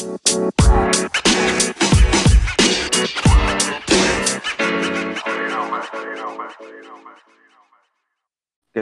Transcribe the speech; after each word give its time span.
¿Qué 0.00 0.06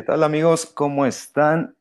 tal 0.02 0.22
amigos? 0.22 0.66
¿Cómo 0.66 1.06
están? 1.06 1.74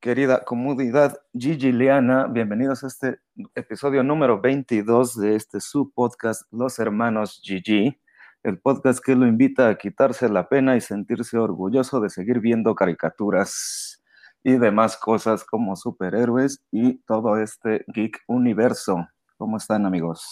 Querida 0.00 0.42
comunidad 0.42 1.20
Gigiliana, 1.38 2.28
bienvenidos 2.28 2.82
a 2.82 2.86
este 2.86 3.20
episodio 3.54 4.02
número 4.02 4.40
22 4.40 5.20
de 5.20 5.36
este 5.36 5.60
su 5.60 5.92
podcast 5.92 6.50
Los 6.50 6.78
Hermanos 6.78 7.42
Gigi, 7.44 8.00
el 8.42 8.58
podcast 8.58 9.04
que 9.04 9.14
lo 9.14 9.26
invita 9.26 9.68
a 9.68 9.76
quitarse 9.76 10.30
la 10.30 10.48
pena 10.48 10.76
y 10.76 10.80
sentirse 10.80 11.36
orgulloso 11.36 12.00
de 12.00 12.08
seguir 12.08 12.40
viendo 12.40 12.74
caricaturas 12.74 13.97
y 14.44 14.58
demás 14.58 14.96
cosas 14.96 15.44
como 15.44 15.76
superhéroes 15.76 16.62
y 16.70 16.98
todo 17.00 17.38
este 17.38 17.84
geek 17.88 18.18
universo. 18.28 19.08
¿Cómo 19.38 19.56
están 19.58 19.86
amigos? 19.86 20.24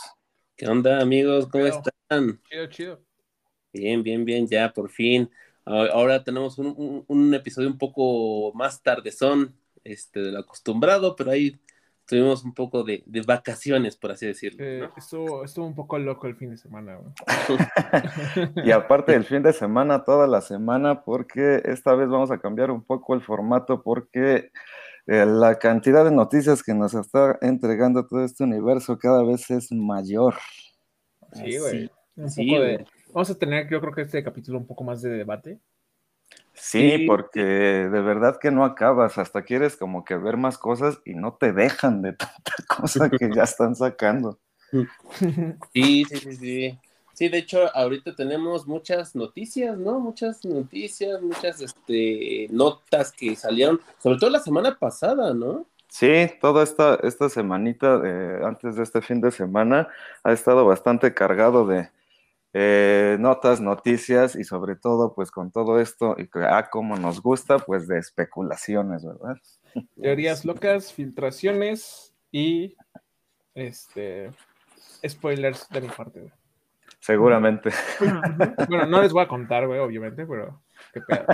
¿Qué 0.57 0.67
onda 0.69 1.01
amigos? 1.01 1.47
¿Cómo 1.49 1.65
Chido. 1.65 1.67
están? 1.67 2.41
Chido, 2.45 2.67
chido. 2.69 3.05
Bien, 3.73 4.03
bien, 4.03 4.25
bien, 4.25 4.47
ya 4.49 4.73
por 4.73 4.91
fin. 4.91 5.31
A- 5.65 5.87
Ahora 5.93 6.25
tenemos 6.25 6.59
un, 6.59 6.69
un- 6.77 7.05
un 7.09 7.35
episodio 7.35 7.69
un 7.69 7.79
poco 7.79 8.53
más 8.55 8.83
tardezón 8.83 9.55
este, 9.85 10.21
de 10.21 10.33
lo 10.33 10.41
acostumbrado, 10.41 11.15
pero 11.17 11.31
ahí 11.31 11.61
tuvimos 12.07 12.45
un 12.45 12.55
poco 12.55 12.85
de, 12.85 13.03
de 13.07 13.23
vacaciones, 13.23 13.97
por 13.97 14.13
así 14.13 14.27
decirlo. 14.27 14.65
Eh, 14.65 14.81
¿no? 14.81 14.93
estuvo, 14.97 15.45
estuvo 15.45 15.67
un 15.67 15.75
poco 15.75 15.99
loco 15.99 16.27
el 16.27 16.37
fin 16.37 16.51
de 16.51 16.57
semana, 16.57 16.97
güey. 16.97 17.13
Y 18.65 18.71
aparte 18.71 19.13
del 19.13 19.25
fin 19.25 19.43
de 19.43 19.53
semana, 19.53 20.05
toda 20.05 20.27
la 20.27 20.41
semana, 20.41 21.03
porque 21.03 21.63
esta 21.65 21.95
vez 21.95 22.09
vamos 22.09 22.31
a 22.31 22.39
cambiar 22.39 22.71
un 22.71 22.83
poco 22.83 23.15
el 23.15 23.23
formato 23.23 23.83
porque 23.83 24.51
eh, 25.07 25.27
la 25.27 25.59
cantidad 25.59 26.05
de 26.05 26.11
noticias 26.11 26.63
que 26.63 26.75
nos 26.75 26.95
está 26.95 27.39
entregando 27.43 28.07
todo 28.07 28.25
este 28.25 28.45
universo 28.45 28.99
cada 28.99 29.23
vez 29.25 29.51
es 29.51 29.71
mayor. 29.73 30.35
Sí, 31.33 31.59
güey. 31.59 31.91
Un 32.17 32.31
sí, 32.31 32.47
poco 32.47 32.63
de. 32.63 32.75
güey. 32.75 32.87
Vamos 33.13 33.31
a 33.31 33.39
tener, 33.39 33.69
yo 33.71 33.81
creo 33.81 33.93
que 33.93 34.03
este 34.03 34.23
capítulo 34.23 34.59
un 34.59 34.67
poco 34.67 34.85
más 34.85 35.03
de 35.03 35.11
debate. 35.11 35.61
Sí, 36.57 37.05
porque 37.07 37.41
de 37.41 38.01
verdad 38.01 38.39
que 38.41 38.51
no 38.51 38.65
acabas, 38.65 39.19
hasta 39.19 39.43
quieres 39.43 39.77
como 39.77 40.05
que 40.05 40.17
ver 40.17 40.37
más 40.37 40.59
cosas 40.59 41.01
y 41.05 41.15
no 41.15 41.35
te 41.35 41.53
dejan 41.53 42.03
de 42.03 42.13
tanta 42.15 42.55
cosa 42.69 43.11
que 43.11 43.31
ya 43.35 43.45
están 43.45 43.75
sacando. 43.77 44.39
Sí, 45.73 46.05
sí, 46.07 46.17
sí, 46.17 46.33
sí. 46.37 46.79
Sí, 47.15 47.29
de 47.31 47.39
hecho, 47.39 47.75
ahorita 47.75 48.15
tenemos 48.15 48.67
muchas 48.67 49.15
noticias, 49.15 49.79
¿no? 49.79 49.99
Muchas 50.01 50.45
noticias, 50.45 51.23
muchas 51.23 51.63
este, 51.63 52.47
notas 52.51 53.11
que 53.11 53.35
salieron, 53.37 53.81
sobre 54.03 54.19
todo 54.19 54.29
la 54.29 54.41
semana 54.41 54.77
pasada, 54.79 55.33
¿no? 55.33 55.65
Sí, 55.89 56.31
toda 56.43 56.63
esta, 56.63 56.97
esta 57.03 57.31
semanita 57.31 57.97
de- 57.99 58.45
antes 58.45 58.77
de 58.77 58.83
este 58.83 59.01
fin 59.01 59.23
de 59.23 59.31
semana 59.31 59.89
ha 60.25 60.33
estado 60.33 60.67
bastante 60.67 61.15
cargado 61.15 61.67
de 61.67 61.89
eh, 62.59 63.19
notas, 63.21 63.61
noticias 63.61 64.35
y 64.35 64.43
sobre 64.43 64.77
todo 64.77 65.13
pues 65.15 65.31
con 65.31 65.53
todo 65.53 65.79
esto 65.79 66.15
y 66.17 66.27
que 66.27 66.39
ah, 66.39 66.71
como 66.71 66.97
nos 66.97 67.21
gusta 67.21 67.59
pues 67.59 67.87
de 67.87 67.99
especulaciones, 67.99 69.05
¿verdad? 69.05 69.37
Teorías 70.01 70.47
locas, 70.47 70.91
filtraciones 70.91 72.15
y. 72.33 72.75
Este. 73.55 74.31
Spoilers 75.07 75.69
de 75.69 75.81
mi 75.83 75.89
parte, 75.89 76.21
güey. 76.21 76.33
Seguramente. 76.99 77.71
Bueno, 78.69 78.87
no 78.87 79.03
les 79.03 79.13
voy 79.13 79.25
a 79.25 79.29
contar, 79.29 79.67
güey, 79.67 79.79
obviamente, 79.79 80.25
pero. 80.25 80.63
Qué 80.95 81.03
pedo. 81.03 81.27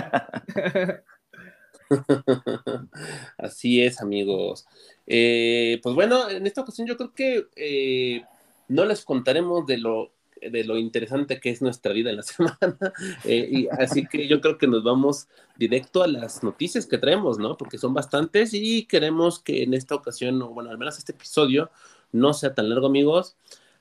Así 3.37 3.81
es, 3.81 4.01
amigos. 4.01 4.65
Eh, 5.07 5.79
pues 5.81 5.95
bueno, 5.95 6.29
en 6.29 6.45
esta 6.45 6.61
ocasión 6.61 6.85
yo 6.85 6.97
creo 6.97 7.13
que 7.13 7.47
eh, 7.55 8.23
no 8.67 8.83
les 8.83 9.05
contaremos 9.05 9.65
de 9.65 9.77
lo, 9.77 10.12
de 10.51 10.63
lo 10.63 10.77
interesante 10.77 11.39
que 11.39 11.49
es 11.49 11.61
nuestra 11.61 11.93
vida 11.93 12.09
en 12.09 12.17
la 12.17 12.23
semana. 12.23 12.77
Eh, 13.23 13.47
y 13.51 13.67
así 13.69 14.05
que 14.05 14.27
yo 14.27 14.41
creo 14.41 14.57
que 14.57 14.67
nos 14.67 14.83
vamos 14.83 15.27
directo 15.57 16.03
a 16.03 16.07
las 16.07 16.43
noticias 16.43 16.85
que 16.85 16.97
traemos, 16.97 17.37
¿no? 17.37 17.57
Porque 17.57 17.77
son 17.77 17.93
bastantes 17.93 18.53
y 18.53 18.85
queremos 18.85 19.39
que 19.39 19.63
en 19.63 19.73
esta 19.73 19.95
ocasión, 19.95 20.41
o 20.41 20.49
bueno, 20.49 20.69
al 20.69 20.77
menos 20.77 20.97
este 20.97 21.11
episodio, 21.11 21.69
no 22.11 22.33
sea 22.33 22.53
tan 22.53 22.69
largo, 22.69 22.87
amigos. 22.87 23.35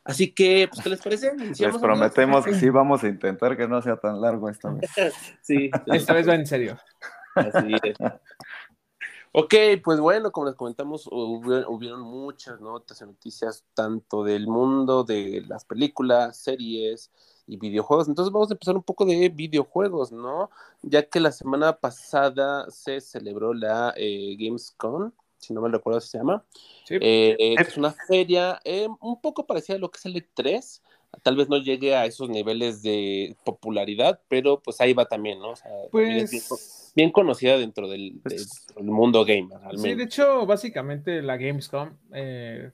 Así 0.05 0.33
que, 0.33 0.69
pues, 0.69 0.83
¿qué 0.83 0.91
les 0.91 1.00
parece? 1.00 1.33
Les 1.37 1.78
prometemos 1.78 2.45
que 2.45 2.55
sí 2.55 2.69
vamos 2.71 3.05
a 3.05 3.09
intentar 3.09 3.56
que 3.56 3.69
no 3.69 3.81
sea 3.83 3.97
tan 3.97 4.21
largo 4.21 4.49
esta 4.49 4.71
vez. 4.71 4.91
Sí, 5.41 5.71
Esta 5.87 6.12
vez 6.12 6.29
va 6.29 6.34
en 6.34 6.47
serio. 6.47 6.79
Así 7.34 7.73
es. 7.83 7.97
Ok, 9.34 9.54
pues 9.82 9.98
bueno, 9.98 10.31
como 10.31 10.47
les 10.47 10.54
comentamos, 10.56 11.06
hubo- 11.06 11.66
hubieron 11.70 12.03
muchas 12.03 12.60
notas 12.60 13.00
y 13.00 13.04
noticias, 13.06 13.65
tanto 13.72 14.25
del 14.25 14.47
mundo 14.47 15.04
de 15.04 15.43
las 15.48 15.65
películas, 15.65 16.37
series 16.37 17.10
y 17.47 17.56
videojuegos. 17.56 18.09
Entonces 18.09 18.31
vamos 18.31 18.50
a 18.50 18.54
empezar 18.54 18.76
un 18.76 18.82
poco 18.82 19.06
de 19.06 19.31
videojuegos, 19.31 20.12
¿no? 20.12 20.50
Ya 20.82 21.09
que 21.09 21.19
la 21.19 21.32
semana 21.32 21.78
pasada 21.78 22.70
se 22.70 23.00
celebró 23.00 23.54
la 23.54 23.94
eh, 23.97 24.37
Gamescom, 24.38 25.12
si 25.38 25.54
no 25.54 25.62
me 25.62 25.70
recuerdo 25.70 26.00
si 26.03 26.09
se 26.10 26.19
llama. 26.19 26.44
Sí. 26.84 26.97
Eh, 26.97 27.34
eh, 27.38 27.54
es 27.59 27.76
una 27.78 27.91
feria 27.93 28.60
eh, 28.64 28.87
un 29.00 29.20
poco 29.22 29.47
parecida 29.47 29.76
a 29.76 29.78
lo 29.78 29.91
que 29.91 29.97
es 29.99 30.04
el 30.06 30.16
E3. 30.16 30.82
Tal 31.23 31.37
vez 31.37 31.49
no 31.49 31.59
llegue 31.59 31.95
a 31.95 32.06
esos 32.06 32.28
niveles 32.31 32.83
de 32.83 33.37
popularidad, 33.45 34.21
pero 34.28 34.61
pues 34.61 34.81
ahí 34.81 34.93
va 34.95 35.05
también, 35.06 35.39
¿no? 35.41 35.50
O 35.50 35.56
sea, 35.56 35.71
bien, 35.93 36.27
Pues. 36.49 36.93
bien 36.97 37.11
conocida 37.11 37.59
dentro 37.59 37.89
del, 37.89 38.21
del- 38.23 38.47
del 38.77 38.84
mundo 38.84 39.25
gamer, 39.25 39.59
al 39.62 39.78
Sí, 39.78 39.95
de 39.95 40.05
hecho, 40.05 40.47
básicamente 40.47 41.21
la 41.23 41.37
Gamescom 41.37 41.97
eh, 42.15 42.73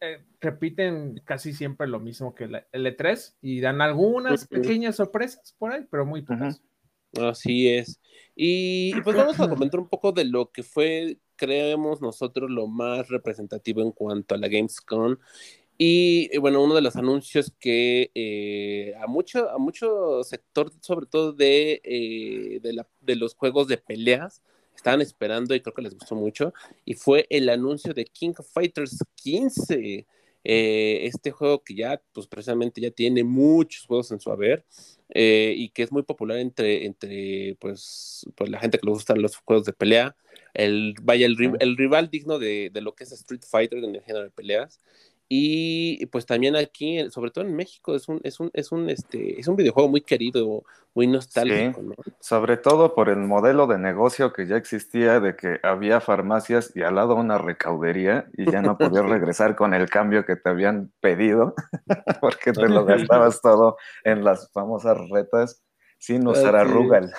eh, 0.00 0.24
repiten 0.40 1.20
casi 1.24 1.52
siempre 1.52 1.86
lo 1.88 1.98
mismo 1.98 2.34
que 2.34 2.46
la- 2.46 2.66
el 2.72 2.86
E3 2.86 3.36
y 3.40 3.60
dan 3.60 3.80
algunas 3.80 4.46
pequeñas 4.46 4.96
sorpresas 4.96 5.54
por 5.58 5.72
ahí, 5.72 5.84
pero 5.90 6.04
muy 6.06 6.22
pocas. 6.22 6.60
Así 7.20 7.68
es. 7.68 8.00
Y, 8.36 8.92
y, 8.96 9.00
pues 9.00 9.16
vamos 9.16 9.40
a 9.40 9.48
comentar 9.70 9.80
un 9.80 9.88
poco 9.88 10.12
de 10.12 10.24
lo 10.24 10.52
que 10.52 10.62
fue, 10.62 11.18
creemos 11.36 12.00
nosotros, 12.00 12.50
lo 12.50 12.66
más 12.66 13.08
representativo 13.08 13.82
en 13.82 13.92
cuanto 13.92 14.34
a 14.34 14.38
la 14.38 14.48
Gamescom. 14.48 15.16
Y 15.80 16.28
eh, 16.32 16.38
bueno, 16.38 16.62
uno 16.62 16.74
de 16.74 16.80
los 16.82 16.96
anuncios 16.96 17.52
que 17.60 18.10
eh, 18.14 18.94
a 19.00 19.06
mucho, 19.06 19.48
a 19.50 19.58
mucho 19.58 20.24
sector, 20.24 20.72
sobre 20.80 21.06
todo 21.06 21.32
de, 21.32 21.80
eh, 21.84 22.58
de, 22.60 22.72
la- 22.72 22.88
de 23.00 23.14
los 23.16 23.34
juegos 23.34 23.68
de 23.68 23.78
peleas, 23.78 24.42
estaban 24.74 25.00
esperando 25.00 25.54
y 25.54 25.60
creo 25.60 25.74
que 25.74 25.82
les 25.82 25.94
gustó 25.94 26.14
mucho, 26.16 26.52
y 26.84 26.94
fue 26.94 27.26
el 27.30 27.48
anuncio 27.48 27.94
de 27.94 28.04
King 28.06 28.32
of 28.38 28.48
Fighters 28.52 28.98
15. 29.14 30.06
eh, 30.44 31.00
este 31.06 31.30
juego 31.32 31.62
que 31.62 31.74
ya, 31.74 32.00
pues 32.12 32.26
precisamente 32.26 32.80
ya 32.80 32.90
tiene 32.90 33.22
muchos 33.24 33.84
juegos 33.86 34.10
en 34.12 34.20
su 34.20 34.30
haber 34.30 34.64
y 35.14 35.70
que 35.70 35.82
es 35.82 35.92
muy 35.92 36.02
popular 36.02 36.38
entre, 36.38 36.86
entre 36.86 37.56
pues, 37.60 38.24
pues 38.36 38.48
la 38.50 38.58
gente 38.60 38.78
que 38.78 38.86
le 38.86 38.92
gustan 38.92 39.20
los 39.20 39.36
juegos 39.36 39.66
de 39.66 39.72
pelea. 39.72 40.16
El, 40.54 40.94
vaya, 41.02 41.26
el 41.26 41.76
rival 41.76 42.08
digno 42.10 42.38
de, 42.38 42.70
de 42.72 42.80
lo 42.80 42.94
que 42.94 43.04
es 43.04 43.12
Street 43.12 43.42
Fighter 43.48 43.82
en 43.84 43.94
el 43.96 44.02
género 44.02 44.24
de 44.24 44.30
peleas. 44.30 44.80
Y 45.30 46.06
pues 46.06 46.24
también 46.24 46.56
aquí, 46.56 47.10
sobre 47.10 47.30
todo 47.30 47.44
en 47.44 47.54
México, 47.54 47.94
es 47.94 48.08
un, 48.08 48.18
es 48.24 48.40
un, 48.40 48.50
es 48.54 48.72
un, 48.72 48.88
este, 48.88 49.38
es 49.38 49.46
un 49.46 49.56
videojuego 49.56 49.90
muy 49.90 50.00
querido, 50.00 50.64
muy 50.94 51.06
nostálgico, 51.06 51.82
¿no? 51.82 51.94
Sobre 52.18 52.56
todo 52.56 52.94
por 52.94 53.10
el 53.10 53.18
modelo 53.18 53.66
de 53.66 53.76
negocio 53.76 54.32
que 54.32 54.46
ya 54.46 54.56
existía 54.56 55.20
de 55.20 55.36
que 55.36 55.60
había 55.62 56.00
farmacias 56.00 56.74
y 56.74 56.80
al 56.80 56.94
lado 56.94 57.14
una 57.14 57.36
recaudería 57.36 58.26
y 58.38 58.50
ya 58.50 58.62
no 58.62 58.78
podías 58.78 59.04
regresar 59.06 59.54
con 59.54 59.74
el 59.74 59.90
cambio 59.90 60.24
que 60.24 60.36
te 60.36 60.48
habían 60.48 60.92
pedido 61.00 61.54
porque 62.22 62.52
te 62.52 62.68
lo 62.68 62.86
gastabas 62.86 63.42
todo 63.42 63.76
en 64.04 64.24
las 64.24 64.50
famosas 64.52 64.96
retas 65.10 65.62
sin 65.98 66.26
usar 66.26 66.56
a 66.56 66.62
Así 66.62 66.70
es. 66.70 66.74
Rugal. 66.74 67.12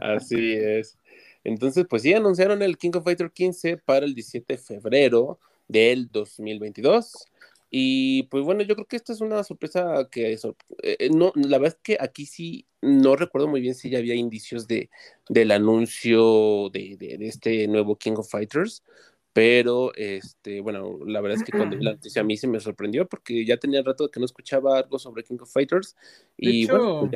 Así 0.00 0.54
es. 0.54 0.98
Entonces, 1.42 1.84
pues 1.88 2.00
sí, 2.02 2.14
anunciaron 2.14 2.62
el 2.62 2.78
King 2.78 2.92
of 2.94 3.04
Fighter 3.04 3.30
15 3.30 3.76
para 3.76 4.06
el 4.06 4.14
17 4.14 4.54
de 4.54 4.58
febrero 4.58 5.38
del 5.68 6.08
2022. 6.10 7.26
Y 7.76 8.24
pues 8.24 8.44
bueno, 8.44 8.62
yo 8.62 8.76
creo 8.76 8.86
que 8.86 8.94
esta 8.96 9.12
es 9.12 9.20
una 9.20 9.42
sorpresa 9.42 10.08
que 10.08 10.36
sor- 10.38 10.56
eh, 10.82 11.10
no, 11.12 11.32
la 11.34 11.58
verdad 11.58 11.76
es 11.76 11.82
que 11.82 11.96
aquí 12.00 12.24
sí 12.24 12.66
no 12.80 13.16
recuerdo 13.16 13.48
muy 13.48 13.60
bien 13.60 13.74
si 13.74 13.90
ya 13.90 13.98
había 13.98 14.14
indicios 14.14 14.68
de, 14.68 14.90
del 15.28 15.50
anuncio 15.50 16.70
de, 16.70 16.96
de- 16.96 17.18
de 17.18 17.26
este 17.26 17.66
nuevo 17.66 17.96
King 17.96 18.14
of 18.18 18.30
Fighters, 18.30 18.84
pero 19.32 19.92
este, 19.96 20.60
bueno, 20.60 21.00
la 21.04 21.20
verdad 21.20 21.34
es 21.34 21.42
que 21.42 21.52
cuando 21.52 21.76
vi 21.76 21.84
la 21.84 21.92
noticia 21.94 22.22
a 22.22 22.24
mí 22.24 22.36
sí 22.36 22.46
me 22.46 22.60
sorprendió 22.60 23.08
porque 23.08 23.44
ya 23.44 23.56
tenía 23.56 23.82
rato 23.82 24.08
que 24.08 24.20
no 24.20 24.26
escuchaba 24.26 24.78
algo 24.78 24.98
sobre 25.00 25.24
King 25.24 25.38
of 25.40 25.52
Fighters 25.52 25.96
De 26.38 26.50
y 26.50 26.62
hecho, 26.62 26.72
bueno, 26.78 26.96
pues 27.00 27.10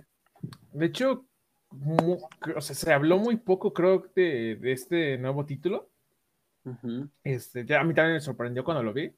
de 0.73 0.87
hecho 0.87 1.25
o 2.57 2.61
sea, 2.61 2.75
se 2.75 2.93
habló 2.93 3.19
muy 3.19 3.37
poco, 3.37 3.73
creo, 3.73 4.05
de, 4.15 4.57
de 4.57 4.73
este 4.73 5.19
nuevo 5.19 5.45
título. 5.47 5.91
Este, 7.23 7.65
ya 7.65 7.81
a 7.81 7.85
mí 7.85 7.95
también 7.95 8.15
me 8.15 8.21
sorprendió 8.21 8.65
cuando 8.65 8.83
lo 8.83 8.93
vi. 8.93 9.13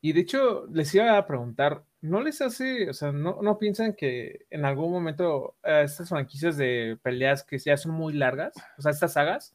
Y 0.00 0.12
de 0.12 0.20
hecho, 0.20 0.66
les 0.72 0.94
iba 0.94 1.16
a 1.16 1.26
preguntar, 1.26 1.84
¿no 2.00 2.22
les 2.22 2.40
hace, 2.40 2.88
o 2.88 2.94
sea, 2.94 3.12
no, 3.12 3.40
no 3.42 3.58
piensan 3.58 3.92
que 3.94 4.46
en 4.50 4.64
algún 4.64 4.90
momento 4.90 5.56
eh, 5.62 5.82
estas 5.84 6.08
franquicias 6.08 6.56
de 6.56 6.98
peleas 7.02 7.44
que 7.44 7.58
ya 7.58 7.76
son 7.76 7.92
muy 7.92 8.14
largas, 8.14 8.54
o 8.78 8.82
sea, 8.82 8.92
estas 8.92 9.12
sagas, 9.12 9.54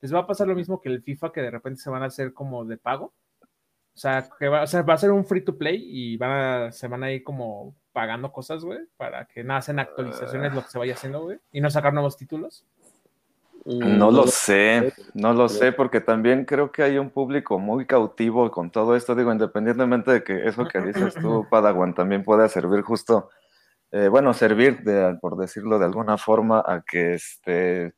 les 0.00 0.14
va 0.14 0.20
a 0.20 0.26
pasar 0.26 0.48
lo 0.48 0.54
mismo 0.54 0.80
que 0.80 0.88
el 0.88 1.02
FIFA, 1.02 1.32
que 1.32 1.42
de 1.42 1.50
repente 1.50 1.80
se 1.80 1.90
van 1.90 2.02
a 2.02 2.06
hacer 2.06 2.32
como 2.32 2.64
de 2.64 2.78
pago? 2.78 3.12
O 3.94 3.98
sea, 3.98 4.28
que 4.38 4.48
va, 4.48 4.62
o 4.62 4.66
sea, 4.66 4.82
va 4.82 4.94
a 4.94 4.98
ser 4.98 5.10
un 5.10 5.26
free 5.26 5.44
to 5.44 5.58
play 5.58 5.82
y 5.86 6.16
van 6.16 6.30
a, 6.30 6.72
se 6.72 6.88
van 6.88 7.04
a 7.04 7.12
ir 7.12 7.22
como 7.22 7.76
pagando 7.92 8.32
cosas, 8.32 8.64
güey, 8.64 8.80
para 8.96 9.26
que 9.26 9.44
nada 9.44 9.60
hacen 9.60 9.78
actualizaciones 9.78 10.54
lo 10.54 10.62
que 10.62 10.70
se 10.70 10.78
vaya 10.78 10.94
haciendo, 10.94 11.22
güey, 11.22 11.38
y 11.52 11.60
no 11.60 11.70
sacar 11.70 11.92
nuevos 11.92 12.16
títulos. 12.16 12.64
No 13.64 14.10
lo 14.10 14.26
sé, 14.26 14.92
no 15.14 15.34
lo 15.34 15.48
sé, 15.48 15.70
porque 15.70 16.00
también 16.00 16.44
creo 16.44 16.72
que 16.72 16.82
hay 16.82 16.98
un 16.98 17.10
público 17.10 17.60
muy 17.60 17.86
cautivo 17.86 18.50
con 18.50 18.70
todo 18.70 18.96
esto. 18.96 19.14
Digo, 19.14 19.32
independientemente 19.32 20.10
de 20.10 20.24
que 20.24 20.48
eso 20.48 20.66
que 20.66 20.80
dices 20.80 21.14
tú, 21.14 21.46
Padawan, 21.48 21.94
también 21.94 22.24
pueda 22.24 22.48
servir 22.48 22.82
justo, 22.82 23.30
eh, 23.92 24.08
bueno, 24.08 24.34
servir, 24.34 24.82
de, 24.82 25.16
por 25.20 25.36
decirlo 25.36 25.78
de 25.78 25.84
alguna 25.84 26.18
forma, 26.18 26.58
a 26.66 26.82
que 26.82 27.14
este, 27.14 27.94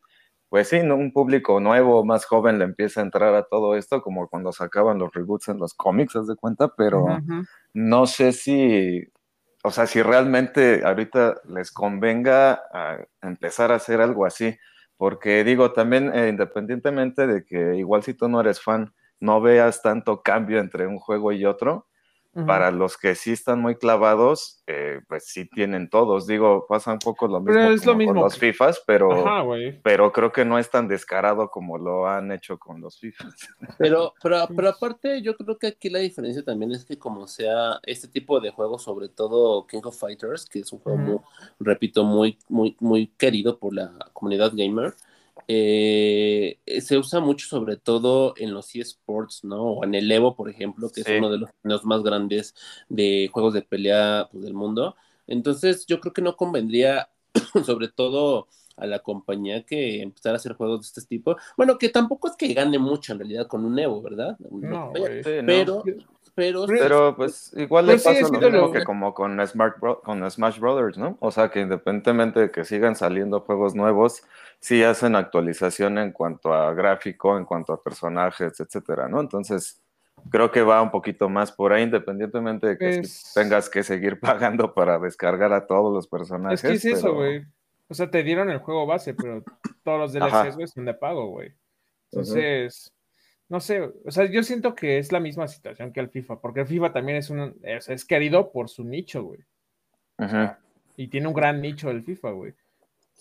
pues 0.50 0.68
sí, 0.68 0.76
un 0.76 1.12
público 1.12 1.58
nuevo, 1.60 2.04
más 2.04 2.26
joven 2.26 2.58
le 2.58 2.64
empieza 2.64 3.00
a 3.00 3.04
entrar 3.04 3.34
a 3.34 3.44
todo 3.44 3.74
esto, 3.74 4.02
como 4.02 4.28
cuando 4.28 4.52
sacaban 4.52 4.98
los 4.98 5.14
reboots 5.14 5.48
en 5.48 5.58
los 5.58 5.72
cómics, 5.72 6.14
haz 6.14 6.26
de 6.26 6.36
cuenta, 6.36 6.68
pero 6.76 7.06
no 7.72 8.06
sé 8.06 8.32
si, 8.32 9.02
o 9.62 9.70
sea, 9.70 9.86
si 9.86 10.02
realmente 10.02 10.82
ahorita 10.84 11.36
les 11.48 11.72
convenga 11.72 12.62
empezar 13.22 13.72
a 13.72 13.76
hacer 13.76 14.02
algo 14.02 14.26
así 14.26 14.58
porque 14.96 15.44
digo, 15.44 15.72
también 15.72 16.12
eh, 16.14 16.28
independientemente 16.28 17.26
de 17.26 17.44
que 17.44 17.76
igual 17.76 18.02
si 18.02 18.14
tú 18.14 18.28
no 18.28 18.40
eres 18.40 18.60
fan, 18.60 18.92
no 19.20 19.40
veas 19.40 19.82
tanto 19.82 20.22
cambio 20.22 20.60
entre 20.60 20.86
un 20.86 20.98
juego 20.98 21.32
y 21.32 21.44
otro, 21.44 21.88
para 22.46 22.70
los 22.70 22.96
que 22.96 23.14
sí 23.14 23.32
están 23.32 23.60
muy 23.60 23.76
clavados, 23.76 24.62
eh, 24.66 25.00
pues 25.08 25.26
sí 25.26 25.48
tienen 25.48 25.88
todos. 25.88 26.26
Digo, 26.26 26.66
pasa 26.68 26.92
un 26.92 26.98
poco 26.98 27.28
lo 27.28 27.40
mismo, 27.40 28.06
con 28.06 28.16
los 28.16 28.36
FIFAs, 28.36 28.82
pero, 28.86 29.46
pero 29.82 30.12
creo 30.12 30.32
que 30.32 30.44
no 30.44 30.58
es 30.58 30.68
tan 30.70 30.88
descarado 30.88 31.50
como 31.50 31.78
lo 31.78 32.08
han 32.08 32.32
hecho 32.32 32.58
con 32.58 32.80
los 32.80 32.98
FIFAs. 32.98 33.34
Pero, 33.78 34.14
pero, 34.22 34.46
pero 34.54 34.68
aparte, 34.68 35.20
yo 35.20 35.36
creo 35.36 35.58
que 35.58 35.66
aquí 35.68 35.90
la 35.90 35.98
diferencia 35.98 36.42
también 36.44 36.72
es 36.72 36.84
que 36.84 36.98
como 36.98 37.26
sea 37.26 37.80
este 37.82 38.08
tipo 38.08 38.40
de 38.40 38.50
juegos, 38.50 38.82
sobre 38.82 39.08
todo 39.08 39.66
King 39.66 39.82
of 39.84 39.98
Fighters, 39.98 40.46
que 40.46 40.60
es 40.60 40.72
un 40.72 40.78
juego, 40.78 41.24
repito, 41.58 42.04
muy, 42.04 42.38
muy, 42.48 42.76
muy 42.80 43.08
querido 43.18 43.58
por 43.58 43.74
la 43.74 43.90
comunidad 44.12 44.52
gamer, 44.54 44.94
eh, 45.46 46.58
se 46.80 46.96
usa 46.96 47.20
mucho 47.20 47.46
sobre 47.46 47.76
todo 47.76 48.34
en 48.36 48.54
los 48.54 48.74
eSports, 48.74 49.44
¿no? 49.44 49.62
O 49.62 49.84
en 49.84 49.94
el 49.94 50.10
Evo, 50.10 50.36
por 50.36 50.48
ejemplo, 50.48 50.90
que 50.90 51.02
es 51.02 51.08
uno 51.08 51.30
de 51.30 51.46
los, 51.62 51.84
más 51.84 52.02
grandes 52.02 52.54
de 52.88 53.28
juegos 53.32 53.54
de 53.54 53.62
pelea 53.62 54.28
pues, 54.30 54.44
del 54.44 54.54
mundo. 54.54 54.96
Entonces, 55.26 55.86
yo 55.86 56.00
creo 56.00 56.12
que 56.12 56.22
no 56.22 56.36
convendría, 56.36 57.10
sobre 57.64 57.88
todo 57.88 58.48
a 58.76 58.86
la 58.86 59.00
compañía 59.00 59.64
que 59.64 60.02
empezar 60.02 60.32
a 60.32 60.36
hacer 60.36 60.54
juegos 60.54 60.80
de 60.80 60.86
este 60.86 61.02
tipo. 61.02 61.36
Bueno, 61.56 61.78
que 61.78 61.88
tampoco 61.88 62.28
es 62.28 62.36
que 62.36 62.52
gane 62.52 62.78
mucho 62.78 63.12
en 63.12 63.20
realidad 63.20 63.46
con 63.46 63.64
un 63.64 63.78
Evo, 63.78 64.02
¿verdad? 64.02 64.36
No, 64.50 64.90
pero, 64.92 65.06
pero, 65.22 65.84
pero 66.34 67.14
pues 67.16 67.52
igual 67.56 67.86
le 67.86 67.92
pues 67.92 68.04
pasa 68.04 68.20
lo 68.20 68.40
mismo 68.40 68.72
que 68.72 68.84
como 68.84 69.14
con, 69.14 69.46
Smart 69.46 69.76
con 70.02 70.30
Smash 70.30 70.58
Brothers, 70.58 70.98
¿no? 70.98 71.16
O 71.20 71.30
sea 71.30 71.50
que 71.50 71.60
independientemente 71.60 72.40
de 72.40 72.50
que 72.50 72.64
sigan 72.64 72.96
saliendo 72.96 73.40
juegos 73.40 73.74
nuevos, 73.74 74.22
sí 74.58 74.82
hacen 74.82 75.14
actualización 75.14 75.98
en 75.98 76.12
cuanto 76.12 76.52
a 76.52 76.74
gráfico, 76.74 77.38
en 77.38 77.44
cuanto 77.44 77.72
a 77.72 77.82
personajes, 77.82 78.58
etcétera, 78.58 79.08
¿no? 79.08 79.20
Entonces, 79.20 79.80
creo 80.30 80.50
que 80.50 80.62
va 80.62 80.82
un 80.82 80.90
poquito 80.90 81.28
más 81.28 81.52
por 81.52 81.72
ahí, 81.72 81.84
independientemente 81.84 82.68
de 82.68 82.78
que 82.78 83.02
tengas 83.34 83.68
que 83.68 83.82
seguir 83.82 84.18
pagando 84.20 84.74
para 84.74 84.98
descargar 84.98 85.52
a 85.52 85.66
todos 85.66 85.92
los 85.92 86.08
personajes. 86.08 86.64
Es 86.64 86.70
que 86.70 86.76
es 86.76 86.98
eso, 86.98 87.14
güey. 87.14 87.44
O 87.88 87.94
sea, 87.94 88.10
te 88.10 88.22
dieron 88.22 88.50
el 88.50 88.58
juego 88.58 88.86
base, 88.86 89.14
pero 89.14 89.44
todos 89.84 89.98
los 89.98 90.12
DLCs, 90.12 90.56
güey, 90.56 90.66
son 90.66 90.86
de 90.86 90.94
pago, 90.94 91.28
güey. 91.28 91.54
Entonces, 92.10 92.92
no 93.48 93.60
sé, 93.60 93.80
o 93.82 94.10
sea, 94.10 94.24
yo 94.24 94.42
siento 94.42 94.74
que 94.74 94.98
es 94.98 95.12
la 95.12 95.20
misma 95.20 95.46
situación 95.48 95.92
que 95.92 96.00
el 96.00 96.08
FIFA, 96.08 96.40
porque 96.40 96.60
el 96.60 96.66
FIFA 96.66 96.92
también 96.92 97.18
es 97.18 97.30
un, 97.30 97.56
es, 97.62 98.04
querido 98.04 98.50
por 98.50 98.68
su 98.68 98.84
nicho, 98.84 99.22
güey. 99.22 99.40
Ajá. 100.16 100.58
Y 100.96 101.08
tiene 101.08 101.28
un 101.28 101.34
gran 101.34 101.60
nicho 101.60 101.90
el 101.90 102.02
FIFA, 102.02 102.30
güey. 102.30 102.54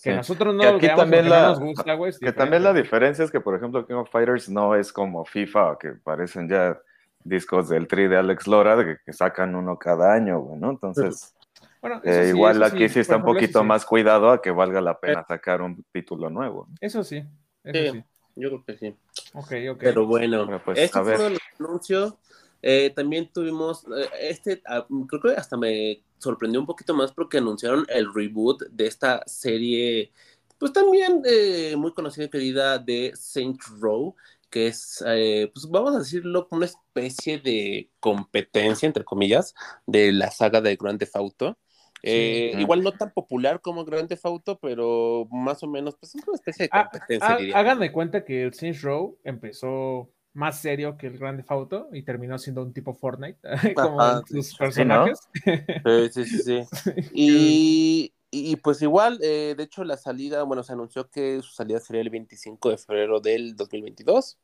Que 0.02 0.14
nosotros 0.14 0.54
no 0.54 0.78
que 0.78 0.86
aquí 0.86 0.96
también 0.96 1.28
la, 1.28 1.48
nos 1.48 1.60
gusta, 1.60 1.94
güey. 1.94 2.12
Que 2.18 2.32
también 2.32 2.62
la 2.62 2.72
diferencia 2.72 3.24
es 3.24 3.30
que, 3.30 3.40
por 3.40 3.54
ejemplo, 3.54 3.86
King 3.86 3.94
of 3.94 4.10
Fighters 4.10 4.48
no 4.48 4.74
es 4.74 4.92
como 4.92 5.24
FIFA, 5.24 5.78
que 5.78 5.92
parecen 5.92 6.48
ya 6.48 6.78
discos 7.22 7.68
del 7.68 7.86
tri 7.86 8.06
de 8.08 8.16
Alex 8.16 8.46
Lora, 8.46 8.98
que, 9.04 9.12
sacan 9.12 9.54
uno 9.54 9.78
cada 9.78 10.12
año, 10.12 10.40
güey, 10.40 10.60
¿no? 10.60 10.70
Entonces, 10.70 11.34
bueno, 11.80 12.00
eh, 12.04 12.32
igual 12.34 12.62
aquí 12.62 12.88
sí, 12.88 13.00
está 13.00 13.16
un 13.16 13.24
poquito 13.24 13.62
más 13.62 13.84
cuidado 13.84 14.30
a 14.30 14.42
que 14.42 14.50
valga 14.50 14.80
la 14.80 14.98
pena 14.98 15.20
eh. 15.20 15.24
sacar 15.28 15.62
un 15.62 15.84
título 15.92 16.28
nuevo. 16.28 16.66
Eso 16.80 17.04
sí, 17.04 17.24
eso 17.62 17.92
sí. 17.92 18.04
Yo 18.36 18.48
creo 18.48 18.64
que 18.64 18.78
sí. 18.78 18.94
Ok, 19.32 19.52
ok. 19.70 19.78
Pero 19.78 20.06
bueno, 20.06 20.60
pues, 20.64 20.78
este 20.78 21.00
fue 21.00 21.26
el 21.26 21.38
anuncio. 21.58 22.18
Eh, 22.66 22.90
también 22.96 23.30
tuvimos, 23.30 23.84
eh, 23.84 24.08
este, 24.22 24.62
ah, 24.64 24.86
creo 25.06 25.20
que 25.20 25.32
hasta 25.32 25.54
me 25.54 26.02
sorprendió 26.16 26.58
un 26.58 26.66
poquito 26.66 26.94
más 26.94 27.12
porque 27.12 27.36
anunciaron 27.36 27.84
el 27.90 28.12
reboot 28.14 28.62
de 28.70 28.86
esta 28.86 29.22
serie, 29.26 30.10
pues 30.56 30.72
también 30.72 31.20
eh, 31.26 31.74
muy 31.76 31.92
conocida 31.92 32.24
y 32.24 32.30
querida 32.30 32.78
de 32.78 33.12
Saint 33.14 33.60
Row, 33.78 34.16
que 34.48 34.68
es, 34.68 35.04
pues 35.52 35.68
vamos 35.68 35.94
a 35.94 35.98
decirlo, 35.98 36.48
una 36.52 36.64
especie 36.64 37.38
de 37.38 37.90
competencia, 38.00 38.86
entre 38.86 39.04
comillas, 39.04 39.54
de 39.86 40.12
la 40.12 40.30
saga 40.30 40.62
de 40.62 40.76
Grand 40.76 40.98
Theft 40.98 41.16
Auto. 41.16 41.58
Eh, 42.06 42.52
igual 42.58 42.82
no 42.82 42.92
tan 42.92 43.12
popular 43.12 43.60
como 43.60 43.84
Grand 43.84 44.08
Theft 44.08 44.26
Auto, 44.26 44.58
pero 44.60 45.26
más 45.30 45.62
o 45.62 45.66
menos, 45.66 45.96
pues 45.96 46.14
es 46.14 46.26
una 46.26 46.36
especie 46.36 46.64
de 46.66 46.70
ah, 46.72 46.88
competencia. 46.90 47.56
Ah, 47.56 47.58
háganme 47.60 47.92
cuenta 47.92 48.24
que 48.24 48.42
el 48.42 48.54
Saints 48.54 48.82
Row 48.82 49.18
empezó 49.24 50.10
más 50.34 50.60
serio 50.60 50.96
que 50.98 51.06
el 51.06 51.18
Grand 51.18 51.38
Theft 51.38 51.50
Auto 51.50 51.88
y 51.92 52.02
terminó 52.02 52.38
siendo 52.38 52.62
un 52.62 52.72
tipo 52.72 52.92
Fortnite, 52.92 53.38
como 53.74 54.22
sus 54.26 54.54
personajes. 54.56 55.20
Sí, 55.44 56.24
sí, 56.24 56.24
sí. 56.24 56.62
Y, 57.14 58.13
y 58.34 58.56
pues 58.56 58.82
igual, 58.82 59.18
eh, 59.22 59.54
de 59.56 59.62
hecho 59.62 59.84
la 59.84 59.96
salida, 59.96 60.42
bueno, 60.42 60.62
se 60.62 60.72
anunció 60.72 61.08
que 61.08 61.40
su 61.42 61.52
salida 61.52 61.78
sería 61.78 62.02
el 62.02 62.10
25 62.10 62.70
de 62.70 62.78
febrero 62.78 63.20
del 63.20 63.54
2022. 63.54 64.38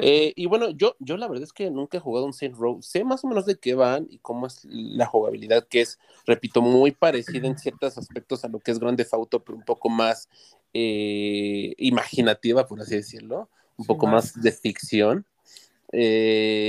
Eh, 0.00 0.32
y 0.36 0.46
bueno, 0.46 0.70
yo, 0.70 0.96
yo 0.98 1.16
la 1.16 1.26
verdad 1.26 1.44
es 1.44 1.52
que 1.52 1.70
nunca 1.70 1.96
he 1.96 2.00
jugado 2.00 2.26
un 2.26 2.32
Saint 2.32 2.54
Row. 2.56 2.82
Sé 2.82 3.02
más 3.02 3.24
o 3.24 3.28
menos 3.28 3.46
de 3.46 3.56
qué 3.56 3.74
van 3.74 4.06
y 4.10 4.18
cómo 4.18 4.46
es 4.46 4.64
la 4.64 5.06
jugabilidad, 5.06 5.66
que 5.66 5.80
es, 5.80 5.98
repito, 6.26 6.60
muy 6.60 6.90
parecida 6.90 7.46
en 7.46 7.58
ciertos 7.58 7.96
aspectos 7.96 8.44
a 8.44 8.48
lo 8.48 8.58
que 8.58 8.70
es 8.72 8.78
Grande 8.78 9.06
Auto, 9.10 9.42
pero 9.42 9.56
un 9.56 9.64
poco 9.64 9.88
más 9.88 10.28
eh, 10.74 11.74
imaginativa, 11.78 12.66
por 12.66 12.80
así 12.80 12.96
decirlo. 12.96 13.48
Un 13.76 13.86
poco 13.86 14.06
más, 14.06 14.40
de 14.40 14.52
ficción. 14.52 15.24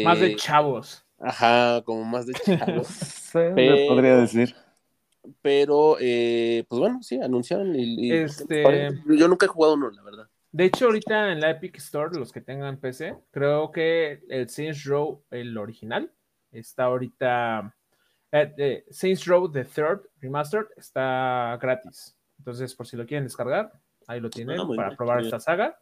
más 0.05 0.19
de 0.19 0.35
chavos. 0.37 1.03
Ajá, 1.19 1.81
como 1.83 2.05
más 2.05 2.25
de 2.25 2.33
chavos. 2.33 2.87
sí, 3.31 3.39
podría 3.87 4.15
decir 4.15 4.55
pero 5.41 5.97
eh, 5.99 6.65
pues 6.67 6.79
bueno, 6.79 7.01
sí, 7.01 7.19
anunciaron 7.21 7.75
y, 7.75 8.11
este... 8.11 8.89
yo 9.07 9.27
nunca 9.27 9.45
he 9.45 9.49
jugado 9.49 9.75
uno, 9.75 9.89
la 9.89 10.01
verdad. 10.01 10.27
De 10.51 10.65
hecho, 10.65 10.85
ahorita 10.85 11.31
en 11.31 11.39
la 11.39 11.51
Epic 11.51 11.77
Store, 11.77 12.17
los 12.17 12.31
que 12.31 12.41
tengan 12.41 12.77
PC, 12.77 13.15
creo 13.31 13.71
que 13.71 14.21
el 14.29 14.49
Saints 14.49 14.83
Row, 14.83 15.23
el 15.31 15.57
original, 15.57 16.11
está 16.51 16.85
ahorita. 16.85 17.73
Eh, 18.31 18.85
Saints 18.89 19.25
Row 19.25 19.49
The 19.49 19.65
Third 19.65 20.01
Remastered 20.19 20.67
está 20.75 21.57
gratis. 21.61 22.17
Entonces, 22.37 22.75
por 22.75 22.87
si 22.87 22.97
lo 22.97 23.05
quieren 23.05 23.23
descargar, 23.23 23.71
ahí 24.07 24.19
lo 24.19 24.29
tienen 24.29 24.59
ah, 24.59 24.67
para 24.75 24.95
probar 24.95 25.21
esta 25.21 25.39
saga. 25.39 25.79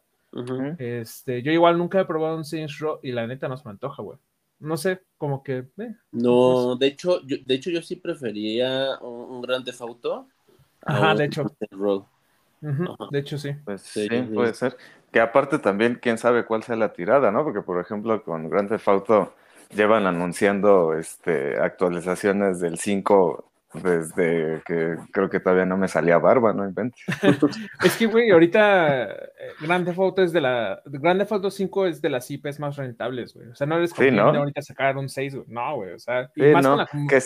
este, 0.78 1.42
yo 1.42 1.50
igual 1.50 1.76
nunca 1.76 2.00
he 2.00 2.04
probado 2.04 2.36
un 2.36 2.44
Saints 2.44 2.78
Row 2.78 3.00
y 3.02 3.10
la 3.10 3.26
neta 3.26 3.48
no 3.48 3.56
se 3.56 3.64
me 3.64 3.72
antoja, 3.72 4.02
güey 4.02 4.18
no 4.60 4.76
sé, 4.76 5.02
como 5.18 5.42
que. 5.42 5.66
Eh, 5.78 5.94
no, 6.12 6.76
de 6.76 6.86
hecho, 6.86 7.20
yo, 7.26 7.38
de 7.44 7.54
hecho, 7.54 7.70
yo 7.70 7.82
sí 7.82 7.96
prefería 7.96 8.98
un, 9.00 9.40
gran 9.42 9.64
Theft 9.64 9.82
Ajá, 10.82 11.14
de 11.14 11.24
hecho. 11.24 11.44
De 13.10 13.18
hecho, 13.18 13.38
sí. 13.38 13.52
Pues 13.64 13.82
sí, 13.82 14.08
puede 14.34 14.54
ser. 14.54 14.76
Que 15.10 15.20
aparte 15.20 15.58
también, 15.58 15.98
quién 16.00 16.18
sabe 16.18 16.44
cuál 16.44 16.62
sea 16.62 16.76
la 16.76 16.92
tirada, 16.92 17.30
¿no? 17.30 17.42
Porque, 17.42 17.62
por 17.62 17.80
ejemplo, 17.80 18.22
con 18.22 18.48
Grand 18.48 18.68
Theft 18.68 18.88
Auto 18.88 19.34
llevan 19.74 20.06
anunciando 20.06 20.94
este, 20.94 21.58
actualizaciones 21.60 22.60
del 22.60 22.78
5 22.78 23.49
desde 23.74 24.62
que 24.66 24.96
creo 25.12 25.30
que 25.30 25.38
todavía 25.38 25.64
no 25.64 25.76
me 25.76 25.86
salía 25.86 26.18
barba, 26.18 26.52
no 26.52 26.64
inventes. 26.64 27.00
es 27.84 27.96
que, 27.96 28.06
güey, 28.06 28.30
ahorita 28.30 29.04
eh, 29.04 29.30
Grande 29.60 29.92
Foto 29.92 30.22
es 30.22 30.32
de 30.32 30.40
la. 30.40 30.82
Grande 30.86 31.24
Foto 31.24 31.50
5 31.50 31.86
es 31.86 32.02
de 32.02 32.10
las 32.10 32.30
IPs 32.30 32.58
más 32.58 32.76
rentables, 32.76 33.32
güey. 33.34 33.48
O 33.48 33.54
sea, 33.54 33.66
no 33.66 33.78
les 33.78 33.94
conviene 33.94 34.20
ahorita 34.20 34.62
sacar 34.62 34.96
un 34.96 35.08
6, 35.08 35.34
güey. 35.36 35.46
No, 35.48 35.76
güey. 35.76 35.92
O 35.92 35.98
sea, 35.98 36.30
y 36.34 36.42
más, 36.52 36.64
no. 36.64 36.84
que, 37.08 37.20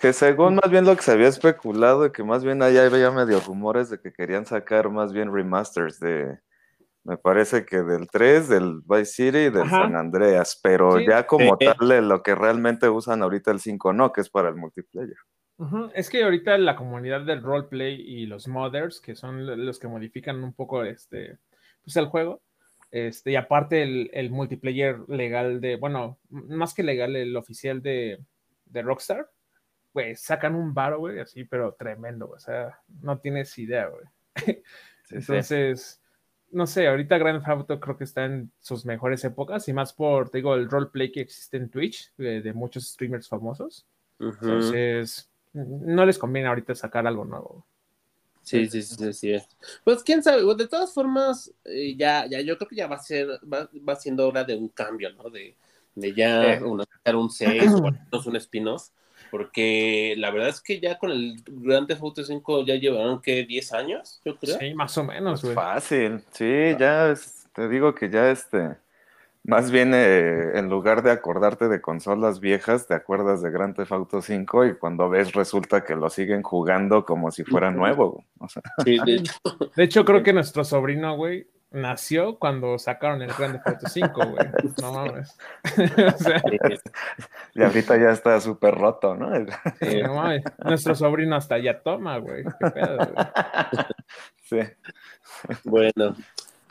que, 0.00 0.12
según 0.12 0.56
más 0.56 0.70
bien 0.70 0.84
lo 0.84 0.94
que 0.94 1.02
se 1.02 1.12
había 1.12 1.28
especulado, 1.28 2.06
y 2.06 2.12
que 2.12 2.22
más 2.22 2.44
bien 2.44 2.62
allá 2.62 2.86
había 2.86 3.10
medio 3.10 3.40
rumores 3.40 3.90
de 3.90 4.00
que 4.00 4.12
querían 4.12 4.46
sacar 4.46 4.90
más 4.90 5.12
bien 5.12 5.32
remasters 5.32 5.98
de. 5.98 6.38
Me 7.02 7.16
parece 7.16 7.64
que 7.64 7.78
del 7.82 8.08
3, 8.08 8.48
del 8.48 8.82
Vice 8.84 9.06
City 9.06 9.38
y 9.38 9.50
del 9.50 9.70
San 9.70 9.96
Andreas, 9.96 10.60
pero 10.62 11.00
ya 11.00 11.26
como 11.26 11.56
tal, 11.56 12.06
lo 12.06 12.22
que 12.22 12.34
realmente 12.34 12.90
usan 12.90 13.22
ahorita 13.22 13.50
el 13.50 13.58
5 13.58 13.94
no, 13.94 14.12
que 14.12 14.20
es 14.20 14.28
para 14.28 14.50
el 14.50 14.56
multiplayer. 14.56 15.16
Es 15.94 16.08
que 16.08 16.22
ahorita 16.24 16.56
la 16.58 16.76
comunidad 16.76 17.22
del 17.22 17.42
roleplay 17.42 18.00
y 18.00 18.26
los 18.26 18.48
modders, 18.48 19.00
que 19.00 19.14
son 19.14 19.66
los 19.66 19.78
que 19.78 19.88
modifican 19.88 20.42
un 20.42 20.54
poco 20.54 20.84
este, 20.84 21.38
pues 21.82 21.96
el 21.96 22.06
juego, 22.06 22.42
Este, 22.90 23.32
y 23.32 23.36
aparte 23.36 23.82
el, 23.82 24.30
multiplayer 24.30 24.98
legal 25.08 25.60
de, 25.60 25.76
bueno, 25.76 26.18
más 26.28 26.74
que 26.74 26.82
legal, 26.82 27.14
el 27.14 27.36
oficial 27.36 27.82
de, 27.82 28.18
de 28.64 28.82
Rockstar, 28.82 29.28
pues 29.92 30.22
sacan 30.22 30.54
un 30.54 30.72
bar, 30.72 30.96
güey, 30.96 31.20
así, 31.20 31.44
pero 31.44 31.74
tremendo, 31.74 32.30
o 32.30 32.38
sea, 32.38 32.78
no 33.02 33.18
tienes 33.18 33.56
idea, 33.58 33.88
güey. 33.88 34.04
Entonces, 35.10 36.00
no 36.50 36.66
sé, 36.66 36.88
ahorita 36.88 37.18
Grand 37.18 37.40
Theft 37.40 37.48
Auto 37.48 37.80
creo 37.80 37.96
que 37.96 38.04
está 38.04 38.24
en 38.24 38.50
sus 38.60 38.84
mejores 38.86 39.22
épocas 39.24 39.68
y 39.68 39.72
más 39.72 39.92
por, 39.92 40.30
te 40.30 40.38
digo, 40.38 40.54
el 40.54 40.70
roleplay 40.70 41.12
que 41.12 41.20
existe 41.20 41.56
en 41.56 41.68
Twitch 41.70 42.12
de, 42.16 42.52
muchos 42.54 42.88
streamers 42.88 43.28
famosos. 43.28 43.86
Entonces, 44.18 45.29
no 45.52 46.06
les 46.06 46.18
conviene 46.18 46.48
ahorita 46.48 46.74
sacar 46.74 47.06
algo 47.06 47.24
nuevo. 47.24 47.64
Sí, 48.42 48.66
sí, 48.68 48.82
sí, 48.82 49.12
sí, 49.12 49.36
Pues 49.84 50.02
quién 50.02 50.22
sabe, 50.22 50.42
de 50.54 50.66
todas 50.66 50.92
formas, 50.92 51.52
eh, 51.64 51.94
ya, 51.96 52.26
ya, 52.26 52.40
yo 52.40 52.56
creo 52.56 52.68
que 52.68 52.76
ya 52.76 52.86
va 52.86 52.96
a 52.96 53.00
ser, 53.00 53.28
va, 53.52 53.68
va 53.88 53.96
siendo 53.96 54.26
hora 54.26 54.44
de 54.44 54.56
un 54.56 54.68
cambio, 54.68 55.12
¿no? 55.12 55.30
De, 55.30 55.54
de 55.94 56.14
ya 56.14 56.60
un 57.14 57.30
6 57.30 57.62
o 58.12 58.22
un 58.26 58.36
spin-off, 58.36 58.88
porque 59.30 60.14
la 60.16 60.30
verdad 60.30 60.48
es 60.48 60.60
que 60.60 60.80
ya 60.80 60.98
con 60.98 61.10
el 61.10 61.36
Grand 61.46 61.86
Theft 61.86 62.02
Auto 62.02 62.24
5 62.24 62.64
ya 62.64 62.74
llevaron, 62.74 63.20
que 63.20 63.44
10 63.44 63.72
años, 63.72 64.20
yo 64.24 64.36
creo. 64.36 64.58
Sí, 64.58 64.74
más 64.74 64.96
o 64.98 65.04
menos, 65.04 65.42
güey. 65.42 65.54
Fácil, 65.54 66.22
sí, 66.32 66.74
ya 66.78 67.14
te 67.54 67.68
digo 67.68 67.94
que 67.94 68.10
ya 68.10 68.30
este 68.30 68.78
más 69.42 69.70
bien, 69.70 69.92
eh, 69.94 70.58
en 70.58 70.68
lugar 70.68 71.02
de 71.02 71.10
acordarte 71.10 71.68
de 71.68 71.80
consolas 71.80 72.40
viejas, 72.40 72.86
te 72.86 72.94
acuerdas 72.94 73.40
de 73.40 73.50
Grand 73.50 73.74
Theft 73.74 73.92
Auto 73.92 74.20
5 74.20 74.66
y 74.66 74.74
cuando 74.76 75.08
ves 75.08 75.32
resulta 75.32 75.82
que 75.82 75.96
lo 75.96 76.10
siguen 76.10 76.42
jugando 76.42 77.04
como 77.04 77.30
si 77.30 77.44
fuera 77.44 77.70
nuevo. 77.70 78.24
sí, 78.84 78.98
de, 79.04 79.22
hecho. 79.82 80.04
creo 80.04 80.22
que 80.22 80.34
nuestro 80.34 80.62
sobrino, 80.62 81.16
güey, 81.16 81.48
nació 81.70 82.38
cuando 82.38 82.78
sacaron 82.78 83.22
el 83.22 83.32
Grand 83.32 83.54
Theft 83.54 83.66
Auto 83.66 83.88
5, 83.88 84.26
güey. 84.26 84.46
No 84.82 84.92
mames. 84.92 85.38
y 87.54 87.62
ahorita 87.62 87.96
ya 87.96 88.10
está 88.10 88.38
súper 88.40 88.74
roto, 88.74 89.14
¿no? 89.14 89.32
sí, 89.80 90.02
no 90.02 90.14
mames. 90.16 90.44
Nuestro 90.58 90.94
sobrino 90.94 91.34
hasta 91.34 91.58
ya 91.58 91.80
toma, 91.80 92.18
güey. 92.18 92.44
Qué 92.44 92.70
pedo, 92.70 92.96
güey. 92.96 93.26
Sí. 94.42 94.58
Bueno, 95.64 96.14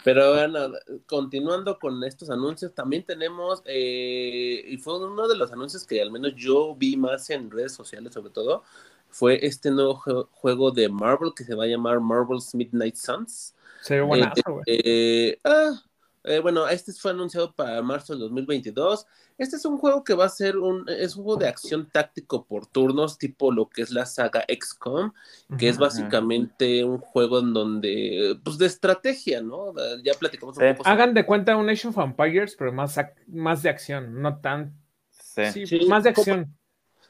pero 0.03 0.34
bueno, 0.34 0.74
continuando 1.06 1.77
con 1.77 2.03
estos 2.03 2.29
anuncios, 2.29 2.74
también 2.74 3.03
tenemos, 3.03 3.62
eh, 3.65 4.63
y 4.68 4.77
fue 4.77 4.98
uno 4.98 5.27
de 5.27 5.36
los 5.36 5.51
anuncios 5.51 5.86
que 5.86 6.01
al 6.01 6.12
menos 6.12 6.34
yo 6.36 6.75
vi 6.75 6.96
más 6.96 7.29
en 7.29 7.51
redes 7.51 7.74
sociales 7.74 8.13
sobre 8.13 8.32
todo, 8.32 8.63
fue 9.10 9.46
este 9.46 9.72
nuevo 9.72 9.96
juego 10.32 10.72
de 10.72 10.88
Marvel 10.88 11.34
que 11.36 11.44
se 11.44 11.56
va 11.56 11.63
a 11.63 11.68
llamar 11.68 12.00
Marvel's 12.00 12.53
Midnight 12.53 12.96
Suns. 12.96 13.56
Se 13.82 13.96
ve 13.96 14.01
buenazo, 14.01 14.41
güey. 14.48 14.63
Eh, 14.68 15.39
ah, 15.44 15.82
eh, 16.24 16.40
bueno, 16.40 16.68
este 16.68 16.92
fue 16.92 17.12
anunciado 17.12 17.54
para 17.54 17.82
marzo 17.82 18.14
del 18.14 18.22
2022. 18.22 19.06
Este 19.38 19.56
es 19.56 19.64
un 19.64 19.78
juego 19.78 20.04
que 20.04 20.14
va 20.14 20.26
a 20.26 20.30
ser 20.30 20.58
un, 20.58 20.88
es 20.90 21.16
un 21.16 21.24
juego 21.24 21.40
de 21.40 21.48
acción 21.48 21.90
táctico 21.90 22.46
por 22.46 22.68
turnos, 22.68 23.18
tipo 23.18 23.54
lo 23.54 23.70
que 23.70 23.82
es 23.82 23.92
la 23.92 24.06
saga 24.06 24.46
XCOM, 24.50 25.14
que 25.58 25.70
es 25.70 25.78
básicamente 25.78 26.84
un 26.84 26.98
juego 26.98 27.40
en 27.40 27.54
donde, 27.54 28.38
pues 28.44 28.58
de 28.58 28.66
estrategia, 28.66 29.42
¿no? 29.42 29.74
Ya 30.04 30.14
platicamos 30.14 30.58
un 30.58 30.76
poco. 30.76 30.90
Hagan 30.90 31.14
de 31.14 31.26
cuenta 31.26 31.56
un 31.56 31.68
Nation 31.68 31.94
of 31.96 32.04
Empires, 32.04 32.56
pero 32.60 32.74
más, 32.74 33.00
más 33.28 33.64
de 33.64 33.70
acción, 33.70 34.22
no 34.22 34.40
tan... 34.40 34.76
Sí, 35.10 35.64
más 35.88 36.04
de 36.04 36.10
acción. 36.10 36.58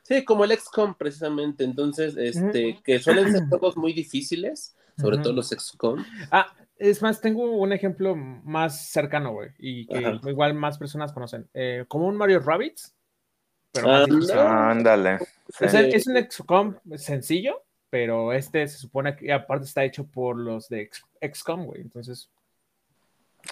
sí, 0.04 0.24
como 0.24 0.44
el 0.44 0.56
XCOM 0.56 0.94
precisamente. 0.96 1.64
Entonces, 1.64 2.16
este, 2.16 2.80
que 2.84 3.00
suelen 3.00 3.32
ser 3.32 3.48
juegos 3.48 3.76
muy 3.76 3.94
difíciles, 3.94 4.76
sobre 5.00 5.18
todo 5.18 5.34
los 5.34 5.50
XCOM. 5.50 6.06
Ah, 6.30 6.54
es 6.80 7.02
más, 7.02 7.20
tengo 7.20 7.52
un 7.52 7.74
ejemplo 7.74 8.16
más 8.16 8.90
cercano, 8.90 9.34
güey, 9.34 9.50
y 9.58 9.86
que 9.86 10.20
igual 10.28 10.54
más 10.54 10.78
personas 10.78 11.12
conocen. 11.12 11.48
Eh, 11.54 11.86
como 11.88 12.08
un 12.08 12.16
Mario 12.16 12.40
Rabbits, 12.40 12.96
pero 13.72 13.90
Ándale. 14.40 15.20
Es, 15.60 16.08
un 16.08 16.16
XCOM 16.18 16.76
sencillo, 16.96 17.64
pero 17.90 18.34
este 18.34 18.68
se 18.68 18.78
supone 18.78 19.16
que 19.16 19.32
aparte 19.32 19.66
está 19.66 19.84
hecho 19.84 20.06
por 20.08 20.38
los 20.38 20.70
de 20.70 20.90
XCOM, 21.22 21.66
güey. 21.66 21.82
Entonces. 21.82 22.30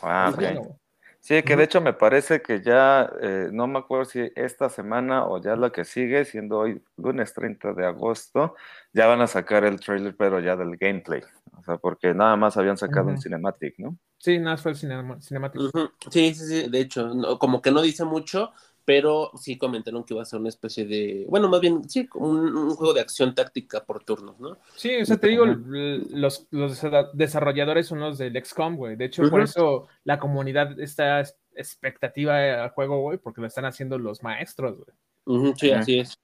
Ah, 0.02 0.34
Sí, 1.28 1.44
que 1.44 1.58
de 1.58 1.66
hecho 1.66 1.82
me 1.82 1.92
parece 1.92 2.42
que 2.42 2.62
ya, 2.62 3.12
eh, 3.22 3.50
no 3.52 3.68
me 3.68 3.80
acuerdo 3.80 4.06
si 4.06 4.32
esta 4.38 4.70
semana 4.70 5.26
o 5.26 5.42
ya 5.42 5.58
la 5.58 5.72
que 5.72 5.84
sigue, 5.84 6.24
siendo 6.24 6.60
hoy 6.60 6.82
lunes 6.96 7.34
30 7.34 7.74
de 7.74 7.86
agosto, 7.86 8.56
ya 8.94 9.08
van 9.08 9.20
a 9.20 9.28
sacar 9.28 9.66
el 9.66 9.78
trailer, 9.78 10.16
pero 10.16 10.40
ya 10.40 10.56
del 10.56 10.78
gameplay. 10.78 11.22
O 11.60 11.64
sea, 11.64 11.76
porque 11.80 12.14
nada 12.14 12.38
más 12.38 12.56
habían 12.56 12.78
sacado 12.78 13.10
un 13.10 13.18
cinematic, 13.22 13.78
¿no? 13.78 13.98
Sí, 14.20 14.40
nada 14.40 14.52
más 14.52 14.62
fue 14.62 14.72
el 14.72 14.78
cinematic. 14.78 15.62
Sí, 16.10 16.34
sí, 16.34 16.46
sí, 16.46 16.70
de 16.70 16.80
hecho, 16.80 17.12
como 17.40 17.62
que 17.62 17.72
no 17.72 17.82
dice 17.82 18.06
mucho, 18.06 18.54
pero 18.88 19.32
sí 19.36 19.58
comentaron 19.58 20.06
que 20.06 20.14
iba 20.14 20.24
a 20.24 20.26
ser 20.26 20.40
una 20.40 20.48
especie 20.48 20.86
de, 20.86 21.26
bueno, 21.28 21.50
más 21.50 21.60
bien, 21.60 21.90
sí, 21.90 22.08
un, 22.16 22.56
un 22.56 22.70
juego 22.70 22.94
de 22.94 23.02
acción 23.02 23.36
táctica 23.36 23.84
por 23.84 24.06
turnos, 24.06 24.40
¿no? 24.40 24.60
Sí, 24.78 25.02
o 25.02 25.06
sea, 25.06 25.18
te 25.18 25.28
digo, 25.28 25.46
los, 25.46 26.48
los 26.52 26.82
desarrolladores 27.12 27.86
son 27.86 28.00
los 28.00 28.18
del 28.18 28.42
XCOM, 28.42 28.78
güey. 28.78 28.96
De 28.96 29.04
hecho, 29.04 29.30
por 29.30 29.42
eso 29.42 29.88
la 30.06 30.20
comunidad 30.20 30.80
está 30.80 31.22
expectativa 31.54 32.64
al 32.64 32.70
juego, 32.70 33.02
güey, 33.02 33.18
porque 33.18 33.42
lo 33.42 33.48
están 33.48 33.66
haciendo 33.66 33.98
los 33.98 34.24
maestros, 34.24 34.78
güey. 35.26 35.54
sí, 35.58 35.72
así 35.72 36.00
es. 36.00 36.18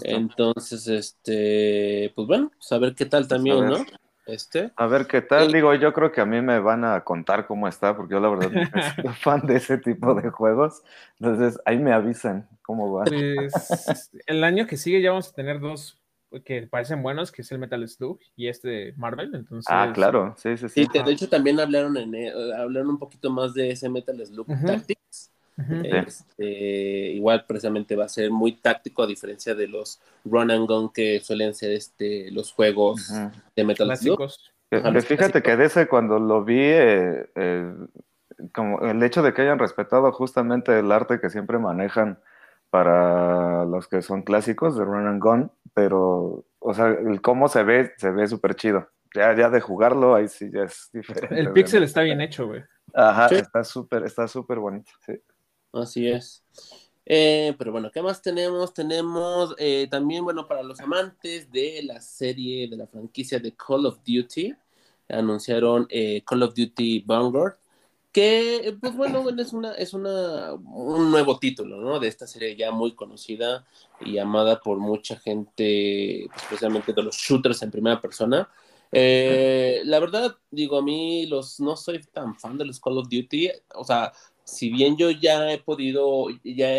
Entonces, 0.00 0.88
este, 0.88 2.12
pues 2.16 2.26
bueno, 2.26 2.50
saber 2.58 2.96
pues 2.96 2.98
qué 2.98 3.06
tal 3.06 3.28
también, 3.28 3.64
¿no? 3.64 3.86
Este. 4.28 4.70
A 4.76 4.86
ver 4.86 5.06
qué 5.06 5.22
tal, 5.22 5.50
digo, 5.50 5.74
yo 5.74 5.92
creo 5.94 6.12
que 6.12 6.20
a 6.20 6.26
mí 6.26 6.40
me 6.42 6.58
van 6.58 6.84
a 6.84 7.02
contar 7.02 7.46
cómo 7.46 7.66
está, 7.66 7.96
porque 7.96 8.12
yo 8.12 8.20
la 8.20 8.28
verdad 8.28 8.50
no 8.50 9.02
soy 9.02 9.14
fan 9.20 9.46
de 9.46 9.56
ese 9.56 9.78
tipo 9.78 10.14
de 10.14 10.28
juegos. 10.28 10.82
Entonces, 11.18 11.58
ahí 11.64 11.78
me 11.78 11.92
avisan 11.92 12.46
cómo 12.62 12.92
va. 12.92 13.04
Pues, 13.04 14.10
el 14.26 14.44
año 14.44 14.66
que 14.66 14.76
sigue 14.76 15.00
ya 15.00 15.10
vamos 15.10 15.30
a 15.30 15.34
tener 15.34 15.60
dos 15.60 15.98
que 16.44 16.66
parecen 16.66 17.02
buenos, 17.02 17.32
que 17.32 17.40
es 17.40 17.50
el 17.52 17.58
Metal 17.58 17.88
Slug 17.88 18.20
y 18.36 18.48
este 18.48 18.68
de 18.68 18.94
Marvel. 18.98 19.34
Entonces, 19.34 19.66
ah, 19.70 19.90
claro, 19.94 20.34
sí, 20.36 20.58
sí, 20.58 20.68
sí. 20.68 20.86
de 20.92 21.10
hecho 21.10 21.28
también 21.30 21.58
hablaron, 21.58 21.96
en, 21.96 22.14
eh, 22.14 22.30
hablaron 22.54 22.90
un 22.90 22.98
poquito 22.98 23.30
más 23.30 23.54
de 23.54 23.70
ese 23.70 23.88
Metal 23.88 24.14
Slug 24.26 24.46
Tactics 24.66 25.32
este, 25.82 26.44
igual 26.44 27.44
precisamente 27.46 27.96
va 27.96 28.04
a 28.04 28.08
ser 28.08 28.30
muy 28.30 28.52
táctico 28.52 29.02
a 29.02 29.06
diferencia 29.06 29.54
de 29.54 29.66
los 29.66 30.00
run 30.24 30.50
and 30.50 30.68
gun 30.68 30.90
que 30.92 31.20
suelen 31.20 31.54
ser 31.54 31.72
este, 31.72 32.30
los 32.30 32.52
juegos 32.52 33.12
de 33.56 33.64
Metal 33.64 33.96
Slug. 33.96 34.30
fíjate 35.04 35.42
que 35.42 35.56
de 35.56 35.64
ese 35.64 35.88
cuando 35.88 36.18
lo 36.18 36.44
vi, 36.44 36.60
eh, 36.60 37.28
eh, 37.34 37.74
como 38.52 38.80
el 38.82 39.02
hecho 39.02 39.22
de 39.22 39.34
que 39.34 39.42
hayan 39.42 39.58
respetado 39.58 40.10
justamente 40.12 40.78
el 40.78 40.92
arte 40.92 41.20
que 41.20 41.30
siempre 41.30 41.58
manejan 41.58 42.18
para 42.70 43.64
los 43.64 43.88
que 43.88 44.02
son 44.02 44.22
clásicos 44.22 44.76
de 44.76 44.84
Run 44.84 45.06
and 45.06 45.22
Gun, 45.22 45.52
pero, 45.74 46.44
o 46.58 46.74
sea, 46.74 46.88
el 46.88 47.20
cómo 47.20 47.48
se 47.48 47.62
ve, 47.62 47.92
se 47.96 48.10
ve 48.10 48.26
súper 48.28 48.54
chido. 48.54 48.88
Ya, 49.14 49.34
ya 49.34 49.48
de 49.48 49.60
jugarlo, 49.60 50.14
ahí 50.14 50.28
sí 50.28 50.50
ya 50.52 50.64
es 50.64 50.90
diferente. 50.92 51.40
El 51.40 51.52
pixel 51.52 51.82
está 51.82 52.02
bien 52.02 52.20
hecho, 52.20 52.46
güey. 52.46 52.62
Ajá, 52.94 53.26
está 53.28 53.64
súper, 53.64 54.04
está 54.04 54.28
súper 54.28 54.58
bonito, 54.58 54.92
sí. 55.04 55.14
Así 55.72 56.08
es. 56.08 56.42
Eh, 57.10 57.54
pero 57.58 57.72
bueno, 57.72 57.90
¿qué 57.90 58.02
más 58.02 58.20
tenemos? 58.20 58.74
Tenemos 58.74 59.54
eh, 59.56 59.88
también, 59.90 60.24
bueno, 60.24 60.46
para 60.46 60.62
los 60.62 60.78
amantes 60.80 61.50
de 61.50 61.82
la 61.82 62.02
serie, 62.02 62.68
de 62.68 62.76
la 62.76 62.86
franquicia 62.86 63.38
de 63.38 63.54
Call 63.54 63.86
of 63.86 64.00
Duty, 64.04 64.54
anunciaron 65.08 65.86
eh, 65.88 66.22
Call 66.26 66.42
of 66.42 66.54
Duty 66.54 67.00
Vanguard, 67.06 67.56
que, 68.12 68.76
pues 68.78 68.94
bueno, 68.94 69.26
es, 69.30 69.52
una, 69.54 69.72
es 69.74 69.94
una, 69.94 70.52
un 70.52 71.10
nuevo 71.10 71.38
título, 71.38 71.78
¿no? 71.80 71.98
De 71.98 72.08
esta 72.08 72.26
serie 72.26 72.56
ya 72.56 72.72
muy 72.72 72.94
conocida 72.94 73.66
y 74.02 74.18
amada 74.18 74.60
por 74.60 74.78
mucha 74.78 75.18
gente, 75.18 76.24
especialmente 76.26 76.92
de 76.92 77.02
los 77.02 77.16
shooters 77.16 77.62
en 77.62 77.70
primera 77.70 78.00
persona. 78.02 78.50
la 78.92 80.00
verdad, 80.00 80.36
digo, 80.50 80.76
a 80.78 80.82
mí 80.82 81.26
los, 81.26 81.58
no 81.60 81.74
soy 81.74 82.00
tan 82.12 82.34
fan 82.34 82.58
de 82.58 82.66
los 82.66 82.80
Call 82.80 82.98
of 82.98 83.08
Duty, 83.08 83.50
o 83.74 83.84
sea, 83.84 84.12
si 84.48 84.70
bien 84.70 84.96
yo 84.96 85.10
ya 85.10 85.52
he 85.52 85.58
podido, 85.58 86.28
ya, 86.42 86.70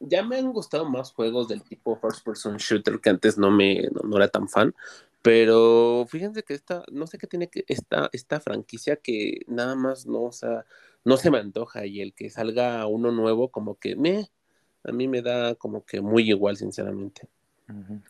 ya 0.00 0.24
me 0.24 0.38
han 0.38 0.52
gustado 0.52 0.90
más 0.90 1.12
juegos 1.12 1.46
del 1.46 1.62
tipo 1.62 1.96
first 2.00 2.24
person 2.24 2.56
shooter 2.56 2.98
que 3.00 3.10
antes 3.10 3.38
no 3.38 3.52
me 3.52 3.88
no, 4.04 4.16
era 4.16 4.26
tan 4.26 4.48
fan, 4.48 4.74
pero 5.22 6.04
fíjense 6.08 6.42
que 6.42 6.54
esta, 6.54 6.82
no 6.90 7.06
sé 7.06 7.16
qué 7.16 7.28
tiene 7.28 7.48
que 7.48 7.64
esta, 7.68 8.10
esta 8.12 8.40
franquicia 8.40 8.96
que 8.96 9.42
nada 9.46 9.76
más 9.76 10.06
no, 10.06 10.22
o 10.22 10.32
sea, 10.32 10.64
no 11.04 11.16
se 11.16 11.30
me 11.30 11.38
antoja 11.38 11.86
y 11.86 12.00
el 12.00 12.12
que 12.12 12.28
salga 12.28 12.84
uno 12.88 13.12
nuevo 13.12 13.50
como 13.52 13.76
que 13.76 13.94
me, 13.94 14.28
a 14.82 14.90
mí 14.90 15.06
me 15.06 15.22
da 15.22 15.54
como 15.54 15.84
que 15.84 16.00
muy 16.00 16.28
igual, 16.28 16.56
sinceramente. 16.56 17.28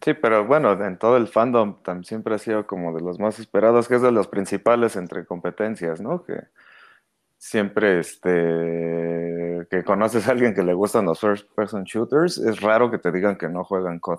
Sí, 0.02 0.14
pero 0.14 0.46
bueno, 0.46 0.72
en 0.72 0.98
todo 0.98 1.18
el 1.18 1.28
fandom 1.28 1.76
siempre 2.02 2.34
ha 2.34 2.38
sido 2.38 2.66
como 2.66 2.94
de 2.94 3.02
los 3.02 3.18
más 3.18 3.38
esperados, 3.38 3.88
que 3.88 3.96
es 3.96 4.02
de 4.02 4.12
los 4.12 4.28
principales 4.28 4.96
entre 4.96 5.26
competencias, 5.26 6.00
¿no? 6.00 6.24
Que 6.24 6.44
siempre 7.46 8.00
este 8.00 9.66
que 9.70 9.84
conoces 9.84 10.26
a 10.26 10.32
alguien 10.32 10.52
que 10.52 10.64
le 10.64 10.74
gustan 10.74 11.04
los 11.04 11.20
first 11.20 11.48
person 11.54 11.84
shooters, 11.84 12.38
es 12.38 12.60
raro 12.60 12.90
que 12.90 12.98
te 12.98 13.12
digan 13.12 13.38
que 13.38 13.48
no 13.48 13.62
juegan 13.62 14.00
COD. 14.00 14.18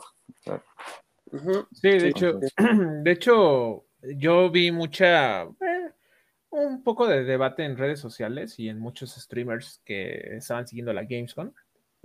Sí, 1.74 1.89
de 1.89 2.07
hecho, 2.07 2.39
de 3.03 3.12
hecho, 3.12 3.86
yo 4.01 4.50
vi 4.50 4.72
mucha, 4.72 5.43
eh, 5.43 5.91
un 6.51 6.84
poco 6.84 7.05
de 7.05 7.25
debate 7.25 7.65
en 7.65 7.77
redes 7.77 8.00
sociales 8.00 8.57
y 8.60 8.69
en 8.69 8.79
muchos 8.79 9.13
streamers 9.15 9.81
que 9.84 10.38
estaban 10.38 10.65
siguiendo 10.65 10.93
la 10.93 11.03
Gamescom, 11.03 11.51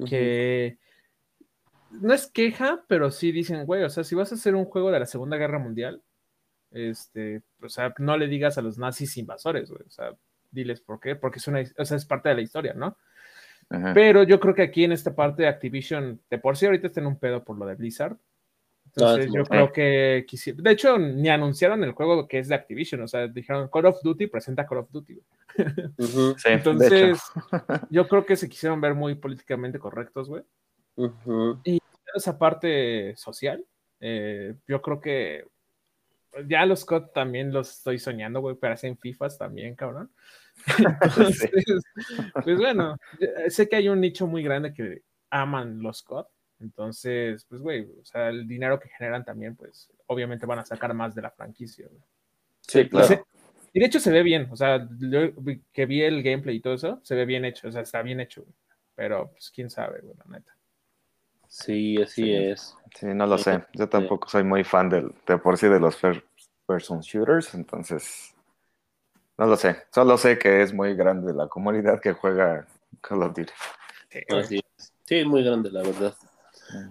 que 0.05 0.79
no 1.93 2.13
es 2.13 2.27
queja, 2.27 2.85
pero 2.89 3.13
sí 3.13 3.31
dicen, 3.31 3.65
güey, 3.65 3.85
o 3.85 3.91
sea, 3.91 4.03
si 4.03 4.17
vas 4.17 4.33
a 4.33 4.35
hacer 4.35 4.57
un 4.57 4.65
juego 4.65 4.91
de 4.91 4.99
la 4.99 5.07
Segunda 5.07 5.37
Guerra 5.37 5.61
Mundial, 5.61 6.03
este, 6.73 7.43
o 7.63 7.69
sea, 7.69 7.95
no 7.99 8.17
le 8.17 8.27
digas 8.27 8.59
a 8.59 8.63
los 8.63 8.77
nazis 8.77 9.17
invasores, 9.19 9.71
güey, 9.71 9.85
o 9.87 9.91
sea, 9.91 10.13
diles 10.53 10.81
por 10.81 11.01
qué, 11.01 11.17
porque 11.17 11.39
es 11.39 11.49
una, 11.49 11.63
o 11.79 11.85
sea, 11.85 11.97
es 11.97 12.05
parte 12.05 12.29
de 12.29 12.37
la 12.37 12.43
historia, 12.43 12.75
¿no? 12.75 12.97
Pero 13.95 14.23
yo 14.23 14.39
creo 14.39 14.55
que 14.55 14.63
aquí 14.63 14.85
en 14.85 14.93
esta 14.93 15.15
parte 15.15 15.43
de 15.43 15.49
Activision, 15.49 16.21
de 16.29 16.39
por 16.39 16.59
sí 16.59 16.67
ahorita 16.67 16.89
está 16.89 17.01
en 17.01 17.07
un 17.07 17.19
pedo 17.19 17.43
por 17.43 17.57
lo 17.57 17.65
de 17.65 17.75
Blizzard. 17.75 18.17
Entonces 18.85 19.33
yo 19.33 19.45
creo 19.45 19.73
que 19.73 20.27
quisiera, 20.29 20.61
de 20.61 20.71
hecho 20.71 20.99
ni 20.99 21.31
anunciaron 21.31 21.83
el 21.83 21.93
juego 21.93 22.29
que 22.29 22.39
es 22.39 22.49
de 22.49 22.55
Activision, 22.55 23.01
o 23.01 23.09
sea, 23.09 23.27
dijeron 23.27 23.71
Call 23.73 23.87
of 23.87 24.03
Duty 24.03 24.27
presenta 24.27 24.67
Call 24.67 24.79
of 24.79 24.91
Duty. 24.91 25.19
Entonces 26.45 27.19
yo 27.91 28.07
creo 28.07 28.27
que 28.27 28.37
se 28.37 28.49
quisieron 28.51 28.81
ver 28.83 28.95
muy 28.95 29.15
políticamente 29.15 29.79
correctos, 29.79 30.29
güey. 30.29 30.43
Y 31.65 31.79
esa 32.15 32.39
parte 32.39 33.17
social, 33.17 33.65
eh, 34.01 34.55
yo 34.69 34.83
creo 34.83 35.01
que 35.01 35.47
ya 36.47 36.67
los 36.67 36.85
COD 36.85 37.13
también 37.15 37.53
los 37.53 37.71
estoy 37.71 37.99
soñando, 37.99 38.41
güey, 38.41 38.57
pero 38.57 38.75
hacen 38.75 38.99
FIFAs 38.99 39.39
también, 39.39 39.75
cabrón. 39.75 40.11
Entonces, 40.79 41.83
pues 42.45 42.59
bueno, 42.59 42.97
sé 43.49 43.69
que 43.69 43.77
hay 43.77 43.89
un 43.89 44.01
nicho 44.01 44.27
muy 44.27 44.43
grande 44.43 44.73
que 44.73 45.03
aman 45.31 45.83
los 45.83 46.03
COD. 46.03 46.27
Entonces, 46.61 47.45
pues, 47.49 47.61
güey, 47.61 47.83
o 48.01 48.05
sea, 48.05 48.29
el 48.29 48.47
dinero 48.47 48.79
que 48.79 48.89
generan 48.89 49.25
también, 49.25 49.57
pues, 49.57 49.91
obviamente 50.07 50.47
van 50.47 50.61
a 50.61 50.65
sacar 50.65 50.95
más 50.95 51.15
de 51.15 51.23
la 51.23 51.31
franquicia, 51.31 51.89
güey. 51.89 52.03
Sí, 52.61 52.89
claro. 52.89 53.27
Y, 53.73 53.81
de 53.81 53.87
hecho 53.87 53.99
se 53.99 54.13
ve 54.13 54.23
bien, 54.23 54.49
o 54.51 54.57
sea, 54.57 54.87
que 55.73 55.87
vi 55.87 56.03
el 56.03 56.23
gameplay 56.23 56.57
y 56.57 56.61
todo 56.61 56.75
eso, 56.75 57.01
se 57.03 57.17
ve 57.17 57.25
bien 57.25 57.45
hecho, 57.45 57.69
o 57.69 57.73
sea, 57.73 57.83
está 57.83 58.03
bien 58.03 58.21
hecho, 58.21 58.43
güey. 58.43 58.55
Pero, 58.95 59.31
pues, 59.33 59.51
quién 59.51 59.71
sabe, 59.71 60.01
güey, 60.03 60.15
la 60.17 60.39
neta. 60.39 60.57
Sí, 61.49 62.01
así 62.01 62.33
es. 62.33 62.77
Sí, 62.95 63.07
no 63.07 63.27
lo 63.27 63.37
sé. 63.39 63.65
Yo 63.75 63.89
tampoco 63.89 64.29
soy 64.29 64.45
muy 64.45 64.63
fan 64.63 64.89
del, 64.89 65.13
de 65.27 65.39
por 65.39 65.59
sí 65.59 65.67
de 65.67 65.81
los 65.81 65.97
first 65.97 66.23
person 66.67 67.01
shooters, 67.01 67.55
entonces 67.55 68.35
no 69.39 69.47
lo 69.47 69.57
sé. 69.57 69.77
Solo 69.93 70.17
sé 70.19 70.39
que 70.39 70.63
es 70.63 70.73
muy 70.73 70.95
grande 70.95 71.33
la 71.33 71.49
comunidad 71.49 72.01
que 72.01 72.13
juega 72.13 72.67
Call 73.01 73.23
of 73.23 73.35
Duty. 73.35 73.53
Sí, 74.49 74.61
sí 75.05 75.25
muy 75.25 75.43
grande, 75.43 75.71
la 75.71 75.83
verdad. 75.83 76.15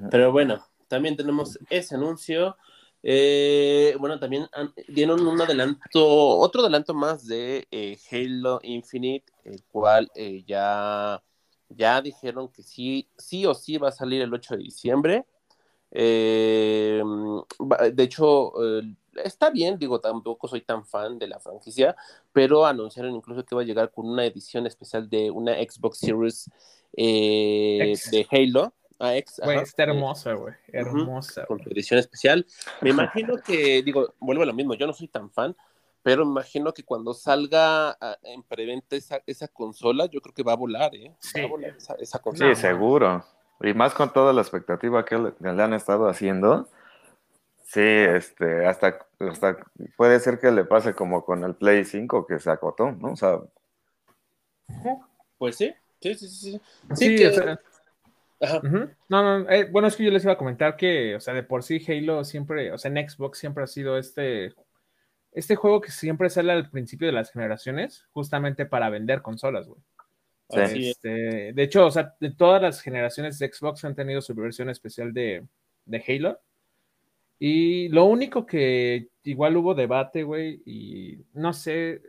Pero 0.10 0.32
bueno, 0.32 0.64
también 0.88 1.16
tenemos 1.16 1.58
ese 1.70 1.96
anuncio. 1.96 2.58
Eh, 3.04 3.96
bueno, 4.00 4.20
también 4.20 4.48
dieron 4.88 5.26
un 5.26 5.42
adelanto, 5.42 6.08
otro 6.38 6.62
adelanto 6.62 6.94
más 6.94 7.26
de 7.26 7.68
eh, 7.72 7.98
Halo 8.12 8.60
Infinite, 8.64 9.26
el 9.44 9.64
cual 9.64 10.12
eh, 10.16 10.44
ya 10.46 11.22
ya 11.76 12.02
dijeron 12.02 12.50
que 12.50 12.64
sí, 12.64 13.08
sí 13.18 13.46
o 13.46 13.54
sí 13.54 13.78
va 13.78 13.90
a 13.90 13.94
salir 13.94 14.22
el 14.22 14.34
8 14.34 14.56
de 14.56 14.64
diciembre. 14.64 15.26
Eh, 15.92 17.04
de 17.94 18.04
hecho, 18.04 18.54
eh, 18.64 18.96
está 19.24 19.50
bien, 19.50 19.78
digo, 19.78 20.00
tampoco 20.00 20.48
soy 20.48 20.62
tan 20.62 20.86
fan 20.86 21.20
de 21.20 21.28
la 21.28 21.40
franquicia, 21.40 21.96
pero 22.32 22.66
anunciaron 22.66 23.14
incluso 23.16 23.46
que 23.46 23.56
va 23.56 23.62
a 23.62 23.66
llegar 23.66 23.92
con 23.92 24.08
una 24.08 24.26
edición 24.26 24.66
especial 24.66 25.10
de 25.10 25.32
una 25.32 25.54
Xbox 25.56 26.00
Series 26.00 26.50
eh, 26.98 27.94
de 28.12 28.28
Halo. 28.32 28.74
Ah, 29.00 29.16
está 29.16 29.84
hermosa, 29.84 30.34
güey, 30.34 30.54
hermosa. 30.68 31.46
con 31.48 31.62
su 31.64 31.70
edición 31.70 32.00
especial. 32.00 32.46
Me 32.82 32.92
imagino 32.92 33.38
que, 33.38 33.82
digo, 33.82 34.14
vuelvo 34.20 34.44
a 34.44 34.46
lo 34.46 34.54
mismo, 34.54 34.76
yo 34.76 34.86
no 34.86 34.94
soy 34.94 35.08
tan 35.08 35.32
fan, 35.32 35.56
pero 36.04 36.24
me 36.24 36.32
imagino 36.32 36.72
que 36.72 36.84
cuando 36.84 37.14
salga 37.14 37.92
ah, 37.92 38.18
en 38.24 38.44
preventa 38.44 38.96
esa, 38.96 39.22
esa 39.26 39.48
consola, 39.48 40.06
yo 40.06 40.22
creo 40.22 40.36
que 40.36 40.44
va 40.44 40.54
a 40.54 40.58
volar, 40.58 40.94
¿eh? 40.96 41.16
Va 41.36 41.44
a 41.44 41.48
volar 41.48 41.76
esa, 42.00 42.20
consola. 42.20 42.54
Sí, 42.54 42.62
seguro. 42.62 43.26
Y 43.64 43.74
más 43.74 43.94
con 43.94 44.12
toda 44.12 44.34
la 44.34 44.42
expectativa 44.42 45.06
que 45.06 45.18
le, 45.18 45.34
han 45.50 45.74
estado 45.74 46.08
haciendo. 46.08 46.68
Sí, 47.72 47.80
este, 47.80 48.66
hasta, 48.66 49.00
hasta 49.20 49.58
puede 49.96 50.20
ser 50.20 50.40
que 50.40 50.52
le 50.52 50.66
pase 50.66 50.94
como 50.94 51.24
con 51.24 51.44
el 51.46 51.56
Play 51.56 51.86
5 51.86 52.28
que 52.28 52.38
se 52.38 52.52
acotó, 52.52 52.92
¿no? 52.92 53.14
O 53.14 53.16
sea. 53.16 53.40
Pues 55.38 55.56
sí, 55.56 55.74
sí, 56.02 56.16
sí, 56.16 56.28
sí. 56.28 56.62
Sí, 56.96 57.16
que... 57.16 57.58
Ajá. 58.42 58.60
No, 59.08 59.40
no, 59.40 59.50
eh, 59.50 59.70
bueno, 59.72 59.88
es 59.88 59.96
que 59.96 60.04
yo 60.04 60.12
les 60.12 60.24
iba 60.24 60.34
a 60.34 60.38
comentar 60.38 60.76
que, 60.76 61.16
o 61.16 61.20
sea, 61.22 61.34
de 61.34 61.44
por 61.44 61.64
sí 61.64 61.82
Halo 61.88 62.26
siempre, 62.26 62.74
o 62.74 62.78
sea, 62.78 62.92
en 62.92 63.10
Xbox 63.10 63.38
siempre 63.38 63.64
ha 63.64 63.68
sido 63.68 63.98
este 63.98 64.54
este 65.32 65.56
juego 65.56 65.80
que 65.80 65.92
siempre 65.92 66.30
sale 66.30 66.52
al 66.52 66.70
principio 66.70 67.08
de 67.08 67.14
las 67.14 67.32
generaciones, 67.32 68.06
justamente 68.12 68.66
para 68.66 68.90
vender 68.90 69.22
consolas, 69.22 69.68
güey. 69.68 69.82
Este, 70.50 71.54
de 71.54 71.64
hecho, 71.64 71.86
o 71.86 71.92
sea, 71.92 72.16
de 72.20 72.32
todas 72.32 72.62
las 72.62 72.82
generaciones 72.82 73.40
de 73.40 73.50
Xbox 73.50 73.86
han 73.86 73.96
tenido 73.96 74.22
su 74.22 74.36
versión 74.36 74.70
especial 74.70 75.14
de, 75.14 75.46
Halo. 76.06 76.42
Y 77.44 77.90
lo 77.90 78.06
único 78.06 78.46
que 78.46 79.10
igual 79.24 79.58
hubo 79.58 79.74
debate, 79.74 80.22
güey, 80.22 80.62
y 80.64 81.26
no 81.34 81.54
sé, 81.54 82.00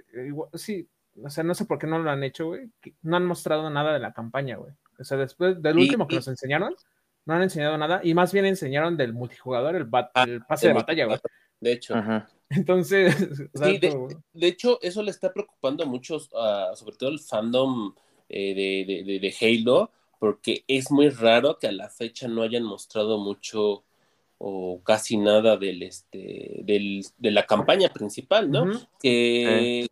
sí, 0.52 0.86
o 1.24 1.30
sea, 1.30 1.42
no 1.42 1.54
sé 1.54 1.64
por 1.64 1.78
qué 1.78 1.86
no 1.86 1.98
lo 1.98 2.10
han 2.10 2.22
hecho, 2.22 2.48
güey. 2.48 2.68
No 3.00 3.16
han 3.16 3.24
mostrado 3.24 3.70
nada 3.70 3.94
de 3.94 3.98
la 3.98 4.12
campaña, 4.12 4.56
güey. 4.56 4.72
O 4.98 5.04
sea, 5.04 5.16
después 5.16 5.62
del 5.62 5.78
último 5.78 6.06
que 6.06 6.16
nos 6.16 6.28
enseñaron, 6.28 6.76
no 7.24 7.32
han 7.32 7.40
enseñado 7.40 7.78
nada 7.78 8.02
y 8.04 8.12
más 8.12 8.30
bien 8.30 8.44
enseñaron 8.44 8.98
del 8.98 9.14
multijugador, 9.14 9.76
el, 9.76 9.88
ah, 9.90 10.26
pase 10.46 10.68
de 10.68 10.74
batalla, 10.74 11.06
güey. 11.06 11.18
De 11.60 11.72
hecho. 11.72 11.94
Entonces. 12.50 13.16
Sí, 13.54 13.78
de, 13.78 14.46
hecho, 14.46 14.78
eso 14.82 15.02
le 15.02 15.12
está 15.12 15.32
preocupando 15.32 15.84
a 15.84 15.86
muchos, 15.86 16.28
sobre 16.74 16.96
todo 16.98 17.08
el 17.08 17.20
fandom 17.20 17.94
eh, 18.28 18.84
de, 18.86 19.18
de, 19.18 19.34
Halo, 19.40 19.92
porque 20.18 20.62
es 20.68 20.90
muy 20.90 21.08
raro 21.08 21.58
que 21.58 21.68
a 21.68 21.72
la 21.72 21.88
fecha 21.88 22.28
no 22.28 22.42
hayan 22.42 22.64
mostrado 22.64 23.16
mucho 23.16 23.84
o 24.44 24.80
casi 24.82 25.16
nada 25.16 25.56
del, 25.56 25.84
este, 25.84 26.62
del, 26.64 27.06
de 27.16 27.30
la 27.30 27.46
campaña 27.46 27.88
principal, 27.90 28.50
¿no? 28.50 28.66
Que. 29.00 29.86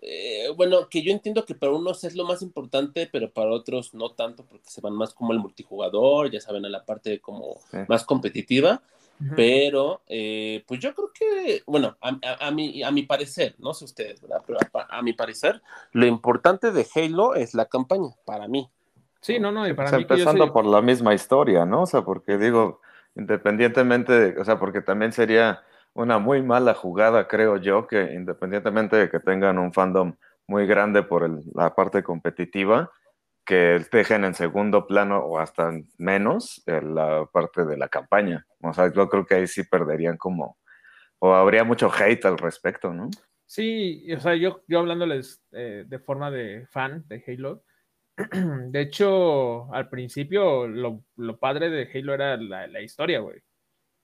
Eh, 0.00 0.48
bueno, 0.56 0.88
que 0.88 1.02
yo 1.02 1.10
entiendo 1.10 1.44
que 1.44 1.54
para 1.54 1.72
unos 1.72 2.04
es 2.04 2.14
lo 2.14 2.24
más 2.24 2.40
importante, 2.42 3.08
pero 3.10 3.32
para 3.32 3.50
otros 3.50 3.94
no 3.94 4.12
tanto, 4.12 4.44
porque 4.44 4.68
se 4.70 4.80
van 4.80 4.92
más 4.92 5.12
como 5.12 5.32
el 5.32 5.40
multijugador, 5.40 6.30
ya 6.30 6.40
saben, 6.40 6.64
a 6.66 6.68
la 6.68 6.84
parte 6.84 7.18
como 7.18 7.56
más 7.88 8.04
competitiva. 8.04 8.82
Pero, 9.34 10.02
eh, 10.06 10.62
pues 10.68 10.78
yo 10.78 10.94
creo 10.94 11.10
que, 11.12 11.62
bueno, 11.66 11.96
a, 12.00 12.50
mi, 12.52 12.84
a 12.84 12.92
mi 12.92 13.02
parecer, 13.02 13.56
no 13.58 13.74
sé 13.74 13.86
ustedes, 13.86 14.20
¿verdad? 14.20 14.42
Pero 14.46 14.60
a, 14.72 15.02
mi 15.02 15.12
parecer, 15.12 15.60
lo 15.90 16.06
importante 16.06 16.70
de 16.70 16.86
Halo 16.94 17.34
es 17.34 17.52
la 17.54 17.64
campaña, 17.64 18.10
para 18.24 18.46
mí. 18.46 18.70
Sí, 19.20 19.40
no, 19.40 19.50
no, 19.50 19.66
y 19.66 19.72
para 19.72 19.90
mí. 19.90 20.02
Empezando 20.02 20.52
por 20.52 20.64
la 20.66 20.80
misma 20.82 21.14
historia, 21.14 21.64
¿no? 21.64 21.82
O 21.82 21.86
sea, 21.86 22.02
porque 22.02 22.38
digo, 22.38 22.80
independientemente, 23.18 24.12
de, 24.12 24.40
o 24.40 24.44
sea, 24.44 24.58
porque 24.58 24.80
también 24.80 25.12
sería 25.12 25.62
una 25.92 26.18
muy 26.18 26.42
mala 26.42 26.74
jugada, 26.74 27.26
creo 27.26 27.56
yo, 27.56 27.86
que 27.86 28.14
independientemente 28.14 28.96
de 28.96 29.10
que 29.10 29.18
tengan 29.18 29.58
un 29.58 29.72
fandom 29.72 30.14
muy 30.46 30.66
grande 30.66 31.02
por 31.02 31.28
la 31.54 31.74
parte 31.74 32.02
competitiva, 32.02 32.90
que 33.44 33.84
dejen 33.90 34.24
en 34.24 34.34
segundo 34.34 34.86
plano 34.86 35.18
o 35.18 35.38
hasta 35.38 35.72
menos 35.96 36.62
eh, 36.66 36.80
la 36.82 37.26
parte 37.32 37.64
de 37.64 37.76
la 37.76 37.88
campaña. 37.88 38.46
O 38.62 38.72
sea, 38.72 38.92
yo 38.92 39.08
creo 39.08 39.26
que 39.26 39.34
ahí 39.34 39.46
sí 39.46 39.64
perderían 39.64 40.16
como, 40.16 40.58
o 41.18 41.34
habría 41.34 41.64
mucho 41.64 41.90
hate 41.90 42.24
al 42.26 42.38
respecto, 42.38 42.92
¿no? 42.92 43.10
Sí, 43.46 44.06
o 44.14 44.20
sea, 44.20 44.36
yo, 44.36 44.62
yo 44.68 44.78
hablándoles 44.78 45.42
eh, 45.52 45.84
de 45.86 45.98
forma 45.98 46.30
de 46.30 46.66
fan 46.70 47.04
de 47.08 47.24
Halo, 47.26 47.64
de 48.70 48.80
hecho, 48.80 49.72
al 49.72 49.88
principio 49.88 50.66
lo, 50.66 51.02
padre 51.38 51.70
de 51.70 51.88
Halo 51.92 52.14
era 52.14 52.36
la, 52.36 52.82
historia, 52.82 53.20
güey. 53.20 53.40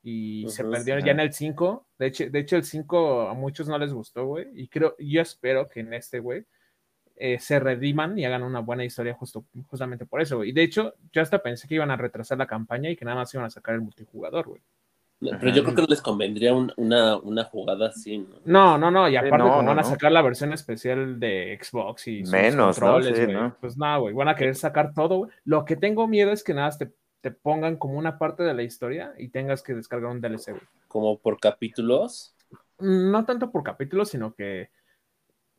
Y 0.03 0.47
se 0.49 0.65
perdieron 0.65 1.05
ya 1.05 1.13
en 1.13 1.21
el 1.21 1.33
5. 1.33 1.89
De 1.99 2.07
hecho, 2.07 2.31
de 2.31 2.39
hecho, 2.39 2.57
el 2.57 2.65
5 2.65 3.29
a 3.29 3.35
muchos 3.35 3.69
no 3.69 3.79
les 3.79 3.93
gustó, 3.93 4.27
güey. 4.27 4.47
Y 4.55 4.69
creo, 4.69 4.95
yo 4.99 5.23
espero 5.23 5.69
que 5.69 5.81
en 5.81 5.95
este, 5.95 6.21
güey, 6.21 6.45
eh, 7.17 7.39
se 7.39 7.59
rediman 7.59 8.19
y 8.19 8.25
hagan 8.25 8.43
una 8.43 8.61
buena 8.61 8.85
historia 8.85 9.15
justo, 9.15 9.47
justamente 9.69 10.07
por 10.07 10.21
eso, 10.21 10.37
güey. 10.37 10.51
Y 10.51 10.53
de 10.53 10.63
hecho, 10.63 10.95
yo 11.13 11.23
hasta 11.23 11.43
pensé 11.43 11.67
que 11.67 11.77
iban 11.77 11.91
a 11.91 11.97
retrasar 11.97 12.39
la 12.39 12.47
campaña 12.47 12.91
y 12.91 12.97
que 12.97 13.05
nada 13.05 13.17
más 13.19 13.33
iban 13.35 13.47
a 13.47 13.51
sacar 13.51 13.75
el 13.75 13.81
multijugador, 13.81 14.47
güey. 14.47 14.63
Pero 15.31 15.53
yo 15.53 15.63
creo 15.63 15.75
que 15.75 15.83
no 15.83 15.89
les 15.89 16.03
convendría 16.03 16.55
una, 16.55 17.17
una, 17.17 17.45
jugada 17.45 17.89
así, 17.89 18.19
¿no? 18.19 18.37
No, 18.45 18.79
no, 18.79 18.91
no, 18.91 19.09
y 19.09 19.17
aparte 19.17 19.45
van 19.45 19.79
a 19.79 19.85
sacar 19.85 20.13
la 20.13 20.23
versión 20.23 20.53
especial 20.53 21.19
de 21.21 21.59
Xbox 21.61 22.09
y 22.09 22.23
Menos, 22.25 22.79
controles, 22.79 23.55
Pues 23.61 23.77
nada, 23.77 23.99
güey, 23.99 24.15
van 24.15 24.29
a 24.29 24.35
querer 24.35 24.55
sacar 24.55 24.93
todo, 24.95 25.19
güey. 25.19 25.31
Lo 25.45 25.65
que 25.65 25.77
tengo 25.77 26.07
miedo 26.07 26.33
es 26.33 26.45
que 26.45 26.55
nada 26.55 26.71
te, 26.77 26.93
te 27.21 27.31
pongan 27.31 27.77
como 27.77 27.99
una 27.99 28.19
parte 28.19 28.43
de 28.43 28.55
la 28.55 28.63
historia 28.63 29.13
y 29.19 29.29
tengas 29.29 29.63
que 29.63 29.75
descargar 29.75 30.11
un 30.11 30.21
DLC, 30.21 30.51
güey. 30.51 30.63
¿Como 30.89 31.19
por 31.19 31.41
capítulos? 31.41 32.35
No 32.79 33.25
tanto 33.25 33.51
por 33.51 33.63
capítulos, 33.63 34.11
sino 34.11 34.35
que 34.35 34.71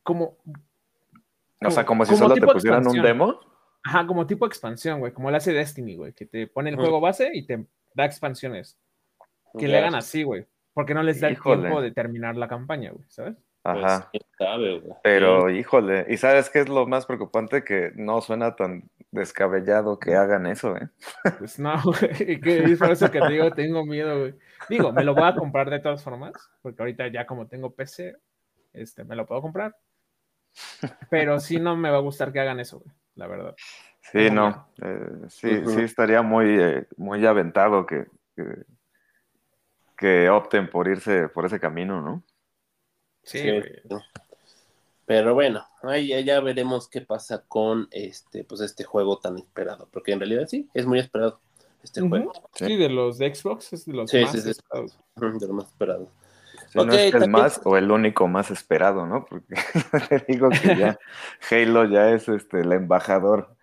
como 0.03 0.37
o 1.65 1.71
sea, 1.71 1.85
como 1.85 2.05
si 2.05 2.15
solo 2.15 2.33
te 2.33 2.41
pusieran 2.41 2.87
un 2.87 3.01
demo. 3.01 3.39
Ajá, 3.83 4.05
como 4.07 4.25
tipo 4.25 4.45
expansión, 4.45 4.99
güey, 4.99 5.13
como 5.13 5.29
lo 5.29 5.37
hace 5.37 5.53
Destiny, 5.53 5.95
güey, 5.95 6.13
que 6.13 6.25
te 6.25 6.47
pone 6.47 6.71
el 6.71 6.75
juego 6.75 6.99
base 6.99 7.29
y 7.33 7.45
te 7.45 7.67
da 7.93 8.05
expansiones. 8.05 8.77
Que 9.57 9.67
le 9.67 9.77
hagan 9.77 9.95
así, 9.95 10.23
güey, 10.23 10.45
porque 10.73 10.93
no 10.93 11.03
les 11.03 11.19
da 11.19 11.27
el 11.29 11.41
tiempo 11.41 11.81
de 11.81 11.91
terminar 11.91 12.35
la 12.35 12.47
campaña, 12.47 12.91
güey, 12.91 13.05
¿sabes? 13.09 13.35
Pues, 13.63 13.83
Ajá. 13.83 14.11
sabe, 14.37 14.79
güey. 14.79 14.93
Pero, 15.01 15.49
híjole, 15.49 16.05
¿y 16.07 16.17
sabes 16.17 16.51
qué 16.51 16.59
es 16.59 16.69
lo 16.69 16.85
más 16.85 17.07
preocupante? 17.07 17.63
Que 17.63 17.91
no 17.95 18.21
suena 18.21 18.55
tan 18.55 18.91
descabellado 19.09 19.97
que 19.97 20.15
hagan 20.15 20.45
eso, 20.45 20.77
¿eh? 20.77 20.89
Pues 21.39 21.57
no, 21.57 21.73
güey, 21.83 22.39
que 22.39 22.63
es 22.63 22.77
por 22.77 22.91
eso 22.91 23.09
que 23.09 23.19
te 23.19 23.33
digo, 23.33 23.49
tengo 23.51 23.83
miedo, 23.83 24.19
güey. 24.19 24.35
Digo, 24.69 24.91
me 24.91 25.03
lo 25.03 25.15
voy 25.15 25.27
a 25.27 25.35
comprar 25.35 25.69
de 25.71 25.79
todas 25.79 26.03
formas, 26.03 26.33
porque 26.61 26.81
ahorita 26.81 27.07
ya 27.07 27.25
como 27.25 27.47
tengo 27.47 27.73
PC, 27.73 28.15
este, 28.73 29.03
me 29.03 29.15
lo 29.15 29.25
puedo 29.25 29.41
comprar. 29.41 29.75
Pero 31.09 31.39
sí 31.39 31.59
no 31.59 31.75
me 31.75 31.89
va 31.89 31.97
a 31.97 32.01
gustar 32.01 32.31
que 32.31 32.39
hagan 32.39 32.59
eso, 32.59 32.79
güey, 32.79 32.95
la 33.15 33.27
verdad. 33.27 33.55
Sí, 34.11 34.29
no. 34.29 34.69
eh, 34.81 35.25
sí, 35.29 35.65
sí 35.65 35.81
estaría 35.81 36.21
muy, 36.21 36.55
eh, 36.59 36.87
muy 36.97 37.25
aventado 37.25 37.85
que, 37.87 38.05
que, 38.35 38.43
que 39.97 40.29
opten 40.29 40.69
por 40.69 40.87
irse 40.87 41.29
por 41.29 41.45
ese 41.45 41.59
camino, 41.59 42.01
¿no? 42.01 42.23
Sí. 43.23 43.41
Pero 45.05 45.33
bueno, 45.35 45.65
ahí 45.83 46.07
ya, 46.07 46.19
ya 46.21 46.39
veremos 46.39 46.89
qué 46.89 47.01
pasa 47.01 47.43
con 47.47 47.87
este, 47.91 48.43
pues 48.43 48.61
este 48.61 48.83
juego 48.83 49.19
tan 49.19 49.37
esperado, 49.37 49.87
porque 49.91 50.13
en 50.13 50.19
realidad 50.19 50.47
sí, 50.47 50.67
es 50.73 50.85
muy 50.87 50.99
esperado 50.99 51.39
este 51.83 52.01
juego, 52.01 52.33
Sí, 52.55 52.75
de 52.75 52.89
los 52.89 53.19
de 53.19 53.33
Xbox 53.35 53.73
es 53.73 53.85
de 53.85 53.93
los 53.93 54.09
Sí, 54.09 54.21
más 54.21 54.31
sí, 54.31 54.41
sí. 54.41 54.49
esperados. 54.49 54.97
De 55.15 55.47
lo 55.47 55.53
más 55.53 55.67
esperado. 55.67 56.07
Sí, 56.69 56.79
no 56.79 56.91
es 56.91 56.99
el 56.99 57.11
también- 57.11 57.31
más 57.31 57.61
o 57.63 57.77
el 57.77 57.91
único 57.91 58.27
más 58.27 58.49
esperado, 58.49 59.05
¿no? 59.05 59.25
Porque 59.25 59.55
te 60.09 60.25
digo 60.27 60.49
que 60.49 60.75
ya 60.75 60.97
Halo 61.51 61.85
ya 61.85 62.09
es 62.09 62.27
este 62.27 62.61
el 62.61 62.71
embajador 62.71 63.54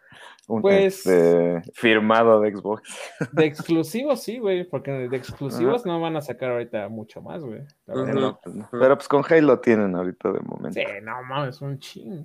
un, 0.49 0.63
Pues- 0.63 1.07
este, 1.07 1.63
firmado 1.75 2.41
de 2.41 2.55
Xbox. 2.55 2.83
De 3.33 3.45
exclusivos, 3.45 4.23
sí, 4.23 4.39
güey, 4.39 4.65
porque 4.65 4.91
de 4.91 5.17
exclusivos 5.17 5.87
no 5.87 6.01
van 6.01 6.17
a 6.17 6.21
sacar 6.21 6.51
ahorita 6.51 6.89
mucho 6.89 7.21
más, 7.23 7.43
güey. 7.43 7.61
No, 7.87 8.39
pues 8.43 8.55
no. 8.55 8.69
Pero 8.71 8.97
pues 8.97 9.09
con 9.09 9.25
Halo 9.29 9.61
tienen 9.61 9.95
ahorita 9.95 10.33
de 10.33 10.41
momento. 10.41 10.79
Sí, 10.79 10.85
no 11.03 11.23
mames, 11.23 11.61
un 11.61 11.79
ching. 11.79 12.25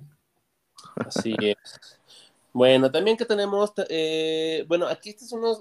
Así 0.96 1.34
es. 1.40 2.00
Bueno, 2.52 2.90
también 2.90 3.16
que 3.16 3.24
tenemos, 3.24 3.72
eh, 3.88 4.64
bueno, 4.66 4.86
aquí 4.88 5.10
este 5.10 5.24
es 5.24 5.32
uno, 5.32 5.52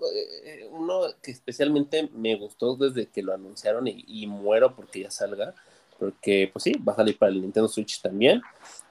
eh, 0.44 0.68
uno 0.72 1.02
que 1.22 1.32
especialmente 1.32 2.10
me 2.14 2.36
gustó 2.36 2.76
desde 2.76 3.08
que 3.08 3.22
lo 3.22 3.34
anunciaron 3.34 3.88
y, 3.88 4.04
y 4.08 4.26
muero 4.26 4.76
porque 4.76 5.02
ya 5.02 5.12
salga, 5.12 5.54
porque 6.00 6.50
pues 6.52 6.64
sí, 6.64 6.74
va 6.88 6.94
a 6.94 6.98
salir 6.98 7.18
para 7.18 7.32
el 7.32 7.42
Nintendo 7.42 7.68
Switch 7.68 8.02
también. 8.02 8.42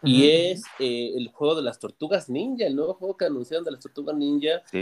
Y 0.03 0.23
Ujú. 0.25 0.31
es 0.33 0.63
eh, 0.79 1.13
el 1.17 1.29
juego 1.33 1.55
de 1.55 1.63
las 1.63 1.79
tortugas 1.79 2.29
ninja, 2.29 2.67
el 2.67 2.77
nuevo 2.77 2.95
juego 2.95 3.17
que 3.17 3.25
anunciaron 3.27 3.65
de 3.65 3.71
las 3.73 3.81
tortugas 3.81 4.17
ninja. 4.17 4.63
Sí. 4.71 4.79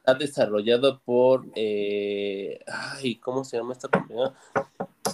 Está 0.00 0.14
desarrollado 0.18 1.00
por, 1.04 1.46
eh, 1.54 2.58
ay, 2.66 3.16
¿cómo 3.16 3.44
se 3.44 3.58
llama 3.58 3.72
esta 3.74 3.88
compañía? 3.88 4.32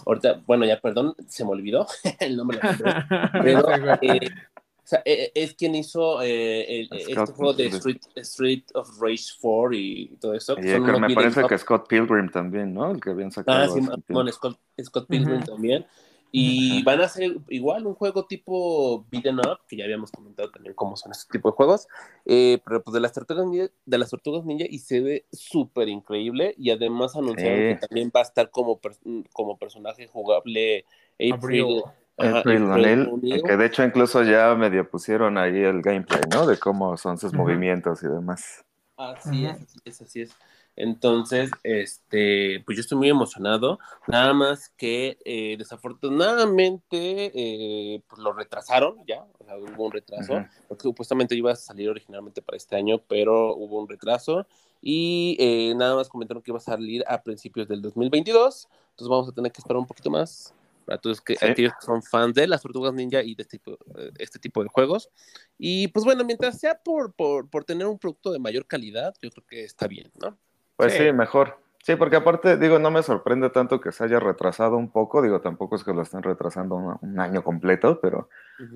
Ahorita, 0.07 0.43
bueno, 0.47 0.65
ya 0.65 0.81
perdón, 0.81 1.15
se 1.27 1.45
me 1.45 1.51
olvidó 1.51 1.87
el 2.21 2.37
nombre. 2.37 2.59
de 2.59 2.63
la 2.65 2.77
compañía. 2.77 3.33
Pero, 3.43 3.99
eh, 4.03 4.21
o 4.31 4.89
sea, 4.89 5.03
eh, 5.05 5.33
es 5.35 5.55
quien 5.55 5.75
hizo 5.75 6.23
eh, 6.23 6.81
el- 6.83 6.89
este 6.93 7.17
juego 7.33 7.53
de. 7.53 7.67
Street, 7.67 8.01
Street 8.15 8.63
of 8.75 8.89
Rage 9.01 9.25
4 9.41 9.75
y 9.77 10.17
todo 10.21 10.35
eso. 10.35 10.57
Y 10.61 10.69
son 10.69 11.01
me 11.01 11.13
parece 11.15 11.43
up. 11.43 11.49
que 11.49 11.59
Scott 11.59 11.89
Pilgrim 11.89 12.29
también, 12.31 12.73
¿no? 12.73 12.93
El 12.93 13.01
que 13.01 13.11
habían 13.11 13.33
sacado. 13.33 13.65
Ah, 13.65 13.69
sí, 13.69 13.81
bueno, 14.09 14.31
Scott, 14.31 14.57
Scott 14.81 15.09
Pilgrim 15.09 15.39
Ujú. 15.39 15.47
también. 15.47 15.85
Y 16.33 16.83
van 16.83 17.01
a 17.01 17.05
hacer 17.05 17.39
igual 17.49 17.87
un 17.87 17.95
juego 17.95 18.27
tipo 18.27 19.07
beat'em 19.11 19.39
up, 19.39 19.61
que 19.67 19.77
ya 19.77 19.85
habíamos 19.85 20.11
comentado 20.11 20.51
también 20.51 20.75
cómo 20.75 20.97
son 20.97 21.13
este 21.13 21.31
tipo 21.33 21.51
de 21.51 21.57
juegos, 21.57 21.89
eh, 22.27 22.61
pero 22.65 22.83
pues 22.83 22.93
de 22.95 23.01
las 23.01 23.13
tortugas 23.13 23.47
ninja, 23.47 23.71
de 23.87 23.99
las 23.99 24.11
tortugas 24.11 24.45
ninja 24.45 24.67
y 24.69 24.79
se 24.81 25.01
ve 25.01 25.27
súper 25.33 25.89
increíble 25.89 26.55
y 26.59 26.71
además 26.71 27.17
anunciaron 27.17 27.61
Sí. 27.61 27.67
que 27.69 27.87
también 27.87 28.13
va 28.15 28.21
a 28.21 28.25
estar 28.25 28.51
como, 28.51 28.79
per- 28.79 28.97
como 29.33 29.57
personaje 29.57 30.07
jugable 30.09 30.85
April, 31.33 31.83
ajá, 32.19 32.41
April 32.41 32.63
O'Neil, 32.65 33.43
que 33.47 33.57
de 33.57 33.67
hecho 33.67 33.83
incluso 33.85 34.23
ya 34.23 34.55
medio 34.55 34.89
pusieron 34.91 35.39
ahí 35.39 35.63
el 35.63 35.81
gameplay, 35.81 36.23
¿no? 36.31 36.47
De 36.47 36.59
cómo 36.59 36.97
son 36.97 37.19
sus 37.19 37.33
movimientos 37.33 38.03
y 38.03 38.09
demás. 38.09 38.65
Así 38.97 39.45
Ujú. 39.47 39.57
es, 39.57 39.63
así 39.63 39.79
es, 39.85 40.03
así 40.03 40.21
es. 40.23 40.31
Entonces, 40.77 41.51
este, 41.63 42.63
pues 42.67 42.77
yo 42.77 42.83
estoy 42.83 42.99
muy 42.99 43.09
emocionado. 43.09 43.79
Nada 44.07 44.35
más 44.35 44.69
que 44.77 45.19
eh, 45.25 45.57
desafortunadamente 45.59 47.33
eh, 47.35 48.03
pues 48.07 48.21
lo 48.21 48.33
retrasaron 48.33 48.97
ya, 49.07 49.27
o 49.39 49.45
sea, 49.45 49.57
hubo 49.57 49.87
un 49.87 49.93
retraso, 49.93 50.35
Ujú. 50.35 50.47
porque 50.69 50.83
supuestamente 50.83 51.35
iba 51.35 51.53
a 51.53 51.57
salir 51.57 51.89
originalmente 51.89 52.43
para 52.43 52.57
este 52.57 52.77
año, 52.77 52.99
pero 53.09 53.55
hubo 53.57 53.81
un 53.81 53.89
retraso 53.89 54.47
y 54.83 55.37
eh, 55.41 55.75
nada 55.75 55.97
más 55.97 56.09
comentaron 56.09 56.43
que 56.43 56.51
iba 56.51 56.59
a 56.59 56.61
salir 56.61 57.03
a 57.09 57.23
principios 57.23 57.67
del 57.67 57.81
2022. 57.81 58.69
Entonces 58.91 59.09
vamos 59.09 59.29
a 59.29 59.33
tener 59.33 59.51
que 59.51 59.61
esperar 59.61 59.79
un 59.79 59.87
poquito 59.87 60.11
más 60.11 60.55
para 60.85 60.99
todos 60.99 61.21
que, 61.21 61.35
Sí. 61.37 61.45
aquellos 61.47 61.73
que 61.73 61.85
son 61.87 62.03
fans 62.03 62.35
de 62.35 62.47
las 62.47 62.63
tortugas 62.63 62.95
ninja 62.95 63.23
y 63.23 63.35
de 63.35 63.43
este 63.43 63.59
tipo, 63.59 63.73
eh, 63.99 64.13
este 64.19 64.39
tipo 64.39 64.63
de 64.63 64.69
juegos. 64.69 65.11
Y 65.59 65.89
pues 65.89 66.05
bueno, 66.05 66.25
mientras 66.25 66.61
sea 66.61 66.79
por, 66.79 67.13
por, 67.15 67.49
por 67.51 67.65
tener 67.65 67.87
un 67.87 67.99
producto 67.99 68.31
de 68.31 68.39
mayor 68.39 68.67
calidad, 68.67 69.15
yo 69.21 69.31
creo 69.31 69.45
que 69.47 69.65
está 69.65 69.89
bien, 69.89 70.13
¿no? 70.21 70.39
Pues 70.77 70.93
Sí. 70.95 71.05
sí. 71.07 71.13
mejor. 71.13 71.59
Sí, 71.83 71.95
porque 71.95 72.17
aparte, 72.17 72.57
digo, 72.57 72.81
no 72.81 72.91
me 72.91 73.03
sorprende 73.05 73.49
tanto 73.51 73.81
que 73.81 73.93
se 73.93 74.03
haya 74.03 74.19
retrasado 74.19 74.77
un 74.77 74.91
poco, 74.91 75.23
digo, 75.23 75.41
tampoco 75.41 75.77
es 75.77 75.85
que 75.85 75.93
lo 75.95 76.03
estén 76.03 76.23
retrasando 76.25 76.75
un, 76.75 76.99
un 77.01 77.21
año 77.21 77.45
completo, 77.45 78.01
pero 78.01 78.29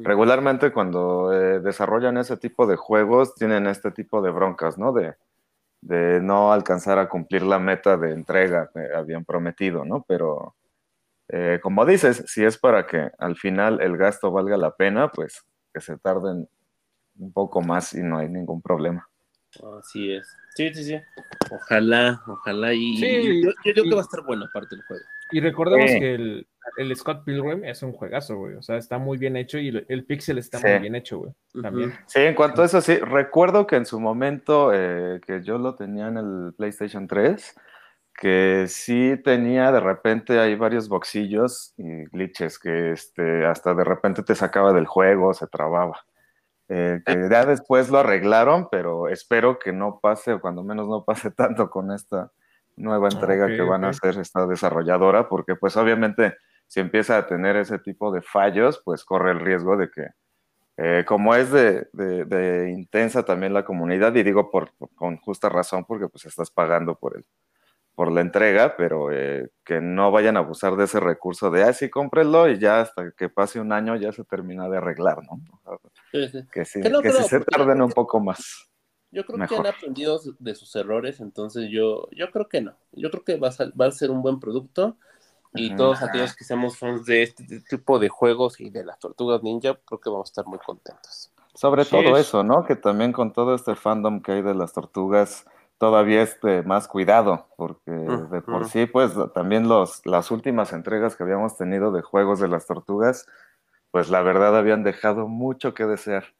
regularmente 0.05 0.71
cuando 0.73 1.33
eh, 1.33 1.59
desarrollan 1.61 2.19
ese 2.19 2.37
tipo 2.37 2.69
de 2.69 2.77
juegos 2.77 3.35
tienen 3.35 3.67
este 3.67 3.91
tipo 3.91 4.23
de 4.23 4.31
broncas, 4.31 4.79
¿no? 4.79 4.93
De, 4.93 5.17
de 5.81 6.21
no 6.21 6.53
alcanzar 6.53 6.99
a 7.01 7.09
cumplir 7.09 7.43
la 7.43 7.59
meta 7.59 7.97
de 7.97 8.13
entrega 8.13 8.71
que 8.73 8.95
habían 8.95 9.25
prometido, 9.25 9.85
¿no? 9.85 10.05
Pero 10.07 10.55
eh, 11.29 11.61
como 11.63 11.87
dices, 11.87 12.25
si 12.29 12.45
es 12.45 12.59
para 12.59 12.87
que 12.87 13.11
al 13.19 13.37
final 13.37 13.81
el 13.83 13.97
gasto 13.97 14.33
valga 14.33 14.57
la 14.57 14.77
pena, 14.77 15.11
pues 15.11 15.45
que 15.75 15.81
se 15.81 15.99
tarden 15.99 16.49
un 17.19 17.33
poco 17.35 17.63
más 17.63 17.95
y 17.95 18.03
no 18.05 18.19
hay 18.19 18.29
ningún 18.31 18.63
problema. 18.63 19.10
Así 19.79 20.13
es. 20.13 20.29
Sí, 20.55 20.73
sí, 20.75 20.85
sí. 20.85 21.01
Ojalá, 21.51 22.23
ojalá. 22.27 22.73
Y, 22.75 22.97
Sí, 22.97 23.07
y 23.07 23.43
yo, 23.45 23.51
yo 23.65 23.73
creo 23.73 23.85
y- 23.85 23.89
que 23.89 23.95
va 23.95 24.01
a 24.01 24.05
estar 24.05 24.23
bueno 24.25 24.45
aparte 24.47 24.75
el 24.77 24.83
juego. 24.83 25.03
Y 25.33 25.41
recordemos 25.41 25.91
que 25.91 26.15
el, 26.15 26.47
el 26.77 26.97
Scott 26.97 27.25
Pilgrim 27.25 27.65
es 27.65 27.83
un 27.85 27.93
juegazo, 27.93 28.37
güey. 28.37 28.55
O 28.57 28.63
sea, 28.63 28.77
está 28.77 28.99
muy 28.99 29.17
bien 29.17 29.37
hecho 29.37 29.59
y 29.59 29.69
el, 29.69 29.87
el 29.89 30.05
pixel 30.05 30.39
está 30.39 30.59
Sí. 30.59 30.67
muy 30.67 30.79
bien 30.81 30.95
hecho, 30.97 31.19
güey. 31.19 31.33
También. 31.63 31.93
Sí, 32.07 32.21
en 32.21 32.35
cuanto 32.35 32.63
a 32.63 32.65
eso, 32.67 32.81
sí, 32.81 32.97
recuerdo 32.97 33.67
que 33.67 33.77
en 33.77 33.87
su 33.87 34.01
momento 34.01 34.73
eh, 34.75 35.21
que 35.25 35.43
yo 35.43 35.59
lo 35.59 35.77
tenía 35.77 36.09
en 36.09 36.17
el 36.17 36.53
PlayStation 36.57 37.07
3, 37.07 37.55
que 38.15 38.65
sí 38.69 39.15
tenía 39.25 39.71
de 39.73 39.81
repente 39.81 40.39
hay 40.41 40.57
varios 40.57 40.89
boxillos 40.89 41.75
y 41.77 42.05
glitches 42.07 42.59
que 42.59 42.91
este, 42.93 43.47
hasta 43.47 43.73
de 43.75 43.85
repente 43.85 44.23
te 44.25 44.35
sacaba 44.35 44.73
del 44.73 44.87
juego, 44.87 45.33
se 45.33 45.47
trababa. 45.47 46.01
Eh, 46.73 47.03
que 47.05 47.29
ya 47.29 47.45
después 47.45 47.91
lo 47.91 47.99
arreglaron, 47.99 48.69
pero 48.71 49.09
espero 49.09 49.59
que 49.59 49.73
no 49.73 49.99
pase, 50.01 50.35
o 50.35 50.41
cuando 50.41 50.63
menos 50.63 50.87
no 50.89 51.05
pase 51.05 51.31
tanto 51.37 51.69
con 51.69 51.91
esta 51.91 52.31
nueva 52.77 53.09
entrega 53.09 53.47
Ok, 53.47 53.51
que 53.57 53.63
van 53.63 53.85
a 53.85 53.89
hacer 53.89 54.21
esta 54.21 54.47
desarrolladora, 54.47 55.29
porque 55.29 55.57
pues 55.57 55.77
obviamente 55.77 56.37
si 56.69 56.79
empieza 56.79 57.19
a 57.19 57.27
tener 57.27 57.57
ese 57.57 57.81
tipo 57.81 58.13
de 58.13 58.23
fallos, 58.23 58.81
pues 58.85 59.05
corre 59.05 59.33
el 59.33 59.41
riesgo 59.41 59.77
de 59.77 59.91
que 59.91 60.07
eh, 60.77 61.05
como 61.07 61.35
es 61.35 61.51
de, 61.51 61.89
de- 61.93 62.25
de 62.25 62.71
intensa 62.71 63.25
también 63.25 63.53
la 63.53 63.65
comunidad, 63.65 64.15
y 64.15 64.23
digo 64.23 64.51
por, 64.51 64.73
por- 64.79 64.95
con 64.95 65.17
justa 65.19 65.49
razón, 65.49 65.85
porque 65.85 66.09
pues 66.09 66.25
estás 66.27 66.51
pagando 66.53 66.95
por 66.95 67.17
el, 67.17 67.27
por 67.95 68.11
la 68.13 68.21
entrega, 68.23 68.77
pero 68.77 69.13
eh, 69.13 69.51
que 69.65 69.81
no 69.81 70.11
vayan 70.11 70.37
a 70.37 70.41
abusar 70.41 70.77
de 70.77 70.85
ese 70.85 71.01
recurso 71.01 71.51
de, 71.51 71.65
ah, 71.65 71.73
sí, 71.73 71.91
cómprenlo 71.91 72.49
y 72.49 72.59
ya 72.59 72.81
hasta 72.81 73.11
que 73.13 73.29
pase 73.29 73.61
un 73.61 73.73
año 73.73 73.95
ya 73.97 74.13
se 74.13 74.25
termina 74.25 74.69
de 74.69 74.79
arreglar, 74.79 75.19
¿no? 75.25 75.41
Sí, 76.13 76.29
sí. 76.29 76.41
Que 76.53 76.65
sí, 76.65 76.81
Que 76.81 76.89
no 76.91 77.03
que 77.03 77.11
creo, 77.11 77.23
sí 77.23 77.29
se 77.29 77.41
tarden 77.41 77.83
un 77.83 77.91
poco 77.91 78.21
más. 78.21 78.69
Yo 79.11 79.27
creo 79.27 79.39
Mejor. 79.39 79.63
que 79.63 79.69
han 79.69 79.75
aprendido 79.75 80.21
de 80.39 80.55
sus 80.55 80.75
errores, 80.77 81.21
entonces 81.21 81.69
yo, 81.71 82.09
yo 82.13 82.31
creo 82.31 82.49
que 82.49 82.61
no. 82.61 82.75
Yo 82.93 83.11
creo 83.11 83.25
que 83.25 83.37
va 83.39 83.49
a, 83.49 83.53
va 83.79 83.87
a 83.87 83.91
ser 83.91 84.11
un 84.11 84.23
buen 84.23 84.39
producto 84.41 84.97
y 85.53 85.75
todos 85.77 86.01
aquellos 86.01 86.37
que 86.37 86.45
seamos 86.45 86.79
fans 86.79 87.05
de 87.07 87.25
este 87.25 87.61
tipo 87.69 87.99
de 87.99 88.09
juegos 88.09 88.61
y 88.61 88.71
de 88.71 88.85
las 88.85 89.01
tortugas 89.01 89.43
ninja, 89.43 89.77
creo 89.85 89.99
que 90.01 90.09
vamos 90.09 90.29
a 90.29 90.31
estar 90.31 90.47
muy 90.47 90.61
contentos. 90.61 91.33
Sobre 91.55 91.85
Sí, 91.85 91.91
todo 91.91 92.17
es- 92.17 92.29
eso, 92.29 92.45
¿no? 92.45 92.65
Que 92.65 92.77
también 92.77 93.13
con 93.13 93.33
todo 93.33 93.55
este 93.57 93.75
fandom 93.75 94.23
que 94.23 94.31
hay 94.31 94.43
de 94.43 94.55
las 94.55 94.73
tortugas, 94.73 95.45
todavía 95.81 96.21
este 96.21 96.63
más 96.63 96.87
cuidado, 96.89 97.49
porque 97.57 97.91
de 97.91 98.43
por 98.43 98.69
sí, 98.69 98.85
pues 98.85 99.13
también 99.35 99.67
los, 99.67 100.05
las 100.05 100.31
últimas 100.31 100.75
entregas 100.75 101.17
que 101.17 101.23
habíamos 101.23 101.57
tenido 101.57 101.91
de 101.91 102.03
juegos 102.03 102.39
de 102.39 102.49
las 102.49 102.67
tortugas, 102.67 103.27
pues 103.91 104.11
la 104.11 104.21
verdad 104.21 104.59
habían 104.59 104.85
dejado 104.85 105.27
mucho 105.27 105.73
que 105.73 105.87
desear. 105.87 106.35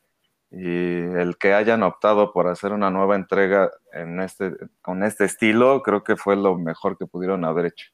Y 0.51 0.67
el 0.67 1.39
que 1.39 1.55
hayan 1.55 1.83
optado 1.83 2.35
por 2.35 2.49
hacer 2.49 2.73
una 2.73 2.91
nueva 2.91 3.17
entrega 3.17 3.71
en 3.95 4.21
este, 4.21 4.53
con 4.83 5.03
este 5.03 5.25
estilo, 5.25 5.83
creo 5.83 6.05
que 6.05 6.17
fue 6.17 6.37
lo 6.37 6.59
mejor 6.59 6.99
que 6.99 7.07
pudieron 7.07 7.47
haber 7.47 7.67
hecho. 7.67 7.87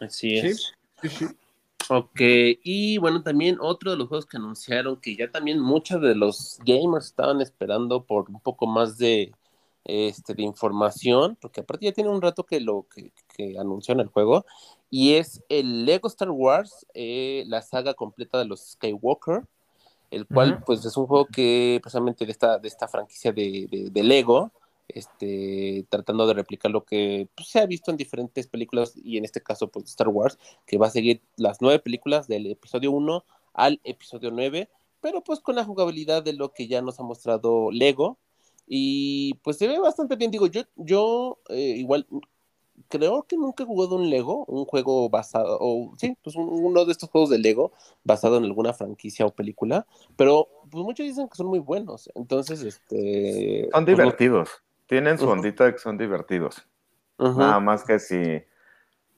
Así 0.00 0.40
Sí, 0.40 0.46
es. 0.48 0.74
sí, 1.02 1.08
sí. 1.08 1.26
Ok, 1.88 2.20
y 2.20 2.98
bueno, 2.98 3.22
también 3.22 3.58
otro 3.60 3.92
de 3.92 3.96
los 3.96 4.08
juegos 4.08 4.26
que 4.26 4.38
anunciaron, 4.38 5.00
que 5.00 5.14
ya 5.14 5.30
también 5.30 5.60
muchos 5.60 6.02
de 6.02 6.16
los 6.16 6.58
gamers 6.64 7.06
estaban 7.06 7.40
esperando 7.40 8.04
por 8.04 8.28
un 8.28 8.40
poco 8.40 8.66
más 8.66 8.98
de, 8.98 9.32
este, 9.84 10.34
de 10.34 10.42
información, 10.42 11.36
porque 11.40 11.60
aparte 11.60 11.86
ya 11.86 11.92
tiene 11.92 12.10
un 12.10 12.22
rato 12.22 12.44
que 12.44 12.60
lo 12.60 12.86
que, 12.94 13.12
que 13.36 13.58
anunciaron 13.58 14.00
el 14.00 14.08
juego, 14.08 14.44
y 14.90 15.14
es 15.14 15.42
el 15.48 15.84
Lego 15.86 16.08
Star 16.08 16.30
Wars, 16.30 16.86
eh, 16.94 17.44
la 17.46 17.62
saga 17.62 17.94
completa 17.94 18.38
de 18.38 18.44
los 18.44 18.72
Skywalker, 18.72 19.44
el 20.10 20.26
cual 20.26 20.62
pues 20.66 20.84
es 20.84 20.96
un 20.96 21.06
juego 21.06 21.26
que 21.26 21.78
precisamente 21.82 22.26
de 22.26 22.32
esta, 22.32 22.58
de 22.58 22.68
esta 22.68 22.88
franquicia 22.88 23.32
de, 23.32 23.88
de, 23.92 24.02
Lego, 24.02 24.50
este, 24.88 25.86
tratando 25.88 26.26
de 26.26 26.34
replicar 26.34 26.72
lo 26.72 26.84
que 26.84 27.28
pues, 27.36 27.48
se 27.48 27.60
ha 27.60 27.66
visto 27.66 27.92
en 27.92 27.96
diferentes 27.96 28.48
películas 28.48 28.94
y 28.96 29.18
en 29.18 29.24
este 29.24 29.40
caso 29.40 29.68
pues 29.68 29.84
Star 29.86 30.08
Wars, 30.08 30.38
que 30.66 30.78
va 30.78 30.88
a 30.88 30.90
seguir 30.90 31.22
las 31.36 31.58
nueve 31.60 31.78
películas 31.78 32.26
del 32.26 32.46
episodio 32.46 32.90
1 32.90 33.24
al 33.54 33.80
episodio 33.84 34.32
9, 34.32 34.68
pero 35.00 35.22
pues 35.22 35.38
con 35.38 35.54
la 35.54 35.64
jugabilidad 35.64 36.24
de 36.24 36.32
lo 36.32 36.52
que 36.52 36.66
ya 36.66 36.82
nos 36.82 36.98
ha 36.98 37.04
mostrado 37.04 37.70
Lego. 37.70 38.18
Y 38.72 39.34
pues 39.42 39.58
se 39.58 39.66
ve 39.66 39.80
bastante 39.80 40.14
bien, 40.14 40.30
digo, 40.30 40.46
yo, 40.46 40.62
yo 40.76 41.38
eh, 41.48 41.74
igual 41.76 42.06
creo 42.86 43.24
que 43.24 43.36
nunca 43.36 43.64
he 43.64 43.66
jugado 43.66 43.96
un 43.96 44.08
Lego, 44.08 44.44
un 44.44 44.64
juego 44.64 45.10
basado, 45.10 45.58
o 45.60 45.92
sí, 45.96 46.16
pues 46.22 46.36
uno 46.36 46.84
de 46.84 46.92
estos 46.92 47.10
juegos 47.10 47.30
de 47.30 47.40
Lego 47.40 47.72
basado 48.04 48.36
en 48.36 48.44
alguna 48.44 48.72
franquicia 48.72 49.26
o 49.26 49.34
película, 49.34 49.88
pero 50.16 50.46
pues 50.70 50.84
muchos 50.84 51.04
dicen 51.04 51.28
que 51.28 51.34
son 51.34 51.48
muy 51.48 51.58
buenos, 51.58 52.08
entonces, 52.14 52.62
este... 52.62 53.68
Son 53.72 53.84
pues, 53.84 53.96
divertidos, 53.96 54.62
tienen 54.86 55.18
su 55.18 55.28
ondita 55.28 55.72
que 55.72 55.78
son 55.78 55.98
divertidos. 55.98 56.64
Nada 57.18 57.58
más 57.58 57.82
que 57.82 57.98
si... 57.98 58.40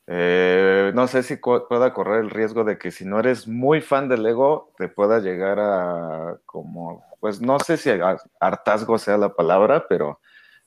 Eh, 0.07 0.93
no 0.95 1.07
sé 1.09 1.23
si 1.23 1.37
pueda 1.37 1.93
correr 1.93 2.25
el 2.25 2.31
riesgo 2.31 2.65
de 2.65 2.79
que 2.79 2.91
si 2.91 3.05
no 3.05 3.21
eres 3.21 3.47
muy 3.47 3.83
fan 3.83 4.09
de 4.09 4.17
Lego, 4.17 4.73
te 4.79 4.89
pueda 4.89 5.21
llegar 5.21 5.61
a 5.61 6.39
como, 6.47 7.05
pues 7.23 7.41
no 7.41 7.61
sé 7.61 7.77
si 7.77 7.89
hartazgo 8.41 8.99
sea 8.99 9.17
la 9.17 9.33
palabra, 9.33 9.87
pero 9.89 10.19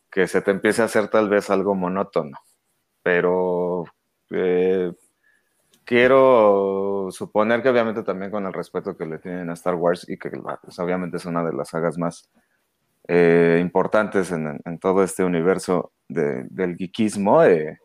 que 0.10 0.26
se 0.26 0.42
te 0.42 0.52
empiece 0.52 0.82
a 0.82 0.86
hacer 0.86 1.10
tal 1.10 1.28
vez 1.28 1.50
algo 1.50 1.76
monótono. 1.76 2.38
Pero 3.04 3.84
eh, 4.30 4.94
quiero 5.84 7.10
suponer 7.12 7.62
que 7.62 7.68
obviamente 7.68 8.04
también 8.04 8.32
con 8.32 8.46
el 8.46 8.54
respeto 8.54 8.96
que 8.96 9.06
le 9.06 9.20
tienen 9.20 9.50
a 9.50 9.54
Star 9.54 9.76
Wars 9.76 10.08
y 10.08 10.18
que 10.18 10.30
pues, 10.30 10.80
obviamente 10.80 11.18
es 11.18 11.26
una 11.26 11.44
de 11.44 11.52
las 11.52 11.68
sagas 11.68 11.98
más 11.98 12.32
eh, 13.10 13.60
importantes 13.62 14.32
en, 14.32 14.80
todo 14.80 15.04
este 15.04 15.26
universo 15.26 15.92
del 16.08 16.78
geekismo, 16.78 17.44
eh, 17.44 17.78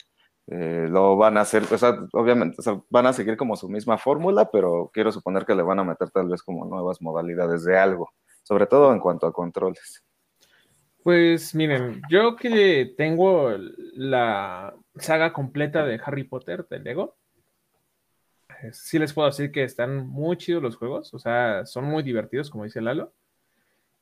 lo 0.47 1.17
van 1.17 1.39
a 1.39 1.41
hacer, 1.41 1.65
obviamente 2.13 2.63
van 2.89 3.07
a 3.07 3.13
seguir 3.13 3.37
como 3.37 3.57
su 3.57 3.69
misma 3.69 3.99
fórmula, 3.99 4.49
pero 4.49 4.93
quiero 4.95 5.11
suponer 5.11 5.45
que 5.45 5.57
le 5.57 5.65
van 5.65 5.81
a 5.81 5.85
meter 5.85 6.11
tal 6.11 6.29
vez 6.29 6.41
como 6.45 6.67
nuevas 6.67 7.03
modalidades 7.03 7.65
de 7.65 7.77
algo, 7.77 8.13
sobre 8.51 8.67
todo 8.67 8.93
en 8.93 8.99
cuanto 8.99 9.29
a 9.29 9.33
controles. 9.33 10.03
Pues 11.05 11.55
miren, 11.55 12.03
yo 12.11 12.35
que 12.35 12.95
tengo 12.97 13.53
la 13.95 14.75
saga 14.97 15.33
completa 15.33 15.87
de 15.87 16.01
Harry 16.05 16.25
Potter 16.25 16.67
de 16.69 16.81
Lego, 16.81 17.17
eh, 18.61 18.73
sí 18.73 18.99
les 18.99 19.13
puedo 19.13 19.29
decir 19.29 19.53
que 19.53 19.63
están 19.63 20.05
muy 20.09 20.37
chidos 20.37 20.65
los 20.65 20.75
juegos, 20.75 21.15
o 21.15 21.21
sea, 21.21 21.65
son 21.65 21.85
muy 21.85 22.03
divertidos, 22.03 22.51
como 22.51 22.65
dice 22.65 22.81
Lalo. 22.81 23.13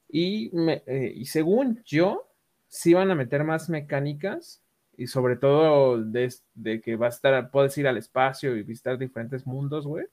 Y, 0.09 0.51
eh, 0.87 1.13
y 1.15 1.27
según 1.27 1.83
yo, 1.85 2.27
sí 2.69 2.95
van 2.95 3.11
a 3.11 3.15
meter 3.15 3.45
más 3.45 3.69
mecánicas 3.69 4.63
y 4.97 5.09
sobre 5.09 5.37
todo 5.37 6.03
de, 6.03 6.81
que 6.81 6.97
va 6.97 7.05
a 7.05 7.11
estar, 7.11 7.51
puedes 7.51 7.77
ir 7.77 7.87
al 7.87 7.99
espacio 7.99 8.57
y 8.57 8.63
visitar 8.63 8.97
diferentes 8.97 9.47
mundos, 9.47 9.87
güey. 9.87 10.07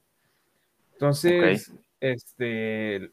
Entonces, 0.91 1.71
este, 2.11 3.11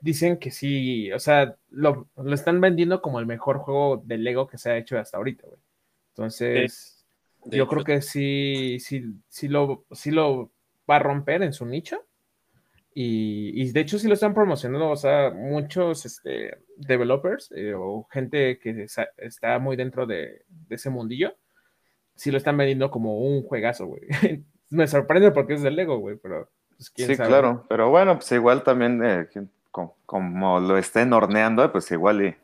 dicen 0.00 0.38
que 0.38 0.50
sí, 0.50 1.12
o 1.12 1.18
sea, 1.18 1.56
lo, 1.70 2.08
están 2.32 2.60
vendiendo 2.60 3.02
como 3.02 3.20
el 3.20 3.26
mejor 3.26 3.58
juego 3.58 4.02
de 4.04 4.18
Lego 4.18 4.46
que 4.46 4.58
se 4.58 4.70
ha 4.70 4.76
hecho 4.76 4.98
hasta 4.98 5.16
ahorita, 5.16 5.46
güey. 5.46 5.60
Entonces, 6.10 7.06
yo 7.44 7.66
creo 7.68 7.84
que 7.84 8.02
sí, 8.02 8.78
sí, 8.80 9.14
sí 9.28 9.48
lo, 9.48 9.84
sí 9.92 10.10
lo 10.10 10.50
va 10.88 10.96
a 10.96 11.00
romper 11.00 11.42
en 11.42 11.52
su 11.52 11.66
nicho. 11.66 12.04
Y, 12.92 13.70
de 13.72 13.80
hecho 13.80 13.98
sí 13.98 14.08
lo 14.08 14.14
están 14.14 14.34
promocionando, 14.34 14.90
o 14.90 14.96
sea, 14.96 15.30
muchos 15.30 16.04
este, 16.04 16.58
developers 16.76 17.52
eh, 17.54 17.72
o 17.74 18.06
gente 18.10 18.58
que 18.58 18.86
está 19.18 19.58
muy 19.60 19.76
dentro 19.76 20.06
de, 20.06 20.44
ese 20.68 20.90
mundillo, 20.90 21.36
sí 22.16 22.30
lo 22.32 22.36
están 22.36 22.56
vendiendo 22.56 22.90
como 22.90 23.20
un 23.20 23.42
juegazo, 23.44 23.86
güey. 23.86 24.02
Me 24.70 24.86
sorprende 24.86 25.30
porque 25.30 25.54
es 25.54 25.62
de 25.62 25.70
Lego, 25.70 25.98
güey, 25.98 26.16
pero 26.16 26.50
pues, 26.94 27.08
sí, 27.08 27.16
claro, 27.16 27.66
pero 27.68 27.90
bueno, 27.90 28.16
pues 28.16 28.32
igual 28.32 28.62
también 28.62 29.04
eh, 29.04 29.28
como, 29.70 30.60
lo 30.60 30.78
estén 30.78 31.12
horneando, 31.12 31.70
pues 31.70 31.90
igual 31.90 32.24
y 32.24 32.36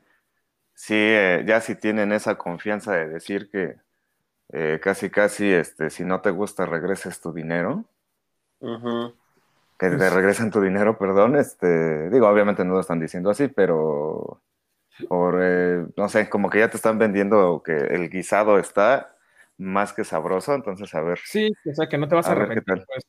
sí, 0.75 0.95
eh, 0.95 1.43
ya 1.47 1.63
si 1.63 1.75
tienen 1.75 2.13
esa 2.13 2.37
confianza 2.37 2.93
de 2.93 3.09
decir 3.09 3.51
que 3.51 3.77
eh, 4.53 4.79
casi 4.83 5.09
casi, 5.09 5.51
este, 5.51 5.89
si 5.89 6.05
no 6.05 6.21
te 6.21 6.31
gusta, 6.31 6.67
regreses 6.67 7.21
tu 7.21 7.33
dinero. 7.33 7.85
Que 8.61 9.91
te 9.91 10.11
regresen 10.11 10.51
tu 10.51 10.61
dinero, 10.61 10.99
perdón, 10.99 11.37
este, 11.37 12.11
digo, 12.11 12.29
obviamente 12.29 12.65
no 12.65 12.75
lo 12.75 12.81
están 12.81 13.01
diciendo 13.01 13.31
así, 13.31 13.49
pero 13.49 14.43
por, 15.09 15.35
no 15.97 16.09
sé, 16.11 16.29
como 16.29 16.51
que 16.51 16.59
ya 16.59 16.71
te 16.71 16.77
están 16.77 16.99
vendiendo 16.99 17.63
que 17.65 17.73
el 17.73 18.11
guisado 18.11 18.59
está 18.59 19.17
más 19.59 19.93
que 19.93 20.05
sabroso, 20.05 20.55
entonces 20.55 20.95
a 20.95 21.01
ver. 21.01 21.19
Sí, 21.25 21.51
o 21.71 21.75
sea, 21.75 21.89
que 21.89 21.97
no 21.99 22.09
te 22.09 22.15
vas 22.15 22.29
a, 22.29 22.33
arrepentir. 22.33 22.85
Pues. 22.87 23.07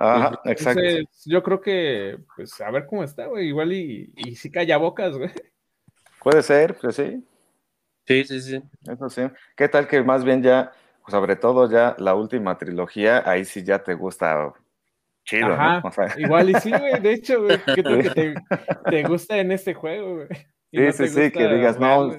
Ajá, 0.00 0.40
exacto. 0.46 0.80
yo 1.26 1.42
creo 1.42 1.60
que, 1.60 2.18
pues, 2.34 2.58
a 2.62 2.70
ver 2.70 2.86
cómo 2.86 3.04
está, 3.04 3.26
güey. 3.26 3.48
Igual 3.48 3.72
y, 3.72 4.10
y 4.16 4.34
sí 4.34 4.50
calla 4.50 4.78
bocas, 4.78 5.16
güey. 5.16 5.30
Puede 6.22 6.42
ser, 6.42 6.74
pues 6.74 6.96
sí. 6.96 7.22
Sí, 8.06 8.24
sí, 8.24 8.40
sí. 8.40 8.62
Eso 8.90 9.10
sí. 9.10 9.22
¿Qué 9.54 9.68
tal 9.68 9.86
que 9.86 10.02
más 10.02 10.24
bien 10.24 10.42
ya, 10.42 10.72
sobre 11.06 11.36
todo 11.36 11.70
ya 11.70 11.94
la 11.98 12.14
última 12.14 12.56
trilogía, 12.56 13.22
ahí 13.28 13.44
sí 13.44 13.62
ya 13.62 13.82
te 13.82 13.92
gusta 13.92 14.54
chido, 15.24 15.52
Ajá, 15.52 15.82
Igual 16.16 16.48
y 16.48 16.54
sí, 16.54 16.70
güey. 16.70 16.98
De 16.98 17.12
hecho, 17.12 17.42
güey, 17.42 17.58
¿qué 17.74 17.82
tal 17.82 18.02
que 18.02 18.10
te, 18.10 18.34
te, 18.90 19.02
gusta 19.04 19.36
en 19.36 19.52
este 19.52 19.74
juego, 19.74 20.16
güey? 20.16 20.28
Sí, 20.72 20.92
sí, 20.92 21.08
sí, 21.08 21.30
que 21.30 21.46
digas, 21.46 21.78
no, 21.78 22.16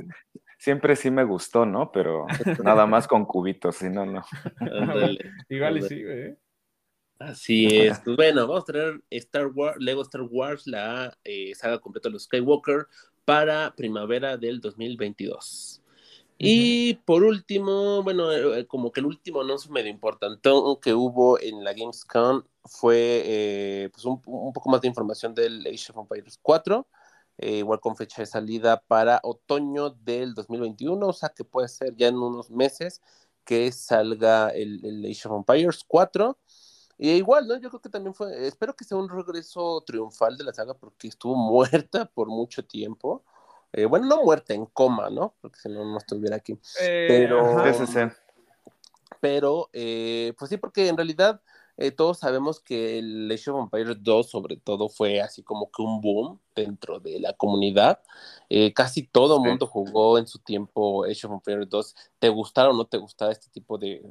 siempre 0.60 0.96
sí 0.96 1.10
me 1.10 1.24
gustó, 1.24 1.66
¿no? 1.66 1.92
Pero 1.92 2.28
nada 2.64 2.86
más 2.86 3.08
con 3.08 3.26
cubitos, 3.26 3.78
si 3.78 3.90
no, 3.90 4.06
no. 4.06 4.24
Igual 5.50 5.78
y 5.80 5.82
sí, 5.82 6.04
güey. 6.04 6.38
Así 7.22 7.68
es. 7.68 8.00
Pues 8.00 8.16
bueno, 8.18 8.48
vamos 8.48 8.64
a 8.64 8.66
traer 8.66 9.02
Star 9.12 9.48
Wars, 9.48 9.78
Lego 9.80 10.02
Star 10.02 10.24
Wars, 10.24 10.66
la 10.66 11.16
eh, 11.24 11.54
saga 11.56 11.80
completa 11.80 12.10
de 12.10 12.14
los 12.14 12.24
Skywalker 12.24 12.88
para 13.26 13.74
primavera 13.76 14.38
del 14.38 14.60
2022. 14.60 15.82
Y 16.40 16.96
por 17.06 17.24
último, 17.24 18.02
bueno, 18.02 18.32
eh, 18.32 18.66
como 18.66 18.92
que 18.92 19.02
el 19.02 19.06
último 19.06 19.42
anuncio 19.42 19.72
medio 19.72 19.92
importante 19.92 20.50
que 20.82 20.94
hubo 20.96 21.40
en 21.40 21.64
la 21.64 21.74
Gamescom 21.74 22.44
fue 22.66 23.22
eh, 23.24 23.90
pues 23.94 24.06
un, 24.06 24.20
poco 24.20 24.70
más 24.72 24.82
de 24.82 24.88
información 24.88 25.36
del 25.36 25.62
Age 25.68 25.92
of 25.92 25.98
Empires 25.98 26.40
4, 26.42 26.88
igual 27.38 27.80
con 27.80 27.96
fecha 27.96 28.24
de 28.24 28.26
salida 28.26 28.82
para 28.82 29.20
otoño 29.24 29.92
del 29.92 30.34
2021, 30.34 31.08
o 31.08 31.14
sea 31.14 31.30
que 31.30 31.44
puede 31.44 31.68
ser 31.68 31.96
ya 31.96 32.08
en 32.08 32.18
unos 32.18 32.50
meses 32.50 33.02
que 33.46 33.72
salga 33.72 34.50
el, 34.50 34.84
el 34.84 35.06
Age 35.06 35.28
of 35.28 35.38
Empires 35.38 35.84
4. 35.88 36.38
Y 37.04 37.10
igual, 37.14 37.48
¿no? 37.48 37.58
Yo 37.58 37.70
creo 37.70 37.82
que 37.82 37.90
también 37.90 38.14
fue, 38.14 38.46
espero 38.46 38.76
que 38.76 38.84
sea 38.84 38.96
un 38.96 39.10
regreso 39.10 39.82
triunfal 39.82 40.38
de 40.38 40.44
la 40.44 40.54
saga 40.54 40.76
porque 40.76 41.08
estuvo 41.08 41.36
muerta 41.90 42.06
por 42.06 42.28
mucho 42.28 42.64
tiempo. 42.64 43.24
Eh, 43.74 43.86
bueno, 43.86 44.06
no 44.06 44.24
muerta, 44.24 44.54
en 44.54 44.68
coma, 44.68 45.10
¿no? 45.10 45.34
Porque 45.42 45.58
si 45.60 45.70
no, 45.70 45.84
no 45.84 45.98
estuviera 45.98 46.36
aquí. 46.36 46.60
Eh, 46.80 47.08
pero, 47.08 47.64
pero 49.20 49.70
eh, 49.74 50.36
pues 50.38 50.50
sí, 50.50 50.58
porque 50.58 50.90
en 50.90 50.96
realidad 50.96 51.42
eh, 51.78 51.92
todos 51.92 52.20
sabemos 52.20 52.60
que 52.60 53.00
el 53.00 53.32
Age 53.32 53.52
of 53.52 53.64
Empires 53.64 53.98
2 54.02 54.30
sobre 54.30 54.58
todo 54.58 54.90
fue 54.90 55.22
así 55.22 55.44
como 55.44 55.72
que 55.72 55.82
un 55.82 56.02
boom 56.02 56.40
dentro 56.56 57.00
de 57.00 57.20
la 57.20 57.34
comunidad. 57.34 58.00
Eh, 58.50 58.74
casi 58.74 59.04
todo 59.04 59.38
el 59.38 59.50
mundo 59.50 59.66
jugó 59.68 60.18
en 60.18 60.28
su 60.28 60.40
tiempo 60.40 61.06
Age 61.06 61.28
of 61.28 61.34
Empires 61.34 61.70
2. 61.70 61.96
¿Te 62.20 62.30
gustara 62.30 62.70
o 62.70 62.74
no 62.74 62.86
te 62.86 62.98
gustara 62.98 63.32
este 63.32 63.50
tipo 63.50 63.78
de, 63.78 64.04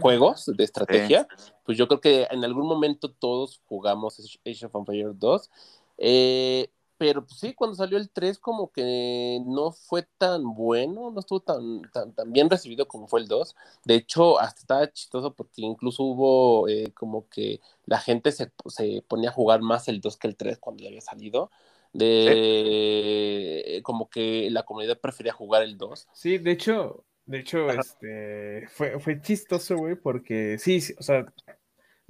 juegos, 0.00 0.46
de 0.46 0.64
estrategia? 0.64 1.26
Pues 1.64 1.78
yo 1.78 1.88
creo 1.88 2.00
que 2.00 2.26
en 2.30 2.44
algún 2.44 2.66
momento 2.66 3.10
todos 3.10 3.60
jugamos 3.66 4.18
Age 4.44 4.66
of 4.66 4.74
Empires 4.74 5.18
2. 5.18 5.50
Eh, 5.98 6.70
pero 7.02 7.26
pues, 7.26 7.40
sí, 7.40 7.52
cuando 7.52 7.74
salió 7.74 7.98
el 7.98 8.10
3 8.10 8.38
como 8.38 8.70
que 8.70 9.40
no 9.44 9.72
fue 9.72 10.06
tan 10.18 10.54
bueno, 10.54 11.10
no 11.10 11.18
estuvo 11.18 11.40
tan, 11.40 11.82
tan, 11.90 12.32
bien 12.32 12.48
recibido 12.48 12.86
como 12.86 13.08
fue 13.08 13.18
el 13.18 13.26
2. 13.26 13.56
De 13.84 13.96
hecho, 13.96 14.38
hasta 14.38 14.60
estaba 14.60 14.92
chistoso 14.92 15.34
porque 15.34 15.62
incluso 15.62 16.04
hubo 16.04 16.68
eh, 16.68 16.92
como 16.94 17.28
que 17.28 17.60
la 17.86 17.98
gente 17.98 18.30
se, 18.30 18.52
se, 18.68 19.02
ponía 19.08 19.30
a 19.30 19.32
jugar 19.32 19.62
más 19.62 19.88
el 19.88 20.00
2 20.00 20.16
que 20.16 20.28
el 20.28 20.36
3 20.36 20.58
cuando 20.58 20.84
ya 20.84 20.90
había 20.90 21.00
salido. 21.00 21.50
De 21.92 23.80
como 23.82 24.08
que 24.08 24.48
la 24.52 24.62
comunidad 24.62 25.00
prefería 25.00 25.32
jugar 25.32 25.64
el 25.64 25.78
2. 25.78 26.06
Sí, 26.12 26.38
de 26.38 26.52
hecho, 26.52 27.04
de 27.26 27.40
hecho, 27.40 27.68
este 27.68 28.68
fue, 28.68 29.00
fue 29.00 29.20
chistoso, 29.20 29.76
güey, 29.76 29.96
porque 29.96 30.56
sí, 30.60 30.80
sí, 30.80 30.94
o 31.00 31.02
sea, 31.02 31.26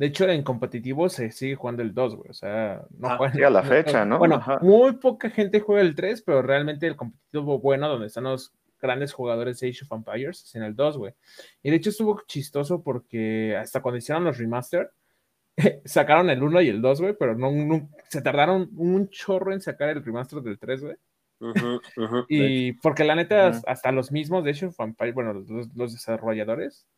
de 0.03 0.09
hecho, 0.09 0.29
en 0.29 0.43
competitivo 0.43 1.09
se 1.09 1.31
sigue 1.31 1.55
jugando 1.55 1.81
el 1.81 1.95
2, 1.95 2.17
güey. 2.17 2.31
O 2.31 2.35
sea, 2.35 2.85
no 2.99 3.07
ah, 3.07 3.17
juega. 3.19 3.47
a 3.47 3.51
la 3.51 3.63
fecha, 3.63 4.05
¿no? 4.05 4.19
Bueno, 4.19 4.43
muy 4.61 4.95
poca 4.95 5.31
gente 5.31 5.61
juega 5.61 5.81
el 5.81 5.95
3, 5.95 6.23
pero 6.23 6.43
realmente 6.43 6.89
el 6.89 6.97
competitivo 6.97 7.61
bueno, 7.61 7.89
donde 7.89 8.09
están 8.09 8.25
los 8.25 8.53
grandes 8.81 9.13
jugadores 9.13 9.61
de 9.61 9.69
Age 9.69 9.85
of 9.85 9.93
Empires 9.93 10.53
en 10.57 10.65
el 10.65 10.75
2, 10.75 10.99
güey. 10.99 11.15
Y 11.63 11.71
de 11.71 11.77
hecho 11.77 11.91
estuvo 11.91 12.21
chistoso 12.27 12.83
porque 12.83 13.57
hasta 13.57 13.81
cuando 13.81 13.99
hicieron 13.99 14.25
los 14.25 14.39
remaster, 14.39 14.91
sacaron 15.85 16.31
el 16.31 16.43
1 16.43 16.63
y 16.63 16.69
el 16.69 16.83
2, 16.83 17.01
güey, 17.01 17.15
pero 17.17 17.37
no, 17.37 17.89
se 18.09 18.23
tardaron 18.23 18.71
un 18.75 19.09
chorro 19.09 19.53
en 19.53 19.61
sacar 19.61 19.91
el 19.91 20.05
remaster 20.05 20.41
del 20.43 20.59
3, 20.59 20.83
güey. 20.83 20.97
y 22.29 22.73
porque 22.73 23.05
la 23.05 23.15
neta, 23.15 23.53
hasta 23.69 23.93
los 23.93 24.11
mismos 24.11 24.43
de 24.43 24.51
Age 24.51 24.67
of 24.67 24.81
Empires, 24.81 25.15
bueno, 25.15 25.33
los, 25.33 25.93
desarrolladores, 25.93 26.89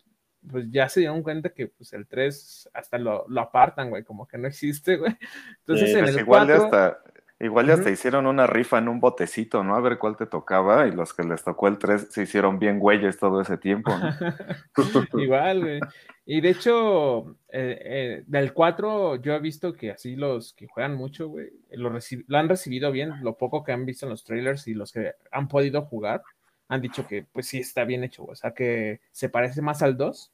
pues 0.51 0.71
ya 0.71 0.89
se 0.89 1.01
dieron 1.01 1.23
cuenta 1.23 1.51
que 1.51 1.69
pues 1.69 1.93
el 1.93 2.07
3 2.07 2.71
hasta 2.75 2.99
lo, 2.99 3.25
lo 3.29 3.41
apartan, 3.41 3.91
güey, 3.91 4.05
como 4.05 4.27
que 4.27 4.39
no 4.39 4.49
existe, 4.49 4.97
güey. 4.97 5.17
Entonces 5.61 5.95
en 5.95 6.05
pues 6.05 6.15
el 6.15 6.21
igual 6.21 6.47
4, 6.47 6.65
hasta 6.65 6.99
Igual 7.41 7.67
ya 7.67 7.77
te 7.77 7.91
hicieron 7.91 8.27
una 8.27 8.47
rifa 8.47 8.79
en 8.79 8.89
un 8.89 9.01
botecito, 9.01 9.65
¿no? 9.65 9.75
A 9.75 9.81
ver 9.81 9.99
cuál 9.99 10.17
te 10.17 10.25
tocaba 10.25 10.87
y 10.87 10.93
los 10.93 11.13
que 11.13 11.25
les 11.25 11.43
tocó 11.43 11.67
el 11.67 11.79
3 11.79 12.09
se 12.11 12.23
hicieron 12.23 12.61
bien 12.61 12.79
güeyes 12.79 13.19
todo 13.19 13.41
ese 13.41 13.59
tiempo. 13.59 13.91
Igual, 15.19 15.61
güey. 15.61 15.81
Y 16.25 16.41
de 16.41 16.49
hecho, 16.49 17.37
eh, 17.49 17.79
eh, 17.85 18.25
del 18.27 18.53
4 18.53 19.17
yo 19.17 19.35
he 19.35 19.41
visto 19.41 19.73
que 19.73 19.91
así 19.91 20.15
los 20.15 20.55
que 20.55 20.69
juegan 20.69 20.95
mucho, 20.95 21.29
güey, 21.29 21.51
lo, 21.73 21.91
lo, 21.91 22.39
han 22.39 22.49
recibido 22.49 22.93
bien, 22.93 23.13
lo 23.23 23.37
poco 23.37 23.65
que 23.65 23.73
han 23.73 23.85
visto 23.85 24.07
en 24.07 24.11
los 24.11 24.25
trailers 24.25 24.69
y 24.69 24.75
los 24.75 24.93
que 24.93 25.13
han 25.33 25.49
podido 25.49 25.83
jugar, 25.83 26.23
han 26.69 26.81
dicho 26.81 27.07
que 27.07 27.27
pues 27.31 27.47
sí 27.47 27.59
está 27.59 27.85
bien 27.85 28.05
hecho, 28.05 28.25
o 28.25 28.35
sea 28.37 28.55
que 28.55 29.01
se 29.11 29.29
parece 29.29 29.61
más 29.61 29.83
al 29.83 29.97
2. 29.97 30.33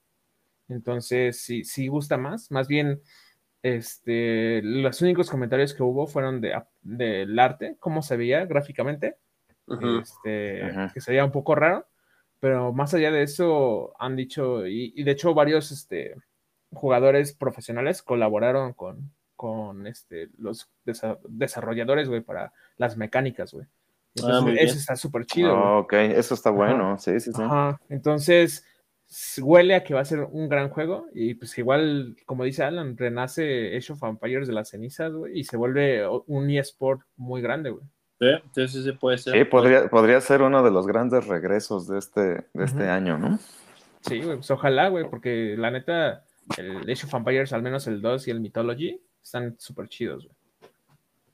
Entonces, 0.70 1.40
sí, 1.40 1.64
sí 1.64 1.88
gusta 1.88 2.16
más. 2.16 2.50
Más 2.50 2.68
bien, 2.68 3.02
este, 3.62 4.62
los 4.62 5.02
únicos 5.02 5.30
comentarios 5.30 5.74
que 5.74 5.82
hubo 5.82 6.06
fueron 6.06 6.40
de, 6.40 6.60
del 6.82 7.38
arte, 7.38 7.76
cómo 7.78 8.02
se 8.02 8.16
veía 8.16 8.46
gráficamente, 8.46 9.18
este, 10.02 10.72
que 10.94 11.00
se 11.00 11.12
veía 11.12 11.24
un 11.24 11.32
poco 11.32 11.54
raro, 11.54 11.86
pero 12.40 12.72
más 12.72 12.94
allá 12.94 13.10
de 13.10 13.22
eso 13.22 13.92
han 13.98 14.16
dicho, 14.16 14.66
y, 14.66 15.02
de 15.02 15.10
hecho 15.10 15.34
varios 15.34 15.70
este, 15.72 16.16
jugadores 16.72 17.34
profesionales 17.34 18.02
colaboraron 18.02 18.72
con, 18.72 19.12
con 19.36 19.86
este, 19.86 20.30
los 20.38 20.70
desarrolladores, 21.28 22.08
güey, 22.08 22.22
para 22.22 22.52
las 22.78 22.96
mecánicas, 22.96 23.52
güey. 23.52 23.66
Ah, 24.24 24.44
eso 24.58 24.76
está 24.76 24.96
súper 24.96 25.24
chido. 25.24 25.54
Ah, 25.54 25.78
ok, 25.78 25.92
eso 25.92 26.34
está 26.34 26.50
bueno, 26.50 26.98
sí, 26.98 27.20
sí, 27.20 27.30
sí. 27.32 27.42
Entonces, 27.88 28.64
huele 29.42 29.74
a 29.74 29.82
que 29.82 29.94
va 29.94 30.00
a 30.00 30.04
ser 30.04 30.20
un 30.20 30.48
gran 30.48 30.68
juego 30.68 31.08
y 31.12 31.34
pues 31.34 31.56
igual, 31.58 32.16
como 32.26 32.44
dice 32.44 32.62
Alan, 32.62 32.96
renace 32.96 33.76
Age 33.76 33.92
of 33.92 34.02
Empires 34.04 34.46
de 34.46 34.54
las 34.54 34.68
cenizas, 34.70 35.12
güey, 35.12 35.40
y 35.40 35.44
se 35.44 35.56
vuelve 35.56 36.06
un 36.26 36.48
eSport 36.50 37.00
muy 37.16 37.42
grande, 37.42 37.70
güey. 37.70 37.84
Sí, 38.20 38.28
entonces 38.28 38.84
sí 38.84 38.92
puede 38.92 39.18
ser. 39.18 39.34
Sí, 39.34 39.44
podría, 39.44 39.88
podría 39.88 40.20
ser 40.20 40.42
uno 40.42 40.62
de 40.62 40.70
los 40.70 40.86
grandes 40.86 41.26
regresos 41.26 41.88
de 41.88 41.98
este, 41.98 42.20
de 42.20 42.64
este 42.64 42.88
año, 42.88 43.18
¿no? 43.18 43.38
Sí, 44.02 44.20
güey, 44.20 44.36
pues 44.36 44.50
ojalá, 44.50 44.88
güey, 44.88 45.08
porque 45.08 45.56
la 45.58 45.70
neta, 45.70 46.24
el 46.56 46.82
Age 46.82 47.06
of 47.06 47.14
Empires, 47.14 47.52
al 47.52 47.62
menos 47.62 47.86
el 47.86 48.00
2 48.00 48.28
y 48.28 48.30
el 48.30 48.40
Mythology, 48.40 49.02
están 49.22 49.56
súper 49.58 49.88
chidos, 49.88 50.24
güey. 50.26 50.36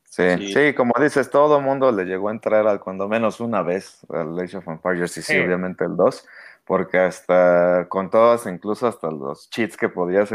Sí, 0.05 0.55
sí, 0.55 0.73
como 0.73 0.95
dices, 0.99 1.29
todo 1.29 1.59
el 1.59 1.65
mundo 1.65 1.93
le 1.93 2.05
llegó 2.07 2.31
a 2.31 2.33
entrar 2.33 2.67
al 2.67 2.81
cuando 2.81 3.07
menos 3.07 3.39
una 3.39 3.61
vez 3.61 3.99
al 4.09 4.39
Age 4.39 4.57
of 4.57 4.67
Empires 4.67 5.15
y 5.19 5.23
sí, 5.23 5.39
obviamente 5.39 5.85
el 5.85 5.95
2 5.95 6.27
porque 6.67 6.99
hasta 6.99 7.87
con 7.89 8.11
todas, 8.11 8.47
incluso 8.47 8.87
hasta 8.87 9.11
los 9.11 9.49
cheats 9.51 9.77
que 9.77 9.89
podías 9.89 10.33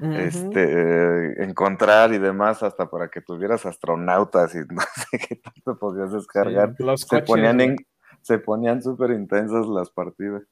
este, 0.00 1.44
encontrar 1.44 2.12
y 2.12 2.18
demás, 2.18 2.62
hasta 2.62 2.88
para 2.88 3.08
que 3.08 3.20
tuvieras 3.20 3.66
astronautas 3.66 4.54
y 4.54 4.58
no 4.70 4.80
sé 4.80 5.18
qué 5.28 5.36
tanto 5.36 5.78
podías 5.78 6.10
descargar, 6.12 6.74
se, 6.96 7.22
ponían 7.22 7.76
se 8.22 8.38
ponían 8.38 8.82
súper 8.82 9.10
intensas 9.10 9.66
las 9.66 9.90
partidas. 9.90 10.42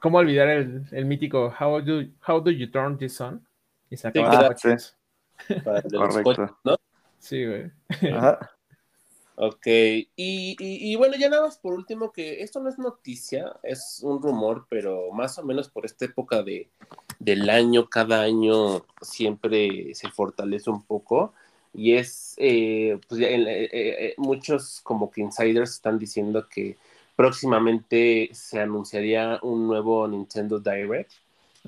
¿Cómo 0.00 0.18
olvidar 0.18 0.48
el, 0.48 0.84
el, 0.92 1.04
mítico 1.06 1.52
How 1.58 1.80
do, 1.82 2.02
How 2.26 2.40
do 2.40 2.50
you 2.50 2.70
turn 2.70 2.96
this 2.96 3.20
on? 3.20 3.46
Y 3.90 3.96
se 3.96 4.08
acaba 4.08 4.54
sí, 4.56 4.68
Correcto. 5.92 6.58
¿no? 6.64 6.76
Sí, 7.18 7.44
güey. 7.44 7.70
Ajá. 8.14 8.53
Ok, 9.36 9.66
y, 9.66 10.06
y, 10.16 10.94
bueno, 10.94 11.16
ya 11.16 11.28
nada 11.28 11.42
más 11.42 11.58
por 11.58 11.72
último, 11.72 12.12
que 12.12 12.42
esto 12.42 12.60
no 12.60 12.68
es 12.68 12.78
noticia, 12.78 13.56
es 13.64 13.98
un 14.02 14.22
rumor, 14.22 14.66
pero 14.68 15.10
más 15.12 15.38
o 15.38 15.44
menos 15.44 15.68
por 15.68 15.84
esta 15.84 16.04
época 16.04 16.44
de, 16.44 16.68
del 17.18 17.50
año, 17.50 17.88
cada 17.88 18.22
año 18.22 18.84
siempre 19.00 19.92
se 19.94 20.08
fortalece 20.10 20.70
un 20.70 20.82
poco. 20.82 21.32
Y 21.72 21.94
es, 21.94 22.34
eh, 22.36 23.00
pues 23.08 23.20
ya, 23.20 23.26
eh, 23.26 23.68
eh, 23.72 24.14
muchos 24.18 24.80
como 24.84 25.10
que 25.10 25.22
insiders 25.22 25.72
están 25.72 25.98
diciendo 25.98 26.46
que 26.48 26.76
próximamente 27.16 28.30
se 28.32 28.60
anunciaría 28.60 29.40
un 29.42 29.66
nuevo 29.66 30.06
Nintendo 30.06 30.60
Direct, 30.60 31.10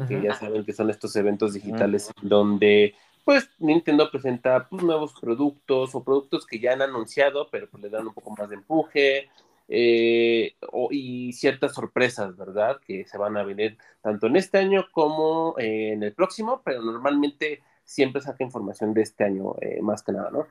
que 0.06 0.20
ya 0.22 0.34
saben 0.34 0.62
que 0.64 0.74
son 0.74 0.90
estos 0.90 1.16
eventos 1.16 1.54
digitales 1.54 2.10
donde 2.20 2.94
pues 3.26 3.50
Nintendo 3.58 4.08
presenta 4.08 4.68
pues, 4.68 4.84
nuevos 4.84 5.12
productos 5.20 5.96
o 5.96 6.04
productos 6.04 6.46
que 6.46 6.60
ya 6.60 6.74
han 6.74 6.80
anunciado, 6.80 7.48
pero 7.50 7.68
pues 7.68 7.82
le 7.82 7.90
dan 7.90 8.06
un 8.06 8.14
poco 8.14 8.30
más 8.30 8.48
de 8.48 8.54
empuje 8.54 9.28
eh, 9.68 10.54
y 10.92 11.32
ciertas 11.32 11.74
sorpresas, 11.74 12.36
¿verdad? 12.36 12.78
Que 12.86 13.04
se 13.04 13.18
van 13.18 13.36
a 13.36 13.42
venir 13.42 13.78
tanto 14.00 14.28
en 14.28 14.36
este 14.36 14.58
año 14.58 14.86
como 14.92 15.56
eh, 15.58 15.94
en 15.94 16.04
el 16.04 16.12
próximo, 16.12 16.62
pero 16.64 16.80
normalmente 16.82 17.64
siempre 17.82 18.22
saca 18.22 18.44
información 18.44 18.94
de 18.94 19.02
este 19.02 19.24
año 19.24 19.56
eh, 19.60 19.80
más 19.82 20.04
que 20.04 20.12
nada, 20.12 20.30
¿no? 20.30 20.46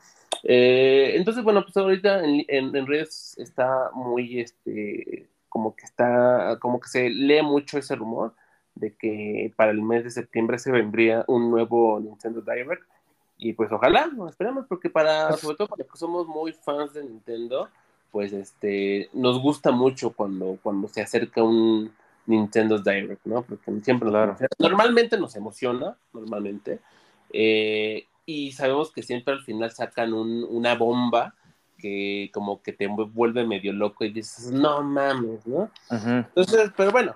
entonces, 0.47 1.43
bueno, 1.43 1.63
pues 1.63 1.75
ahorita 1.75 2.23
en, 2.23 2.45
en, 2.49 2.85
redes 2.85 3.35
está 3.39 3.89
muy, 3.93 4.41
este, 4.41 5.27
como 5.49 5.75
que 5.75 5.85
está, 5.85 6.59
como 6.59 6.79
que 6.79 6.87
se 6.87 7.09
lee 7.09 7.41
mucho 7.41 7.79
ese 7.79 7.95
rumor 7.95 8.35
de 8.75 8.93
que 8.93 9.53
para 9.55 9.71
el 9.71 9.81
mes 9.81 10.03
de 10.03 10.11
septiembre 10.11 10.59
se 10.59 10.71
vendría 10.71 11.23
un 11.27 11.49
nuevo 11.49 11.99
Nintendo 11.99 12.41
Direct. 12.41 12.83
Y 13.37 13.53
pues 13.53 13.71
ojalá, 13.71 14.09
esperemos, 14.29 14.65
porque 14.67 14.89
para, 14.89 15.29
pues 15.29 15.41
sobre 15.41 15.57
todo 15.57 15.67
para 15.67 15.83
los 15.83 15.91
que 15.91 15.97
somos 15.97 16.27
muy 16.27 16.53
fans 16.53 16.93
de 16.93 17.03
Nintendo, 17.03 17.69
pues 18.11 18.31
este, 18.31 19.09
nos 19.13 19.41
gusta 19.41 19.71
mucho 19.71 20.11
cuando, 20.13 20.57
cuando 20.63 20.87
se 20.87 21.01
acerca 21.01 21.43
un 21.43 21.91
Nintendo 22.27 22.79
Direct, 22.79 23.25
¿no? 23.25 23.41
Porque 23.43 23.71
siempre 23.81 24.09
claro. 24.09 24.37
normalmente 24.57 25.17
nos 25.17 25.35
emociona, 25.35 25.97
normalmente, 26.13 26.79
eh, 27.31 28.05
y 28.25 28.53
sabemos 28.53 28.91
que 28.91 29.03
siempre 29.03 29.33
al 29.33 29.43
final 29.43 29.71
sacan 29.71 30.13
una 30.13 30.75
bomba 30.75 31.35
que 31.77 32.31
como 32.33 32.61
que 32.61 32.73
te 32.73 32.87
vuelve 32.87 33.45
medio 33.45 33.73
loco 33.73 34.05
y 34.05 34.11
dices, 34.11 34.51
no 34.51 34.81
mames, 34.81 35.45
¿no? 35.45 35.69
Entonces, 35.91 36.71
pero 36.75 36.91
bueno, 36.91 37.13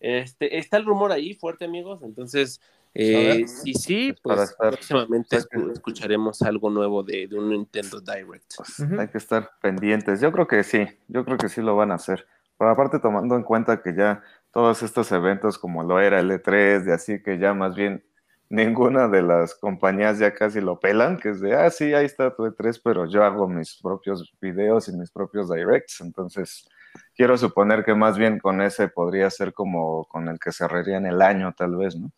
este, 0.00 0.58
está 0.58 0.78
el 0.78 0.86
rumor 0.86 1.12
ahí 1.12 1.34
fuerte, 1.34 1.66
amigos. 1.66 2.02
Entonces, 2.02 2.60
eh, 2.94 3.46
sí, 3.46 3.74
sí, 3.74 4.14
pues 4.20 4.56
próximamente 4.58 5.36
escucharemos 5.72 6.42
algo 6.42 6.70
nuevo 6.70 7.02
de, 7.02 7.28
un 7.32 7.50
Nintendo 7.50 8.00
Direct. 8.00 8.54
Pues, 8.56 8.80
hay 8.98 9.08
que 9.08 9.18
estar 9.18 9.50
pendientes. 9.60 10.20
Yo 10.20 10.32
creo 10.32 10.46
que 10.48 10.64
sí, 10.64 10.86
yo 11.08 11.24
creo 11.24 11.38
que 11.38 11.48
sí 11.48 11.60
lo 11.60 11.76
van 11.76 11.92
a 11.92 11.96
hacer. 11.96 12.26
Pero 12.58 12.70
aparte, 12.70 12.98
tomando 12.98 13.36
en 13.36 13.42
cuenta 13.42 13.80
que 13.82 13.94
ya 13.94 14.22
todos 14.52 14.82
estos 14.82 15.12
eventos, 15.12 15.58
como 15.58 15.84
lo 15.84 16.00
era 16.00 16.18
el 16.20 16.30
E3, 16.30 16.84
de 16.84 16.92
así 16.92 17.22
que 17.22 17.38
ya 17.38 17.54
más 17.54 17.74
bien 17.76 18.04
ninguna 18.50 19.06
de 19.06 19.22
las 19.22 19.54
compañías 19.54 20.18
ya 20.18 20.34
casi 20.34 20.60
lo 20.60 20.80
pelan, 20.80 21.18
que 21.18 21.30
es 21.30 21.40
de, 21.40 21.54
ah, 21.54 21.70
sí, 21.70 21.94
ahí 21.94 22.04
está 22.04 22.34
tu 22.34 22.44
E3, 22.44 22.80
pero 22.82 23.06
yo 23.06 23.22
hago 23.22 23.48
mis 23.48 23.76
propios 23.80 24.32
videos 24.40 24.88
y 24.88 24.92
mis 24.96 25.10
propios 25.12 25.48
directs. 25.48 26.00
Entonces, 26.00 26.68
quiero 27.14 27.36
suponer 27.36 27.84
que 27.84 27.94
más 27.94 28.18
bien 28.18 28.38
con 28.38 28.60
ese 28.62 28.88
podría 28.88 29.30
ser 29.30 29.52
como 29.52 30.04
con 30.06 30.28
el 30.28 30.38
que 30.38 30.52
cerraría 30.52 30.96
en 30.96 31.06
el 31.06 31.22
año, 31.22 31.54
tal 31.56 31.76
vez, 31.76 31.96
¿no? 31.96 32.10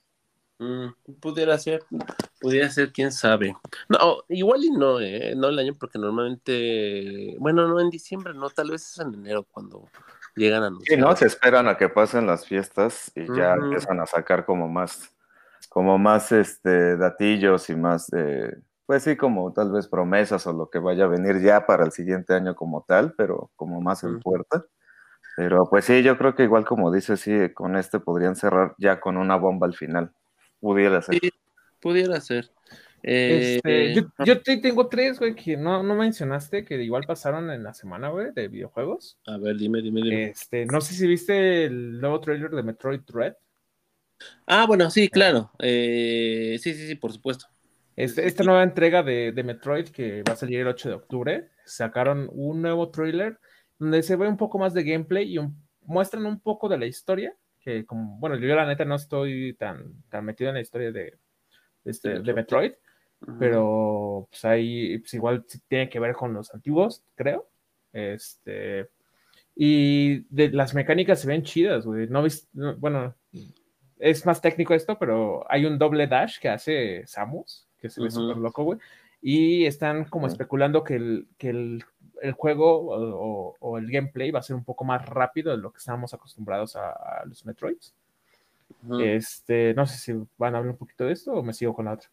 Mm, 0.62 0.94
pudiera 1.20 1.58
ser, 1.58 1.82
pudiera 2.40 2.70
ser, 2.70 2.92
quién 2.92 3.10
sabe. 3.10 3.56
No, 3.88 4.22
igual 4.28 4.62
y 4.62 4.70
no, 4.70 5.00
¿eh? 5.00 5.34
no 5.36 5.48
el 5.48 5.58
año, 5.58 5.74
porque 5.78 5.98
normalmente, 5.98 7.34
bueno, 7.40 7.66
no 7.66 7.80
en 7.80 7.90
diciembre, 7.90 8.32
no, 8.32 8.48
tal 8.48 8.70
vez 8.70 8.88
es 8.88 8.98
en 9.00 9.12
enero 9.12 9.44
cuando 9.50 9.88
llegan 10.36 10.62
a 10.62 10.66
anunciar. 10.68 10.96
Sí, 10.96 11.04
no, 11.04 11.16
se 11.16 11.26
esperan 11.26 11.66
a 11.66 11.76
que 11.76 11.88
pasen 11.88 12.28
las 12.28 12.46
fiestas 12.46 13.10
y 13.16 13.26
ya 13.36 13.54
empiezan 13.54 13.98
a 13.98 14.06
sacar 14.06 14.44
como 14.44 14.68
más, 14.68 15.12
como 15.68 15.98
más, 15.98 16.30
este, 16.30 16.96
datillos 16.96 17.68
y 17.68 17.74
más, 17.74 18.12
eh, 18.12 18.54
pues 18.92 19.04
sí, 19.04 19.16
como 19.16 19.54
tal 19.54 19.72
vez 19.72 19.88
promesas 19.88 20.46
o 20.46 20.52
lo 20.52 20.68
que 20.68 20.78
vaya 20.78 21.04
a 21.04 21.08
venir 21.08 21.40
ya 21.40 21.64
para 21.64 21.86
el 21.86 21.92
siguiente 21.92 22.34
año 22.34 22.54
como 22.54 22.84
tal, 22.86 23.14
pero 23.14 23.50
como 23.56 23.80
más 23.80 24.04
en 24.04 24.20
puerta. 24.20 24.66
Pero 25.34 25.66
pues 25.70 25.86
sí, 25.86 26.02
yo 26.02 26.18
creo 26.18 26.34
que 26.34 26.42
igual 26.42 26.66
como 26.66 26.92
dices, 26.92 27.18
sí, 27.18 27.32
con 27.54 27.76
este 27.76 28.00
podrían 28.00 28.36
cerrar 28.36 28.74
ya 28.76 29.00
con 29.00 29.16
una 29.16 29.36
bomba 29.36 29.66
al 29.66 29.72
final. 29.72 30.12
Pudiera 30.60 31.00
ser. 31.00 31.18
Sí, 31.18 31.30
pudiera 31.80 32.20
ser. 32.20 32.50
Este, 33.02 33.92
eh, 33.94 34.04
yo, 34.26 34.42
tengo 34.42 34.88
tres, 34.88 35.18
güey, 35.18 35.34
que 35.34 35.56
no, 35.56 35.82
no 35.82 35.94
mencionaste, 35.94 36.66
que 36.66 36.74
igual 36.82 37.04
pasaron 37.06 37.50
en 37.50 37.62
la 37.62 37.72
semana, 37.72 38.10
güey, 38.10 38.30
de 38.34 38.48
videojuegos. 38.48 39.16
A 39.24 39.38
ver, 39.38 39.56
dime, 39.56 39.80
dime, 39.80 40.02
dime. 40.02 40.24
Este, 40.24 40.66
no 40.66 40.82
sé 40.82 40.92
si 40.92 41.06
viste 41.06 41.64
el 41.64 41.98
nuevo 41.98 42.20
trailer 42.20 42.50
de 42.50 42.62
Metroid 42.62 43.00
Dread. 43.00 43.36
Ah, 44.46 44.66
bueno, 44.66 44.90
sí, 44.90 45.08
claro. 45.08 45.50
Eh, 45.60 46.58
sí, 46.60 46.74
sí, 46.74 46.88
sí, 46.88 46.94
por 46.94 47.10
supuesto. 47.10 47.46
Este, 47.96 48.26
esta 48.26 48.42
nueva 48.44 48.62
entrega 48.62 49.02
de, 49.02 49.32
de, 49.32 49.42
Metroid 49.42 49.88
que 49.88 50.22
va 50.22 50.32
a 50.32 50.36
salir 50.36 50.60
el 50.60 50.68
8 50.68 50.88
de 50.88 50.94
octubre, 50.94 51.48
sacaron 51.64 52.28
un 52.32 52.62
nuevo 52.62 52.90
trailer 52.90 53.38
donde 53.78 54.02
se 54.02 54.16
ve 54.16 54.28
un 54.28 54.36
poco 54.36 54.58
más 54.58 54.72
de 54.72 54.84
gameplay 54.84 55.36
y 55.36 55.40
muestran 55.82 56.24
un 56.26 56.40
poco 56.40 56.68
de 56.68 56.78
la 56.78 56.86
historia, 56.86 57.34
que 57.60 57.84
como, 57.84 58.18
bueno, 58.18 58.36
yo 58.36 58.54
la 58.54 58.66
neta 58.66 58.84
no 58.84 58.94
estoy 58.94 59.54
tan, 59.54 60.02
tan 60.08 60.24
metido 60.24 60.50
en 60.50 60.54
la 60.54 60.60
historia 60.60 60.90
de, 60.90 61.18
este, 61.84 62.20
de 62.20 62.34
Metroid, 62.34 62.72
pero 63.38 64.26
pues 64.30 64.44
ahí 64.44 64.98
pues 64.98 65.14
igual 65.14 65.44
tiene 65.68 65.88
que 65.88 66.00
ver 66.00 66.14
con 66.14 66.32
los 66.32 66.52
antiguos, 66.52 67.04
creo. 67.14 67.48
Este, 67.92 68.88
y 69.54 70.20
de, 70.34 70.50
las 70.50 70.74
mecánicas 70.74 71.20
se 71.20 71.28
ven 71.28 71.42
chidas, 71.42 71.84
güey. 71.84 72.08
No, 72.08 72.24
bueno, 72.78 73.14
es 73.98 74.26
más 74.26 74.40
técnico 74.40 74.74
esto, 74.74 74.98
pero 74.98 75.44
hay 75.50 75.66
un 75.66 75.78
doble 75.78 76.06
dash 76.06 76.38
que 76.40 76.48
hace 76.48 77.06
Samus, 77.06 77.68
que 77.82 77.90
se 77.90 78.00
ve 78.00 78.10
súper 78.10 78.36
loco, 78.36 78.62
güey. 78.62 78.78
Y 79.20 79.66
están 79.66 80.04
como 80.04 80.28
especulando 80.28 80.84
que 80.84 80.94
el, 80.94 81.26
que 81.36 81.50
el, 81.50 81.84
el 82.22 82.32
juego 82.32 83.56
o, 83.60 83.78
el 83.78 83.90
gameplay 83.90 84.30
va 84.30 84.38
a 84.38 84.42
ser 84.42 84.56
un 84.56 84.64
poco 84.64 84.84
más 84.84 85.04
rápido 85.06 85.50
de 85.50 85.58
lo 85.58 85.72
que 85.72 85.78
estábamos 85.78 86.14
acostumbrados 86.14 86.76
a, 86.76 87.24
los 87.26 87.44
Metroids. 87.44 87.94
Este, 89.00 89.74
no 89.74 89.86
sé 89.86 89.98
si 89.98 90.12
van 90.38 90.54
a 90.54 90.58
hablar 90.58 90.72
un 90.72 90.78
poquito 90.78 91.04
de 91.04 91.12
esto 91.12 91.32
o 91.32 91.42
me 91.42 91.52
sigo 91.52 91.74
con 91.74 91.84
la 91.84 91.92
otra. 91.92 92.08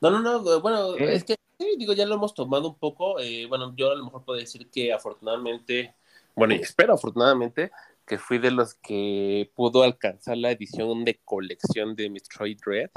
No, 0.00 0.10
no, 0.10 0.20
no, 0.20 0.60
bueno, 0.60 0.96
es 0.96 1.24
que 1.24 1.36
digo, 1.76 1.92
ya 1.92 2.06
lo 2.06 2.14
hemos 2.14 2.34
tomado 2.34 2.68
un 2.68 2.76
poco. 2.76 3.20
Eh, 3.20 3.46
bueno, 3.46 3.74
yo 3.76 3.90
a 3.92 3.94
lo 3.94 4.04
mejor 4.04 4.24
puedo 4.24 4.38
decir 4.38 4.68
que 4.70 4.92
afortunadamente, 4.92 5.94
bueno, 6.34 6.54
y 6.54 6.58
espero 6.58 6.94
afortunadamente 6.94 7.70
que 8.06 8.18
fui 8.18 8.38
de 8.38 8.50
los 8.50 8.74
que 8.74 9.52
pudo 9.54 9.82
alcanzar 9.82 10.36
la 10.36 10.50
edición 10.50 11.04
de 11.04 11.20
colección 11.24 11.94
de 11.94 12.10
Metroid 12.10 12.58
Red. 12.64 12.90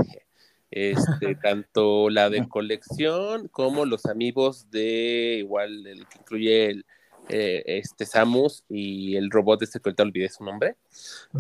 Este, 0.76 1.36
tanto 1.43 2.09
la 2.09 2.32
de 2.32 2.47
colección 2.49 3.47
como 3.47 3.86
los 3.86 4.07
amigos 4.07 4.71
de 4.71 5.36
igual 5.39 5.86
el 5.86 6.07
que 6.07 6.17
incluye 6.17 6.65
el 6.65 6.86
eh, 7.30 7.63
este 7.65 8.05
Samus 8.05 8.65
y 8.67 9.15
el 9.15 9.32
robot 9.32 9.61
este 9.61 9.80
que 9.80 9.89
ahorita 9.89 10.03
olvidé 10.03 10.30
su 10.30 10.43
nombre. 10.43 10.76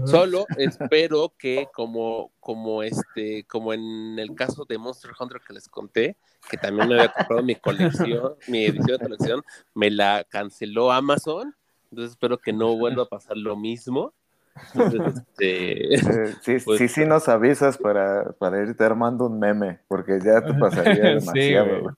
Solo 0.05 0.45
espero 0.57 1.33
que 1.37 1.67
como, 1.73 2.31
como 2.39 2.83
este, 2.83 3.43
como 3.45 3.73
en 3.73 4.17
el 4.17 4.33
caso 4.35 4.65
de 4.65 4.77
Monster 4.77 5.11
Hunter 5.19 5.41
que 5.45 5.53
les 5.53 5.67
conté, 5.67 6.15
que 6.49 6.57
también 6.57 6.87
me 6.87 6.95
había 6.95 7.11
comprado 7.11 7.43
mi 7.43 7.55
colección, 7.55 8.35
mi 8.47 8.65
edición 8.65 8.97
de 8.97 8.99
colección, 8.99 9.43
me 9.73 9.89
la 9.89 10.25
canceló 10.29 10.91
Amazon. 10.91 11.55
Entonces 11.89 12.11
espero 12.11 12.37
que 12.37 12.53
no 12.53 12.77
vuelva 12.77 13.03
a 13.03 13.07
pasar 13.07 13.37
lo 13.37 13.55
mismo. 13.55 14.13
Este, 14.73 15.97
sí, 16.41 16.57
pues 16.65 16.79
sí, 16.79 16.87
sí 16.87 17.05
nos 17.05 17.27
avisas 17.27 17.77
para, 17.77 18.33
para 18.33 18.61
irte 18.61 18.83
armando 18.83 19.25
un 19.25 19.39
meme, 19.39 19.79
porque 19.87 20.19
ya 20.23 20.41
te 20.41 20.53
pasaría 20.53 21.03
demasiado. 21.19 21.93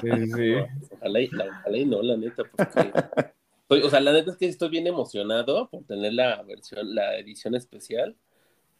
Sí, 0.00 0.26
sí. 0.32 0.54
Ojalá, 0.90 1.20
y, 1.20 1.26
ojalá 1.26 1.76
y 1.78 1.84
no, 1.84 2.02
la 2.02 2.16
neta, 2.16 2.42
porque... 2.44 3.84
o 3.84 3.90
sea, 3.90 4.00
la 4.00 4.12
neta 4.12 4.32
es 4.32 4.36
que 4.36 4.46
estoy 4.46 4.68
bien 4.68 4.86
emocionado 4.86 5.68
por 5.68 5.84
tener 5.84 6.12
la 6.12 6.42
versión, 6.42 6.94
la 6.94 7.16
edición 7.18 7.54
especial, 7.54 8.16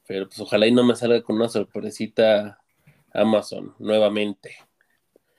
pero 0.07 0.27
pues 0.29 0.41
ojalá 0.41 0.67
y 0.67 0.73
no 0.73 0.85
me 0.85 0.97
salga 0.97 1.23
con 1.23 1.37
una 1.37 1.49
sorpresita 1.49 2.61
Amazon 3.13 3.75
nuevamente. 3.79 4.57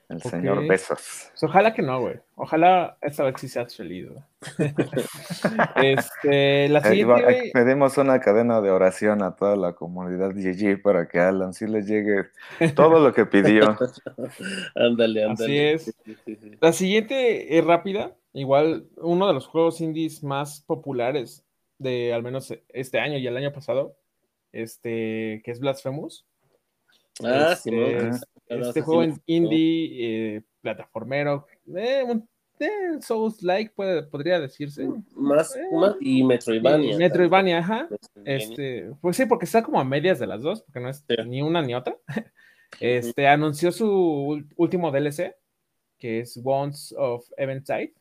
El 0.09 0.21
señor 0.21 0.65
Besos. 0.67 1.29
Pues 1.31 1.43
ojalá 1.43 1.73
que 1.73 1.81
no, 1.81 1.99
güey. 1.99 2.15
Ojalá 2.35 2.97
esta 3.01 3.23
vez 3.23 3.35
sí 3.39 3.49
seas 3.49 3.75
feliz, 3.75 4.07
este, 5.75 6.69
la 6.69 6.81
siguiente, 6.81 7.51
Pedimos 7.53 7.97
una 7.97 8.19
cadena 8.21 8.61
de 8.61 8.69
oración 8.69 9.21
a 9.21 9.35
toda 9.35 9.55
la 9.57 9.73
comunidad 9.73 10.31
GG 10.33 10.81
para 10.81 11.09
que 11.09 11.19
Alan 11.19 11.53
sí 11.53 11.67
le 11.67 11.81
llegue 11.81 12.27
todo 12.75 12.99
lo 12.99 13.13
que 13.13 13.25
pidió. 13.25 13.75
ándale, 14.75 15.23
ándale. 15.25 15.25
Así 15.25 15.57
es. 15.57 15.95
La 16.61 16.71
siguiente 16.71 17.57
es 17.57 17.65
rápida. 17.65 18.15
Igual, 18.31 18.87
uno 18.97 19.27
de 19.27 19.33
los 19.33 19.47
juegos 19.47 19.81
indies 19.81 20.23
más 20.23 20.61
populares 20.61 21.43
de 21.79 22.13
al 22.13 22.23
menos 22.23 22.53
este 22.69 22.99
año 22.99 23.17
y 23.17 23.27
el 23.27 23.35
año 23.35 23.51
pasado, 23.51 23.97
este, 24.51 25.41
que 25.43 25.51
es 25.51 25.59
Blasphemous. 25.59 26.25
Ah, 27.23 27.55
sí, 27.55 27.71
este, 27.73 28.25
este 28.47 28.81
juego 28.81 29.03
en 29.03 29.21
indie, 29.25 30.35
eh, 30.35 30.41
plataformero, 30.61 31.47
eh, 31.75 32.03
eh, 32.59 33.01
Souls-like 33.01 33.73
podría 34.09 34.39
decirse. 34.39 34.87
Más, 35.15 35.55
y 35.99 36.23
Metroidvania. 36.23 36.97
Metroidvania, 36.97 37.59
ajá. 37.59 37.87
Este, 38.25 38.91
pues 39.01 39.17
sí, 39.17 39.25
porque 39.25 39.45
está 39.45 39.63
como 39.63 39.79
a 39.79 39.83
medias 39.83 40.19
de 40.19 40.27
las 40.27 40.41
dos, 40.41 40.61
porque 40.63 40.79
no 40.79 40.89
es 40.89 41.05
ni 41.25 41.41
una 41.41 41.61
ni 41.61 41.75
otra. 41.75 41.97
Este, 42.81 43.25
anunció 43.27 43.71
su 43.71 44.43
último 44.57 44.91
DLC, 44.91 45.33
que 45.97 46.19
es 46.19 46.37
Once 46.43 46.93
of 46.97 47.25
Eventide. 47.37 47.93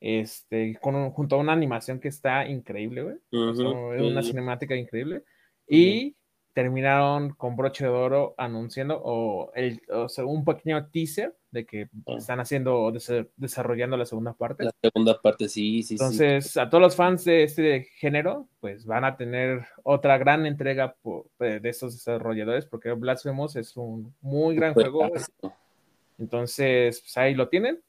Este, 0.00 0.78
con 0.80 1.10
junto 1.10 1.36
a 1.36 1.38
una 1.38 1.52
animación 1.52 2.00
que 2.00 2.08
está 2.08 2.48
increíble, 2.48 3.02
güey. 3.02 3.16
una 3.30 4.22
cinemática 4.22 4.74
increíble. 4.74 5.24
Y 5.68 6.16
terminaron 6.52 7.30
con 7.30 7.56
broche 7.56 7.84
de 7.84 7.90
oro 7.90 8.34
anunciando 8.36 9.00
o, 9.02 9.52
el, 9.54 9.80
un 10.24 10.44
pequeño 10.44 10.86
teaser 10.88 11.34
de 11.50 11.66
que 11.66 11.88
ah. 12.06 12.14
están 12.18 12.40
haciendo, 12.40 12.92
desarrollando 13.36 13.96
la 13.96 14.06
segunda 14.06 14.32
parte. 14.32 14.64
La 14.64 14.72
segunda 14.82 15.20
parte, 15.20 15.48
sí, 15.48 15.82
sí. 15.82 15.94
Entonces, 15.94 16.56
a 16.56 16.68
todos 16.68 16.82
los 16.82 16.96
fans 16.96 17.24
de 17.24 17.44
este 17.44 17.88
género, 17.96 18.48
pues 18.60 18.86
van 18.86 19.04
a 19.04 19.16
tener 19.16 19.66
otra 19.82 20.18
gran 20.18 20.46
entrega 20.46 20.96
de 21.38 21.60
estos 21.68 21.94
desarrolladores, 21.94 22.66
porque 22.66 22.92
Blasphemous 22.92 23.56
es 23.56 23.76
un 23.76 24.14
muy 24.20 24.56
gran 24.56 24.74
juego. 24.74 25.10
Entonces, 26.18 27.00
pues 27.00 27.16
ahí 27.16 27.34
lo 27.34 27.48
tienen. 27.48 27.80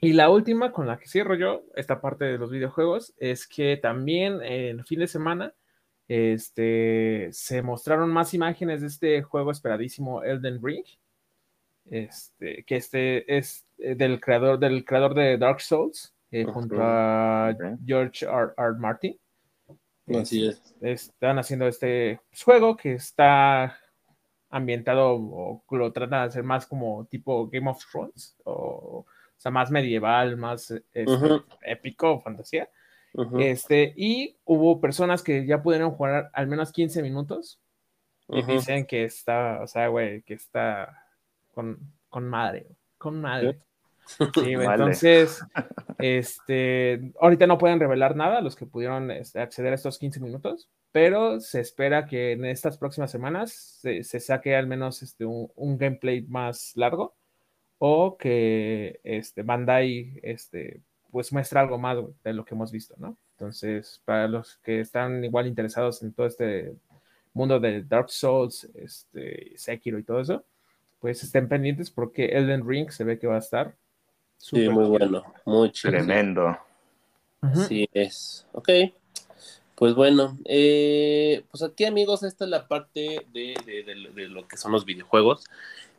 Y 0.00 0.12
la 0.12 0.28
última 0.28 0.72
con 0.72 0.86
la 0.86 0.98
que 0.98 1.08
cierro 1.08 1.34
yo 1.34 1.64
esta 1.74 2.00
parte 2.00 2.26
de 2.26 2.38
los 2.38 2.50
videojuegos 2.50 3.14
es 3.18 3.46
que 3.46 3.78
también 3.78 4.42
el 4.42 4.84
fin 4.84 5.00
de 5.00 5.08
semana 5.08 5.54
este, 6.08 7.28
se 7.32 7.62
mostraron 7.62 8.12
más 8.12 8.34
imágenes 8.34 8.80
de 8.80 8.86
este 8.86 9.22
juego 9.22 9.50
esperadísimo 9.50 10.22
Elden 10.22 10.60
Ring. 10.62 10.84
Este, 11.88 12.64
que 12.64 12.76
este 12.76 13.36
es 13.36 13.64
eh, 13.78 13.94
del 13.94 14.20
creador, 14.20 14.58
del 14.58 14.84
creador 14.84 15.14
de 15.14 15.38
Dark 15.38 15.60
Souls, 15.60 16.12
eh, 16.32 16.44
junto 16.44 16.76
a 16.80 17.56
George 17.84 18.26
R. 18.26 18.52
R. 18.56 18.74
Martin. 18.78 19.16
Así 20.14 20.46
es. 20.46 20.74
Están 20.80 21.38
haciendo 21.38 21.66
este 21.66 22.20
juego 22.44 22.76
que 22.76 22.94
está 22.94 23.76
ambientado 24.50 25.14
o 25.14 25.64
lo 25.70 25.92
tratan 25.92 26.20
de 26.22 26.26
hacer 26.26 26.44
más 26.44 26.66
como 26.66 27.04
tipo 27.06 27.48
Game 27.48 27.68
of 27.68 27.84
Thrones, 27.90 28.36
o, 28.44 29.04
sea, 29.36 29.50
más 29.50 29.70
medieval, 29.70 30.36
más 30.36 30.70
este, 30.70 31.42
épico, 31.62 32.20
fantasía. 32.20 32.68
Este, 33.38 33.94
y 33.96 34.36
hubo 34.44 34.80
personas 34.80 35.22
que 35.22 35.46
ya 35.46 35.62
pudieron 35.62 35.92
jugar 35.92 36.30
al 36.34 36.46
menos 36.46 36.72
15 36.72 37.02
minutos 37.02 37.58
y 38.28 38.42
dicen 38.42 38.86
que 38.86 39.04
está, 39.04 39.60
o 39.62 39.66
sea, 39.66 39.88
güey, 39.88 40.22
que 40.22 40.34
está 40.34 41.06
con, 41.54 41.78
con 42.08 42.28
madre, 42.28 42.66
con 42.98 43.20
madre. 43.20 43.60
Sí, 44.06 44.20
entonces, 44.34 45.44
este, 45.98 47.12
ahorita 47.20 47.46
no 47.46 47.58
pueden 47.58 47.80
revelar 47.80 48.16
nada 48.16 48.40
los 48.40 48.56
que 48.56 48.66
pudieron 48.66 49.10
este, 49.10 49.40
acceder 49.40 49.72
a 49.72 49.76
estos 49.76 49.98
15 49.98 50.20
minutos, 50.20 50.68
pero 50.92 51.40
se 51.40 51.60
espera 51.60 52.06
que 52.06 52.32
en 52.32 52.44
estas 52.44 52.78
próximas 52.78 53.10
semanas 53.10 53.52
se, 53.52 54.02
saque 54.02 54.56
al 54.56 54.66
menos 54.66 55.02
este, 55.02 55.24
un, 55.24 55.50
un, 55.54 55.78
gameplay 55.78 56.22
más 56.22 56.72
largo 56.76 57.16
o 57.78 58.16
que 58.16 59.00
este, 59.04 59.42
Bandai 59.42 60.20
este, 60.22 60.82
pues 61.16 61.32
muestra 61.32 61.62
algo 61.62 61.78
más 61.78 61.96
de 62.22 62.34
lo 62.34 62.44
que 62.44 62.54
hemos 62.54 62.70
visto, 62.70 62.94
¿no? 62.98 63.16
Entonces, 63.38 64.02
para 64.04 64.28
los 64.28 64.58
que 64.58 64.80
están 64.80 65.24
igual 65.24 65.46
interesados 65.46 66.02
en 66.02 66.12
todo 66.12 66.26
este 66.26 66.74
mundo 67.32 67.58
de 67.58 67.82
Dark 67.84 68.10
Souls, 68.10 68.68
este, 68.74 69.54
Sekiro 69.56 69.98
y 69.98 70.02
todo 70.02 70.20
eso, 70.20 70.44
pues 71.00 71.22
estén 71.22 71.48
pendientes 71.48 71.90
porque 71.90 72.26
Elden 72.26 72.68
Ring 72.68 72.90
se 72.90 73.02
ve 73.02 73.18
que 73.18 73.26
va 73.26 73.36
a 73.36 73.38
estar. 73.38 73.74
Sí, 74.36 74.68
muy 74.68 74.84
bueno, 74.84 75.24
muy 75.46 75.72
Tremendo. 75.72 76.58
Sí 77.66 77.88
es. 77.94 78.46
Ok. 78.52 78.68
Pues 79.74 79.94
bueno, 79.94 80.36
eh, 80.44 81.44
pues 81.50 81.62
aquí 81.62 81.86
amigos, 81.86 82.24
esta 82.24 82.44
es 82.44 82.50
la 82.50 82.68
parte 82.68 83.24
de, 83.32 84.28
lo 84.28 84.46
que 84.46 84.58
son 84.58 84.70
los 84.70 84.84
videojuegos. 84.84 85.46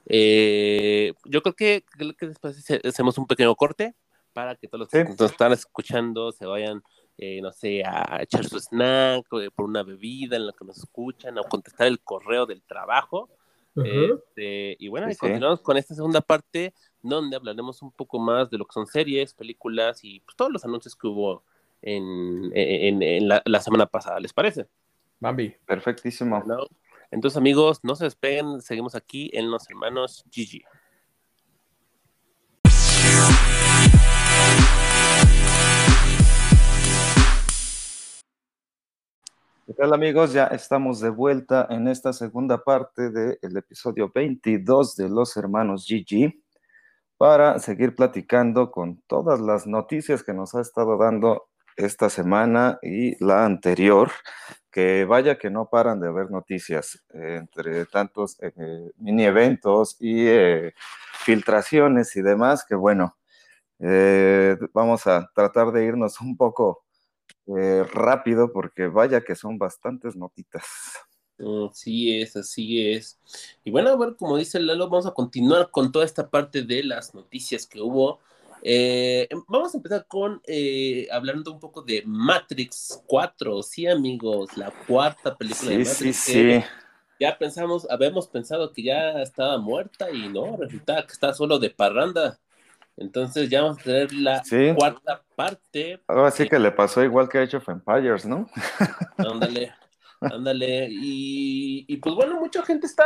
Eh, 0.06 1.16
yo 1.26 1.42
creo 1.42 1.56
que, 1.56 1.84
creo 1.90 2.14
que 2.14 2.28
después 2.28 2.64
hacemos 2.86 3.18
un 3.18 3.26
pequeño 3.26 3.56
corte 3.56 3.96
para 4.38 4.54
que 4.54 4.68
todos 4.68 4.82
los 4.82 4.90
que 4.90 5.04
nos 5.04 5.32
están 5.32 5.52
escuchando 5.52 6.32
se 6.32 6.46
vayan, 6.46 6.84
eh, 7.18 7.42
no 7.42 7.52
sé, 7.52 7.82
a 7.84 8.20
echar 8.22 8.46
su 8.46 8.60
snack, 8.60 9.26
eh, 9.34 9.50
por 9.50 9.66
una 9.66 9.82
bebida 9.82 10.36
en 10.36 10.46
la 10.46 10.54
que 10.54 10.64
nos 10.64 10.78
escuchan, 10.78 11.36
o 11.40 11.44
contestar 11.44 11.88
el 11.88 12.00
correo 12.02 12.46
del 12.46 12.62
trabajo. 12.62 13.32
Este, 13.76 14.78
y 14.78 14.90
bueno, 14.90 15.08
continuamos 15.20 15.62
con 15.62 15.76
esta 15.76 15.96
segunda 15.96 16.22
parte 16.22 16.76
donde 17.02 17.36
hablaremos 17.36 17.82
un 17.82 17.92
poco 17.92 18.20
más 18.20 18.52
de 18.52 18.60
lo 18.60 18.66
que 18.66 18.74
son 18.74 18.86
series, 18.86 19.34
películas 19.34 20.04
y 20.04 20.20
pues, 20.20 20.36
todos 20.36 20.52
los 20.52 20.64
anuncios 20.64 20.96
que 20.96 21.08
hubo 21.08 21.44
en, 21.82 22.52
en, 22.54 23.28
la, 23.28 23.60
semana 23.60 23.88
pasada. 23.88 24.20
¿Les 24.20 24.34
parece? 24.34 24.68
Bambi. 25.20 25.56
Perfectísimo. 25.66 26.44
Entonces, 27.10 27.38
amigos, 27.38 27.80
no 27.82 27.96
se 27.96 28.04
despeguen, 28.04 28.62
seguimos 28.62 28.94
aquí 28.94 29.32
en 29.34 29.50
Los 29.50 29.68
Hermanos 29.68 30.26
Gigi. 30.30 30.64
¿Qué 39.76 39.84
amigos? 39.84 40.32
Ya 40.32 40.46
estamos 40.46 41.02
de 41.02 41.10
vuelta 41.10 41.68
en 41.70 41.90
esta 41.90 42.14
segunda 42.14 42.64
parte 42.64 43.10
del 43.10 43.58
episodio 43.58 44.10
22 44.16 44.96
de 44.96 45.10
Los 45.10 45.36
Hermanos 45.36 45.86
GG 45.90 46.36
para 47.18 47.60
seguir 47.60 47.94
platicando 47.94 48.72
con 48.72 49.02
todas 49.08 49.42
las 49.42 49.68
noticias 49.68 50.24
que 50.24 50.34
nos 50.34 50.56
ha 50.56 50.62
estado 50.62 50.98
dando 50.98 51.50
esta 51.76 52.10
semana 52.10 52.80
y 52.82 53.22
la 53.22 53.44
anterior, 53.44 54.10
que 54.72 55.04
vaya 55.04 55.38
que 55.38 55.50
no 55.50 55.70
paran 55.70 56.00
de 56.00 56.08
haber 56.08 56.32
noticias 56.32 57.04
eh, 57.14 57.36
entre 57.38 57.86
tantos 57.88 58.38
eh, 58.42 58.92
mini 58.96 59.26
eventos 59.26 59.98
y 60.00 60.28
eh, 60.28 60.74
filtraciones 61.26 62.16
y 62.16 62.22
demás, 62.22 62.64
que 62.66 62.76
bueno, 62.76 63.18
vamos 64.74 65.06
a 65.08 65.30
tratar 65.36 65.74
de 65.74 65.84
irnos 65.84 66.22
un 66.22 66.38
poco 66.38 66.87
eh, 67.56 67.84
rápido 67.94 68.52
porque 68.52 68.88
vaya 68.88 69.22
que 69.22 69.36
son 69.36 69.58
bastantes 69.58 70.16
notitas. 70.16 70.66
Así 71.70 72.20
es, 72.20 72.36
así 72.36 72.92
es. 72.92 73.20
Y 73.64 73.72
bueno, 73.72 73.90
a 73.90 73.96
ver, 73.96 74.16
como 74.16 74.38
dice 74.38 74.60
Lalo, 74.60 74.90
vamos 74.90 75.06
a 75.06 75.14
continuar 75.14 75.70
con 75.70 75.92
toda 75.92 76.04
esta 76.04 76.30
parte 76.30 76.64
de 76.64 76.84
las 76.84 77.14
noticias 77.14 77.68
que 77.68 77.80
hubo. 77.80 78.20
Eh, 78.64 79.28
em, 79.30 79.44
vamos 79.48 79.74
a 79.74 79.78
empezar 79.78 80.08
con 80.08 80.42
eh, 80.48 81.08
hablando 81.12 81.54
un 81.54 81.60
poco 81.60 81.84
de 81.84 82.02
Matrix 82.06 83.04
4, 83.06 83.62
sí 83.62 83.86
amigos, 83.86 84.58
la 84.58 84.72
cuarta 84.88 85.38
película 85.38 85.72
de 85.72 85.78
Matrix. 85.80 86.18
Sí, 86.18 86.34
sí. 86.34 86.64
Ya 87.20 87.38
pensamos, 87.38 87.88
habíamos 87.90 88.28
pensado 88.28 88.72
que 88.72 88.84
ya 88.84 89.22
estaba 89.22 89.58
muerta 89.58 90.12
y 90.12 90.30
no, 90.30 90.58
resulta 90.58 91.06
que 91.06 91.14
está 91.14 91.34
solo 91.34 91.60
de 91.60 91.70
parranda. 91.70 92.40
Entonces 92.98 93.48
ya 93.50 93.62
vamos 93.62 93.80
a 93.80 93.84
tener 93.84 94.12
la 94.14 94.44
cuarta 94.76 95.24
parte. 95.36 96.04
Ahora 96.08 96.32
sí 96.32 96.50
que 96.50 96.58
le 96.58 96.72
pasó 96.72 97.04
igual 97.04 97.30
que 97.30 97.38
a 97.38 97.42
Age 97.44 97.58
of 97.58 97.70
Empires, 97.70 98.26
¿no? 98.26 98.50
Ándale, 99.18 99.72
ándale. 100.20 100.88
Y, 100.90 101.96
pues 101.98 102.16
bueno, 102.16 102.40
mucha 102.40 102.64
gente 102.64 102.88
está, 102.88 103.06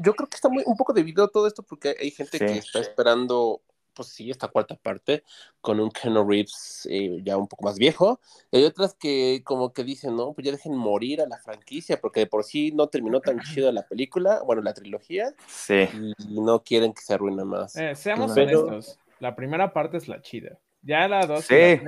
yo, 0.00 0.14
creo 0.14 0.28
que 0.28 0.36
está 0.36 0.48
muy, 0.48 0.62
un 0.66 0.76
poco 0.76 0.94
debido 0.94 1.24
a 1.24 1.28
todo 1.28 1.46
esto 1.46 1.62
porque 1.62 1.94
hay 2.00 2.10
gente 2.10 2.38
que 2.38 2.58
está 2.58 2.80
esperando, 2.80 3.60
pues 3.94 4.08
sí, 4.08 4.30
esta 4.30 4.48
cuarta 4.48 4.76
parte 4.76 5.24
con 5.60 5.80
un 5.80 5.90
Keanu 5.90 6.28
Reeves 6.28 6.88
eh, 6.90 7.20
ya 7.24 7.36
un 7.36 7.48
poco 7.48 7.64
más 7.64 7.78
viejo. 7.78 8.20
Y 8.50 8.58
hay 8.58 8.64
otras 8.64 8.94
que 8.94 9.42
como 9.44 9.72
que 9.72 9.84
dicen, 9.84 10.16
no, 10.16 10.32
pues 10.32 10.44
ya 10.44 10.52
dejen 10.52 10.76
morir 10.76 11.20
a 11.20 11.26
la 11.26 11.38
franquicia 11.38 12.00
porque 12.00 12.20
de 12.20 12.26
por 12.26 12.44
sí 12.44 12.72
no 12.72 12.88
terminó 12.88 13.20
tan 13.20 13.40
chido 13.40 13.70
la 13.72 13.86
película, 13.86 14.42
bueno, 14.44 14.62
la 14.62 14.74
trilogía. 14.74 15.34
Sí. 15.46 15.88
Y 16.18 16.40
no 16.40 16.62
quieren 16.62 16.92
que 16.92 17.02
se 17.02 17.14
arruine 17.14 17.44
más. 17.44 17.76
Eh, 17.76 17.94
seamos 17.94 18.32
honestos 18.32 18.98
la 19.22 19.36
primera 19.36 19.72
parte 19.72 19.96
es 19.96 20.08
la 20.08 20.20
chida. 20.20 20.58
Ya 20.82 21.06
la 21.06 21.24
dos 21.26 21.44
sí. 21.44 21.80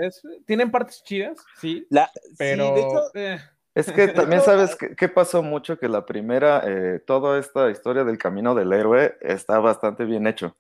tienen 0.47 0.71
partes 0.71 1.03
chidas, 1.03 1.37
sí. 1.61 1.85
pero. 2.39 3.11
Eh. 3.15 3.39
Es 3.75 3.91
que 3.91 4.07
también 4.07 4.41
sabes 4.43 4.77
qué 4.77 5.09
pasó 5.09 5.43
mucho, 5.43 5.77
que 5.77 5.89
la 5.89 6.07
primera, 6.07 6.63
eh, 6.65 7.01
toda 7.05 7.41
esta 7.41 7.71
historia 7.71 8.05
del 8.05 8.19
camino 8.19 8.55
del 8.55 8.73
héroe 8.73 9.17
está 9.21 9.59
bastante 9.59 10.05
bien 10.05 10.29
hecho. 10.29 10.57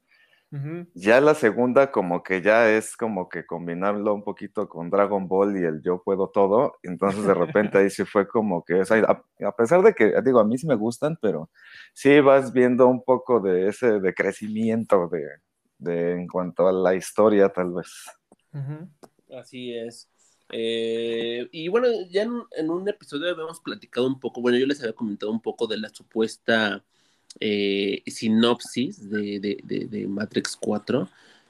Ya 0.95 1.21
la 1.21 1.35
segunda 1.35 1.91
como 1.91 2.23
que 2.23 2.41
ya 2.41 2.71
es 2.71 2.97
como 2.97 3.29
que 3.29 3.45
combinarlo 3.45 4.15
un 4.15 4.23
poquito 4.23 4.69
con 4.69 4.89
Dragon 4.89 5.27
Ball 5.27 5.57
y 5.57 5.65
el 5.65 5.83
yo 5.83 6.01
puedo 6.05 6.29
todo, 6.29 6.77
entonces 6.85 7.27
de 7.27 7.35
repente 7.35 7.79
ahí 7.79 7.91
sí 7.91 8.05
fue 8.05 8.29
como 8.29 8.65
que, 8.65 8.75
a, 8.81 9.25
a, 9.47 9.57
pesar 9.57 9.83
de 9.83 9.95
que, 9.95 10.15
digo, 10.25 10.39
a 10.39 10.45
mí 10.45 10.57
sí 10.57 10.69
me 10.69 10.77
gustan, 10.77 11.19
pero 11.21 11.51
sí 11.93 12.21
vas 12.21 12.53
viendo 12.53 12.87
un 12.87 13.03
poco 13.03 13.41
de 13.41 13.69
ese 13.69 13.99
decrecimiento 13.99 15.09
de, 15.09 15.27
de, 15.79 16.13
en 16.13 16.29
cuanto 16.29 16.69
a 16.69 16.73
la 16.73 16.95
historia, 16.95 17.49
tal 17.49 17.73
vez. 17.73 17.89
Así 19.37 19.75
es. 19.75 20.09
Eh, 20.53 21.49
y 21.51 21.69
bueno, 21.69 21.89
ya 22.11 22.23
en, 22.23 22.71
un 22.71 22.89
episodio 22.89 23.31
habíamos 23.31 23.61
platicado 23.61 24.07
un 24.07 24.21
poco, 24.21 24.41
bueno, 24.41 24.59
yo 24.59 24.67
les 24.67 24.81
había 24.81 24.93
comentado 24.93 25.33
un 25.33 25.41
poco 25.41 25.67
de 25.67 25.79
la 25.79 25.89
supuesta 25.89 26.85
eh, 27.41 28.03
sinopsis 28.07 29.09
de, 29.11 29.41
de, 29.41 30.07
Matrix 30.07 30.57
4. 30.57 31.09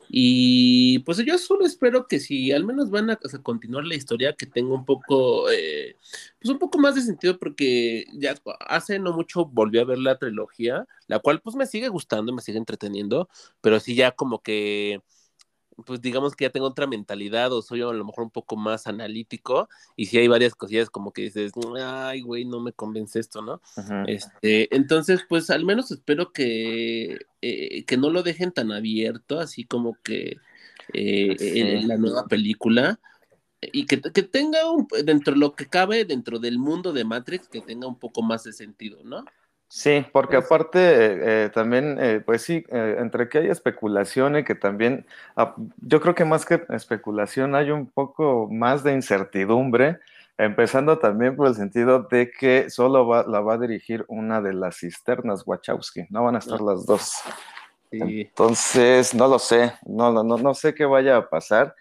Y 0.09 0.99
pues 1.01 1.19
yo 1.25 1.39
solo 1.39 1.65
espero 1.65 2.07
que 2.07 2.21
si 2.21 2.53
al 2.53 2.65
menos 2.65 2.91
van 2.91 3.11
a, 3.11 3.19
continuar 3.43 3.85
la 3.85 3.95
historia, 3.95 4.35
que 4.35 4.47
tenga 4.47 4.75
un 4.75 4.85
poco, 4.85 5.51
eh, 5.51 5.97
pues 6.41 6.51
un 6.53 6.59
poco 6.59 6.79
más 6.79 6.95
de 6.95 7.01
sentido, 7.03 7.39
porque 7.39 8.05
ya 8.13 8.35
hace 8.61 8.99
no 8.99 9.13
mucho 9.13 9.47
volví 9.47 9.79
a 9.79 9.85
ver 9.85 9.99
la 9.99 10.19
trilogía, 10.19 10.87
la 11.09 11.19
cual 11.19 11.41
pues 11.41 11.57
me 11.57 11.67
sigue 11.67 11.89
gustando, 11.89 12.33
me 12.33 12.43
sigue 12.43 12.59
entreteniendo, 12.59 13.29
pero 13.61 13.81
sí 13.81 13.95
ya 13.95 14.13
como 14.13 14.43
que 14.43 15.01
pues 15.87 16.01
digamos 16.01 16.35
que 16.35 16.45
ya 16.45 16.51
tengo 16.51 16.67
otra 16.67 16.87
mentalidad 16.87 17.53
o 17.53 17.63
soy 17.63 17.83
a 17.83 17.87
lo 17.87 18.05
mejor 18.05 18.25
un 18.25 18.31
poco 18.31 18.57
más 18.57 18.87
analítico 18.87 19.69
y 19.97 20.07
si 20.07 20.19
hay 20.19 20.29
varias 20.29 20.55
cosillas 20.55 20.91
como 20.91 21.13
que 21.13 21.23
dices, 21.23 21.53
ay, 21.83 22.21
güey, 22.21 22.45
no 22.45 22.61
me 22.61 22.73
convence 22.73 23.19
esto, 23.19 23.43
¿no? 23.43 23.61
Este, 24.07 24.75
entonces, 24.75 25.21
pues 25.29 25.51
al 25.51 25.65
menos 25.65 25.91
espero 25.91 26.33
que, 26.33 27.19
eh, 27.43 27.85
que 27.85 27.97
no 27.97 28.11
lo 28.11 28.23
dejen 28.23 28.53
tan 28.53 28.73
abierto, 28.73 29.41
así 29.41 29.65
como 29.65 29.97
que 30.03 30.39
eh, 30.93 31.37
en 31.39 31.89
la 31.89 31.97
nueva 31.97 32.27
película 32.27 33.01
y 33.73 33.87
que, 33.87 34.01
que, 34.01 34.23
tenga 34.23 34.71
un, 34.71 34.87
dentro 35.05 35.35
de 35.35 35.41
lo 35.41 35.55
que 35.55 35.67
cabe, 35.67 36.05
dentro 36.05 36.39
del 36.39 36.59
mundo 36.59 36.93
de 36.93 37.05
Matrix, 37.05 37.49
que 37.49 37.61
tenga 37.61 37.87
un 37.87 37.99
poco 37.99 38.23
más 38.23 38.45
de 38.45 38.53
sentido, 38.53 38.99
¿no? 39.05 39.25
Sí, 39.77 40.07
porque 40.13 40.37
aparte 40.37 40.79
eh, 40.79 41.51
también, 41.51 41.99
eh, 41.99 42.23
pues 42.25 42.43
sí, 42.43 42.65
eh, 42.69 42.95
entre 43.01 43.29
que 43.29 43.39
hay 43.39 43.49
especulación 43.49 44.37
y 44.37 44.45
que 44.45 44.55
también, 44.55 45.05
ah, 45.35 45.57
yo 45.79 46.01
creo 46.01 46.15
que 46.15 46.25
más 46.25 46.47
que 46.47 46.63
especulación 46.69 47.57
hay 47.57 47.73
un 47.73 47.91
poco 47.91 48.49
más 48.49 48.85
de 48.85 48.93
incertidumbre, 48.93 49.99
empezando 50.39 51.01
también 51.01 51.35
por 51.35 51.49
el 51.49 51.57
sentido 51.57 52.07
de 52.09 52.31
que 52.31 52.71
solo 52.71 53.09
va, 53.09 53.25
la 53.27 53.41
va 53.41 53.55
a 53.55 53.59
dirigir 53.59 54.05
una 54.07 54.41
de 54.41 54.53
las 54.55 54.77
cisternas 54.77 55.43
Wachowski, 55.45 56.07
no 56.09 56.23
van 56.23 56.37
a 56.37 56.39
estar 56.39 56.61
las 56.61 56.87
dos. 56.87 57.13
Entonces, 57.91 59.13
no 59.13 59.27
lo 59.27 59.41
sé, 59.41 59.73
no, 59.87 60.13
no, 60.13 60.23
no 60.23 60.55
sé 60.55 60.73
qué 60.73 60.85
vaya 60.85 61.17
a 61.17 61.29
pasar. 61.29 61.75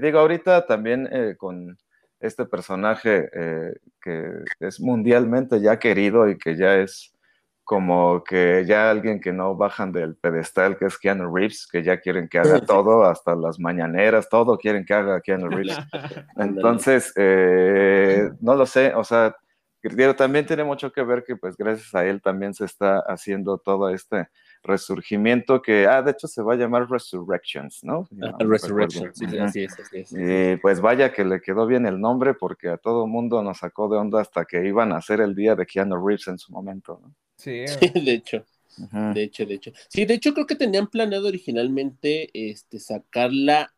digo, 0.00 0.20
ahorita 0.20 0.66
también 0.66 1.08
con 1.36 1.76
este 2.20 2.44
personaje 2.44 3.28
que 4.00 4.44
es 4.60 4.78
mundialmente 4.78 5.60
ya 5.60 5.80
querido 5.80 6.28
y 6.28 6.38
que 6.38 6.56
ya 6.56 6.76
es 6.76 7.13
como 7.64 8.22
que 8.22 8.64
ya 8.66 8.90
alguien 8.90 9.20
que 9.20 9.32
no 9.32 9.56
bajan 9.56 9.90
del 9.90 10.16
pedestal, 10.16 10.76
que 10.76 10.84
es 10.84 10.98
Keanu 10.98 11.34
Reeves, 11.34 11.66
que 11.66 11.82
ya 11.82 11.98
quieren 11.98 12.28
que 12.28 12.38
haga 12.38 12.60
todo, 12.66 13.04
hasta 13.04 13.34
las 13.34 13.58
mañaneras, 13.58 14.28
todo 14.28 14.58
quieren 14.58 14.84
que 14.84 14.94
haga 14.94 15.20
Keanu 15.20 15.48
Reeves. 15.48 15.78
Entonces, 16.36 17.12
eh, 17.16 18.30
no 18.40 18.54
lo 18.54 18.66
sé, 18.66 18.94
o 18.94 19.02
sea, 19.02 19.34
también 20.16 20.46
tiene 20.46 20.64
mucho 20.64 20.90
que 20.92 21.02
ver 21.02 21.24
que 21.24 21.36
pues 21.36 21.56
gracias 21.56 21.94
a 21.94 22.06
él 22.06 22.22
también 22.22 22.54
se 22.54 22.64
está 22.64 23.00
haciendo 23.00 23.58
todo 23.58 23.90
este 23.90 24.28
resurgimiento 24.62 25.60
que, 25.60 25.86
ah, 25.86 26.00
de 26.02 26.12
hecho 26.12 26.26
se 26.26 26.42
va 26.42 26.54
a 26.54 26.56
llamar 26.56 26.90
Resurrections, 26.90 27.84
¿no? 27.84 28.08
Resurrections, 28.40 29.18
sí, 29.18 29.38
así 29.38 29.64
es, 29.64 29.78
así 29.78 29.98
es. 29.98 30.12
Y 30.12 30.56
pues 30.58 30.80
vaya 30.80 31.12
que 31.12 31.24
le 31.24 31.40
quedó 31.40 31.66
bien 31.66 31.86
el 31.86 32.00
nombre 32.00 32.34
porque 32.34 32.70
a 32.70 32.78
todo 32.78 33.06
mundo 33.06 33.42
nos 33.42 33.58
sacó 33.58 33.88
de 33.88 33.98
onda 33.98 34.20
hasta 34.20 34.44
que 34.44 34.66
iban 34.66 34.92
a 34.92 34.96
hacer 34.96 35.20
el 35.20 35.34
día 35.34 35.54
de 35.54 35.66
Keanu 35.66 35.96
Reeves 35.96 36.28
en 36.28 36.38
su 36.38 36.52
momento, 36.52 36.98
¿no? 37.02 37.14
Sí, 37.44 37.64
de 37.94 38.12
hecho. 38.12 38.44
De 39.14 39.22
hecho, 39.22 39.46
de 39.46 39.54
hecho. 39.54 39.72
Sí, 39.88 40.04
de 40.04 40.14
hecho 40.14 40.34
creo 40.34 40.46
que 40.46 40.56
tenían 40.56 40.88
planeado 40.88 41.28
originalmente 41.28 42.30
este 42.32 42.80
sacarla 42.80 43.72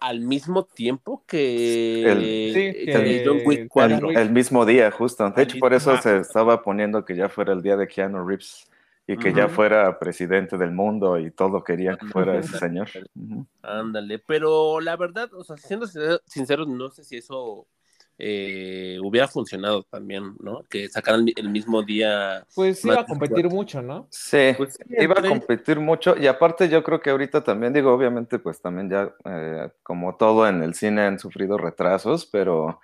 al 0.00 0.20
mismo 0.20 0.64
tiempo 0.64 1.24
que 1.26 2.02
el, 2.10 3.24
John 3.26 3.40
Wick 3.44 3.68
4. 3.68 4.10
El, 4.12 4.30
mismo 4.30 4.64
día, 4.64 4.90
justo. 4.90 5.28
De 5.30 5.42
hecho, 5.42 5.58
por 5.58 5.74
eso 5.74 5.96
se 5.98 6.18
estaba 6.18 6.62
poniendo 6.62 7.04
que 7.04 7.16
ya 7.16 7.28
fuera 7.28 7.52
el 7.52 7.62
día 7.62 7.76
de 7.76 7.86
Keanu 7.86 8.26
Reeves 8.26 8.70
y 9.06 9.16
que 9.16 9.34
ya 9.34 9.48
fuera 9.48 9.98
presidente 9.98 10.56
del 10.56 10.70
mundo 10.70 11.18
y 11.18 11.30
todo 11.30 11.62
quería 11.64 11.96
que 11.96 12.06
fuera 12.06 12.38
ese 12.38 12.58
señor. 12.58 12.88
Ándale, 13.62 14.18
pero 14.20 14.80
la 14.80 14.96
verdad, 14.96 15.32
o 15.34 15.44
sea, 15.44 15.56
siendo 15.56 15.86
sinceros, 16.26 16.68
no 16.68 16.90
sé 16.90 17.04
si 17.04 17.16
eso 17.16 17.66
eh, 18.24 19.00
hubiera 19.02 19.26
funcionado 19.26 19.82
también, 19.82 20.36
¿no? 20.38 20.62
Que 20.70 20.88
sacaran 20.88 21.26
el 21.34 21.48
mismo 21.48 21.82
día. 21.82 22.46
Pues 22.54 22.84
iba 22.84 23.00
a 23.00 23.04
competir 23.04 23.48
mucho, 23.48 23.82
¿no? 23.82 24.06
Sí, 24.10 24.54
pues 24.56 24.78
iba 24.86 25.18
a 25.18 25.28
competir 25.28 25.80
mucho 25.80 26.14
y 26.16 26.28
aparte 26.28 26.68
yo 26.68 26.84
creo 26.84 27.00
que 27.00 27.10
ahorita 27.10 27.42
también, 27.42 27.72
digo, 27.72 27.92
obviamente 27.92 28.38
pues 28.38 28.62
también 28.62 28.88
ya 28.88 29.12
eh, 29.24 29.70
como 29.82 30.14
todo 30.14 30.46
en 30.46 30.62
el 30.62 30.74
cine 30.74 31.02
han 31.02 31.18
sufrido 31.18 31.58
retrasos, 31.58 32.24
pero 32.24 32.80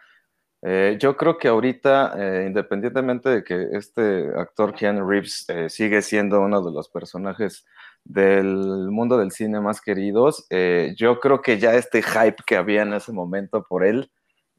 eh, 0.62 0.96
yo 0.98 1.16
creo 1.16 1.38
que 1.38 1.46
ahorita, 1.46 2.16
independientemente 2.44 3.28
de 3.28 3.44
que 3.44 3.68
este 3.74 4.32
actor 4.36 4.74
Keanu 4.74 5.08
Reeves 5.08 5.46
sigue 5.68 6.02
siendo 6.02 6.40
uno 6.40 6.60
de 6.62 6.72
los 6.72 6.88
personajes 6.88 7.64
del 8.02 8.90
mundo 8.90 9.16
del 9.16 9.30
cine 9.30 9.60
más 9.60 9.80
queridos, 9.80 10.48
yo 10.96 11.20
creo 11.20 11.42
que 11.42 11.60
ya 11.60 11.74
este 11.74 12.02
hype 12.02 12.42
que 12.44 12.56
había 12.56 12.82
en 12.82 12.92
ese 12.94 13.12
momento 13.12 13.62
por 13.62 13.86
él, 13.86 14.10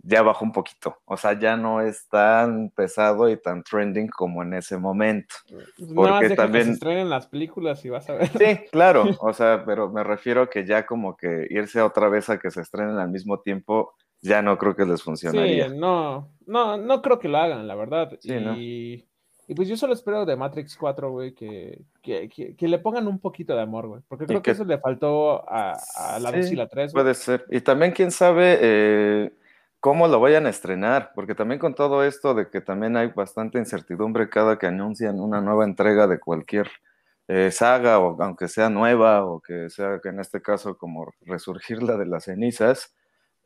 ya 0.02 0.22
bajó 0.22 0.45
un 0.45 0.52
poquito. 0.52 0.97
O 1.06 1.18
sea, 1.18 1.38
ya 1.38 1.58
no 1.58 1.82
es 1.82 2.08
tan 2.08 2.70
pesado 2.70 3.30
y 3.30 3.38
tan 3.38 3.64
trending 3.64 4.08
como 4.08 4.43
en 4.43 4.54
ese 4.54 4.78
momento. 4.78 5.36
Pues 5.50 5.91
porque 5.93 6.36
también. 6.36 6.64
Que 6.64 6.68
se 6.68 6.74
estrenen 6.74 7.10
las 7.10 7.28
películas 7.28 7.84
y 7.86 7.89
vas 7.89 8.10
a 8.10 8.14
ver. 8.14 8.30
Sí, 8.30 8.66
claro. 8.72 9.06
O 9.20 9.34
sea, 9.34 9.64
pero 9.66 9.89
me 9.89 10.04
refiero 10.04 10.50
que 10.50 10.66
ya 10.66 10.86
como 10.86 11.18
que 11.18 11.47
irse 11.50 11.82
otra 11.82 12.10
vez 12.10 12.30
a 12.30 12.39
que 12.39 12.52
se 12.52 12.62
estrenen 12.62 12.97
al 12.97 13.10
mismo 13.10 13.39
tiempo, 13.41 13.93
ya 14.22 14.41
no 14.41 14.58
creo 14.58 14.76
que 14.76 14.86
les 14.86 15.04
funcionaría. 15.04 15.70
Sí, 15.70 15.76
no, 15.76 16.30
no, 16.45 16.78
no 16.78 17.02
creo 17.02 17.20
que 17.20 17.28
lo 17.28 17.38
hagan, 17.38 17.68
la 17.68 17.76
verdad. 17.76 18.18
y, 18.24 19.06
y, 19.47 19.56
pues 19.56 19.68
yo 19.68 19.76
solo 19.76 19.93
espero 19.93 20.26
de 20.26 20.36
Matrix 20.36 20.78
4, 20.78 21.12
güey, 21.12 21.34
que, 21.34 21.82
que, 22.02 22.30
que, 22.30 22.68
le 22.68 22.80
pongan 22.80 23.08
un 23.08 23.20
poquito 23.20 23.56
de 23.56 23.62
amor, 23.62 23.88
güey, 23.88 24.02
porque 24.08 24.26
creo 24.26 24.41
que, 24.41 24.52
eso 24.52 24.64
le 24.64 24.78
faltó 24.78 25.50
a, 25.50 25.74
a 25.95 26.20
la 26.20 26.32
2 26.32 26.52
y 26.52 26.56
la 26.56 26.68
3. 26.68 26.93
Puede 26.93 27.14
ser. 27.14 27.45
Y 27.50 27.62
también, 27.62 27.91
quién 27.91 28.12
sabe, 28.12 28.58
eh, 28.62 29.32
cómo 29.80 30.08
lo 30.08 30.20
vayan 30.20 30.46
a 30.46 30.50
estrenar, 30.50 31.12
porque 31.16 31.36
también 31.36 31.60
con 31.60 31.76
todo 31.76 32.04
esto 32.04 32.34
de 32.34 32.50
que 32.50 32.62
también 32.62 32.98
hay 32.98 33.08
bastante 33.08 33.60
incertidumbre 33.60 34.30
cada 34.30 34.58
que 34.60 34.68
anuncian 34.68 35.20
una 35.20 35.42
nueva 35.42 35.66
entrega 35.66 36.08
de 36.08 36.20
cualquier 36.20 36.70
eh, 37.28 37.52
saga, 37.52 38.00
o 38.00 38.22
aunque 38.22 38.48
sea 38.48 38.70
nueva, 38.70 39.26
o 39.26 39.42
que 39.42 39.70
sea 39.70 40.00
que 40.02 40.10
en 40.10 40.20
este 40.20 40.42
caso 40.42 40.78
como 40.78 41.14
resurgirla 41.22 41.98
de 41.98 42.06
las 42.08 42.26
cenizas, 42.26 42.96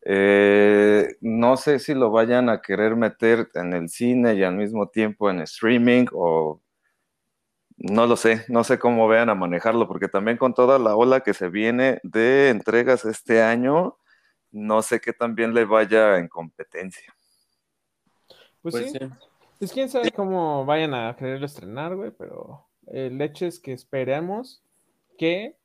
eh, 0.06 1.16
no 1.22 1.58
sé 1.58 1.80
si 1.80 1.94
lo 1.94 2.12
vayan 2.12 2.50
a 2.50 2.62
querer 2.62 2.96
meter 2.96 3.50
en 3.56 3.74
el 3.74 3.90
cine 3.90 4.36
y 4.36 4.44
al 4.44 4.56
mismo 4.56 4.90
tiempo 4.90 5.30
en 5.30 5.42
streaming 5.42 6.08
o 6.14 6.62
no 7.78 8.08
lo 8.08 8.16
sé, 8.16 8.46
no 8.50 8.64
sé 8.64 8.80
cómo 8.80 9.08
vean 9.08 9.30
a 9.30 9.36
manejarlo, 9.36 9.88
porque 9.88 10.08
también 10.08 10.38
con 10.38 10.54
toda 10.54 10.80
la 10.80 10.96
ola 10.96 11.22
que 11.22 11.34
se 11.34 11.50
viene 11.50 12.00
de 12.04 12.50
entregas 12.50 13.06
este 13.06 13.42
año, 13.42 13.98
no 14.54 14.82
sé 14.82 15.02
qué 15.02 15.12
también 15.12 15.54
le 15.54 15.66
vaya 15.66 16.18
en 16.18 16.30
competencia. 16.30 17.14
Pues, 18.62 18.76
pues 18.76 18.92
sí. 18.92 19.00
Pues 19.60 19.72
quién 19.72 19.90
sabe 19.90 20.12
cómo 20.12 20.66
vayan 20.66 20.94
a 20.94 21.16
quererlo 21.16 21.46
estrenar, 21.46 21.96
güey, 21.96 22.12
pero 22.12 22.66
el 22.88 23.20
hecho 23.22 23.46
es 23.46 23.60
que 23.60 23.74
esperemos 23.74 24.62
que 25.18 25.58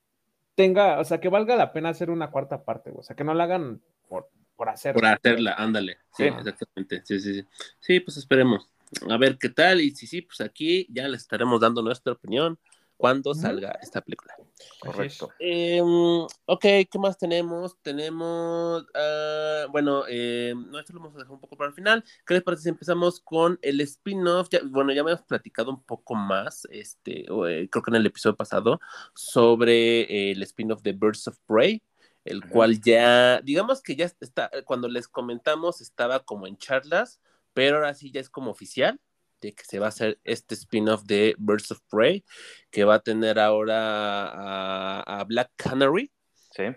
tenga, 0.54 0.98
o 0.98 1.04
sea, 1.04 1.20
que 1.20 1.28
valga 1.28 1.54
la 1.56 1.72
pena 1.72 1.90
hacer 1.90 2.10
una 2.10 2.30
cuarta 2.30 2.64
parte, 2.64 2.90
güey. 2.90 3.00
O 3.00 3.02
sea, 3.02 3.14
que 3.14 3.24
no 3.24 3.34
la 3.34 3.44
hagan 3.44 3.80
por, 4.08 4.30
por 4.56 4.68
hacerla. 4.68 5.00
Por 5.00 5.06
hacerla, 5.06 5.54
ándale. 5.54 5.98
Sí, 6.16 6.24
exactamente. 6.24 7.02
Sí, 7.04 7.20
sí, 7.20 7.34
sí. 7.34 7.46
Sí, 7.78 8.00
pues 8.00 8.16
esperemos. 8.16 8.68
A 9.10 9.16
ver 9.16 9.38
qué 9.38 9.50
tal. 9.50 9.80
Y 9.80 9.90
si 9.92 10.06
sí, 10.06 10.22
pues 10.22 10.40
aquí 10.40 10.86
ya 10.90 11.06
les 11.08 11.22
estaremos 11.22 11.60
dando 11.60 11.82
nuestra 11.82 12.12
opinión 12.12 12.58
cuando 12.98 13.32
salga 13.32 13.78
esta 13.80 14.02
película. 14.02 14.34
Correcto. 14.80 15.30
Em, 15.38 16.26
ok, 16.46 16.60
¿qué 16.60 16.98
más 16.98 17.16
tenemos? 17.16 17.80
Tenemos, 17.80 18.84
ah, 18.92 19.66
bueno, 19.70 20.02
eh, 20.08 20.52
no, 20.54 20.80
esto 20.80 20.92
lo 20.92 20.98
vamos 20.98 21.14
a 21.14 21.20
dejar 21.20 21.32
un 21.32 21.40
poco 21.40 21.56
para 21.56 21.68
el 21.68 21.74
final. 21.74 22.04
¿Qué 22.26 22.34
les 22.34 22.42
parece 22.42 22.64
si 22.64 22.68
empezamos 22.68 23.20
con 23.20 23.58
el 23.62 23.80
spin-off? 23.82 24.48
bueno, 24.64 24.92
ya 24.92 25.04
me 25.04 25.12
hemos 25.12 25.22
platicado 25.22 25.70
un 25.70 25.82
poco 25.84 26.16
más, 26.16 26.66
este, 26.70 27.20
eh, 27.20 27.68
creo 27.70 27.82
que 27.82 27.90
en 27.90 27.96
el 27.96 28.06
episodio 28.06 28.36
pasado, 28.36 28.80
sobre 29.14 30.00
eh, 30.00 30.32
el 30.32 30.42
spin-off 30.42 30.82
de 30.82 30.92
Birds 30.92 31.28
of 31.28 31.38
Prey 31.46 31.82
el 32.24 32.46
cual 32.46 32.78
ya, 32.82 33.40
digamos 33.40 33.80
que 33.80 33.96
ya 33.96 34.04
está, 34.04 34.50
cuando 34.66 34.86
les 34.86 35.08
comentamos 35.08 35.80
estaba 35.80 36.20
como 36.24 36.46
en 36.46 36.58
charlas, 36.58 37.20
pero 37.54 37.76
ahora 37.76 37.94
sí 37.94 38.10
ya 38.10 38.20
es 38.20 38.28
como 38.28 38.50
oficial 38.50 39.00
de 39.40 39.54
que 39.54 39.64
se 39.64 39.78
va 39.78 39.86
a 39.86 39.88
hacer 39.90 40.18
este 40.24 40.54
spin-off 40.54 41.04
de 41.04 41.34
Birds 41.38 41.70
of 41.70 41.80
Prey, 41.90 42.24
que 42.70 42.84
va 42.84 42.96
a 42.96 43.00
tener 43.00 43.38
ahora 43.38 45.00
a, 45.00 45.24
Black 45.24 45.52
Canary. 45.56 46.10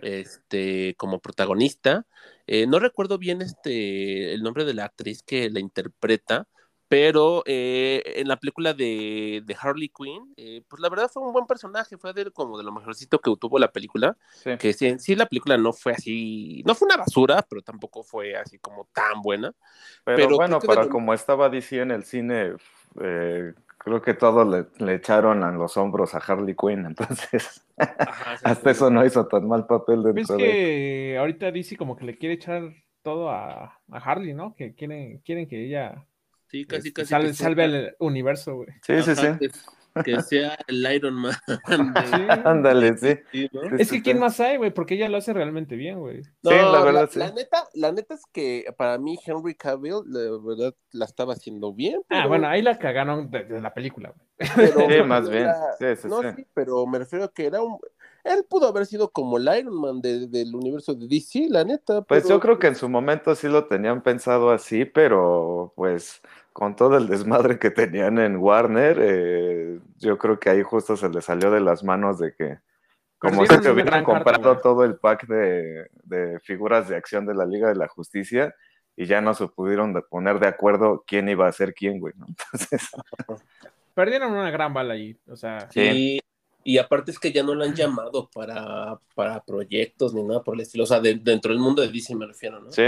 Este, 0.04 0.94
como 0.96 1.20
protagonista. 1.20 2.06
Eh, 2.46 2.68
no 2.68 2.78
recuerdo 2.78 3.18
bien 3.18 3.42
este, 3.42 4.32
el 4.32 4.44
nombre 4.44 4.64
de 4.64 4.76
la 4.76 4.86
actriz 4.86 5.24
que 5.24 5.50
la 5.50 5.60
interpreta, 5.60 6.48
pero 6.92 7.42
eh, 7.46 8.04
en 8.18 8.28
la 8.28 8.36
película 8.36 8.74
de, 8.74 9.46
Harley 9.62 9.88
Quinn, 9.88 10.34
eh, 10.36 10.62
pues 10.68 10.82
la 10.82 10.90
verdad 10.90 11.10
fue 11.10 11.24
un 11.24 11.32
buen 11.32 11.48
personaje, 11.48 11.98
fue 11.98 12.12
de, 12.12 12.30
como 12.32 12.58
de 12.58 12.66
lo 12.66 12.74
mejorcito 12.74 13.18
que 13.20 13.34
tuvo 13.40 13.58
la 13.60 13.72
película, 13.72 14.18
que 14.60 14.74
sí, 14.74 15.00
sí 15.00 15.16
la 15.16 15.26
película 15.26 15.58
no 15.58 15.72
fue 15.72 15.94
así, 15.94 16.62
no 16.66 16.76
fue 16.76 16.88
una 16.88 16.98
basura, 16.98 17.46
pero 17.50 17.62
tampoco 17.62 18.04
fue 18.04 18.36
así 18.36 18.60
como 18.60 18.90
tan 18.92 19.22
buena. 19.22 19.54
Pero, 20.04 20.36
bueno, 20.36 20.60
para 20.60 20.90
como 20.90 21.14
estaba 21.14 21.48
DC 21.48 21.80
en 21.80 21.92
el 21.92 22.04
cine, 22.04 22.56
eh, 23.00 23.54
creo 23.78 24.02
que 24.02 24.14
todo 24.14 24.44
le, 24.44 24.94
echaron 24.94 25.46
a 25.46 25.52
los 25.54 25.78
hombros 25.78 26.14
a 26.14 26.18
Harley 26.18 26.58
Quinn, 26.58 26.86
entonces 26.88 27.66
hasta 28.44 28.70
eso 28.70 28.90
no 28.90 29.06
hizo 29.06 29.26
tan 29.28 29.48
mal 29.48 29.66
papel 29.66 30.04
dentro 30.04 30.36
Es 30.36 30.44
que 30.44 31.16
ahorita 31.18 31.54
DC 31.54 31.78
como 31.78 31.96
que 31.96 32.04
le 32.04 32.18
quiere 32.18 32.36
echar 32.36 32.74
todo 33.02 33.30
a, 33.30 33.80
a 33.90 33.98
Harley, 33.98 34.34
¿no? 34.34 34.56
Que 34.58 34.76
quieren, 34.76 35.20
quieren 35.20 35.48
que 35.48 35.68
ella 35.68 36.06
Sí, 36.52 36.66
casi, 36.66 36.90
este, 36.90 37.06
casi. 37.06 37.34
Salve, 37.34 37.64
al 37.64 37.96
universo, 38.00 38.56
güey. 38.56 38.70
Sí, 38.82 39.02
sí, 39.04 39.16
sí. 39.16 39.50
Que, 40.04 40.22
sea 40.22 40.58
el 40.68 40.94
Iron 40.94 41.16
Man. 41.16 41.34
Ándale, 42.46 42.98
sí. 42.98 43.20
Es 43.78 43.90
que 43.90 44.02
¿quién 44.02 44.20
más 44.20 44.40
hay, 44.42 44.58
güey? 44.58 44.72
Porque 44.72 44.96
ella 44.96 45.08
lo 45.08 45.18
hace 45.18 45.34
realmente 45.34 45.76
bien, 45.76 46.00
güey. 46.00 46.24
sí, 46.24 46.30
la 46.44 46.82
verdad, 46.82 47.10
sí. 47.10 47.20
La 47.20 47.32
neta, 47.32 47.68
la 47.74 47.92
neta 47.94 48.16
es 48.16 48.26
que 48.34 48.66
para 48.78 48.98
mí 48.98 49.18
Henry 49.26 49.56
Cavill, 49.56 50.02
la 50.08 50.20
verdad, 50.44 50.76
la 50.92 51.06
estaba 51.06 51.34
haciendo 51.34 51.74
bien. 51.74 52.02
Ah, 52.10 52.28
bueno, 52.28 52.48
ahí 52.48 52.62
la 52.62 52.78
cagaron 52.78 53.32
de, 53.32 53.62
la 53.62 53.74
película, 53.74 54.14
güey. 54.14 54.68
sí, 54.70 55.04
más 55.04 55.30
bien. 55.30 55.48
Sí, 55.80 55.86
sí, 56.02 56.08
no, 56.10 56.22
sí, 56.22 56.46
pero 56.54 56.86
me 56.86 57.00
refiero 57.00 57.26
a 57.26 57.34
que 57.34 57.46
era 57.46 57.62
un 57.62 57.78
él 58.24 58.46
pudo 58.48 58.68
haber 58.68 58.86
sido 58.86 59.12
como 59.12 59.38
el 59.38 59.50
Iron 59.58 59.80
Man 59.80 60.02
del 60.02 60.54
universo 60.54 60.94
de 60.94 61.08
DC, 61.08 61.48
la 61.50 61.64
neta. 61.64 62.02
Pues 62.04 62.28
yo 62.28 62.40
creo 62.40 62.60
que 62.60 62.68
en 62.68 62.76
su 62.76 62.88
momento 62.88 63.34
sí 63.36 63.48
lo 63.48 63.66
tenían 63.66 64.02
pensado 64.04 64.52
así, 64.52 64.86
pero 64.86 65.74
pues 65.76 66.22
con 66.54 66.76
todo 66.76 66.98
el 66.98 67.08
desmadre 67.08 67.58
que 67.60 67.72
tenían 67.72 68.20
en 68.20 68.38
Warner, 68.38 68.98
eh, 69.02 69.80
yo 69.98 70.18
creo 70.18 70.40
que 70.40 70.50
ahí 70.50 70.62
justo 70.64 70.98
se 70.98 71.10
le 71.10 71.22
salió 71.22 71.52
de 71.52 71.62
las 71.62 71.84
manos 71.84 72.20
de 72.20 72.34
que, 72.34 72.60
como 73.18 73.46
si 73.46 73.56
se 73.56 73.72
hubieran 73.72 74.04
comprado 74.04 74.58
todo 74.58 74.84
el 74.84 74.96
pack 74.96 75.28
de, 75.28 76.40
figuras 76.44 76.90
de 76.90 76.96
acción 76.96 77.26
de 77.26 77.36
la 77.36 77.46
Liga 77.46 77.70
de 77.70 77.76
la 77.76 77.88
Justicia 77.88 78.54
y 78.96 79.06
ya 79.06 79.22
no 79.22 79.34
se 79.34 79.48
pudieron 79.48 79.94
poner 80.10 80.40
de 80.40 80.48
acuerdo 80.48 81.04
quién 81.08 81.30
iba 81.30 81.48
a 81.48 81.52
ser 81.52 81.74
quién, 81.74 82.00
güey, 82.00 82.14
¿no? 82.18 82.28
Entonces... 82.54 82.90
Perdieron 83.94 84.32
una 84.32 84.52
gran 84.52 84.74
bala 84.74 84.94
ahí, 84.94 85.18
o 85.28 85.36
sea... 85.36 85.70
Sí. 85.72 86.20
Y 86.64 86.78
aparte 86.78 87.10
es 87.10 87.18
que 87.18 87.32
ya 87.32 87.42
no 87.42 87.56
lo 87.56 87.64
han 87.64 87.74
llamado 87.74 88.30
para, 88.32 89.00
para 89.16 89.42
proyectos 89.44 90.14
ni 90.14 90.22
nada 90.22 90.44
por 90.44 90.54
el 90.54 90.62
estilo. 90.62 90.84
O 90.84 90.88
sea, 90.88 91.00
dentro 91.00 91.52
del 91.52 91.60
mundo 91.60 91.82
de 91.82 91.88
DC 91.88 92.14
me 92.16 92.28
refiero, 92.28 92.60
¿no? 92.60 92.72
Sí. 92.72 92.84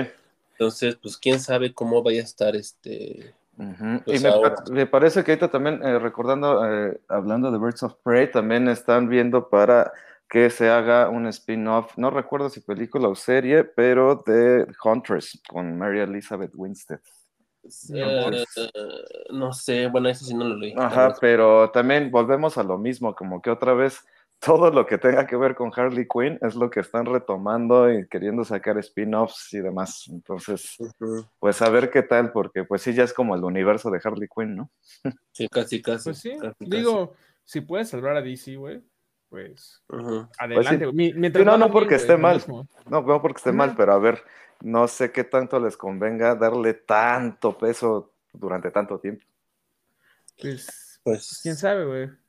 Entonces, 0.51 0.95
pues 0.95 1.17
quién 1.17 1.39
sabe 1.39 1.73
cómo 1.73 2.03
vaya 2.03 2.21
a 2.21 2.23
estar 2.23 2.55
este 2.55 3.33
y 3.57 4.71
me, 4.71 4.85
parece 4.87 5.23
que 5.23 5.31
ahorita 5.31 5.49
también, 5.49 5.81
eh, 5.83 5.99
recordando, 5.99 6.65
eh, 6.65 6.99
hablando 7.07 7.51
de 7.51 7.59
Birds 7.59 7.83
of 7.83 7.95
Prey, 8.03 8.31
también 8.31 8.67
están 8.67 9.07
viendo 9.07 9.49
para 9.49 9.91
que 10.27 10.49
se 10.49 10.69
haga 10.69 11.09
un 11.09 11.27
spin-off, 11.27 11.95
no 11.97 12.09
recuerdo 12.09 12.49
si 12.49 12.61
película 12.61 13.07
o 13.07 13.15
serie, 13.15 13.63
pero 13.63 14.23
de 14.25 14.65
Huntress 14.83 15.39
con 15.47 15.77
Mary 15.77 15.99
Elizabeth 15.99 16.51
Winstead. 16.55 16.99
Eh, 17.93 18.43
no 19.31 19.53
sé, 19.53 19.87
bueno, 19.87 20.09
eso 20.09 20.25
sí 20.25 20.33
no 20.33 20.45
lo 20.45 20.55
leí. 20.55 20.73
Ajá, 20.75 21.15
pero 21.21 21.69
también 21.69 22.09
volvemos 22.11 22.57
a 22.57 22.63
lo 22.63 22.77
mismo, 22.77 23.15
como 23.15 23.41
que 23.41 23.51
otra 23.51 23.73
vez 23.73 24.03
todo 24.45 24.69
lo 24.71 24.85
que 24.85 24.97
tenga 24.97 25.25
que 25.25 25.37
ver 25.37 25.55
con 25.55 25.71
Harley 25.75 26.07
Quinn 26.07 26.37
es 26.41 26.55
lo 26.55 26.69
que 26.69 26.81
están 26.81 27.05
retomando 27.05 27.91
y 27.91 28.07
queriendo 28.07 28.43
sacar 28.43 28.77
spin-offs 28.77 29.53
y 29.53 29.59
demás. 29.59 30.05
Entonces, 30.09 30.77
pues 31.39 31.61
a 31.61 31.69
ver 31.69 31.89
qué 31.89 32.03
tal, 32.03 32.31
porque 32.31 32.63
pues 32.63 32.81
sí, 32.81 32.93
ya 32.93 33.03
es 33.03 33.13
como 33.13 33.35
el 33.35 33.43
universo 33.43 33.89
de 33.89 34.01
Harley 34.03 34.27
Quinn, 34.27 34.55
¿no? 34.55 34.71
Sí, 35.31 35.47
casi, 35.47 35.81
casi. 35.81 36.09
Pues 36.09 36.19
sí, 36.19 36.37
digo, 36.59 37.13
si 37.43 37.61
puedes 37.61 37.89
salvar 37.89 38.17
a 38.17 38.21
DC, 38.21 38.55
güey, 38.55 38.83
pues 39.29 39.81
adelante. 40.37 40.91
Pues 40.91 41.45
no, 41.45 41.57
no 41.57 41.71
porque 41.71 41.95
esté 41.95 42.17
mal, 42.17 42.43
no, 42.47 43.01
no 43.01 43.21
porque 43.21 43.37
esté 43.37 43.51
mal, 43.51 43.75
pero 43.75 43.93
a 43.93 43.99
ver, 43.99 44.23
no 44.61 44.87
sé 44.87 45.11
qué 45.11 45.23
tanto 45.23 45.59
les 45.59 45.77
convenga 45.77 46.35
darle 46.35 46.73
tanto 46.73 47.57
peso 47.57 48.13
durante 48.31 48.71
tanto 48.71 48.99
tiempo. 48.99 49.25
Pues, 50.39 50.99
pues 51.03 51.39
quién 51.41 51.55
sabe, 51.55 51.85
güey. 51.85 52.22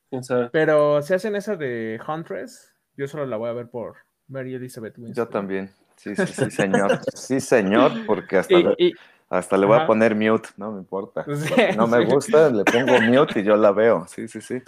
Pero 0.53 1.03
si 1.03 1.15
hacen 1.15 1.37
esa 1.37 1.57
de 1.57 2.01
Huntress, 2.07 2.75
yo 2.97 3.07
solo 3.09 3.27
la 3.27 3.37
voy 3.37 3.51
a 3.51 3.53
ver 3.53 3.69
por 3.69 3.97
Mary 4.29 4.55
Elizabeth 4.55 4.95
Yo 4.97 5.29
también. 5.29 5.71
Sí, 5.97 6.15
sí, 6.17 6.27
sí, 6.27 6.51
señor. 6.51 7.01
Sí, 7.15 7.41
señor, 7.41 7.93
porque 8.07 8.39
hasta, 8.39 8.59
le, 8.59 8.93
hasta 9.29 9.57
le 9.57 9.67
voy 9.67 9.79
a 9.79 9.87
poner 9.87 10.15
mute, 10.15 10.49
no 10.57 10.73
me 10.73 10.79
importa. 10.79 11.25
no 11.77 11.87
me 11.87 12.05
gusta, 12.05 12.51
le 12.51 12.65
pongo 12.65 13.01
mute 13.01 13.41
y 13.41 13.45
yo 13.45 13.57
la 13.57 13.73
veo. 13.73 14.07
Sí, 14.09 14.29
sí, 14.29 14.41
sí. 14.41 14.63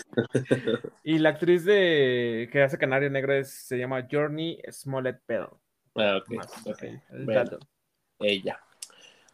Y 1.02 1.18
la 1.18 1.30
actriz 1.30 1.64
de 1.64 2.48
que 2.52 2.62
hace 2.62 2.78
Canario 2.78 3.10
Negro 3.10 3.32
se 3.44 3.78
llama 3.78 4.06
Journey 4.10 4.60
Smollett 4.70 5.20
Bell. 5.26 5.48
Ah, 5.94 6.18
ok. 6.18 6.46
okay. 6.66 7.00
Ella. 8.20 8.60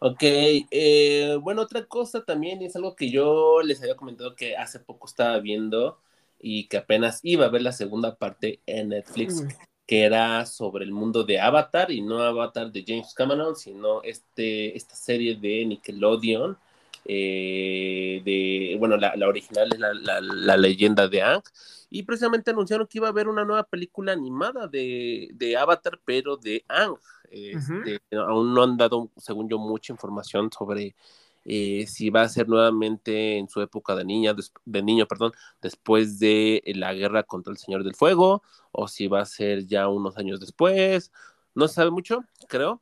Ok, 0.04 0.18
eh, 0.22 1.38
bueno, 1.40 1.62
otra 1.62 1.84
cosa 1.86 2.24
también 2.24 2.60
es 2.60 2.74
algo 2.74 2.96
que 2.96 3.08
yo 3.08 3.62
les 3.62 3.80
había 3.80 3.94
comentado 3.94 4.34
que 4.34 4.56
hace 4.56 4.80
poco 4.80 5.06
estaba 5.06 5.38
viendo 5.38 6.00
y 6.40 6.66
que 6.66 6.78
apenas 6.78 7.20
iba 7.22 7.46
a 7.46 7.50
ver 7.50 7.62
la 7.62 7.70
segunda 7.70 8.16
parte 8.16 8.58
en 8.66 8.88
Netflix, 8.88 9.44
que 9.86 10.02
era 10.02 10.44
sobre 10.44 10.84
el 10.84 10.90
mundo 10.90 11.22
de 11.22 11.38
Avatar 11.38 11.92
y 11.92 12.02
no 12.02 12.18
Avatar 12.18 12.72
de 12.72 12.84
James 12.84 13.14
Cameron, 13.14 13.54
sino 13.54 14.02
este, 14.02 14.76
esta 14.76 14.96
serie 14.96 15.36
de 15.36 15.66
Nickelodeon 15.66 16.58
eh, 17.04 18.22
de, 18.24 18.76
bueno, 18.78 18.96
la, 18.96 19.14
original 19.26 19.68
es 19.72 19.78
la, 19.78 20.56
leyenda 20.56 21.08
de 21.08 21.22
Ang, 21.22 21.42
y 21.90 22.02
precisamente 22.04 22.50
anunciaron 22.50 22.86
que 22.86 22.98
iba 22.98 23.08
a 23.08 23.10
haber 23.10 23.28
una 23.28 23.44
nueva 23.44 23.64
película 23.64 24.12
animada 24.12 24.66
de, 24.68 25.56
Avatar, 25.58 26.00
pero 26.04 26.36
de 26.36 26.64
Ang. 26.68 26.96
Este, 27.30 28.00
aún 28.16 28.52
no 28.52 28.62
han 28.62 28.76
dado, 28.76 29.10
según 29.16 29.48
yo, 29.48 29.58
mucha 29.58 29.92
información 29.92 30.50
sobre 30.52 30.94
eh, 31.44 31.86
si 31.88 32.10
va 32.10 32.22
a 32.22 32.28
ser 32.28 32.48
nuevamente 32.48 33.38
en 33.38 33.48
su 33.48 33.60
época 33.60 33.96
de 33.96 34.04
niña, 34.04 34.34
de 34.64 34.82
niño, 34.82 35.06
perdón, 35.06 35.32
después 35.60 36.18
de 36.18 36.62
la 36.74 36.94
guerra 36.94 37.24
contra 37.24 37.52
el 37.52 37.58
Señor 37.58 37.84
del 37.84 37.94
Fuego, 37.94 38.42
o 38.70 38.88
si 38.88 39.08
va 39.08 39.22
a 39.22 39.26
ser 39.26 39.66
ya 39.66 39.88
unos 39.88 40.16
años 40.18 40.40
después. 40.40 41.10
No 41.54 41.68
se 41.68 41.74
sabe 41.74 41.90
mucho, 41.90 42.24
creo, 42.48 42.80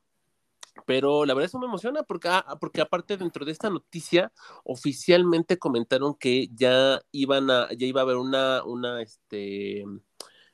pero 0.87 1.25
la 1.25 1.35
verdad 1.35 1.47
eso 1.47 1.59
me 1.59 1.67
emociona 1.67 2.03
porque, 2.03 2.29
ah, 2.29 2.57
porque 2.61 2.81
aparte 2.81 3.17
dentro 3.17 3.45
de 3.45 3.53
esta 3.53 3.71
noticia 3.71 4.33
oficialmente 4.65 5.59
comentaron 5.59 6.15
que 6.15 6.49
ya 6.55 7.01
iban 7.13 7.51
a, 7.51 7.69
ya 7.73 7.87
iba 7.87 8.01
a 8.01 8.05
haber 8.05 8.17
una, 8.17 8.65
una, 8.65 9.03
este, 9.03 9.85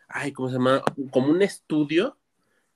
ay, 0.08 0.32
¿cómo 0.32 0.48
se 0.48 0.54
llama? 0.54 0.82
Como 1.10 1.28
un 1.28 1.42
estudio. 1.42 2.16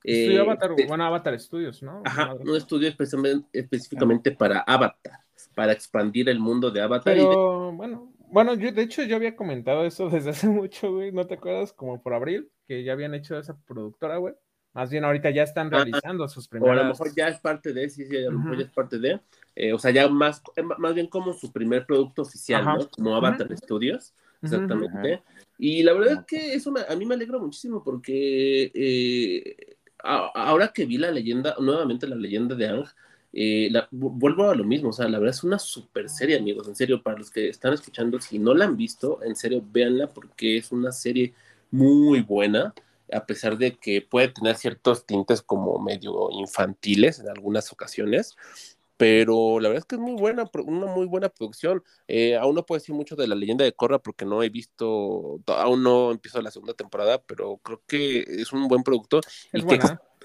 Estudio 0.02 0.38
eh, 0.38 0.42
Avatar, 0.42 0.70
bueno, 0.88 1.04
Avatar 1.04 1.38
Studios, 1.38 1.82
¿no? 1.82 2.02
Ajá, 2.04 2.34
un 2.34 2.56
estudio 2.56 2.88
específicamente, 2.88 4.32
para 4.32 4.60
Avatar, 4.60 5.20
para 5.54 5.72
expandir 5.72 6.28
el 6.28 6.40
mundo 6.40 6.70
de 6.70 6.80
Avatar. 6.80 7.14
Pero, 7.14 7.72
bueno, 7.72 8.12
bueno, 8.30 8.54
yo 8.54 8.70
de 8.70 8.82
hecho 8.82 9.02
yo 9.02 9.16
había 9.16 9.34
comentado 9.34 9.84
eso 9.84 10.08
desde 10.10 10.30
hace 10.30 10.48
mucho, 10.48 10.92
güey, 10.92 11.12
¿no 11.12 11.26
te 11.26 11.34
acuerdas? 11.34 11.72
Como 11.72 12.02
por 12.02 12.14
abril, 12.14 12.50
que 12.66 12.84
ya 12.84 12.92
habían 12.92 13.14
hecho 13.14 13.38
esa 13.38 13.58
productora, 13.66 14.16
güey. 14.16 14.34
Más 14.72 14.88
bien 14.90 15.04
ahorita 15.04 15.30
ya 15.30 15.42
están 15.42 15.70
realizando 15.70 16.28
sus 16.28 16.46
primeras. 16.46 16.76
O 16.76 16.80
a 16.80 16.82
lo 16.84 16.88
mejor 16.90 17.14
ya 17.14 17.28
es 17.28 17.40
parte 17.40 17.72
de, 17.72 17.88
sí, 17.90 18.06
sí, 18.06 18.16
a 18.16 18.30
lo 18.30 18.38
mejor 18.38 18.58
ya 18.58 18.64
es 18.64 18.70
parte 18.70 18.98
de. 18.98 19.20
Eh, 19.56 19.72
o 19.72 19.78
sea, 19.78 19.90
ya 19.90 20.08
más, 20.08 20.42
eh, 20.56 20.62
más 20.62 20.94
bien 20.94 21.08
como 21.08 21.32
su 21.32 21.50
primer 21.50 21.86
producto 21.86 22.22
oficial, 22.22 22.64
¿no? 22.64 22.88
Como 22.88 23.14
Avatar 23.16 23.48
Studios, 23.56 24.14
exactamente. 24.40 25.22
Y 25.58 25.82
la 25.82 25.92
verdad 25.92 26.20
es 26.20 26.26
que 26.26 26.54
eso 26.54 26.72
a 26.88 26.94
mí 26.94 27.04
me 27.04 27.14
alegra 27.14 27.38
muchísimo 27.38 27.82
porque 27.82 28.70
eh, 28.72 29.76
ahora 30.02 30.68
que 30.68 30.86
vi 30.86 30.98
la 30.98 31.10
leyenda, 31.10 31.56
nuevamente 31.58 32.06
la 32.06 32.16
leyenda 32.16 32.54
de 32.54 32.68
Ang, 32.68 32.86
vuelvo 33.90 34.50
a 34.50 34.54
lo 34.54 34.64
mismo, 34.64 34.90
o 34.90 34.92
sea, 34.92 35.08
la 35.08 35.18
verdad 35.18 35.34
es 35.34 35.42
una 35.42 35.58
super 35.58 36.08
serie, 36.08 36.38
amigos, 36.38 36.68
en 36.68 36.76
serio, 36.76 37.02
para 37.02 37.18
los 37.18 37.30
que 37.30 37.48
están 37.48 37.72
escuchando, 37.72 38.20
si 38.20 38.38
no 38.38 38.54
la 38.54 38.66
han 38.66 38.76
visto, 38.76 39.20
en 39.24 39.34
serio, 39.34 39.62
véanla 39.72 40.06
porque 40.06 40.58
es 40.58 40.70
una 40.70 40.92
serie 40.92 41.34
muy 41.72 42.20
buena 42.20 42.72
a 43.12 43.26
pesar 43.26 43.58
de 43.58 43.76
que 43.76 44.02
puede 44.02 44.28
tener 44.28 44.56
ciertos 44.56 45.06
tintes 45.06 45.42
como 45.42 45.78
medio 45.78 46.30
infantiles 46.30 47.18
en 47.18 47.28
algunas 47.28 47.72
ocasiones, 47.72 48.36
pero 49.00 49.60
la 49.60 49.70
verdad 49.70 49.78
es 49.78 49.86
que 49.86 49.94
es 49.94 50.00
muy 50.00 50.12
buena, 50.12 50.50
una 50.66 50.84
muy 50.84 51.06
buena 51.06 51.30
producción. 51.30 51.82
Eh, 52.06 52.36
aún 52.36 52.54
no 52.54 52.66
puedo 52.66 52.78
decir 52.78 52.94
mucho 52.94 53.16
de 53.16 53.26
la 53.26 53.34
leyenda 53.34 53.64
de 53.64 53.72
Korra 53.72 53.98
porque 53.98 54.26
no 54.26 54.42
he 54.42 54.50
visto, 54.50 55.40
aún 55.46 55.82
no 55.82 56.10
empiezo 56.10 56.42
la 56.42 56.50
segunda 56.50 56.74
temporada, 56.74 57.22
pero 57.22 57.56
creo 57.64 57.82
que 57.86 58.20
es 58.28 58.52
un 58.52 58.68
buen 58.68 58.82
producto 58.82 59.22
y 59.54 59.62
que, 59.62 59.80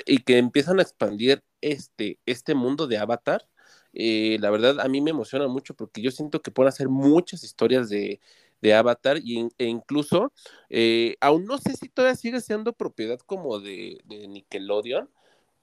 y 0.05 0.17
que, 0.17 0.37
empiezan 0.37 0.79
a 0.79 0.81
expandir 0.81 1.41
este, 1.61 2.19
este 2.25 2.53
mundo 2.53 2.85
de 2.85 2.97
Avatar. 2.97 3.47
Eh, 3.93 4.39
la 4.41 4.49
verdad 4.49 4.81
a 4.81 4.89
mí 4.89 4.99
me 4.99 5.11
emociona 5.11 5.47
mucho 5.47 5.73
porque 5.73 6.01
yo 6.01 6.11
siento 6.11 6.41
que 6.41 6.51
pueden 6.51 6.67
hacer 6.67 6.89
muchas 6.89 7.45
historias 7.45 7.87
de, 7.87 8.19
de 8.65 8.73
Avatar 8.73 9.19
y, 9.23 9.47
e 9.59 9.65
incluso, 9.65 10.33
eh, 10.71 11.17
aún 11.21 11.45
no 11.45 11.59
sé 11.59 11.73
si 11.73 11.87
todavía 11.87 12.15
sigue 12.15 12.41
siendo 12.41 12.73
propiedad 12.73 13.19
como 13.19 13.59
de, 13.59 14.01
Nickelodeon, 14.07 15.07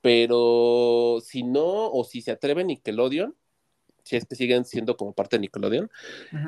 pero 0.01 1.19
si 1.21 1.43
no, 1.43 1.91
o 1.91 2.05
si 2.05 2.23
se 2.23 2.31
atreve 2.31 2.63
Nickelodeon, 2.63 3.35
si 4.05 4.15
es 4.15 4.25
que 4.25 4.37
siguen 4.37 4.65
siendo 4.65 4.97
como 4.97 5.15
parte 5.15 5.37
de 5.37 5.41
Nickelodeon, 5.41 5.91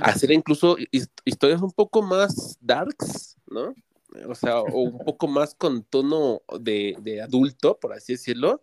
hacer 0.00 0.30
incluso 0.30 0.76
historias 1.24 1.60
un 1.60 1.72
poco 1.72 2.02
más 2.02 2.56
darks, 2.60 3.36
¿no? 3.48 3.74
O 4.28 4.34
sea, 4.36 4.60
o 4.60 4.78
un 4.78 4.98
poco 4.98 5.26
más 5.26 5.56
con 5.56 5.82
tono 5.82 6.42
de, 6.60 6.96
de 7.00 7.20
adulto, 7.20 7.80
por 7.80 7.92
así 7.92 8.12
decirlo, 8.12 8.62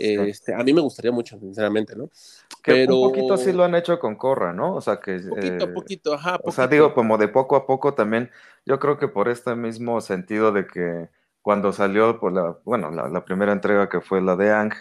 este, 0.00 0.54
a 0.54 0.62
mí 0.64 0.72
me 0.72 0.80
gustaría 0.80 1.12
mucho, 1.12 1.38
sinceramente, 1.38 1.94
¿no? 1.96 2.10
Pero... 2.64 2.96
Un 2.96 3.08
poquito 3.10 3.36
sí 3.36 3.52
lo 3.52 3.64
han 3.64 3.74
hecho 3.74 3.98
con 3.98 4.16
Corra, 4.16 4.52
¿no? 4.52 4.74
O 4.74 4.80
sea 4.80 5.00
que... 5.00 5.18
Poquito 5.20 5.64
a 5.64 5.68
eh, 5.68 5.72
poquito, 5.72 6.14
ajá. 6.14 6.38
O 6.42 6.52
sea, 6.52 6.66
digo, 6.66 6.94
como 6.94 7.18
de 7.18 7.28
poco 7.28 7.56
a 7.56 7.66
poco 7.66 7.94
también, 7.94 8.30
yo 8.64 8.78
creo 8.78 8.98
que 8.98 9.08
por 9.08 9.28
este 9.28 9.54
mismo 9.54 10.00
sentido 10.00 10.52
de 10.52 10.66
que 10.66 11.08
cuando 11.42 11.72
salió, 11.72 12.18
por 12.20 12.32
la, 12.32 12.58
bueno, 12.64 12.90
la, 12.90 13.24
primera 13.24 13.52
entrega 13.52 13.88
que 13.88 14.00
fue 14.00 14.20
la 14.20 14.36
de 14.36 14.52
Ang, 14.52 14.72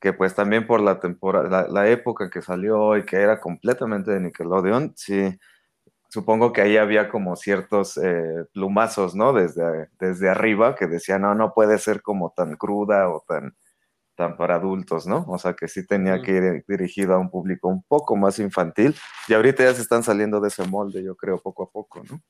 que 0.00 0.12
pues 0.12 0.34
también 0.34 0.66
por 0.66 0.80
la 0.80 1.00
temporada, 1.00 1.66
la, 1.68 1.88
época 1.88 2.30
que 2.30 2.42
salió 2.42 2.96
y 2.96 3.04
que 3.04 3.16
era 3.16 3.40
completamente 3.40 4.12
de 4.12 4.20
Nickelodeon, 4.20 4.92
sí, 4.96 5.38
supongo 6.08 6.52
que 6.52 6.60
ahí 6.60 6.76
había 6.76 7.08
como 7.08 7.36
ciertos 7.36 7.96
eh, 7.98 8.44
plumazos, 8.52 9.14
¿no? 9.14 9.32
Desde, 9.32 9.88
desde 9.98 10.28
arriba 10.28 10.76
que 10.76 10.86
decían, 10.86 11.22
no, 11.22 11.34
no 11.34 11.52
puede 11.52 11.78
ser 11.78 12.02
como 12.02 12.32
tan 12.36 12.56
cruda 12.56 13.08
o 13.10 13.24
tan 13.26 13.56
tan 14.14 14.36
para 14.36 14.56
adultos, 14.56 15.06
¿no? 15.06 15.24
O 15.28 15.38
sea 15.38 15.54
que 15.54 15.68
sí 15.68 15.86
tenía 15.86 16.22
que 16.22 16.32
ir 16.32 16.64
dirigido 16.66 17.14
a 17.14 17.18
un 17.18 17.30
público 17.30 17.68
un 17.68 17.82
poco 17.82 18.16
más 18.16 18.38
infantil 18.38 18.94
y 19.28 19.34
ahorita 19.34 19.64
ya 19.64 19.74
se 19.74 19.82
están 19.82 20.02
saliendo 20.02 20.40
de 20.40 20.48
ese 20.48 20.66
molde, 20.66 21.02
yo 21.02 21.16
creo, 21.16 21.38
poco 21.38 21.64
a 21.64 21.70
poco, 21.70 22.02
¿no? 22.04 22.20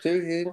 Sí, 0.00 0.20
sí. 0.20 0.50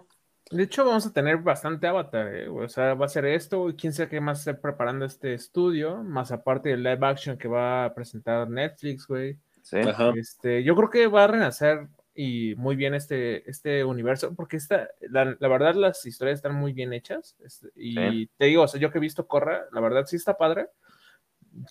De 0.51 0.63
hecho, 0.63 0.83
vamos 0.83 1.05
a 1.05 1.13
tener 1.13 1.37
bastante 1.37 1.85
avatar, 1.85 2.33
¿eh? 2.33 2.49
o 2.49 2.67
sea, 2.67 2.95
va 2.95 3.05
a 3.05 3.09
ser 3.09 3.25
esto, 3.25 3.69
y 3.69 3.75
quién 3.75 3.93
sabe 3.93 4.09
qué 4.09 4.19
más 4.19 4.39
esté 4.39 4.55
preparando 4.55 5.05
este 5.05 5.35
estudio, 5.35 6.03
más 6.03 6.31
aparte 6.31 6.69
del 6.69 6.81
live 6.81 7.05
action 7.05 7.37
que 7.37 7.47
va 7.47 7.85
a 7.85 7.93
presentar 7.93 8.49
Netflix, 8.49 9.05
güey. 9.05 9.37
Sí. 9.61 9.77
Este, 10.15 10.63
yo 10.63 10.75
creo 10.75 10.89
que 10.89 11.07
va 11.07 11.25
a 11.25 11.27
renacer 11.27 11.87
y 12.13 12.55
muy 12.55 12.75
bien 12.75 12.93
este, 12.93 13.49
este 13.49 13.83
universo, 13.83 14.33
porque 14.35 14.57
esta, 14.57 14.89
la, 15.01 15.35
verdad 15.39 15.75
las 15.75 16.05
historias 16.05 16.39
están 16.39 16.55
muy 16.55 16.73
bien 16.73 16.93
hechas. 16.93 17.35
Este, 17.43 17.69
y 17.75 18.27
te 18.27 18.45
digo, 18.45 18.63
o 18.63 18.67
sea, 18.67 18.79
yo 18.79 18.91
que 18.91 18.97
he 18.97 19.01
visto 19.01 19.27
Corra, 19.27 19.65
la 19.71 19.81
verdad 19.81 20.05
sí 20.05 20.15
está 20.15 20.37
padre. 20.37 20.67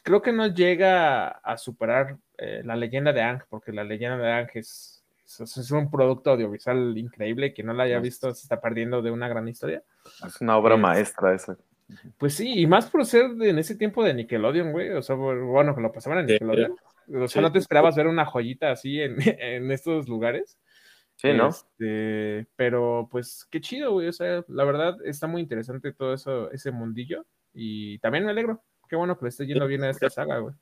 Creo 0.03 0.23
que 0.23 0.33
no 0.33 0.47
llega 0.47 1.29
a 1.29 1.57
superar 1.57 2.17
eh, 2.37 2.63
la 2.65 2.77
leyenda 2.77 3.13
de 3.13 3.23
Ang, 3.23 3.43
porque 3.49 3.73
la 3.73 3.85
leyenda 3.85 4.17
de 4.17 4.33
Ang 4.33 4.49
es, 4.55 5.05
es, 5.25 5.71
un 5.71 5.91
producto 5.91 6.31
audiovisual 6.31 6.97
increíble. 6.97 7.55
Que 7.55 7.63
no 7.63 7.75
la 7.75 7.85
haya 7.85 8.01
visto 8.01 8.33
se 8.35 8.43
está 8.43 8.61
perdiendo 8.61 9.03
de 9.03 9.11
una 9.11 9.29
gran 9.29 9.47
historia. 9.49 9.83
Es 10.27 10.41
una 10.41 10.57
obra 10.57 10.77
maestra 10.77 11.35
esa. 11.35 11.57
Pues 12.19 12.35
sí, 12.35 12.61
y 12.61 12.67
más 12.67 12.91
por 12.91 13.07
ser 13.07 13.31
en 13.41 13.59
ese 13.59 13.77
tiempo 13.77 14.05
de 14.05 14.15
Nickelodeon, 14.15 14.73
güey. 14.73 14.91
O 14.91 15.03
sea, 15.03 15.15
bueno, 15.15 15.75
que 15.75 15.81
lo 15.81 15.93
pasaban 15.93 16.21
en 16.21 16.27
Nickelodeon. 16.27 16.75
O 17.15 17.29
sea, 17.29 17.43
no 17.43 17.53
te 17.53 17.59
esperabas 17.59 17.97
ver 17.97 18.07
una 18.07 18.27
joyita 18.27 18.71
así 18.71 19.01
en, 19.01 19.17
en 19.41 19.71
estos 19.71 20.09
lugares. 20.09 20.59
Sí, 21.17 21.33
¿no? 21.33 21.49
Este, 21.49 22.47
pero 22.55 23.09
pues 23.11 23.47
qué 23.51 23.61
chido, 23.61 23.93
güey. 23.93 24.09
O 24.09 24.13
sea, 24.13 24.45
la 24.49 24.65
verdad 24.65 24.97
está 25.05 25.27
muy 25.27 25.43
interesante 25.43 25.93
todo 25.93 26.15
eso, 26.15 26.51
ese 26.53 26.71
mundillo. 26.71 27.27
Y 27.53 27.99
también 27.99 28.25
me 28.25 28.31
alegro. 28.31 28.63
Qué 28.89 28.95
bueno 28.95 29.19
que 29.19 29.25
le 29.25 29.29
esté 29.31 29.47
yendo 29.47 29.67
bien 29.67 29.83
a 29.83 29.91
esta 29.91 30.09
saga, 30.11 30.39
güey. 30.39 30.55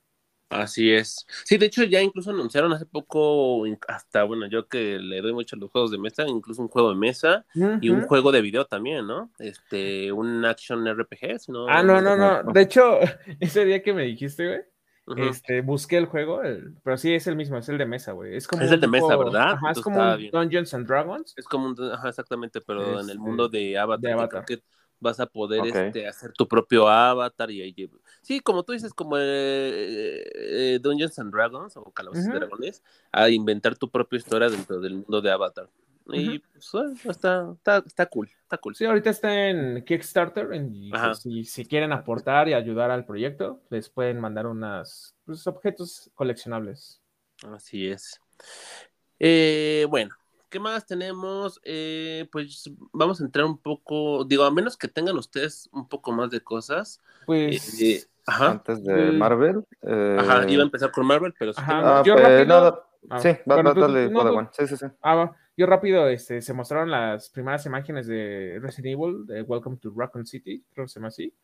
Así 0.49 0.92
es. 0.92 1.26
Sí, 1.44 1.59
de 1.59 1.66
hecho 1.66 1.82
ya 1.82 2.01
incluso 2.01 2.30
anunciaron 2.30 2.72
hace 2.72 2.86
poco, 2.86 3.64
hasta, 3.88 4.22
bueno, 4.22 4.47
yo 4.47 4.68
que 4.68 4.99
le 4.99 5.20
doy 5.20 5.32
mucho 5.32 5.57
a 5.57 5.59
los 5.59 5.70
juegos 5.70 5.90
de 5.90 5.99
mesa, 5.99 6.24
incluso 6.26 6.62
un 6.62 6.68
juego 6.68 6.90
de 6.90 6.97
mesa 6.97 7.44
y 7.80 7.88
un 7.88 8.03
juego 8.03 8.30
de 8.30 8.42
video 8.42 8.64
también, 8.64 9.07
¿no? 9.07 9.32
Este, 9.40 10.12
un 10.12 10.44
action 10.44 10.86
RPG, 10.86 11.49
¿no? 11.49 11.66
Ah, 11.68 11.82
no, 11.82 12.01
no, 12.01 12.16
no. 12.16 12.53
De 12.53 12.62
hecho, 12.62 13.01
ese 13.40 13.64
día 13.64 13.82
que 13.82 13.92
me 13.92 14.05
dijiste, 14.05 14.47
güey, 14.47 14.61
este, 15.17 15.61
busqué 15.61 15.99
el 15.99 16.07
juego, 16.07 16.41
pero 16.83 16.97
sí 16.97 17.15
es 17.15 17.27
el 17.27 17.37
mismo, 17.37 17.57
es 17.59 17.69
el 17.69 17.79
de 17.79 17.87
mesa, 17.87 18.13
güey. 18.13 18.37
Es 18.37 18.49
como 18.49 18.63
es 18.63 18.71
el 18.71 18.81
de 18.81 18.89
mesa, 18.89 19.17
¿verdad? 19.17 19.53
Ajá, 19.53 19.71
es 19.71 19.81
como 19.81 20.03
Dungeons 20.33 20.75
and 20.75 20.87
Dragons. 20.87 21.35
Es 21.37 21.47
como 21.47 21.67
un, 21.67 21.93
ajá, 21.93 22.09
exactamente, 22.09 22.61
pero 22.61 23.01
en 23.01 23.09
el 23.09 23.19
mundo 23.19 23.49
de 23.49 23.79
Avatar, 23.79 24.45
Que 24.45 24.61
vas 24.99 25.21
a 25.21 25.27
poder 25.27 25.67
este, 25.67 26.09
hacer 26.09 26.33
tu 26.33 26.49
propio 26.49 26.89
avatar 26.89 27.51
y 27.51 27.61
ahí 27.61 27.91
sí 28.23 28.41
como 28.41 28.63
tú 28.63 28.73
dices 28.73 28.95
como 28.95 29.19
eh, 29.19 30.25
eh, 30.35 30.79
Dungeons 30.81 31.19
and 31.19 31.33
Dragons 31.33 31.77
o 31.77 31.85
Calabozos 31.93 32.25
y 32.25 32.31
Dragones 32.31 32.83
a 33.13 33.29
inventar 33.29 33.77
tu 33.77 33.91
propia 33.91 34.17
historia 34.17 34.49
dentro 34.49 34.81
del 34.81 34.95
mundo 34.95 35.21
de 35.21 35.31
Avatar 35.31 35.69
y 36.09 36.39
pues, 36.39 36.73
está, 37.05 37.53
está, 37.53 37.83
está, 37.85 38.07
cool, 38.07 38.29
está 38.43 38.59
cool. 38.59 38.75
Sí, 38.77 38.85
ahorita 38.85 39.11
está 39.11 39.49
en 39.49 39.85
Kickstarter 39.85 40.49
y 40.55 40.91
pues, 40.91 41.51
si, 41.51 41.65
quieren 41.67 41.93
aportar 41.93 42.49
y 42.49 42.55
ayudar 42.55 42.91
al 42.91 43.05
proyecto, 43.05 43.63
les 43.71 43.89
pueden 43.89 44.21
mandar 44.21 44.47
unos 44.47 45.15
pues, 45.25 45.47
objetos 45.47 46.11
coleccionables. 46.15 47.01
Así 47.53 47.89
es. 47.89 48.21
Eh, 49.19 49.87
bueno, 49.89 50.15
¿qué 50.49 50.61
más 50.61 50.87
tenemos? 50.87 51.61
Eh, 51.65 52.29
pues 52.31 52.71
vamos 52.93 53.21
a 53.21 53.25
entrar 53.25 53.45
un 53.45 53.59
poco, 53.59 54.25
digo, 54.25 54.45
a 54.45 54.51
menos 54.51 54.77
que 54.77 54.89
tengan 54.89 55.17
ustedes 55.17 55.69
un 55.73 55.89
poco 55.89 56.13
más 56.13 56.31
de 56.31 56.41
cosas. 56.41 57.01
Pues... 57.27 57.81
Eh, 57.81 58.05
antes 58.29 58.83
de 58.83 59.13
Marvel. 59.13 59.65
Ajá, 59.83 60.49
iba 60.49 60.63
a 60.63 60.67
empezar 60.67 60.91
con 60.91 61.07
Marvel, 61.07 61.33
pero... 61.39 61.53
Ah, 61.57 62.03
yo 62.05 62.17
rápido... 62.17 62.83
Ah, 63.09 63.21
sí, 63.21 63.29
va, 63.49 63.63
dale, 63.63 64.11
sí, 64.53 64.67
sí, 64.67 64.77
sí. 64.77 64.87
Ah, 65.01 65.33
yo 65.57 65.67
rápido, 65.67 66.09
este, 66.09 66.43
se 66.43 66.53
mostraron 66.53 66.91
las 66.91 67.31
primeras 67.31 67.65
imágenes 67.67 68.07
de 68.07 68.59
Resident 68.61 68.99
Evil, 68.99 69.27
de 69.27 69.43
Welcome 69.43 69.79
to 69.79 69.93
Raccoon 69.97 70.27
City, 70.27 70.65
creo 70.73 70.87
que 70.87 70.91
se 70.91 71.01
llama 71.01 71.09
así. 71.09 71.35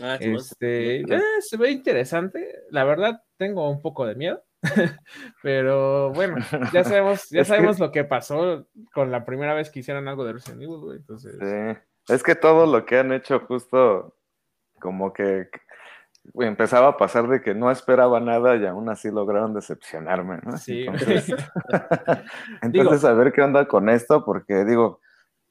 Ah, 0.00 0.16
este, 0.20 1.00
eh, 1.00 1.20
se 1.40 1.56
ve 1.56 1.70
interesante. 1.70 2.62
La 2.70 2.84
verdad, 2.84 3.20
tengo 3.36 3.68
un 3.68 3.82
poco 3.82 4.06
de 4.06 4.14
miedo, 4.14 4.44
Pero 5.42 6.10
bueno, 6.12 6.36
ya 6.72 6.84
sabemos, 6.84 7.28
ya 7.30 7.44
sabemos 7.44 7.78
lo 7.78 7.92
que 7.92 8.04
pasó 8.04 8.66
con 8.92 9.10
la 9.10 9.24
primera 9.24 9.54
vez 9.54 9.70
que 9.70 9.80
hicieron 9.80 10.08
algo 10.08 10.24
de 10.24 10.34
Resident 10.34 10.62
Evil, 10.62 10.78
güey. 10.78 10.96
Entonces. 10.98 11.36
Sí. 11.38 12.12
Es 12.12 12.22
que 12.22 12.34
todo 12.34 12.66
lo 12.66 12.84
que 12.84 12.98
han 12.98 13.12
hecho 13.12 13.40
justo 13.40 14.16
como 14.80 15.12
que 15.12 15.48
empezaba 16.34 16.88
a 16.88 16.96
pasar 16.96 17.28
de 17.28 17.40
que 17.40 17.54
no 17.54 17.70
esperaba 17.70 18.20
nada 18.20 18.56
y 18.56 18.66
aún 18.66 18.88
así 18.88 19.10
lograron 19.10 19.54
decepcionarme, 19.54 20.38
¿no? 20.42 20.56
Sí. 20.56 20.82
Entonces, 20.82 21.26
entonces 22.62 23.04
a 23.04 23.12
ver 23.12 23.32
qué 23.32 23.42
onda 23.42 23.66
con 23.66 23.88
esto, 23.88 24.24
porque 24.24 24.64
digo, 24.64 25.00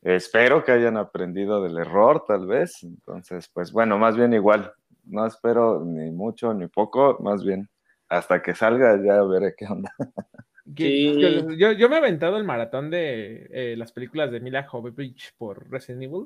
espero 0.02 0.64
que 0.64 0.72
hayan 0.72 0.98
aprendido 0.98 1.62
del 1.62 1.78
error, 1.78 2.24
tal 2.28 2.48
vez. 2.48 2.84
Entonces, 2.84 3.50
pues 3.54 3.72
bueno, 3.72 3.98
más 3.98 4.16
bien 4.16 4.34
igual, 4.34 4.74
no 5.06 5.26
espero 5.26 5.84
ni 5.84 6.12
mucho 6.12 6.54
ni 6.54 6.68
poco, 6.68 7.18
más 7.22 7.44
bien 7.44 7.70
hasta 8.10 8.42
que 8.42 8.56
salga 8.56 8.98
ya 9.04 9.22
veré 9.24 9.54
qué 9.58 9.66
onda. 9.66 9.94
Yo, 10.70 11.72
yo, 11.72 11.88
me 11.88 11.96
he 11.96 11.98
aventado 12.00 12.36
el 12.36 12.44
maratón 12.44 12.90
de 12.90 13.48
eh, 13.52 13.78
las 13.78 13.94
películas 13.94 14.32
de 14.32 14.42
Mila 14.42 14.68
Jovovich 14.68 15.34
por 15.38 15.72
Resident 15.72 16.04
Evil. 16.04 16.26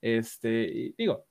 este, 0.00 0.92
digo, 0.98 1.24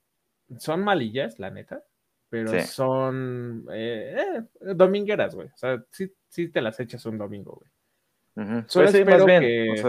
son 0.56 0.82
malillas, 0.82 1.38
la 1.38 1.50
neta, 1.50 1.84
pero 2.32 2.62
son 2.62 3.66
eh, 3.74 4.16
eh, 4.16 4.74
domingueras, 4.74 5.34
güey. 5.34 5.48
O 5.48 5.56
sea, 5.56 5.84
sí, 5.90 6.10
sí 6.30 6.48
te 6.48 6.62
las 6.62 6.80
echas 6.80 7.04
un 7.04 7.18
domingo, 7.18 7.60
güey. 7.60 8.64
Solo 8.68 8.86
pues 8.86 8.94
espero 8.94 9.26
que... 9.26 9.84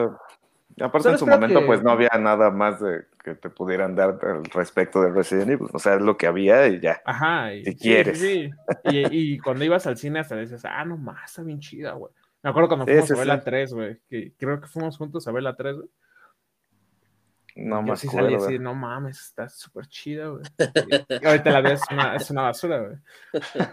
aparte 0.81 1.07
en 1.07 1.17
su 1.17 1.25
momento, 1.25 1.65
pues 1.65 1.81
no 1.81 1.91
había 1.91 2.09
nada 2.19 2.51
más 2.51 2.81
de 2.81 3.05
que 3.23 3.35
te 3.35 3.49
pudieran 3.49 3.95
dar 3.95 4.19
al 4.21 4.43
respecto 4.43 5.01
de 5.01 5.11
Resident 5.11 5.51
Evil. 5.51 5.69
O 5.71 5.79
sea, 5.79 5.93
es 5.93 6.01
lo 6.01 6.17
que 6.17 6.27
había 6.27 6.67
y 6.67 6.81
ya. 6.81 7.01
Ajá. 7.05 7.53
Y, 7.53 7.63
si 7.63 7.77
quieres. 7.77 8.19
Sí, 8.19 8.51
y, 8.89 9.39
cuando 9.39 9.63
ibas 9.63 9.87
al 9.87 9.95
cine 9.95 10.19
hasta 10.19 10.35
decías, 10.35 10.65
ah, 10.65 10.83
no 10.83 10.97
más, 10.97 11.29
está 11.29 11.43
bien 11.43 11.61
chida, 11.61 11.93
güey. 11.93 12.11
Me 12.41 12.49
acuerdo 12.49 12.67
cuando 12.67 12.85
fuimos 12.85 13.09
a 13.09 13.15
ver 13.15 13.27
la 13.27 13.41
3, 13.41 13.73
güey. 13.73 14.01
Que 14.09 14.33
creo 14.37 14.59
que 14.59 14.67
fuimos 14.67 14.97
juntos 14.97 15.25
a 15.29 15.31
ver 15.31 15.43
la 15.43 15.55
3, 15.55 15.77
güey. 15.77 15.89
No 17.55 17.81
Yo 17.81 17.87
más 17.87 17.99
sí 17.99 18.07
salí 18.07 18.33
así, 18.33 18.57
no 18.57 18.73
mames, 18.73 19.19
está 19.19 19.47
súper 19.47 19.85
chida, 19.87 20.27
güey. 20.27 20.43
Y 21.21 21.25
ahorita 21.25 21.51
la 21.51 21.61
ves, 21.61 21.81
es 21.83 21.91
una, 21.91 22.15
es 22.15 22.31
una 22.31 22.41
basura, 22.41 22.79
güey. 22.79 22.95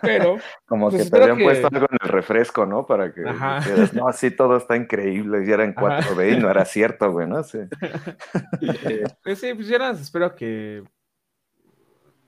Pero. 0.03 0.37
Como 0.67 0.91
pues 0.91 0.93
que 0.93 0.99
te 0.99 1.05
espero 1.05 1.23
habían 1.25 1.39
que- 1.39 1.45
puesto 1.45 1.67
algo 1.73 1.87
en 1.91 1.99
el 2.03 2.09
refresco, 2.11 2.67
¿no? 2.67 2.85
Para 2.87 3.13
que 3.15 3.27
Ajá. 3.27 3.57
dijeras, 3.61 3.95
no, 3.95 4.13
sí, 4.13 4.31
todo 4.33 4.59
está 4.59 4.77
increíble. 4.77 5.45
Y 5.47 5.51
era 5.51 5.65
en 5.65 5.73
Ajá. 5.77 6.01
4D 6.03 6.37
y 6.37 6.41
no 6.41 6.51
era 6.51 6.65
cierto, 6.67 7.11
güey, 7.11 7.27
¿no? 7.27 7.43
Sí. 7.43 7.59
Pues 9.25 9.39
sí, 9.41 9.55
pues 9.55 9.67
yo 9.69 9.79
nada 9.79 9.93
espero 9.93 10.35
que. 10.35 10.85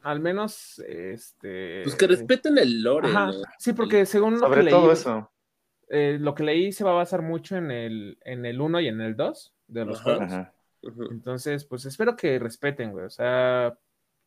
Al 0.02 0.20
menos, 0.20 0.78
este. 0.88 1.82
Pues 1.84 1.94
que 1.94 2.06
respeten 2.06 2.58
el 2.58 2.82
lore, 2.82 3.08
Ajá, 3.08 3.26
¿no? 3.26 3.32
sí, 3.58 3.72
porque 3.72 4.04
según 4.06 4.34
lo 4.34 4.40
que 4.40 4.46
Sobre 4.46 4.62
leí, 4.64 4.72
todo 4.72 4.90
eso. 4.92 5.30
eh, 5.88 6.16
lo 6.20 6.34
que 6.34 6.42
leí 6.42 6.72
se 6.72 6.82
va 6.82 6.90
a 6.90 6.94
basar 6.94 7.22
mucho 7.22 7.56
en 7.56 7.70
el, 7.70 8.18
en 8.24 8.44
el 8.46 8.60
1 8.60 8.80
y 8.80 8.88
en 8.88 9.00
el 9.00 9.14
2 9.16 9.54
de 9.68 9.84
los 9.84 10.00
Ajá. 10.00 10.04
juegos. 10.04 10.32
Ajá. 10.32 10.52
Entonces, 11.10 11.64
pues 11.64 11.84
espero 11.84 12.16
que 12.16 12.38
respeten, 12.38 12.92
güey. 12.92 13.06
O 13.06 13.10
sea, 13.10 13.76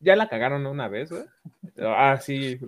ya 0.00 0.16
la 0.16 0.28
cagaron 0.28 0.66
una 0.66 0.88
vez, 0.88 1.10
güey. 1.10 1.24
Ah, 1.78 2.18
sí. 2.20 2.58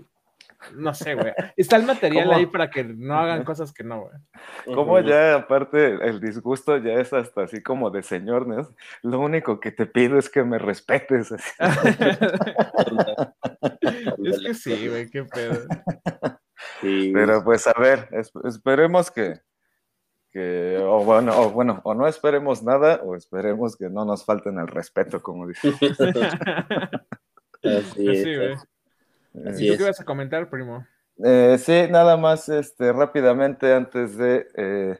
No 0.74 0.92
sé, 0.92 1.14
güey. 1.14 1.32
Está 1.56 1.76
el 1.76 1.84
material 1.84 2.26
¿Cómo? 2.26 2.36
ahí 2.38 2.46
para 2.46 2.68
que 2.68 2.82
no 2.82 3.16
hagan 3.16 3.44
cosas 3.44 3.72
que 3.72 3.84
no, 3.84 4.00
güey. 4.00 4.74
Como 4.74 4.98
ya, 5.00 5.36
aparte, 5.36 5.94
el 6.04 6.20
disgusto 6.20 6.76
ya 6.78 6.94
es 6.94 7.12
hasta 7.12 7.42
así 7.44 7.62
como 7.62 7.90
de 7.90 8.02
señor, 8.02 8.48
¿no? 8.48 8.68
Lo 9.02 9.20
único 9.20 9.60
que 9.60 9.70
te 9.70 9.86
pido 9.86 10.18
es 10.18 10.28
que 10.28 10.42
me 10.42 10.58
respetes. 10.58 11.30
así. 11.30 11.50
es 14.24 14.40
que 14.40 14.54
sí, 14.54 14.88
güey, 14.88 15.08
qué 15.08 15.22
pedo. 15.24 15.60
Sí. 16.80 17.12
Pero 17.14 17.44
pues 17.44 17.66
a 17.66 17.72
ver, 17.78 18.08
es- 18.12 18.32
esperemos 18.44 19.10
que, 19.12 19.40
que 20.30 20.78
o 20.98 21.04
bueno, 21.04 21.40
o 21.40 21.50
bueno, 21.50 21.80
o 21.84 21.94
no 21.94 22.08
esperemos 22.08 22.62
nada, 22.64 23.00
o 23.04 23.14
esperemos 23.14 23.76
que 23.76 23.88
no 23.88 24.04
nos 24.04 24.24
falten 24.24 24.58
el 24.58 24.66
respeto, 24.66 25.22
como 25.22 25.46
dice. 25.46 25.68
Así 27.62 28.08
es. 28.08 28.22
sí, 28.22 28.36
güey. 28.36 28.56
Así 29.46 29.64
¿Y 29.64 29.68
tú 29.68 29.72
es. 29.74 29.78
qué 29.78 29.84
vas 29.84 30.00
a 30.00 30.04
comentar, 30.04 30.50
primo? 30.50 30.84
Eh, 31.24 31.56
sí, 31.58 31.86
nada 31.88 32.16
más 32.16 32.48
este, 32.48 32.92
rápidamente 32.92 33.72
antes 33.72 34.16
de 34.16 34.48
eh, 34.56 34.98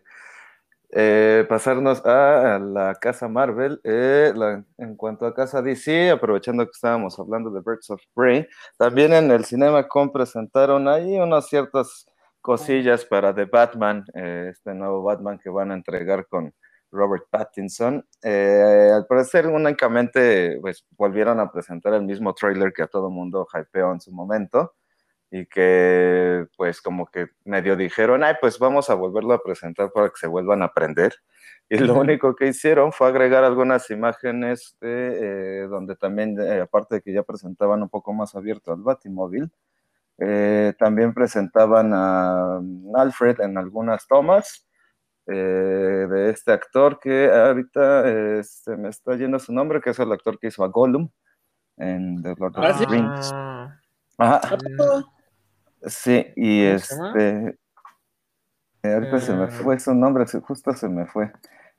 eh, 0.91 1.45
pasarnos 1.49 2.05
a, 2.07 2.61
la 2.61 2.95
casa 2.95 3.27
Marvel, 3.29 3.81
eh, 3.83 4.33
la- 4.37 4.65
en 4.79 4.97
cuanto 4.97 5.27
a 5.27 5.35
casa 5.35 5.63
DC, 5.63 6.11
aprovechando 6.11 6.65
que 6.65 6.73
estábamos 6.75 7.19
hablando 7.19 7.51
de 7.51 7.61
Birds 7.61 7.91
of 7.91 8.01
Prey, 8.15 8.47
también 8.77 9.13
en 9.13 9.31
el 9.33 9.45
CinemaCon 9.45 10.13
presentaron 10.13 10.87
ahí 10.87 11.19
unas 11.19 11.49
ciertas 11.49 12.07
cosillas 12.49 13.05
para 13.05 13.35
The 13.35 13.45
Batman, 13.45 14.07
eh, 14.15 14.49
este 14.53 14.73
nuevo 14.73 15.03
Batman 15.03 15.39
que 15.39 15.51
van 15.51 15.71
a 15.71 15.75
entregar 15.75 16.27
con 16.29 16.55
Robert 16.91 17.25
Pattinson. 17.29 18.03
Eh, 18.23 18.91
al 18.91 19.05
parecer, 19.07 19.49
únicamente 19.49 20.57
pues, 20.63 20.87
volvieron 20.97 21.41
a 21.41 21.53
presentar 21.53 21.93
el 21.93 22.05
mismo 22.05 22.33
trailer 22.33 22.73
que 22.73 22.85
a 22.85 22.87
todo 22.87 23.11
mundo 23.11 23.47
hypeó 23.53 23.93
en 23.93 24.01
su 24.01 24.13
momento 24.13 24.77
y 25.31 25.45
que 25.45 26.47
pues 26.57 26.81
como 26.81 27.05
que 27.09 27.27
medio 27.45 27.77
dijeron, 27.77 28.25
ay, 28.25 28.37
pues 28.41 28.59
vamos 28.59 28.89
a 28.89 28.95
volverlo 28.95 29.35
a 29.35 29.43
presentar 29.43 29.93
para 29.93 30.09
que 30.09 30.17
se 30.17 30.27
vuelvan 30.27 30.63
a 30.63 30.67
aprender. 30.67 31.13
Y 31.69 31.77
lo 31.77 32.01
único 32.01 32.35
que 32.35 32.47
hicieron 32.47 32.95
fue 32.95 33.09
agregar 33.09 33.45
algunas 33.45 33.91
imágenes 33.91 34.75
de, 34.81 35.65
eh, 35.65 35.67
donde 35.69 35.97
también, 35.97 36.41
eh, 36.41 36.63
aparte 36.63 36.95
de 36.95 37.03
que 37.03 37.13
ya 37.13 37.25
presentaban 37.25 37.83
un 37.83 37.91
poco 37.91 38.15
más 38.15 38.35
abierto 38.35 38.73
al 38.73 38.81
Batimóvil, 38.81 39.53
eh, 40.19 40.75
también 40.79 41.15
presentaban 41.15 41.93
a 41.95 42.61
Alfred 42.97 43.41
en 43.41 43.57
algunas 43.57 44.07
tomas 44.07 44.67
eh, 45.27 46.07
de 46.11 46.31
este 46.31 46.53
actor 46.53 46.99
que 46.99 47.31
ahorita 47.31 48.03
eh, 48.39 48.43
se 48.43 48.77
me 48.77 48.89
está 48.89 49.15
yendo 49.17 49.39
su 49.39 49.53
nombre, 49.53 49.81
que 49.81 49.91
es 49.91 49.99
el 49.99 50.11
actor 50.13 50.39
que 50.39 50.49
hizo 50.49 50.65
a 50.65 50.69
Gollum 50.69 51.09
en 51.77 52.23
The 52.23 52.35
Lord 52.39 52.59
of 52.59 52.65
Ah, 52.65 52.73
the 52.73 52.79
¿sí? 52.79 52.85
Rings. 52.87 53.31
Ah, 54.19 54.41
Ajá. 54.43 54.57
Sí, 55.83 56.27
y 56.35 56.65
este. 56.65 57.57
eh, 58.83 58.93
ahorita 58.95 59.21
se 59.21 59.33
me 59.35 59.47
fue 59.49 59.79
su 59.79 59.95
nombre, 59.95 60.25
justo 60.43 60.73
se 60.73 60.89
me 60.89 61.07
fue. 61.07 61.31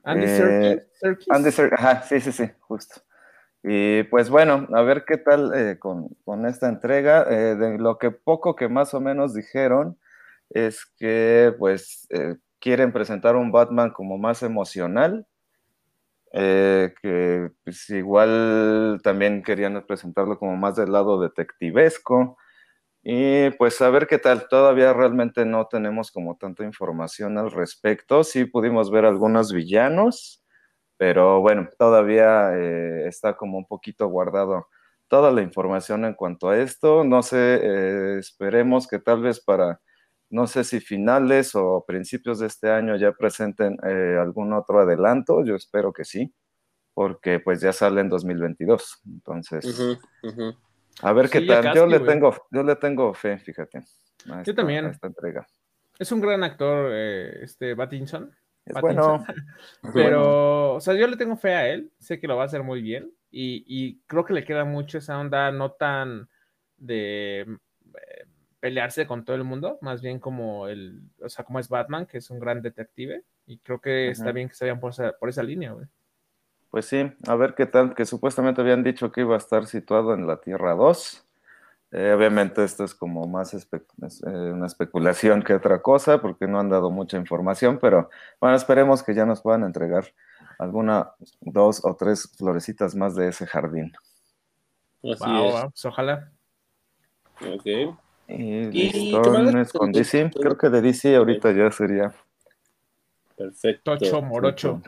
Andy 0.03 0.25
Eh, 0.25 0.27
Serkis. 0.37 0.99
Serkis. 0.99 1.27
Andy 1.29 1.51
Ser- 1.51 1.73
ajá, 1.73 2.01
sí, 2.03 2.21
sí, 2.21 2.31
sí, 2.31 2.49
justo. 2.61 3.01
Y 3.63 4.03
pues 4.03 4.29
bueno, 4.29 4.67
a 4.73 4.81
ver 4.83 5.03
qué 5.05 5.17
tal 5.17 5.53
eh, 5.53 5.77
con, 5.79 6.09
con 6.25 6.45
esta 6.45 6.69
entrega. 6.69 7.23
Eh, 7.29 7.55
de 7.55 7.77
lo 7.77 7.97
que 7.97 8.11
poco 8.11 8.55
que 8.55 8.69
más 8.69 8.93
o 8.93 9.01
menos 9.01 9.33
dijeron 9.33 9.97
es 10.49 10.85
que 10.97 11.53
pues 11.59 12.07
eh, 12.11 12.37
quieren 12.59 12.93
presentar 12.93 13.35
un 13.35 13.51
Batman 13.51 13.91
como 13.91 14.17
más 14.17 14.43
emocional, 14.43 15.27
que 16.31 17.49
pues 17.63 17.89
igual 17.89 18.99
también 19.03 19.43
querían 19.43 19.83
presentarlo 19.87 20.37
como 20.39 20.55
más 20.55 20.75
del 20.75 20.91
lado 20.91 21.19
detectivesco. 21.21 22.37
Y 23.03 23.51
pues 23.51 23.81
a 23.81 23.89
ver 23.91 24.07
qué 24.07 24.19
tal. 24.19 24.47
Todavía 24.49 24.93
realmente 24.93 25.45
no 25.45 25.67
tenemos 25.67 26.11
como 26.11 26.37
tanta 26.37 26.63
información 26.65 27.37
al 27.37 27.51
respecto. 27.51 28.23
Sí 28.23 28.45
pudimos 28.45 28.91
ver 28.91 29.05
algunos 29.05 29.53
villanos, 29.53 30.38
pero 30.99 31.39
bueno, 31.39 31.69
todavía 31.77 32.51
eh, 32.57 33.07
está 33.07 33.37
como 33.37 33.57
un 33.57 33.65
poquito 33.65 34.05
guardado 34.07 34.67
toda 35.07 35.31
la 35.31 35.41
información 35.41 36.03
en 36.03 36.13
cuanto 36.13 36.49
a 36.49 36.57
esto. 36.57 37.05
No 37.05 37.23
sé, 37.23 37.37
eh, 37.63 38.17
esperemos 38.19 38.85
que 38.85 38.99
tal 38.99 39.21
vez 39.21 39.39
para, 39.39 39.79
no 40.29 40.45
sé 40.45 40.65
si 40.65 40.81
finales 40.81 41.55
o 41.55 41.85
principios 41.87 42.39
de 42.39 42.47
este 42.47 42.69
año 42.69 42.97
ya 42.97 43.13
presenten 43.13 43.77
eh, 43.87 44.17
algún 44.19 44.51
otro 44.51 44.81
adelanto. 44.81 45.45
Yo 45.45 45.55
espero 45.55 45.93
que 45.93 46.03
sí, 46.03 46.35
porque 46.93 47.39
pues 47.39 47.61
ya 47.61 47.71
sale 47.71 48.01
en 48.01 48.09
2022. 48.09 48.99
Entonces... 49.07 49.65
Ujú, 49.65 49.97
ujú. 50.27 50.57
A 51.01 51.13
ver 51.13 51.29
qué 51.29 51.39
Sí, 51.39 51.47
tal. 51.47 51.73
yo 51.73 51.87
le 51.87 52.01
tengo, 52.01 52.35
yo 52.51 52.61
le 52.61 52.75
tengo 52.75 53.13
fe, 53.13 53.37
fíjate. 53.39 53.77
a 54.29 54.41
esta- 54.41 54.53
también. 54.53 54.85
a 54.85 54.89
esta 54.89 55.07
entrega. 55.07 55.47
Es 55.97 56.11
un 56.11 56.19
gran 56.19 56.43
actor, 56.43 56.89
eh, 56.93 57.41
este 57.43 57.73
Pattinson. 57.73 58.35
Es 58.69 58.73
Pattinson. 58.73 59.25
bueno. 59.25 59.25
Pero, 59.93 60.75
o 60.75 60.79
sea, 60.79 60.93
yo 60.93 61.07
le 61.07 61.17
tengo 61.17 61.35
fe 61.35 61.53
a 61.55 61.67
él. 61.67 61.91
Sé 61.99 62.19
que 62.19 62.27
lo 62.27 62.37
va 62.37 62.43
a 62.43 62.45
hacer 62.45 62.63
muy 62.63 62.81
bien. 62.81 63.11
Y, 63.31 63.65
y 63.67 63.99
creo 64.07 64.23
que 64.23 64.33
le 64.33 64.45
queda 64.45 64.63
mucho 64.63 64.99
esa 64.99 65.19
onda 65.19 65.51
no 65.51 65.71
tan 65.73 66.29
de 66.77 67.41
eh, 67.41 68.25
pelearse 68.59 69.05
con 69.05 69.23
todo 69.23 69.35
el 69.35 69.43
mundo, 69.43 69.77
más 69.81 70.01
bien 70.01 70.19
como 70.19 70.67
el, 70.67 71.01
o 71.21 71.29
sea, 71.29 71.45
como 71.45 71.59
es 71.59 71.69
Batman, 71.69 72.05
que 72.05 72.17
es 72.19 72.29
un 72.29 72.39
gran 72.39 72.61
detective. 72.61 73.23
Y 73.45 73.57
creo 73.59 73.81
que 73.81 74.09
está 74.09 74.31
bien 74.31 74.47
que 74.47 74.55
se 74.55 74.65
vayan 74.65 74.79
por 74.79 74.91
esa, 74.91 75.11
por 75.13 75.29
esa 75.29 75.43
línea, 75.43 75.71
güey. 75.71 75.87
Pues 76.69 76.85
sí, 76.85 77.11
a 77.27 77.35
ver 77.35 77.55
qué 77.55 77.65
tal, 77.65 77.95
que 77.95 78.05
supuestamente 78.05 78.61
habían 78.61 78.83
dicho 78.83 79.11
que 79.11 79.21
iba 79.21 79.33
a 79.33 79.39
estar 79.39 79.65
situado 79.65 80.13
en 80.13 80.27
la 80.27 80.39
Tierra 80.39 80.75
2. 80.75 81.25
Eh, 81.91 82.13
obviamente 82.13 82.63
esto 82.63 82.83
es 82.83 82.93
como 82.93 83.27
más 83.27 83.53
espe- 83.55 83.83
es, 84.05 84.21
eh, 84.23 84.29
una 84.29 84.67
especulación 84.67 85.41
que 85.41 85.55
otra 85.55 85.81
cosa, 85.81 86.21
porque 86.21 86.47
no 86.47 86.59
han 86.59 86.69
dado 86.69 86.91
mucha 86.91 87.17
información, 87.17 87.79
pero 87.81 88.09
bueno, 88.39 88.55
esperemos 88.55 89.01
que 89.01 89.15
ya 89.15 89.25
nos 89.25 89.41
puedan 89.41 89.63
entregar 89.63 90.05
alguna, 90.59 91.11
dos 91.41 91.83
o 91.83 91.95
tres 91.95 92.31
florecitas 92.37 92.95
más 92.95 93.15
de 93.15 93.29
ese 93.29 93.47
jardín. 93.47 93.91
Así 95.03 95.23
Va, 95.23 95.47
es. 95.47 95.53
va, 95.55 95.69
pues 95.69 95.85
ojalá. 95.85 96.31
Ok. 97.41 97.95
Y, 98.27 99.11
con 99.73 99.91
DC, 99.91 100.31
creo 100.39 100.57
que 100.57 100.69
de 100.69 100.81
DC 100.81 101.15
ahorita 101.15 101.51
ya 101.51 101.71
sería. 101.71 102.13
Perfecto. 103.39 103.97
Tocho 103.97 104.21
Morocho. 104.21 104.81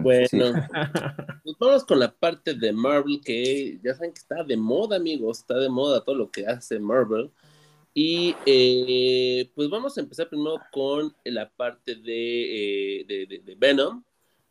bueno, 0.00 0.52
pues 1.42 1.56
vamos 1.58 1.84
con 1.84 1.98
la 1.98 2.14
parte 2.14 2.54
de 2.54 2.72
Marvel 2.72 3.20
que 3.20 3.80
ya 3.82 3.94
saben 3.94 4.12
que 4.12 4.20
está 4.20 4.44
de 4.44 4.56
moda, 4.56 4.94
amigos, 4.94 5.40
está 5.40 5.58
de 5.58 5.68
moda 5.68 6.04
todo 6.04 6.14
lo 6.14 6.30
que 6.30 6.46
hace 6.46 6.78
Marvel. 6.78 7.32
Y 7.92 8.36
eh, 8.46 9.50
pues 9.56 9.68
vamos 9.68 9.98
a 9.98 10.02
empezar 10.02 10.28
primero 10.28 10.60
con 10.70 11.12
la 11.24 11.50
parte 11.50 11.96
de, 11.96 13.00
eh, 13.00 13.04
de, 13.44 13.56
Venom, 13.58 14.04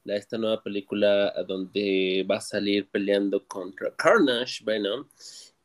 la, 0.03 0.17
esta 0.17 0.37
nueva 0.37 0.61
película 0.61 1.33
donde 1.47 2.27
va 2.29 2.35
a 2.35 2.41
salir 2.41 2.89
peleando 2.89 3.47
contra 3.47 3.95
Carnage, 3.95 4.65
Venom. 4.65 5.07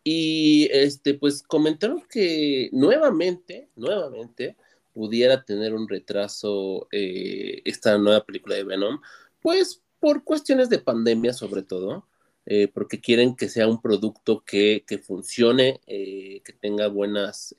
Y 0.04 0.68
este, 0.70 1.14
pues 1.14 1.42
comentaron 1.42 2.04
que 2.08 2.68
nuevamente, 2.70 3.68
nuevamente, 3.74 4.56
pudiera 4.94 5.44
tener 5.44 5.74
un 5.74 5.88
retraso 5.88 6.88
eh, 6.92 7.60
esta 7.64 7.98
nueva 7.98 8.24
película 8.24 8.54
de 8.54 8.64
Venom, 8.64 9.00
pues 9.40 9.82
por 10.00 10.24
cuestiones 10.24 10.70
de 10.70 10.78
pandemia 10.78 11.32
sobre 11.32 11.62
todo, 11.62 12.08
eh, 12.46 12.68
porque 12.68 13.00
quieren 13.00 13.36
que 13.36 13.48
sea 13.48 13.68
un 13.68 13.82
producto 13.82 14.44
que, 14.44 14.84
funcione, 15.04 15.80
eh, 15.86 16.40
que 16.44 16.52
tenga 16.52 16.88
buenas 16.88 17.54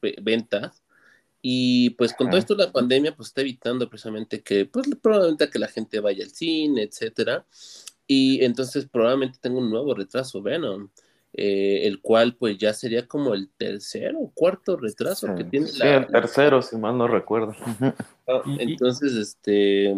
pues, 0.00 0.14
ventas. 0.22 0.82
Y 1.42 1.90
pues 1.90 2.12
con 2.14 2.28
todo 2.28 2.38
esto 2.38 2.56
la 2.56 2.72
pandemia 2.72 3.14
pues 3.14 3.28
está 3.28 3.42
evitando 3.42 3.88
precisamente 3.88 4.42
que 4.42 4.64
pues 4.66 4.88
probablemente 5.00 5.48
que 5.50 5.58
la 5.60 5.68
gente 5.68 6.00
vaya 6.00 6.24
al 6.24 6.30
cine, 6.30 6.82
etcétera. 6.82 7.46
Y 8.06 8.44
entonces 8.44 8.86
probablemente 8.86 9.38
tenga 9.40 9.58
un 9.58 9.70
nuevo 9.70 9.94
retraso 9.94 10.42
Venom. 10.42 10.88
Eh, 11.38 11.86
el 11.86 12.00
cual 12.00 12.34
pues 12.34 12.56
ya 12.56 12.72
sería 12.72 13.06
como 13.06 13.34
el 13.34 13.50
tercero 13.58 14.20
o 14.20 14.30
cuarto 14.32 14.74
retraso 14.78 15.34
que 15.34 15.44
tiene. 15.44 15.66
Sí, 15.66 15.82
el 15.82 16.06
tercero, 16.06 16.62
si 16.62 16.76
mal 16.76 16.96
no 16.96 17.08
recuerdo. 17.08 17.54
Ah, 18.28 18.42
entonces, 18.58 19.12
este, 19.14 19.94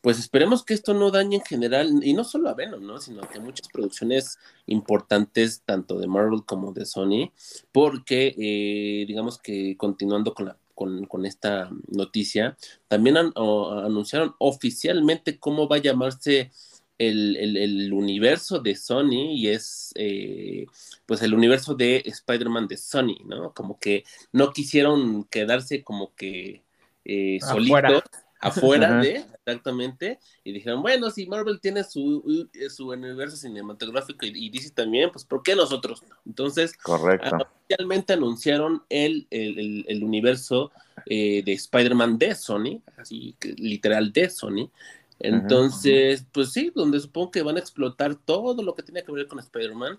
pues 0.00 0.20
esperemos 0.20 0.64
que 0.64 0.72
esto 0.72 0.94
no 0.94 1.10
dañe 1.10 1.34
en 1.34 1.42
general, 1.42 1.98
y 2.00 2.12
no 2.12 2.22
solo 2.22 2.48
a 2.48 2.54
Venom, 2.54 2.86
¿no? 2.86 3.00
Sino 3.00 3.22
que 3.28 3.40
muchas 3.40 3.66
producciones 3.66 4.38
importantes, 4.66 5.62
tanto 5.64 5.98
de 5.98 6.06
Marvel 6.06 6.44
como 6.46 6.72
de 6.72 6.86
Sony, 6.86 7.32
porque 7.72 8.36
eh, 8.38 9.04
digamos 9.08 9.38
que 9.38 9.76
continuando 9.76 10.32
con 10.32 10.46
la 10.46 10.56
con, 10.76 11.24
esta 11.24 11.70
noticia, 11.88 12.56
también 12.86 13.16
anunciaron 13.16 14.34
oficialmente 14.38 15.38
cómo 15.38 15.66
va 15.66 15.76
a 15.76 15.80
llamarse 15.80 16.52
el, 16.98 17.92
universo 17.92 18.60
de 18.60 18.74
Sony 18.74 19.32
y 19.34 19.48
es 19.48 19.92
eh, 19.96 20.66
pues 21.04 21.22
el 21.22 21.34
universo 21.34 21.74
de 21.74 22.02
Spider-Man 22.04 22.68
de 22.68 22.76
Sony, 22.76 23.18
¿no? 23.24 23.52
Como 23.52 23.78
que 23.78 24.04
no 24.32 24.52
quisieron 24.52 25.24
quedarse 25.24 25.82
como 25.82 26.14
que 26.14 26.62
eh, 27.04 27.38
solitos 27.40 28.02
afuera 28.40 29.00
de, 29.00 29.24
exactamente, 29.44 30.18
y 30.44 30.52
dijeron, 30.52 30.82
bueno, 30.82 31.10
si 31.10 31.26
Marvel 31.26 31.60
tiene 31.60 31.84
su, 31.84 32.48
su 32.68 32.88
universo 32.88 33.36
cinematográfico 33.36 34.26
y, 34.26 34.50
DC 34.50 34.70
también, 34.70 35.10
pues 35.10 35.24
¿por 35.24 35.42
qué 35.42 35.56
nosotros 35.56 36.02
no? 36.02 36.16
Entonces, 36.26 36.76
Correcto. 36.76 37.36
oficialmente 37.36 38.12
anunciaron 38.12 38.82
el, 38.88 39.26
el, 39.30 40.02
universo 40.04 40.70
eh, 41.06 41.42
de 41.44 41.52
Spider-Man 41.52 42.18
de 42.18 42.34
Sony, 42.34 42.82
así 42.96 43.34
literal 43.56 44.12
de 44.12 44.28
Sony, 44.28 44.70
entonces, 45.18 46.26
pues 46.32 46.52
sí, 46.52 46.70
donde 46.74 47.00
supongo 47.00 47.30
que 47.30 47.42
van 47.42 47.56
a 47.56 47.60
explotar 47.60 48.14
todo 48.16 48.62
lo 48.62 48.74
que 48.74 48.82
tiene 48.82 49.02
que 49.02 49.12
ver 49.12 49.26
con 49.26 49.38
Spider-Man. 49.38 49.98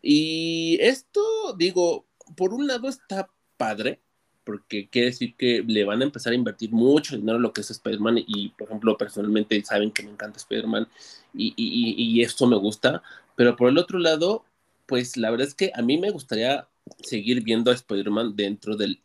Y 0.00 0.78
esto, 0.80 1.20
digo, 1.56 2.06
por 2.36 2.54
un 2.54 2.66
lado 2.66 2.88
está 2.88 3.28
padre, 3.56 4.00
porque 4.44 4.88
quiere 4.88 5.08
decir 5.08 5.34
que 5.36 5.64
le 5.66 5.84
van 5.84 6.02
a 6.02 6.04
empezar 6.04 6.32
a 6.32 6.36
invertir 6.36 6.70
mucho 6.70 7.16
dinero 7.16 7.36
en 7.36 7.42
lo 7.42 7.52
que 7.52 7.62
es 7.62 7.70
Spider-Man 7.70 8.18
y, 8.26 8.50
por 8.50 8.68
ejemplo, 8.68 8.96
personalmente 8.96 9.62
saben 9.64 9.90
que 9.90 10.02
me 10.02 10.10
encanta 10.10 10.38
Spider-Man 10.38 10.86
y, 11.32 11.54
y, 11.56 11.94
y, 11.96 12.22
esto 12.22 12.46
me 12.46 12.56
gusta, 12.56 13.02
pero 13.36 13.56
por 13.56 13.68
el 13.68 13.78
otro 13.78 13.98
lado, 13.98 14.44
pues 14.86 15.16
la 15.16 15.30
verdad 15.30 15.48
es 15.48 15.54
que 15.54 15.72
a 15.74 15.82
mí 15.82 15.96
me 15.98 16.10
gustaría 16.10 16.68
seguir 17.02 17.42
viendo 17.42 17.70
a 17.70 17.74
Spider-Man 17.74 18.36
dentro 18.36 18.76
del 18.76 19.00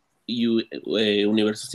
eh, 0.98 1.26
universo 1.26 1.68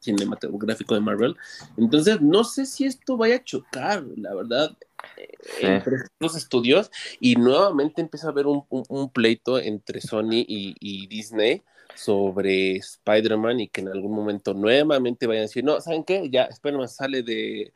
cinematográfico 0.00 0.94
de 0.94 1.00
Marvel. 1.00 1.36
Entonces, 1.76 2.20
no 2.20 2.44
sé 2.44 2.66
si 2.66 2.84
esto 2.84 3.16
vaya 3.16 3.36
a 3.36 3.44
chocar, 3.44 4.04
la 4.16 4.34
verdad, 4.34 4.76
eh, 5.16 5.28
entre 5.60 5.96
los 6.18 6.36
estudios 6.36 6.90
y 7.20 7.36
nuevamente 7.36 8.00
empieza 8.00 8.28
a 8.28 8.30
haber 8.30 8.46
un, 8.46 9.10
pleito 9.10 9.58
entre 9.58 10.00
Sony 10.00 10.44
y, 10.46 11.06
Disney 11.06 11.62
sobre 11.94 12.76
Spider-Man 12.76 13.60
y 13.60 13.68
que 13.68 13.80
en 13.80 13.88
algún 13.88 14.14
momento 14.14 14.54
nuevamente 14.54 15.26
vayan 15.26 15.42
a 15.42 15.46
decir, 15.46 15.64
no, 15.64 15.80
¿saben 15.80 16.04
qué? 16.04 16.28
Ya 16.30 16.44
Spider-Man 16.44 16.88
sale 16.88 17.22
de, 17.22 17.72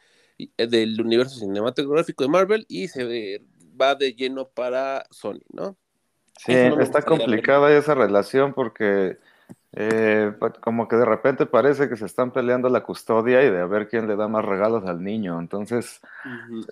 del 0.56 1.00
universo 1.00 1.38
cinematográfico 1.38 2.24
de 2.24 2.30
Marvel 2.30 2.66
y 2.68 2.88
se 2.88 3.40
va 3.80 3.94
de 3.94 4.14
lleno 4.14 4.48
para 4.48 5.04
Sony, 5.10 5.42
¿no? 5.52 5.76
Sí, 6.38 6.52
está 6.52 7.02
complicada 7.02 7.76
esa 7.76 7.94
relación 7.94 8.54
porque 8.54 9.18
eh, 9.76 10.32
como 10.60 10.86
que 10.86 10.94
de 10.94 11.04
repente 11.04 11.46
parece 11.46 11.88
que 11.88 11.96
se 11.96 12.06
están 12.06 12.30
peleando 12.30 12.68
la 12.68 12.84
custodia 12.84 13.42
y 13.42 13.50
de 13.50 13.60
a 13.60 13.66
ver 13.66 13.88
quién 13.88 14.06
le 14.06 14.14
da 14.14 14.28
más 14.28 14.44
regalos 14.44 14.84
al 14.86 15.02
niño. 15.02 15.40
Entonces, 15.40 16.00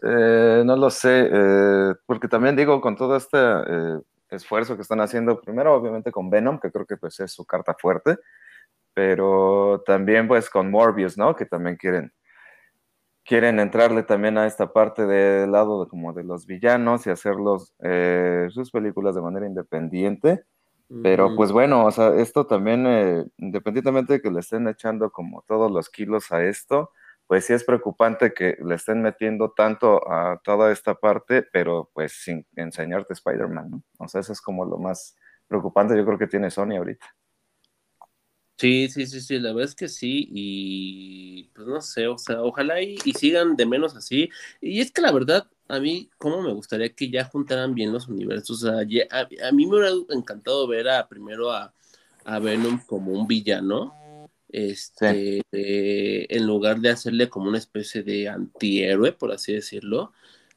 eh, 0.03 0.63
no 0.65 0.77
lo 0.77 0.89
sé, 0.89 1.29
eh, 1.33 1.95
porque 2.07 2.29
también 2.29 2.55
digo, 2.55 2.81
con 2.81 2.95
todo 2.95 3.17
este 3.17 3.39
esfuerzo 4.31 4.77
que 4.77 4.83
están 4.83 5.01
haciendo, 5.01 5.41
primero 5.41 5.75
obviamente 5.75 6.13
con 6.13 6.31
Venom, 6.31 6.61
que 6.61 6.71
creo 6.71 6.87
que 6.87 6.97
pues 6.97 7.19
es 7.19 7.33
su 7.33 7.45
carta 7.45 7.75
fuerte, 7.79 8.19
pero 8.95 9.83
también 9.85 10.29
pues 10.29 10.49
con 10.49 10.71
Morbius, 10.71 11.19
¿no? 11.19 11.35
Que 11.35 11.47
también 11.47 11.77
quieren, 11.77 12.13
quieren 13.25 13.59
entrarle 13.59 14.05
también 14.05 14.39
a 14.39 14.47
esta 14.47 14.73
parte 14.73 15.07
del 15.07 15.51
lado 15.51 15.85
de, 15.85 15.91
como 15.91 16.13
de 16.13 16.23
los 16.25 16.47
villanos 16.47 17.07
y 17.07 17.11
hacerlos 17.11 17.75
sus 18.51 18.71
películas 18.71 19.17
de 19.17 19.23
manera 19.23 19.47
independiente. 19.47 20.45
Pero 21.03 21.37
pues 21.37 21.53
bueno, 21.53 21.87
o 21.87 21.91
sea, 21.91 22.15
esto 22.17 22.47
también, 22.47 22.87
eh, 22.87 23.25
independientemente 23.39 24.15
de 24.15 24.21
que 24.21 24.31
le 24.31 24.41
estén 24.41 24.67
echando 24.69 25.11
como 25.11 25.45
todos 25.47 25.71
los 25.71 25.89
kilos 25.89 26.33
a 26.33 26.45
esto, 26.45 26.91
pues 27.27 27.47
sí 27.47 27.53
es 27.53 27.65
preocupante 27.65 28.35
que 28.35 28.57
le 28.63 28.75
estén 28.75 29.01
metiendo 29.01 29.53
tanto 29.53 30.07
a 30.11 30.41
toda 30.43 30.73
esta 30.73 30.95
parte, 30.95 31.43
pero 31.43 31.91
pues 31.95 32.13
sin 32.13 32.47
enseñarte 32.57 33.15
Spider-Man, 33.15 33.71
¿no? 33.71 33.83
O 33.99 34.09
sea, 34.09 34.21
eso 34.21 34.33
es 34.33 34.41
como 34.41 34.65
lo 34.65 34.77
más 34.77 35.17
preocupante 35.47 35.97
yo 35.97 36.05
creo 36.05 36.19
que 36.19 36.27
tiene 36.27 36.51
Sony 36.51 36.77
ahorita. 36.77 37.07
Sí, 38.59 38.89
sí, 38.89 39.07
sí, 39.07 39.21
sí, 39.21 39.39
la 39.39 39.53
verdad 39.53 39.71
es 39.71 39.75
que 39.75 39.89
sí, 39.89 40.29
y 40.31 41.51
pues 41.55 41.67
no 41.67 41.81
sé, 41.81 42.07
o 42.07 42.17
sea, 42.17 42.43
ojalá 42.43 42.81
y, 42.81 42.97
sigan 43.15 43.57
de 43.57 43.67
menos 43.67 43.97
así. 43.97 44.31
Y 44.61 44.81
es 44.81 44.93
que 44.93 45.03
la 45.03 45.11
verdad, 45.11 45.49
a 45.73 45.81
mí, 45.81 46.11
cómo 46.19 46.43
me 46.43 46.53
gustaría 46.53 46.95
que 46.95 47.11
ya 47.11 47.25
juntaran 47.25 47.75
bien 47.75 47.93
los 47.93 48.07
universos. 48.07 48.63
O 48.63 48.69
sea, 48.69 48.81
a, 48.81 49.53
mí 49.53 49.67
me 49.67 49.77
hubiera 49.77 49.91
encantado 50.11 50.67
ver 50.67 50.87
a 50.89 51.09
primero 51.09 51.51
a, 51.51 51.73
a 52.25 52.39
Venom 52.39 52.79
como 52.87 53.13
un 53.13 53.27
villano, 53.27 54.29
este, 54.51 55.41
en 55.51 56.47
lugar 56.47 56.81
de 56.81 56.91
hacerle 56.91 57.31
como 57.31 57.49
una 57.49 57.57
especie 57.57 58.03
de 58.03 58.29
antihéroe, 58.29 59.13
por 59.13 59.33
así 59.33 59.55
decirlo, 59.55 60.13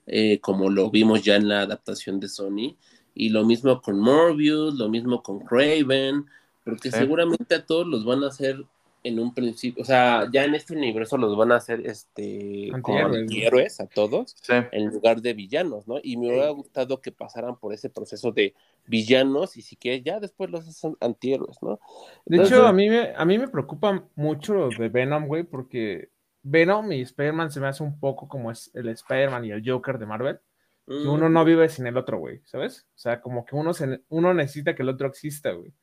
eh, 0.06 0.42
como 0.42 0.70
lo 0.70 0.92
vimos 0.92 1.24
ya 1.24 1.38
en 1.38 1.48
la 1.48 1.62
adaptación 1.62 2.20
de 2.20 2.28
Sony. 2.28 2.76
Y 3.14 3.30
lo 3.30 3.46
mismo 3.46 3.82
con 3.82 3.98
Morbius, 3.98 4.76
lo 4.76 4.90
mismo 4.90 5.24
con 5.24 5.40
Craven 5.40 6.26
porque 6.66 6.90
seguramente 6.90 7.56
a 7.56 7.66
todos 7.66 7.88
los 7.88 8.04
van 8.04 8.24
a 8.24 8.28
hacer 8.28 8.66
en 9.06 9.20
un 9.20 9.36
principio, 9.36 9.84
o 9.84 9.86
sea, 9.86 10.28
ya 10.34 10.44
en 10.44 10.56
este 10.56 10.74
universo 10.74 11.16
los 11.16 11.38
van 11.38 11.52
a 11.52 11.58
hacer 11.58 11.86
este 11.86 12.72
antihéroes, 12.74 13.80
a 13.80 13.86
todos, 13.86 14.36
en 14.50 14.88
lugar 14.88 15.22
de 15.22 15.34
villanos, 15.34 15.88
¿no? 15.88 16.00
Y 16.02 16.18
me 16.18 16.30
hubiera 16.30 16.50
gustado 16.50 17.00
que 17.02 17.12
pasaran 17.12 17.60
por 17.60 17.72
ese 17.72 17.92
proceso 17.92 18.32
de 18.32 18.56
villanos 18.88 19.58
y 19.58 19.62
si 19.62 19.76
quieres 19.76 20.04
ya 20.04 20.20
después 20.20 20.50
los 20.50 20.68
hacen 20.68 20.98
antihéroes, 21.00 21.62
¿no? 21.62 21.80
De 22.26 22.44
hecho, 22.44 22.66
a 22.66 22.74
mí 22.74 22.90
me, 22.90 23.14
a 23.16 23.24
mí 23.26 23.38
me 23.38 23.48
preocupa 23.48 24.08
mucho 24.16 24.56
lo 24.56 24.70
de 24.70 24.90
Venom, 24.90 25.28
güey, 25.28 25.44
porque 25.44 26.10
Venom 26.42 26.92
y 26.92 27.02
Spider-Man 27.02 27.52
se 27.52 27.60
me 27.60 27.68
hace 27.68 27.84
un 27.84 28.00
poco 28.00 28.28
como 28.28 28.50
es 28.50 28.72
el 28.74 28.90
Spider-Man 28.90 29.46
y 29.46 29.52
el 29.52 29.64
Joker 29.64 30.00
de 30.00 30.06
Marvel. 30.08 30.40
Que 30.88 31.08
uno 31.08 31.30
no 31.30 31.44
vive 31.44 31.68
sin 31.68 31.88
el 31.88 31.98
otro, 31.98 32.20
güey, 32.20 32.42
¿sabes? 32.46 32.86
O 32.90 32.98
sea, 32.98 33.20
como 33.20 33.44
que 33.44 33.56
uno, 33.56 33.74
se, 33.74 34.02
uno 34.10 34.36
necesita 34.36 34.76
que 34.76 34.84
el 34.84 34.90
otro 34.90 35.08
exista, 35.08 35.52
güey. 35.52 35.74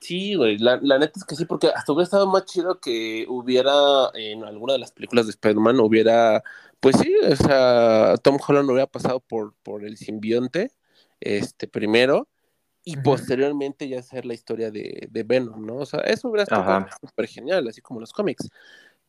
Sí, 0.00 0.34
güey, 0.34 0.58
la, 0.58 0.78
neta 0.78 1.12
es 1.16 1.24
que 1.24 1.36
sí, 1.36 1.44
porque 1.44 1.68
hasta 1.68 1.92
hubiera 1.92 2.04
estado 2.04 2.26
más 2.26 2.44
chido 2.44 2.80
que 2.80 3.24
hubiera 3.28 4.10
en 4.14 4.44
alguna 4.44 4.72
de 4.72 4.80
las 4.80 4.90
películas 4.90 5.26
de 5.26 5.30
Spider-Man, 5.30 5.78
hubiera, 5.80 6.42
pues 6.80 6.96
sí, 6.96 7.14
o 7.22 7.36
sea, 7.36 8.16
Tom 8.22 8.36
Holland 8.46 8.68
hubiera 8.68 8.88
pasado 8.88 9.20
por, 9.20 9.54
por 9.62 9.84
el 9.84 9.96
simbionte, 9.96 10.72
este, 11.20 11.68
primero, 11.68 12.28
y 12.84 12.96
posteriormente 12.96 13.88
ya 13.88 14.00
hacer 14.00 14.26
la 14.26 14.34
historia 14.34 14.72
de, 14.72 15.06
de 15.08 15.22
Venom, 15.22 15.64
¿no? 15.64 15.76
O 15.76 15.86
sea, 15.86 16.00
eso 16.00 16.28
hubiera 16.28 16.42
estado 16.42 16.86
súper 17.00 17.28
genial, 17.28 17.68
así 17.68 17.80
como 17.80 18.00
los 18.00 18.12
cómics. 18.12 18.48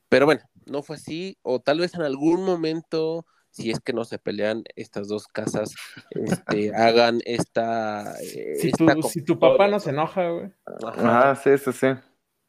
Pero 0.10 0.28
bueno, 0.28 0.42
no 0.68 0.84
fue 0.84 0.98
así, 0.98 1.40
o 1.42 1.60
tal 1.60 1.80
vez 1.80 1.96
en 1.96 2.04
algún 2.04 2.44
momento 2.44 3.26
si 3.54 3.70
es 3.70 3.80
que 3.80 3.94
no 3.94 4.04
se 4.04 4.18
pelean 4.18 4.64
estas 4.76 5.08
dos 5.08 5.28
casas, 5.28 5.76
este, 6.10 6.74
hagan 6.76 7.22
esta... 7.26 8.16
Eh, 8.22 8.56
si, 8.60 8.72
tu, 8.72 9.04
si, 9.04 9.22
tu, 9.22 9.38
papá 9.38 9.68
no 9.68 9.80
se 9.80 9.92
enoja, 9.92 10.28
güey. 10.30 10.52
Ajá, 10.84 11.36
sí, 11.36 11.58
sí, 11.60 11.72
sí. 11.72 11.88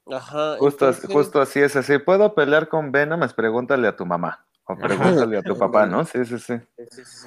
Ajá. 0.07 0.57
Justo, 0.59 0.93
justo 1.11 1.41
así 1.41 1.61
es 1.61 1.77
así. 1.77 1.99
¿Puedo 1.99 2.35
pelear 2.35 2.69
con 2.69 2.91
Venom? 2.91 3.21
Pregúntale 3.37 3.87
a 3.87 3.97
tu 3.97 4.07
mamá. 4.07 4.47
O 4.67 4.77
pregúntale 4.77 5.37
a 5.37 5.43
tu 5.43 5.59
papá, 5.59 5.85
¿no? 5.85 6.07
Sí, 6.07 6.25
sí, 6.25 6.39
sí. 6.39 6.55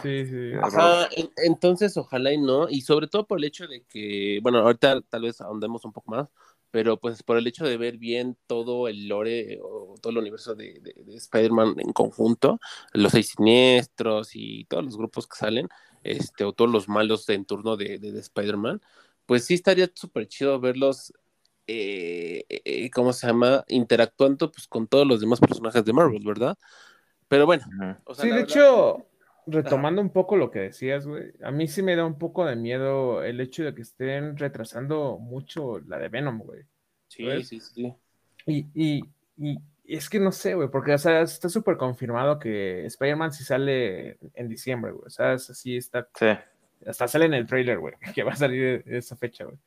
Sí, 0.01 0.25
sí. 0.25 0.51
Ajá, 0.59 1.07
entonces 1.37 1.95
ojalá 1.97 2.33
y 2.33 2.39
no, 2.39 2.67
y 2.67 2.81
sobre 2.81 3.07
todo 3.07 3.27
por 3.27 3.37
el 3.37 3.43
hecho 3.43 3.67
de 3.67 3.83
que, 3.83 4.39
bueno, 4.41 4.59
ahorita 4.59 5.01
tal 5.01 5.21
vez 5.21 5.39
ahondemos 5.39 5.85
un 5.85 5.93
poco 5.93 6.09
más, 6.09 6.27
pero 6.71 6.97
pues 6.99 7.23
por 7.23 7.37
el 7.37 7.47
hecho 7.47 7.65
de 7.65 7.77
ver 7.77 7.97
bien 7.97 8.37
todo 8.47 8.87
el 8.87 9.07
lore 9.07 9.59
o 9.61 9.95
todo 10.01 10.11
el 10.11 10.19
universo 10.19 10.55
de, 10.55 10.79
de, 10.81 11.15
Spider-Man 11.15 11.75
en 11.79 11.93
conjunto, 11.93 12.59
los 12.93 13.11
seis 13.11 13.33
siniestros 13.35 14.31
y 14.33 14.65
todos 14.65 14.83
los 14.83 14.97
grupos 14.97 15.27
que 15.27 15.37
salen, 15.37 15.67
este, 16.03 16.43
o 16.43 16.53
todos 16.53 16.71
los 16.71 16.87
malos 16.87 17.27
en 17.29 17.45
turno 17.45 17.77
de, 17.77 17.99
de 17.99 18.19
Spider-Man, 18.19 18.81
pues 19.25 19.45
sí 19.45 19.53
estaría 19.53 19.89
súper 19.93 20.27
chido 20.27 20.59
verlos 20.59 21.13
eh, 21.67 22.45
eh, 22.47 22.89
¿cómo 22.91 23.11
se 23.11 23.27
llama? 23.27 23.65
Interactuando 23.67 24.49
pues 24.49 24.67
con 24.67 24.87
todos 24.87 25.05
los 25.05 25.19
demás 25.19 25.39
personajes 25.41 25.83
de 25.83 25.93
Marvel, 25.93 26.23
¿verdad? 26.25 26.57
Pero 27.27 27.45
bueno. 27.45 27.65
sí, 28.15 28.29
de 28.29 28.41
hecho, 28.41 29.05
retomando 29.47 30.01
un 30.01 30.11
poco 30.11 30.35
lo 30.35 30.51
que 30.51 30.59
decías, 30.59 31.07
güey, 31.07 31.31
a 31.41 31.51
mí 31.51 31.67
sí 31.67 31.81
me 31.81 31.95
da 31.95 32.05
un 32.05 32.17
poco 32.17 32.45
de 32.45 32.55
miedo 32.55 33.23
el 33.23 33.39
hecho 33.39 33.63
de 33.63 33.73
que 33.73 33.81
estén 33.81 34.37
retrasando 34.37 35.17
mucho 35.17 35.79
la 35.79 35.97
de 35.97 36.09
Venom, 36.09 36.39
güey. 36.39 36.63
Sí, 37.07 37.43
sí, 37.43 37.59
sí. 37.59 37.93
Y, 38.45 38.67
y, 38.75 39.03
y 39.37 39.57
es 39.87 40.09
que 40.09 40.19
no 40.19 40.31
sé, 40.31 40.53
güey, 40.53 40.69
porque 40.69 40.93
o 40.93 40.97
sea, 40.97 41.21
está 41.21 41.49
súper 41.49 41.77
confirmado 41.77 42.39
que 42.39 42.85
Spider-Man 42.85 43.31
sí 43.31 43.43
sale 43.43 44.17
en 44.33 44.49
diciembre, 44.49 44.91
güey. 44.91 45.05
O 45.05 45.09
sea, 45.09 45.33
así 45.33 45.77
está. 45.77 46.07
Sí. 46.13 46.27
Hasta 46.85 47.07
sale 47.07 47.25
en 47.25 47.33
el 47.33 47.47
trailer, 47.47 47.79
güey, 47.79 47.93
que 48.13 48.23
va 48.23 48.33
a 48.33 48.35
salir 48.35 48.83
esa 48.85 49.15
fecha, 49.15 49.45
güey. 49.45 49.57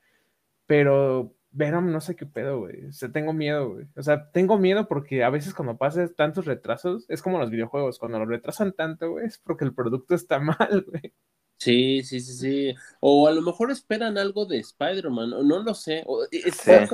Pero 0.66 1.34
Venom, 1.52 1.90
no 1.90 2.00
sé 2.00 2.16
qué 2.16 2.26
pedo, 2.26 2.60
güey. 2.60 2.86
O 2.86 2.92
sea, 2.92 3.10
tengo 3.10 3.32
miedo, 3.32 3.74
güey. 3.74 3.86
O 3.96 4.02
sea, 4.02 4.30
tengo 4.30 4.58
miedo 4.58 4.86
porque 4.88 5.24
a 5.24 5.30
veces 5.30 5.54
cuando 5.54 5.76
pasan 5.76 6.12
tantos 6.14 6.44
retrasos, 6.44 7.06
es 7.08 7.22
como 7.22 7.38
los 7.38 7.50
videojuegos, 7.50 7.98
cuando 7.98 8.18
lo 8.18 8.26
retrasan 8.26 8.72
tanto, 8.72 9.10
güey, 9.12 9.26
es 9.26 9.38
porque 9.38 9.64
el 9.64 9.74
producto 9.74 10.14
está 10.14 10.38
mal, 10.40 10.84
güey. 10.86 11.12
Sí, 11.58 12.02
sí, 12.04 12.20
sí, 12.20 12.32
sí. 12.32 12.74
O 13.00 13.28
a 13.28 13.32
lo 13.32 13.42
mejor 13.42 13.70
esperan 13.70 14.16
algo 14.16 14.46
de 14.46 14.58
Spider-Man, 14.58 15.34
o 15.34 15.42
no 15.42 15.62
lo 15.62 15.74
sé. 15.74 16.02
O, 16.06 16.24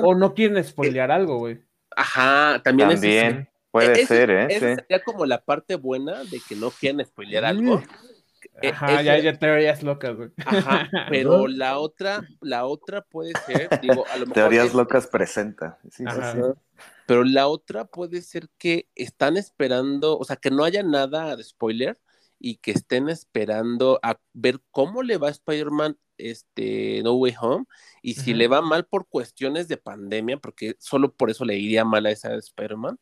o, 0.03 0.15
no 0.15 0.33
quieren 0.33 0.61
spoilear 0.63 1.09
algo, 1.09 1.37
güey. 1.37 1.61
Ajá, 1.95 2.61
también, 2.63 2.89
también 2.89 3.49
Puede 3.71 4.05
ser, 4.05 4.29
¿eh? 4.29 4.47
Esa 4.49 4.75
sería 4.75 5.03
como 5.03 5.25
la 5.25 5.43
parte 5.43 5.75
buena 5.75 6.23
de 6.23 6.41
que 6.47 6.55
no 6.55 6.71
quieren 6.71 7.05
spoilear 7.05 7.45
algo. 7.45 7.81
E, 8.61 8.69
Ajá, 8.69 9.01
ya, 9.01 9.19
ya 9.19 9.37
teorías 9.37 9.83
locas, 9.83 10.15
güey. 10.15 10.29
Ajá, 10.45 10.89
pero 11.09 11.47
la 11.47 11.77
otra, 11.77 12.27
la 12.41 12.65
otra 12.65 13.01
puede 13.01 13.33
ser, 13.45 13.69
digo, 13.81 14.05
a 14.07 14.15
lo 14.15 14.21
mejor. 14.21 14.33
Teorías 14.33 14.73
locas 14.73 15.07
presenta. 15.07 15.77
Sí, 15.91 16.03
sí, 16.09 16.39
Pero 17.05 17.23
la 17.23 17.47
otra 17.47 17.85
puede 17.85 18.21
ser 18.21 18.49
que 18.57 18.87
están 18.95 19.37
esperando, 19.37 20.17
o 20.17 20.23
sea, 20.23 20.35
que 20.37 20.49
no 20.49 20.63
haya 20.63 20.81
nada 20.81 21.35
de 21.35 21.43
spoiler 21.43 21.99
y 22.39 22.57
que 22.57 22.71
estén 22.71 23.09
esperando 23.09 23.99
a 24.01 24.19
ver 24.33 24.59
cómo 24.71 25.03
le 25.03 25.17
va 25.17 25.27
a 25.27 25.31
Spider-Man 25.31 25.97
este 26.17 27.01
No 27.03 27.13
Way 27.13 27.35
Home 27.39 27.65
y 28.01 28.15
si 28.15 28.33
le 28.33 28.47
va 28.47 28.61
mal 28.61 28.85
por 28.85 29.07
cuestiones 29.07 29.67
de 29.67 29.77
pandemia, 29.77 30.37
porque 30.37 30.75
solo 30.79 31.13
por 31.13 31.29
eso 31.29 31.45
le 31.45 31.57
iría 31.57 31.85
mal 31.85 32.05
a 32.05 32.11
esa 32.11 32.35
Spider-Man, 32.35 32.99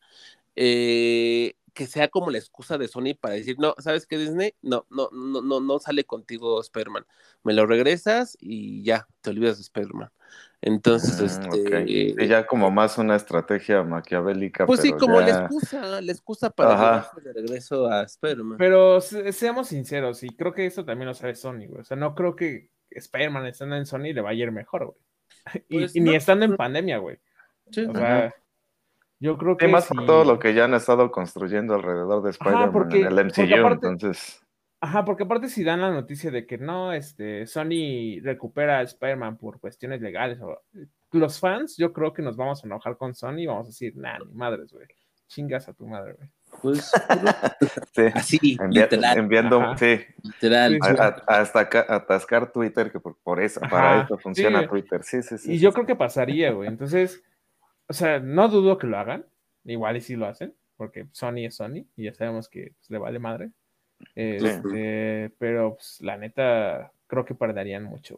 eh, 0.55 1.55
que 1.76 1.86
sea 1.88 2.07
como 2.07 2.32
la 2.32 2.38
excusa 2.38 2.78
de 2.78 2.88
Sony 2.88 3.13
para 3.19 3.36
decir, 3.36 3.57
no, 3.59 3.76
¿sabes 3.78 4.07
qué, 4.07 4.17
Disney? 4.17 4.55
No, 4.61 4.88
no, 4.89 5.09
no, 5.11 5.41
no, 5.41 5.59
no 5.59 5.78
sale 5.80 6.05
contigo 6.05 6.61
Spider-Man. 6.61 7.05
Me 7.43 7.53
lo 7.53 7.67
regresas 7.67 8.38
y 8.39 8.82
ya, 8.82 9.07
te 9.21 9.32
olvidas 9.32 9.57
de 9.57 9.63
Spider-Man. 9.63 10.09
Entonces, 10.61 11.38
mm, 11.38 11.53
este. 11.53 11.86
Sí, 11.86 12.28
ya 12.28 12.47
como 12.47 12.71
más 12.71 12.97
una 12.97 13.17
estrategia 13.17 13.84
maquiavélica. 13.84 14.65
Pues 14.65 14.80
sí, 14.80 14.93
como 14.93 15.19
la 15.19 15.41
excusa, 15.41 16.01
la 16.01 16.11
excusa 16.11 16.49
para 16.49 17.11
de 17.21 17.34
regreso 17.34 17.88
a 17.88 18.03
Spider-Man. 18.03 18.57
Pero 18.57 19.01
seamos 19.01 19.67
sinceros, 19.67 20.23
y 20.23 20.30
creo 20.30 20.53
que 20.53 20.65
eso 20.65 20.86
también 20.86 21.09
lo 21.09 21.13
sabe 21.13 21.36
Sony, 21.36 21.67
güey. 21.67 21.82
O 21.82 21.84
sea, 21.84 21.97
no 21.97 22.15
creo 22.15 22.36
que 22.38 22.69
Spider-Man 22.89 23.45
estando 23.47 23.76
en 23.76 23.86
Sony 23.86 24.13
le 24.13 24.21
vaya 24.21 24.45
a 24.45 24.47
ir 24.47 24.51
mejor, 24.53 24.86
güey. 24.86 24.97
y, 25.69 25.80
pues 25.80 25.95
ni 25.95 26.15
estando 26.15 26.45
en 26.45 26.55
pandemia, 26.55 26.99
güey. 26.99 27.19
Sí. 27.69 27.86
O 27.86 27.93
sea, 27.93 28.34
yo 29.20 29.38
creo 29.38 29.57
que. 29.57 29.68
más 29.68 29.88
por 29.88 30.05
todo 30.05 30.26
lo 30.26 30.39
que 30.39 30.53
ya 30.53 30.66
han 30.66 30.74
estado 30.74 31.11
construyendo 31.11 31.76
alrededor 31.76 32.24
de 32.24 32.32
Spider-Man 32.32 32.91
en 32.91 33.05
el 33.05 33.26
MCU, 33.26 33.68
entonces. 33.68 34.41
Ajá, 34.82 35.03
porque 35.03 35.24
aparte 35.24 35.49
si 35.49 35.63
dan 35.63 35.82
la 35.82 35.89
noticia 35.89 36.30
de 36.30 36.45
que 36.45 36.57
no, 36.57 36.93
este, 36.93 37.47
Sony 37.47 38.22
recupera 38.22 38.80
a 38.80 38.82
Spider-Man 38.84 39.38
por 39.38 39.59
cuestiones 39.59 40.01
legales, 40.01 40.39
o 40.41 40.61
los 41.11 41.39
fans, 41.39 41.76
yo 41.78 41.93
creo 41.93 42.13
que 42.13 42.22
nos 42.22 42.36
vamos 42.36 42.63
a 42.63 42.68
enojar 42.68 42.97
con 42.97 43.16
Sony 43.16 43.39
y 43.39 43.47
vamos 43.47 43.66
a 43.66 43.70
decir, 43.70 43.95
nah, 43.97 44.20
ni 44.20 44.34
madres, 44.34 44.72
güey. 44.72 44.86
Chingas 45.28 45.68
a 45.68 45.74
tu 45.74 45.88
madre, 45.88 46.13
güey. 46.13 46.30
Pues, 46.61 46.91
sí, 47.95 48.01
así, 48.13 48.57
literal. 48.70 49.18
Enviando, 49.18 49.76
sí, 49.78 50.01
literal. 50.22 50.80
hasta 51.26 51.61
atascar 51.89 52.51
Twitter, 52.51 52.91
que 52.91 52.99
por, 52.99 53.18
por 53.18 53.41
eso, 53.41 53.59
para 53.61 54.03
eso 54.03 54.18
funciona 54.20 54.68
Twitter. 54.68 55.03
Sí, 55.03 55.24
sí, 55.24 55.38
sí. 55.38 55.53
Y 55.53 55.59
yo 55.59 55.74
creo 55.74 55.86
que 55.86 55.95
pasaría, 55.95 56.51
güey. 56.51 56.70
Entonces, 56.70 57.24
o 57.88 57.93
sea, 57.93 58.19
no 58.19 58.47
dudo 58.47 58.77
que 58.77 58.88
lo 58.88 58.97
hagan, 58.97 59.25
igual 59.63 59.97
y 59.97 60.01
sí 60.01 60.15
lo 60.15 60.25
hacen, 60.25 60.53
porque 60.77 61.07
Sony 61.11 61.45
es 61.45 61.55
Sony 61.55 61.86
y 61.95 62.05
ya 62.05 62.13
sabemos 62.13 62.49
que 62.49 62.73
pues, 62.77 62.89
le 62.89 62.97
vale 62.97 63.19
madre. 63.19 63.51
Este, 64.13 65.31
pero 65.38 65.75
pues, 65.75 65.99
la 66.01 66.17
neta, 66.17 66.91
creo 67.07 67.25
que 67.25 67.36
perderían 67.36 67.83
mucho. 67.83 68.17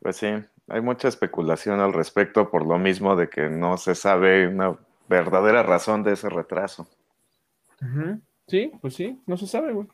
Pues 0.00 0.16
sí, 0.16 0.28
hay 0.68 0.80
mucha 0.80 1.08
especulación 1.08 1.80
al 1.80 1.92
respecto 1.92 2.50
por 2.50 2.64
lo 2.64 2.78
mismo 2.78 3.16
de 3.16 3.28
que 3.28 3.50
no 3.50 3.76
se 3.76 3.94
sabe 3.94 4.46
una 4.46 4.78
verdadera 5.08 5.62
razón 5.62 6.02
de 6.02 6.12
ese 6.12 6.28
retraso. 6.28 6.88
Sí, 8.46 8.72
pues 8.80 8.94
sí, 8.94 9.20
no 9.26 9.36
se 9.36 9.46
sabe, 9.46 9.72
güey. 9.72 9.88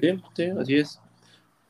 Sí, 0.00 0.22
sí, 0.34 0.44
así 0.58 0.76
es. 0.76 1.00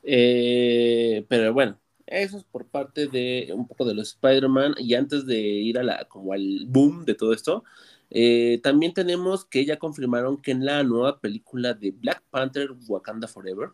Eh, 0.03 1.25
pero 1.27 1.53
bueno, 1.53 1.77
eso 2.11 2.37
es 2.37 2.43
por 2.43 2.65
parte 2.67 3.07
de 3.07 3.51
un 3.53 3.67
poco 3.67 3.85
de 3.85 3.93
los 3.93 4.09
Spider-Man. 4.09 4.75
Y 4.77 4.95
antes 4.95 5.25
de 5.25 5.39
ir 5.39 5.79
a 5.79 5.83
la, 5.83 6.05
como 6.05 6.33
al 6.33 6.65
boom 6.67 7.05
de 7.05 7.15
todo 7.15 7.33
esto, 7.33 7.63
eh, 8.09 8.59
también 8.61 8.93
tenemos 8.93 9.45
que 9.45 9.65
ya 9.65 9.79
confirmaron 9.79 10.41
que 10.41 10.51
en 10.51 10.65
la 10.65 10.83
nueva 10.83 11.19
película 11.19 11.73
de 11.73 11.91
Black 11.91 12.23
Panther 12.29 12.69
Wakanda 12.87 13.27
Forever, 13.27 13.69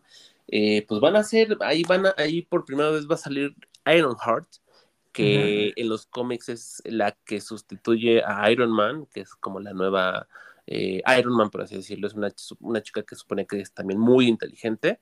eh, 0.46 0.84
pues 0.86 1.00
van 1.00 1.16
a 1.16 1.24
ser, 1.24 1.56
ahí 1.60 1.82
van 1.82 2.06
a, 2.06 2.14
ahí 2.16 2.42
por 2.42 2.64
primera 2.64 2.90
vez 2.90 3.08
va 3.08 3.16
a 3.16 3.18
salir 3.18 3.54
Iron 3.86 4.16
Heart, 4.16 4.48
que 5.12 5.72
en 5.74 5.88
los 5.88 6.06
cómics 6.06 6.48
es 6.48 6.82
la 6.84 7.16
que 7.24 7.40
sustituye 7.40 8.22
a 8.24 8.50
Iron 8.52 8.70
Man, 8.70 9.06
que 9.12 9.20
es 9.22 9.34
como 9.34 9.58
la 9.58 9.72
nueva 9.72 10.28
eh, 10.66 11.02
Iron 11.18 11.34
Man, 11.34 11.50
por 11.50 11.62
así 11.62 11.76
decirlo, 11.76 12.06
es 12.06 12.14
una, 12.14 12.32
una 12.60 12.82
chica 12.82 13.02
que 13.02 13.16
supone 13.16 13.46
que 13.46 13.60
es 13.60 13.72
también 13.72 13.98
muy 13.98 14.28
inteligente. 14.28 15.00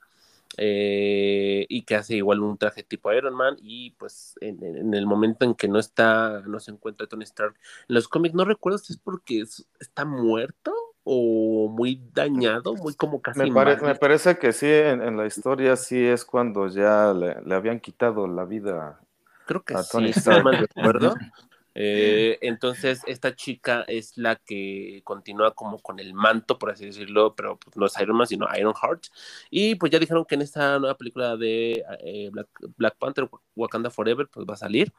Eh, 0.59 1.67
y 1.69 1.83
que 1.83 1.97
hace 1.97 2.17
igual 2.17 2.41
un 2.41 2.57
traje 2.57 2.83
tipo 2.83 3.13
Iron 3.13 3.35
Man 3.35 3.57
y 3.61 3.91
pues 3.93 4.37
en, 4.41 4.95
el 4.95 5.07
momento 5.07 5.45
en 5.45 5.55
que 5.55 5.69
no 5.69 5.79
está, 5.79 6.43
no 6.47 6.61
se 6.61 6.71
encuentra 6.71 7.07
Tony 7.07 7.25
Stark 7.25 7.55
en 7.89 7.95
los 7.95 8.09
cómics, 8.09 8.35
no 8.35 8.45
recuerdo 8.45 8.79
si 8.79 8.95
es 8.95 8.99
porque 8.99 9.45
está 9.81 10.05
muerto 10.07 10.73
o 11.05 11.69
muy 11.69 12.01
dañado, 12.15 12.75
muy 12.75 12.95
como 12.95 13.21
casi 13.21 13.39
me, 13.39 13.77
me 13.77 13.95
parece 13.97 14.39
que 14.39 14.53
sí, 14.53 14.67
en, 14.67 15.17
la 15.17 15.27
historia 15.27 15.77
sí 15.77 16.03
es 16.03 16.25
cuando 16.25 16.69
ya 16.69 17.13
le, 17.13 17.55
habían 17.55 17.79
quitado 17.79 18.27
la 18.27 18.45
vida 18.45 19.01
Creo 19.47 19.63
que 19.63 19.75
a 19.75 19.85
Tony 19.85 20.11
Stark. 20.11 20.45
recuerdo. 20.45 21.15
Eh, 21.79 22.39
entonces, 22.41 23.03
esta 23.07 23.37
chica 23.37 23.85
es 23.87 24.17
la 24.17 24.37
que 24.37 25.03
continúa 25.05 25.55
como 25.55 25.79
con 25.79 26.01
el 26.01 26.15
manto, 26.15 26.59
por 26.59 26.71
así 26.71 26.87
decirlo, 26.87 27.35
pero 27.35 27.59
pues, 27.59 27.77
no 27.77 27.85
es 27.85 28.01
Iron 28.01 28.17
Man, 28.17 28.27
sino 28.27 28.49
Iron 28.59 28.73
Heart. 28.73 29.05
Y 29.51 29.75
pues 29.75 29.93
ya 29.93 29.99
dijeron 29.99 30.25
que 30.25 30.37
en 30.37 30.43
esta 30.43 30.79
nueva 30.79 30.97
película 30.97 31.37
de 31.37 31.85
eh, 32.01 32.31
Black, 32.79 32.97
Panther, 32.99 33.29
Wakanda 33.55 33.91
Forever, 33.91 34.27
pues 34.33 34.47
va 34.49 34.55
a 34.55 34.57
salir. 34.57 34.91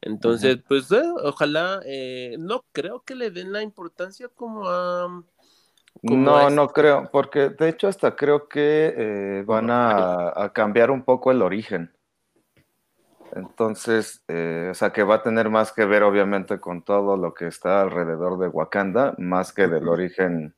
Entonces, 0.00 0.58
pues 0.66 0.90
eh, 0.90 1.02
ojalá, 1.22 1.80
no 2.38 2.64
creo 2.72 3.04
que 3.04 3.14
le 3.14 3.30
den 3.30 3.52
la 3.52 3.62
importancia 3.62 4.28
como 4.28 4.68
a... 4.68 5.24
no, 6.02 6.50
no 6.50 6.68
creo, 6.68 7.08
porque 7.12 7.50
de 7.50 7.68
hecho 7.68 7.86
hasta 7.86 8.16
creo 8.16 8.48
que 8.48 9.44
van 9.46 9.68
a 9.70 10.50
cambiar 10.52 10.90
un 10.90 11.04
poco 11.04 11.30
el 11.30 11.42
origen. 11.42 11.95
Entonces, 13.34 14.22
eh, 14.28 14.68
o 14.70 14.74
sea, 14.74 14.90
que 14.90 15.02
va 15.02 15.16
a 15.16 15.22
tener 15.22 15.50
más 15.50 15.72
que 15.72 15.84
ver, 15.84 16.02
obviamente, 16.02 16.58
con 16.60 16.82
todo 16.82 17.16
lo 17.16 17.34
que 17.34 17.46
está 17.46 17.82
alrededor 17.82 18.38
de 18.38 18.48
Wakanda, 18.48 19.14
más 19.18 19.52
que 19.52 19.66
del 19.66 19.88
origen 19.88 20.54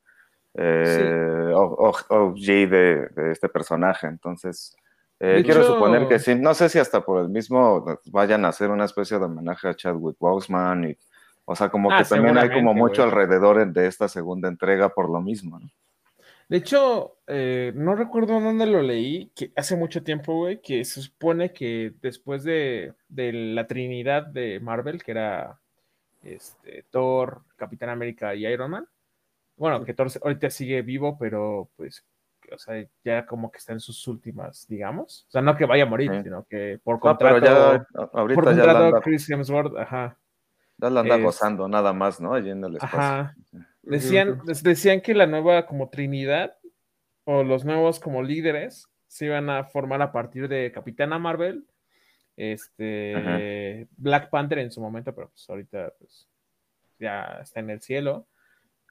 eh, 0.53 1.51
OG 1.53 2.35
de, 2.35 3.09
este 3.31 3.49
personaje. 3.49 4.07
Entonces, 4.07 4.75
eh, 5.19 5.41
quiero 5.43 5.63
suponer 5.63 6.07
que 6.07 6.19
sí. 6.19 6.35
No 6.35 6.53
sé 6.53 6.69
si 6.69 6.79
hasta 6.79 7.01
por 7.01 7.21
el 7.21 7.29
mismo 7.29 7.85
vayan 8.05 8.45
a 8.45 8.49
hacer 8.49 8.69
una 8.69 8.85
especie 8.85 9.17
de 9.17 9.25
homenaje 9.25 9.67
a 9.67 9.75
Chadwick 9.75 10.17
Boseman. 10.19 10.91
Y, 10.91 10.97
o 11.45 11.55
sea, 11.55 11.69
como 11.69 11.91
ah, 11.91 11.97
que 11.97 12.05
también 12.05 12.37
hay 12.37 12.49
como 12.51 12.73
mucho 12.73 13.03
alrededor 13.03 13.71
de 13.71 13.87
esta 13.87 14.07
segunda 14.07 14.47
entrega 14.47 14.89
por 14.89 15.09
lo 15.09 15.21
mismo. 15.21 15.59
¿no? 15.59 15.69
De 16.49 16.57
hecho, 16.57 17.17
eh, 17.27 17.71
no 17.75 17.93
recuerdo 17.95 18.39
dónde 18.39 18.65
lo 18.65 18.81
leí, 18.81 19.31
que 19.35 19.51
hace 19.55 19.75
mucho 19.77 20.01
tiempo, 20.03 20.35
güey, 20.35 20.59
que 20.61 20.83
se 20.83 21.01
supone 21.03 21.53
que 21.53 21.93
después 22.01 22.43
de, 22.43 22.93
de 23.07 23.31
la 23.31 23.67
Trinidad 23.67 24.25
de 24.25 24.59
Marvel, 24.59 25.03
que 25.03 25.11
era 25.11 25.59
este, 26.23 26.85
Thor, 26.89 27.43
Capitán 27.55 27.89
América 27.89 28.33
y 28.33 28.47
Iron 28.47 28.71
Man, 28.71 28.87
bueno, 29.57 29.85
que 29.85 29.93
Thor 29.93 30.07
ahorita 30.23 30.49
sigue 30.49 30.81
vivo, 30.81 31.17
pero 31.19 31.69
pues, 31.77 32.03
o 32.51 32.57
sea, 32.57 32.83
ya 33.03 33.27
como 33.27 33.51
que 33.51 33.59
está 33.59 33.73
en 33.73 33.79
sus 33.79 34.07
últimas, 34.07 34.65
digamos. 34.67 35.25
O 35.27 35.31
sea, 35.31 35.43
no 35.43 35.55
que 35.55 35.65
vaya 35.65 35.83
a 35.83 35.85
morir, 35.87 36.09
Sí. 36.11 36.23
sino 36.23 36.45
que 36.49 36.79
por 36.83 36.99
contrato, 36.99 37.45
ya 37.45 37.85
ahorita 38.11 38.41
por 38.41 38.45
ya 38.55 38.63
contrato 38.63 38.85
anda, 38.85 39.01
Chris 39.01 39.29
Hemsworth, 39.29 39.77
ajá. 39.77 40.17
ya 40.79 40.89
la 40.89 41.01
anda 41.01 41.15
es- 41.17 41.23
gozando 41.23 41.67
nada 41.67 41.93
más, 41.93 42.19
¿no? 42.19 42.33
Allí 42.33 42.49
en 42.49 42.63
el 42.63 42.75
espacio. 42.77 42.99
Ajá. 42.99 43.35
Decían, 43.81 44.41
decían 44.63 45.01
que 45.01 45.13
la 45.13 45.25
nueva 45.25 45.65
como 45.65 45.89
Trinidad 45.89 46.57
o 47.23 47.43
los 47.43 47.65
nuevos 47.65 47.99
como 47.99 48.23
líderes 48.23 48.87
se 49.07 49.25
iban 49.25 49.49
a 49.49 49.63
formar 49.63 50.01
a 50.01 50.11
partir 50.11 50.47
de 50.47 50.71
Capitana 50.71 51.17
Marvel, 51.17 51.65
este 52.35 53.87
Black 53.97 54.29
Panther 54.29 54.59
en 54.59 54.71
su 54.71 54.81
momento, 54.81 55.13
pero 55.13 55.29
pues 55.29 55.49
ahorita 55.49 55.93
pues 55.97 56.27
ya 56.99 57.39
está 57.41 57.59
en 57.59 57.71
el 57.71 57.81
cielo. 57.81 58.27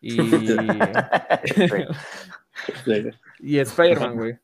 Y, 0.00 0.18
y 3.40 3.58
Spider-Man, 3.58 4.16
güey. 4.16 4.38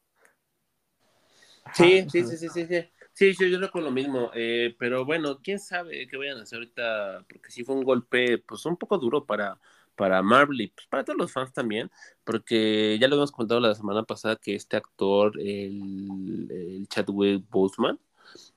Sí, 1.74 2.06
sí, 2.10 2.24
sí, 2.24 2.36
sí, 2.36 2.48
sí, 2.48 2.66
sí. 2.66 2.90
Sí, 3.12 3.32
yo, 3.38 3.46
yo 3.46 3.60
recuerdo 3.60 3.90
lo 3.90 3.94
mismo, 3.94 4.32
eh, 4.34 4.74
pero 4.76 5.04
bueno, 5.04 5.38
quién 5.40 5.60
sabe 5.60 6.08
qué 6.08 6.16
vayan 6.16 6.38
a 6.38 6.42
hacer 6.42 6.58
ahorita, 6.58 7.24
porque 7.28 7.52
sí 7.52 7.62
fue 7.62 7.76
un 7.76 7.84
golpe, 7.84 8.38
pues 8.38 8.66
un 8.66 8.76
poco 8.76 8.98
duro 8.98 9.24
para, 9.24 9.60
para 9.96 10.22
Marvel 10.22 10.60
y 10.60 10.66
pues, 10.68 10.86
para 10.86 11.04
todos 11.04 11.18
los 11.18 11.32
fans 11.32 11.52
también, 11.52 11.90
porque 12.24 12.98
ya 13.00 13.08
lo 13.08 13.14
habíamos 13.14 13.32
contado 13.32 13.60
la 13.60 13.74
semana 13.74 14.02
pasada 14.02 14.36
que 14.36 14.54
este 14.54 14.76
actor, 14.76 15.38
el, 15.38 16.48
el 16.50 16.88
Chadwick 16.88 17.44
Boseman, 17.50 17.98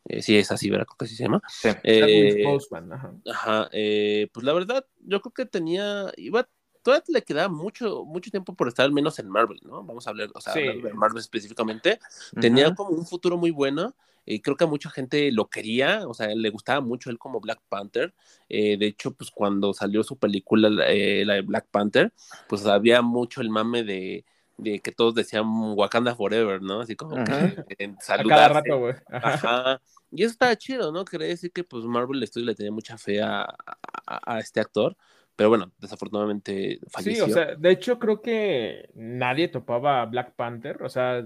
eh, 0.06 0.22
sí 0.22 0.38
es 0.38 0.52
así, 0.52 0.70
¿verdad? 0.70 0.86
Creo 0.86 0.98
que 0.98 1.06
así 1.06 1.16
se 1.16 1.24
llama. 1.24 1.42
Sí. 1.48 1.70
Chadwick 1.70 1.84
Eh, 1.84 2.44
Boseman, 2.46 2.94
ajá. 2.94 3.14
Ajá, 3.30 3.70
eh, 3.72 4.30
pues 4.34 4.46
la 4.46 4.54
verdad, 4.54 4.86
yo 5.00 5.22
creo 5.22 5.34
que 5.34 5.46
tenía, 5.46 6.12
iba, 6.18 6.50
todavía 6.88 7.04
le 7.10 7.22
quedaba 7.24 7.50
mucho, 7.50 8.06
mucho 8.06 8.32
tiempo 8.32 8.56
por 8.56 8.70
estar 8.70 8.86
al 8.86 8.94
menos 8.94 9.20
en 9.20 9.30
Marvel, 9.30 9.60
¿no? 9.64 9.84
Vamos 9.84 10.08
a 10.08 10.12
hablar, 10.12 10.30
o 10.34 10.40
sea, 10.40 10.54
Sí. 10.54 10.60
hablar 10.60 10.78
de 10.78 10.94
Marvel 10.94 11.20
específicamente. 11.20 12.00
Tenía 12.40 12.68
Ujú. 12.68 12.76
como 12.76 12.90
un 12.92 13.06
futuro 13.06 13.36
muy 13.38 13.52
bueno. 13.52 13.94
Y 14.26 14.40
creo 14.42 14.56
que 14.56 14.64
a 14.64 14.68
mucha 14.68 14.90
gente 14.90 15.32
lo 15.34 15.50
quería, 15.50 16.08
o 16.08 16.14
sea, 16.14 16.28
le 16.34 16.50
gustaba 16.50 16.80
mucho 16.80 17.10
él 17.10 17.18
como 17.18 17.42
Black 17.42 17.62
Panther. 17.68 18.14
Eh, 18.48 18.78
de 18.78 18.88
hecho, 18.88 19.12
pues 19.12 19.32
cuando 19.32 19.74
salió 19.74 20.02
su 20.04 20.18
película, 20.18 20.70
eh, 20.88 21.24
la 21.26 21.34
de 21.36 21.42
Black 21.42 21.68
Panther, 21.72 22.14
pues 22.48 22.66
había 22.66 23.02
mucho 23.02 23.42
el 23.42 23.50
mame 23.50 23.84
de, 23.84 24.24
de 24.58 24.80
que 24.80 24.92
todos 24.94 25.14
decían 25.14 25.46
Wakanda 25.76 26.16
Forever, 26.16 26.62
¿no? 26.62 26.82
Así 26.82 26.96
como 26.96 27.16
que 27.26 27.32
Ujú. 27.34 27.66
en 27.80 27.98
A 28.08 28.24
cada 28.24 28.48
rato, 28.50 28.80
güey. 28.80 28.96
Ajá. 29.12 29.34
Ajá. 29.34 29.82
Y 30.12 30.24
eso 30.24 30.32
estaba 30.32 30.56
chido, 30.56 30.92
¿no? 30.92 31.04
Quería 31.04 31.28
decir 31.28 31.52
que 31.52 31.64
pues 31.66 31.84
Marvel 31.84 32.26
Studios 32.26 32.48
le 32.48 32.56
tenía 32.56 32.72
mucha 32.72 32.98
fe 32.98 33.22
a, 33.22 33.42
a- 33.44 34.36
a 34.36 34.40
este 34.40 34.60
actor, 34.60 34.96
pero 35.38 35.48
bueno, 35.50 35.72
desafortunadamente 35.78 36.80
Sí, 36.82 36.88
falleció. 36.90 37.26
o 37.26 37.30
sea, 37.30 37.56
de 37.56 37.72
hecho 37.72 38.00
creo 38.00 38.22
que 38.22 38.90
nadie 38.96 39.48
topaba 39.48 40.02
a 40.02 40.06
Black 40.06 40.36
Panther, 40.36 40.84
o 40.84 40.90
sea, 40.90 41.24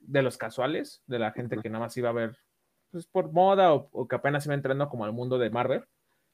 de 0.00 0.22
los 0.22 0.38
casuales, 0.38 1.02
de 1.06 1.18
la 1.18 1.32
gente 1.32 1.58
que 1.58 1.68
nada 1.68 1.84
más 1.84 1.96
iba 1.98 2.08
a 2.08 2.12
ver 2.12 2.38
pues, 2.90 3.06
por 3.06 3.32
moda 3.32 3.74
o, 3.74 3.90
o 3.92 4.08
que 4.08 4.16
apenas 4.16 4.46
iba 4.46 4.54
entrando 4.54 4.88
como 4.88 5.04
al 5.04 5.12
mundo 5.12 5.38
de 5.38 5.50
Marvel, 5.50 5.84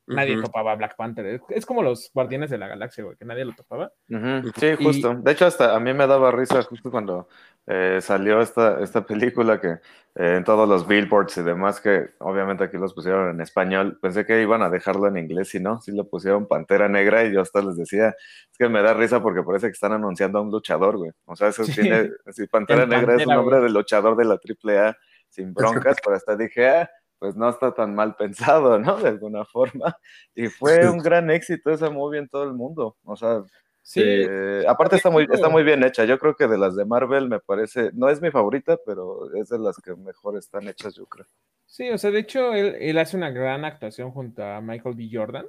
nadie 0.07 0.41
topaba 0.41 0.73
a 0.73 0.77
Black 0.77 0.97
Panther. 0.97 1.41
Es, 1.51 1.65
como 1.67 1.83
los 1.83 2.11
Guardianes 2.13 2.51
de 2.51 2.59
la 2.59 2.69
Galaxia, 2.69 3.05
güey, 3.05 3.17
que 3.17 3.25
nadie 3.25 3.45
lo 3.45 3.53
topaba. 3.53 3.93
Sí, 4.09 4.67
Y- 4.79 4.85
justo. 4.85 5.15
De 5.15 5.33
hecho, 5.33 5.47
hasta 5.47 5.75
a 5.75 5.81
mí 5.81 5.93
me 5.95 6.07
daba 6.07 6.31
risa 6.31 6.63
justo 6.63 6.91
cuando 6.91 7.29
eh, 7.67 7.99
salió 8.03 8.41
esta, 8.41 8.81
esta 8.83 9.07
película 9.07 9.59
que 9.61 9.69
eh, 10.17 10.37
en 10.37 10.45
todos 10.45 10.69
los 10.69 10.87
billboards 10.87 11.39
y 11.39 11.43
demás, 11.43 11.81
que 11.81 12.11
obviamente 12.19 12.65
aquí 12.65 12.77
los 12.77 12.93
pusieron 12.93 13.31
en 13.31 13.41
español, 13.41 13.99
pensé 14.03 14.27
que 14.27 14.43
iban 14.43 14.63
a 14.63 14.69
dejarlo 14.71 15.09
en 15.09 15.17
inglés 15.17 15.55
y 15.55 15.61
no, 15.61 15.81
sí 15.81 15.91
le 15.93 16.05
pusieron 16.05 16.47
Pantera 16.47 16.89
Negra 16.89 17.25
y 17.25 17.33
yo 17.33 17.41
hasta 17.41 17.63
les 17.63 17.77
decía, 17.77 18.09
es 18.11 18.59
que 18.59 18.69
me 18.69 18.83
da 18.83 18.93
risa 18.95 19.23
porque 19.23 19.43
parece 19.43 19.69
que 19.69 19.73
están 19.73 19.93
anunciando 19.93 20.39
a 20.39 20.43
un 20.43 20.51
luchador, 20.51 20.99
güey. 20.99 21.11
O 21.25 21.35
sea, 21.35 21.49
eso 21.49 21.65
Sí. 21.65 21.81
tiene, 21.81 22.11
sí, 22.33 22.47
Pantera 22.47 22.83
El 22.83 22.91
Negra 22.91 23.17
es 23.17 23.27
un 23.27 23.35
nombre 23.35 23.57
güey. 23.59 23.69
de 23.69 23.75
luchador 23.75 24.15
de 24.17 24.25
la 24.27 24.39
AAA 24.39 24.97
sin 25.31 25.53
broncas, 25.55 25.97
pero 26.05 26.15
hasta 26.17 26.37
dije, 26.37 26.69
ah, 26.69 26.91
pues 27.19 27.37
no 27.37 27.49
está 27.49 27.73
tan 27.75 27.95
mal 27.95 28.17
pensado, 28.19 28.79
¿no? 28.79 28.97
De 28.97 29.09
alguna 29.09 29.45
forma. 29.45 29.97
Y 30.35 30.49
fue 30.49 30.89
un 30.89 30.99
gran 30.99 31.31
éxito 31.31 31.71
esa 31.71 31.91
movie 31.91 32.21
en 32.21 32.29
todo 32.29 32.45
el 32.45 32.55
mundo. 32.55 32.97
O 33.05 33.17
sea, 33.17 33.43
Sí, 33.87 34.01
eh, 34.03 34.65
aparte 34.67 34.97
está 34.97 35.11
muy, 35.11 35.29
está 35.31 35.51
muy 35.51 35.63
bien 35.63 35.85
hecha. 35.85 36.07
Yo 36.07 36.19
creo 36.19 36.35
que 36.35 36.49
de 36.49 36.57
las 36.57 36.75
de 36.75 36.87
Marvel 36.87 37.29
me 37.29 37.39
parece, 37.39 37.91
no 37.93 38.09
es 38.09 38.23
mi 38.23 38.31
favorita, 38.31 38.79
pero 38.87 39.31
es 39.35 39.51
de 39.51 39.59
las 39.59 39.77
que 39.77 39.95
mejor 39.95 40.39
están 40.39 40.67
hechas, 40.69 40.95
yo 40.95 41.05
creo. 41.05 41.27
sí, 41.67 41.91
o 41.91 41.99
sea, 41.99 42.11
de 42.11 42.21
hecho 42.21 42.55
él, 42.55 42.77
él 42.81 42.97
hace 42.97 43.15
una 43.15 43.31
gran 43.31 43.67
actuación 43.67 44.11
junto 44.11 44.43
a 44.43 44.63
Michael 44.63 44.95
B. 44.95 45.11
Jordan. 45.13 45.45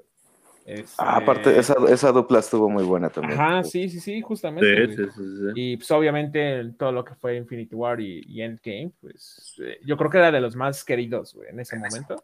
Este, 0.65 0.95
Ah, 0.97 1.17
aparte, 1.17 1.59
esa, 1.59 1.75
esa 1.89 2.11
dupla 2.11 2.39
estuvo 2.39 2.67
muy 2.69 2.83
buena 2.83 3.09
también. 3.09 3.39
Ajá, 3.39 3.63
sí, 3.63 3.87
sí, 3.87 3.99
sí, 3.99 4.19
justamente. 4.21 4.87
Sí, 4.87 4.95
güey. 4.95 4.97
sí, 4.97 5.03
sí, 5.15 5.37
sí. 5.37 5.51
Y 5.53 5.77
pues 5.77 5.91
obviamente 5.91 6.73
todo 6.77 6.91
lo 6.91 7.05
que 7.05 7.13
fue 7.13 7.37
Infinity 7.37 7.75
War 7.75 8.01
y, 8.01 8.23
y 8.27 8.41
Endgame, 8.41 8.91
pues 8.99 9.55
eh, 9.63 9.79
yo 9.85 9.95
creo 9.95 10.09
que 10.09 10.17
era 10.17 10.31
de 10.31 10.41
los 10.41 10.55
más 10.55 10.83
queridos, 10.83 11.35
güey, 11.35 11.49
en 11.49 11.59
ese 11.59 11.77
momento. 11.77 12.15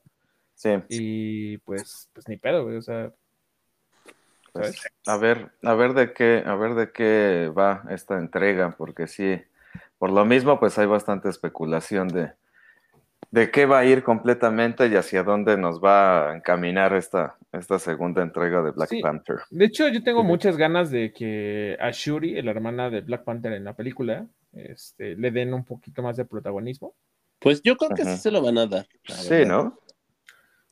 Sí, 0.55 0.71
Y 0.89 1.57
pues, 1.59 2.09
pues 2.13 2.27
ni 2.27 2.37
pedo, 2.37 2.63
güey, 2.63 2.77
o 2.77 2.81
sea, 2.81 3.13
pues, 4.53 4.75
¿sabes? 4.75 4.91
a 5.05 5.17
ver, 5.17 5.51
a 5.63 5.73
ver 5.75 5.93
de 5.93 6.13
qué, 6.13 6.43
a 6.45 6.55
ver 6.55 6.73
de 6.73 6.91
qué 6.91 7.51
va 7.55 7.83
esta 7.89 8.17
entrega, 8.17 8.75
porque 8.77 9.07
sí, 9.07 9.39
por 9.97 10.11
lo 10.11 10.25
mismo, 10.25 10.59
pues 10.59 10.77
hay 10.79 10.87
bastante 10.87 11.29
especulación 11.29 12.07
de, 12.07 12.33
de 13.29 13.51
qué 13.51 13.65
va 13.65 13.79
a 13.79 13.85
ir 13.85 14.03
completamente 14.03 14.87
y 14.87 14.95
hacia 14.95 15.23
dónde 15.23 15.57
nos 15.57 15.79
va 15.79 16.31
a 16.31 16.35
encaminar 16.35 16.93
esta, 16.93 17.37
esta 17.51 17.79
segunda 17.79 18.21
entrega 18.21 18.61
de 18.61 18.71
Black 18.71 18.89
Sí. 18.89 19.01
Panther. 19.01 19.37
De 19.49 19.65
hecho, 19.65 19.87
yo 19.89 20.03
tengo 20.03 20.23
muchas 20.23 20.57
ganas 20.57 20.89
de 20.91 21.11
que 21.13 21.77
a 21.79 21.91
Shuri, 21.91 22.41
la 22.41 22.51
hermana 22.51 22.89
de 22.89 23.01
Black 23.01 23.23
Panther 23.23 23.53
en 23.53 23.63
la 23.65 23.75
película, 23.75 24.25
este, 24.53 25.15
le 25.15 25.31
den 25.31 25.53
un 25.53 25.65
poquito 25.65 26.01
más 26.01 26.17
de 26.17 26.25
protagonismo. 26.25 26.93
Pues 27.39 27.61
yo 27.63 27.75
creo 27.75 27.89
que 27.91 28.03
Ajá. 28.03 28.15
sí 28.15 28.21
se 28.21 28.31
lo 28.31 28.41
van 28.41 28.57
a 28.57 28.67
dar. 28.67 28.85
Sí, 29.05 29.29
verdad. 29.29 29.47
¿no? 29.47 29.79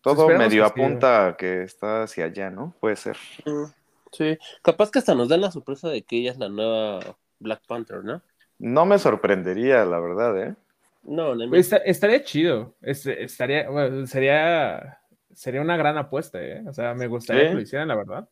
Todo 0.01 0.13
esperemos 0.23 0.47
medio 0.47 0.63
que 0.63 0.81
apunta 0.81 1.27
a 1.27 1.37
que 1.37 1.63
está 1.63 2.03
hacia 2.03 2.25
allá, 2.25 2.49
¿no? 2.49 2.73
Puede 2.79 2.95
ser. 2.95 3.17
Mm, 3.45 3.65
Sí, 4.11 4.37
capaz 4.63 4.89
que 4.89 4.97
hasta 4.99 5.13
nos 5.13 5.29
dan 5.29 5.41
la 5.41 5.51
sorpresa 5.51 5.87
de 5.89 6.01
que 6.01 6.17
ella 6.17 6.31
es 6.31 6.39
la 6.39 6.49
nueva 6.49 6.99
Black 7.39 7.61
Panther, 7.67 8.03
¿no? 8.03 8.23
No 8.57 8.85
me 8.85 8.97
sorprendería, 8.97 9.85
la 9.85 9.99
verdad, 9.99 10.41
¿eh? 10.41 10.55
No, 11.03 11.35
no 11.35 11.55
Esta- 11.55 11.77
estaría 11.77 12.23
chido, 12.23 12.75
este, 12.81 13.23
estaría, 13.23 13.69
bueno, 13.69 14.07
sería, 14.07 14.98
sería 15.39 15.61
una 15.61 15.77
gran 15.77 15.97
apuesta, 15.97 16.43
¿eh? 16.43 16.63
O 16.67 16.73
sea, 16.73 16.93
me 16.93 17.07
gustaría 17.07 17.43
Sí. 17.43 17.47
que 17.49 17.53
lo 17.55 17.61
hicieran, 17.61 17.87
la 17.87 17.95
verdad. 17.95 18.29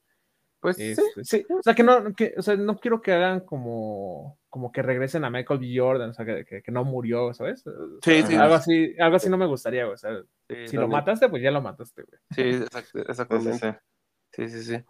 Pues 0.59 0.77
Este, 0.77 1.23
sí, 1.23 1.45
o 1.49 1.61
sea, 1.63 1.73
que 1.73 1.83
no, 1.83 2.13
que, 2.15 2.33
o 2.35 2.41
sea, 2.41 2.55
no 2.57 2.77
quiero 2.79 3.01
que 3.01 3.13
hagan 3.13 3.41
como, 3.41 4.39
como 4.49 4.71
que 4.71 4.81
regresen 4.81 5.23
a 5.23 5.29
Michael 5.29 5.59
B. 5.59 5.73
Jordan, 5.77 6.09
o 6.09 6.13
sea, 6.13 6.25
que, 6.25 6.43
que- 6.45 6.61
que 6.63 6.71
no 6.71 6.83
murió, 6.83 7.33
¿sabes? 7.33 7.65
O 7.65 7.71
Sí, 8.03 8.19
sea, 8.21 8.25
sí. 8.27 8.35
Algo 8.35 8.55
así, 8.55 8.95
algo 8.99 9.15
así 9.15 9.29
no 9.29 9.37
me 9.37 9.45
gustaría, 9.45 9.83
güey. 9.85 9.93
O 9.93 9.97
sea, 9.97 10.17
Sí, 10.49 10.55
si 10.67 10.75
lo 10.75 10.81
también. 10.81 10.89
mataste, 10.99 11.29
pues 11.29 11.41
ya 11.43 11.51
lo 11.51 11.61
mataste, 11.61 12.03
güey. 12.03 12.19
Sí, 12.31 12.63
exacto, 12.63 12.89
Sí, 12.93 12.99
sí, 13.03 13.05
exactamente. 13.09 13.53
sí. 13.59 13.67
Sí, 14.33 14.49
sí, 14.49 14.63
sí. 14.63 14.83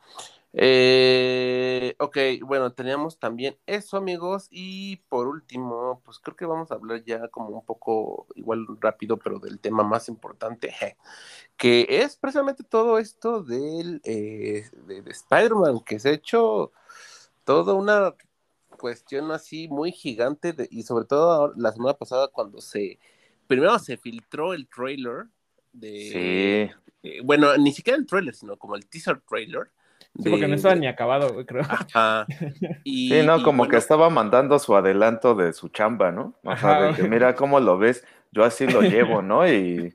Eh, 0.60 1.96
ok, 2.00 2.18
bueno, 2.42 2.74
teníamos 2.74 3.20
también 3.20 3.58
eso, 3.68 3.96
amigos. 3.98 4.48
Y 4.50 4.98
por 5.08 5.28
último, 5.28 6.02
pues 6.04 6.18
creo 6.20 6.36
que 6.36 6.46
vamos 6.46 6.72
a 6.72 6.76
hablar 6.76 7.04
ya 7.06 7.28
como 7.28 7.50
un 7.50 7.64
poco, 7.66 8.26
igual 8.36 8.66
rápido, 8.82 9.18
pero 9.18 9.38
del 9.40 9.60
tema 9.60 9.84
más 9.84 10.10
importante, 10.10 10.74
que 11.58 11.86
es 11.90 12.18
precisamente 12.18 12.64
todo 12.64 12.98
esto 12.98 13.44
del 13.44 14.02
eh, 14.04 14.68
de, 14.88 15.02
de 15.04 15.12
Spider-Man, 15.12 15.82
que 15.86 16.00
se 16.00 16.10
ha 16.10 16.14
hecho 16.14 16.72
toda 17.44 17.74
una 17.76 18.16
cuestión 18.78 19.32
así 19.32 19.68
muy 19.68 19.92
gigante, 19.92 20.54
de- 20.54 20.68
y 20.72 20.84
sobre 20.84 21.06
todo 21.06 21.32
ahora- 21.32 21.54
la 21.58 21.72
semana 21.72 21.94
pasada 21.96 22.30
cuando 22.30 22.62
se, 22.62 23.00
primero 23.48 23.78
se 23.80 23.98
filtró 23.98 24.54
el 24.54 24.68
trailer 24.68 25.28
de... 25.72 26.72
Sí. 26.72 26.90
Eh, 27.04 27.22
bueno, 27.24 27.56
ni 27.58 27.72
siquiera 27.74 27.98
el 27.98 28.08
trailer, 28.08 28.34
sino 28.36 28.58
como 28.58 28.76
el 28.76 28.88
teaser 28.88 29.22
trailer. 29.22 29.70
Sí, 30.24 30.30
porque 30.30 30.48
no 30.48 30.56
estaba 30.56 30.76
ni 30.76 30.88
acabado, 30.88 31.34
güey, 31.34 31.46
creo. 31.46 31.64
Ajá. 31.64 32.26
Y, 32.84 33.10
Sí, 33.10 33.22
no, 33.26 33.38
y 33.38 33.44
como 33.44 33.60
bueno, 33.60 33.72
que 33.72 33.78
estaba 33.78 34.10
mandando 34.10 34.58
su 34.60 34.76
adelanto 34.76 35.36
de 35.36 35.52
su 35.54 35.68
chamba, 35.70 36.12
¿no? 36.12 36.36
O 36.44 36.56
sea, 36.56 36.82
de 36.82 36.88
Ajá. 36.90 36.96
que 36.96 37.04
mira 37.08 37.36
cómo 37.36 37.60
lo 37.60 37.78
ves, 37.78 38.06
yo 38.32 38.44
así 38.46 38.66
lo 38.66 38.82
llevo, 38.82 39.22
¿no? 39.22 39.48
Y 39.48 39.94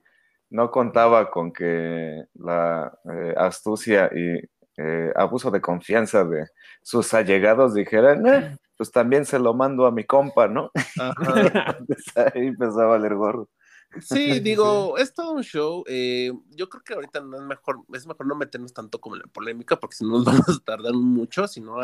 no 0.50 0.70
contaba 0.70 1.30
con 1.30 1.52
que 1.52 2.24
la 2.34 2.92
eh, 3.10 3.34
astucia 3.36 4.10
y 4.14 4.38
eh, 4.76 5.12
abuso 5.16 5.50
de 5.50 5.60
confianza 5.62 6.24
de 6.24 6.46
sus 6.82 7.14
allegados 7.14 7.74
dijeran, 7.74 8.26
"Eh, 8.26 8.56
pues 8.76 8.90
también 8.90 9.24
se 9.24 9.38
lo 9.38 9.54
mando 9.54 9.86
a 9.86 9.90
mi 9.92 10.04
compa, 10.04 10.48
¿no? 10.48 10.70
ajá. 10.98 11.14
Entonces 11.80 12.16
ahí 12.16 12.48
empezó 12.48 12.80
a 12.82 12.86
valer 12.86 13.14
gorro. 13.14 13.48
Sí, 14.02 14.40
digo, 14.40 14.96
es 14.98 15.12
todo 15.12 15.32
un 15.32 15.42
show. 15.42 15.84
Eh, 15.86 16.32
yo 16.50 16.68
creo 16.68 16.82
que 16.82 16.94
ahorita 16.94 17.20
no 17.20 17.36
es 17.36 17.42
mejor, 17.42 17.80
es 17.92 18.06
mejor 18.06 18.26
no 18.26 18.34
meternos 18.34 18.72
tanto 18.72 19.00
como 19.00 19.16
en 19.16 19.22
la 19.22 19.28
polémica, 19.28 19.78
porque 19.78 19.96
si 19.96 20.04
no 20.04 20.12
nos 20.12 20.24
vamos 20.24 20.48
a 20.48 20.64
tardar 20.64 20.94
mucho, 20.94 21.46
si 21.46 21.60
no, 21.60 21.76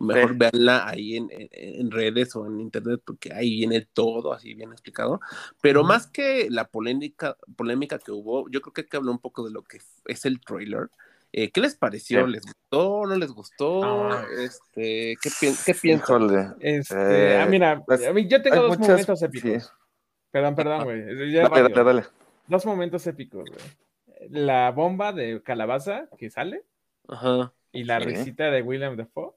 mejor 0.00 0.30
sí. 0.30 0.36
veanla 0.36 0.88
ahí 0.88 1.16
en, 1.16 1.28
en, 1.30 1.90
redes 1.90 2.34
o 2.36 2.46
en 2.46 2.60
internet, 2.60 3.00
porque 3.04 3.32
ahí 3.32 3.50
viene 3.56 3.86
todo 3.92 4.32
así 4.32 4.54
bien 4.54 4.72
explicado. 4.72 5.20
Pero 5.60 5.80
uh 5.80 5.84
-huh. 5.84 5.88
más 5.88 6.06
que 6.06 6.48
la 6.50 6.68
polémica, 6.68 7.36
polémica 7.56 7.98
que 7.98 8.12
hubo, 8.12 8.48
yo 8.50 8.60
creo 8.60 8.72
que 8.72 8.80
hay 8.82 8.88
que 8.88 8.96
hablar 8.96 9.12
un 9.12 9.20
poco 9.20 9.44
de 9.44 9.50
lo 9.50 9.62
que 9.62 9.80
es 10.06 10.24
el 10.24 10.40
trailer. 10.40 10.90
Eh, 11.32 11.50
¿Qué 11.50 11.60
les 11.60 11.74
pareció? 11.76 12.24
Sí. 12.24 12.32
¿Les 12.32 12.42
gustó? 12.42 13.06
¿No 13.06 13.16
les 13.16 13.30
gustó? 13.30 13.84
Ah. 13.84 14.26
Este, 14.38 15.16
¿qué, 15.20 15.30
pi 15.38 15.48
¿Qué 15.64 15.74
piensan? 15.74 16.56
Este, 16.60 17.34
eh, 17.34 17.36
ah, 17.36 17.46
mira, 17.46 17.84
pues, 17.84 18.00
yo 18.28 18.42
tengo 18.42 18.62
dos 18.62 18.78
muchas, 18.78 18.88
momentos 18.88 19.22
épicos. 19.22 19.72
Perdón, 20.36 20.54
perdón, 20.54 20.84
güey. 20.84 21.32
Dale, 21.32 21.62
dale, 21.62 21.84
dale. 21.84 22.02
Dos 22.46 22.66
momentos 22.66 23.06
épicos, 23.06 23.48
güey. 23.48 24.28
La 24.28 24.70
bomba 24.70 25.14
de 25.14 25.42
calabaza 25.42 26.10
que 26.18 26.28
sale. 26.28 26.62
Ajá. 27.08 27.54
Y 27.72 27.84
la 27.84 28.00
sí. 28.00 28.08
risita 28.08 28.50
de 28.50 28.60
William 28.60 28.98
Dafoe. 28.98 29.32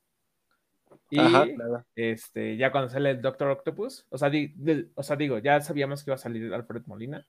Y 1.10 1.20
Ajá, 1.22 1.46
claro. 1.56 1.86
este, 1.96 2.58
ya 2.58 2.74
cuando 2.74 2.90
sale 2.90 3.12
el 3.12 3.22
Doctor 3.22 3.48
Octopus, 3.48 4.08
o 4.10 4.18
sea, 4.18 4.30
di, 4.30 4.48
di, 4.58 4.92
o 4.94 5.02
sea, 5.02 5.16
digo, 5.16 5.38
ya 5.38 5.62
sabíamos 5.62 6.04
que 6.04 6.10
iba 6.10 6.16
a 6.16 6.18
salir 6.18 6.54
Alfred 6.54 6.84
Molina, 6.86 7.26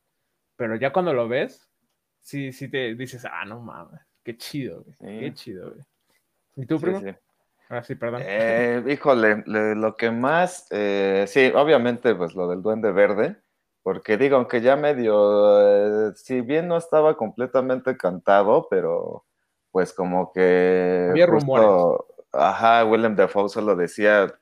pero 0.57 0.75
ya 0.75 0.93
cuando 0.93 1.15
lo 1.15 1.29
ves, 1.29 1.71
sí, 2.21 2.51
sí 2.51 2.69
te 2.69 2.97
dices, 2.97 3.25
ah, 3.25 3.45
no 3.45 3.61
mames, 3.61 4.01
qué 4.25 4.37
chido, 4.37 4.83
güey. 4.83 4.97
Sí. 4.97 5.21
Qué 5.21 5.35
chido, 5.35 5.71
güey. 5.71 5.85
¿Y 6.57 6.67
tú, 6.67 6.81
primo? 6.81 6.99
Sí, 6.99 7.07
sí. 7.07 7.17
Ah, 7.69 7.85
sí, 7.85 7.95
perdón. 7.95 8.23
Eh, 8.25 8.83
híjole, 8.89 9.45
le, 9.47 9.77
lo 9.77 9.97
que 9.97 10.11
más, 10.11 10.67
eh, 10.71 11.25
sí, 11.29 11.53
obviamente, 11.55 12.17
pues 12.17 12.35
lo 12.35 12.49
del 12.49 12.63
Duende 12.63 12.91
Verde, 12.91 13.37
porque 13.83 14.17
digo, 14.17 14.37
aunque 14.37 14.61
ya 14.61 14.77
medio, 14.77 16.09
eh, 16.09 16.13
si 16.17 16.41
bien 16.43 16.69
no 16.69 16.77
estaba 16.77 17.17
completamente 17.17 17.97
cantado, 17.97 18.67
pero 18.71 19.25
pues 19.71 19.93
como 19.93 20.33
que... 20.33 21.09
Había 21.11 21.27
rumores. 21.27 21.67
Ajá, 22.33 22.85
Willem 22.85 23.17
Dafoe 23.17 23.49
solo 23.49 23.75
decía, 23.75 24.33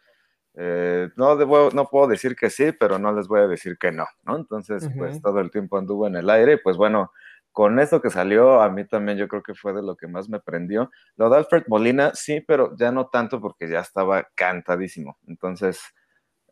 eh, 0.55 1.09
no, 1.16 1.36
debo, 1.36 1.70
no 1.73 1.86
puedo 1.86 2.09
decir 2.09 2.35
que 2.36 2.51
sí, 2.51 2.73
pero 2.73 2.98
no 2.98 3.12
les 3.12 3.28
voy 3.28 3.40
a 3.40 3.47
decir 3.47 3.78
que 3.78 3.93
no, 3.93 4.06
¿no? 4.24 4.36
Entonces, 4.36 4.85
uh 4.85 4.89
-huh. 4.89 4.98
pues 4.98 5.23
todo 5.23 5.40
el 5.40 5.51
tiempo 5.51 5.78
anduvo 5.78 6.06
en 6.06 6.16
el 6.16 6.28
aire 6.28 6.55
y 6.55 6.56
pues 6.59 6.77
bueno, 6.77 7.12
con 7.52 7.78
esto 7.78 8.01
que 8.01 8.10
salió, 8.10 8.60
a 8.60 8.69
mí 8.69 8.85
también 8.86 9.19
yo 9.19 9.27
creo 9.27 9.43
que 9.43 9.55
fue 9.55 9.73
de 9.73 9.82
lo 9.82 9.97
que 9.97 10.06
más 10.06 10.28
me 10.28 10.40
prendió. 10.40 10.90
Lo 11.16 11.31
de 11.31 11.39
Alfred 11.39 11.65
Molina, 11.69 12.12
sí, 12.15 12.40
pero 12.40 12.77
ya 12.77 12.93
no 12.93 13.06
tanto 13.09 13.40
porque 13.40 13.69
ya 13.69 13.81
estaba 13.81 14.28
cantadísimo. 14.35 15.19
Entonces, 15.27 15.81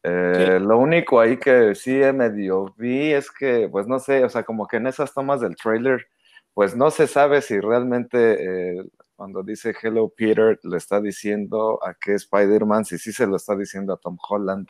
eh, 0.09 0.61
lo 0.61 0.78
único 0.78 1.19
ahí 1.19 1.37
que 1.37 1.74
sí 1.74 2.01
medio 2.15 2.73
vi 2.77 3.12
es 3.12 3.31
que, 3.31 3.69
pues 3.69 3.89
no 3.89 3.99
sé, 3.99 4.23
o 4.24 4.28
sea, 4.28 4.45
como 4.45 4.69
que 4.69 4.77
en 4.77 4.87
esas 4.87 5.12
tomas 5.12 5.41
del 5.41 5.57
trailer, 5.57 6.07
pues 6.55 6.77
no 6.77 6.91
se 6.91 7.09
sabe 7.09 7.43
si 7.43 7.59
realmente 7.59 8.77
eh, 8.78 8.85
cuando 9.16 9.43
dice 9.43 9.74
Hello 9.83 10.12
Peter 10.16 10.61
le 10.62 10.77
está 10.77 11.01
diciendo 11.01 11.81
a 11.83 11.95
qué 11.95 12.15
Spider-Man, 12.15 12.85
si 12.85 12.99
sí 12.99 13.12
se 13.12 13.27
lo 13.27 13.37
está 13.37 13.57
diciendo 13.57 13.95
a 13.95 13.97
Tom 13.97 14.16
Holland. 14.28 14.69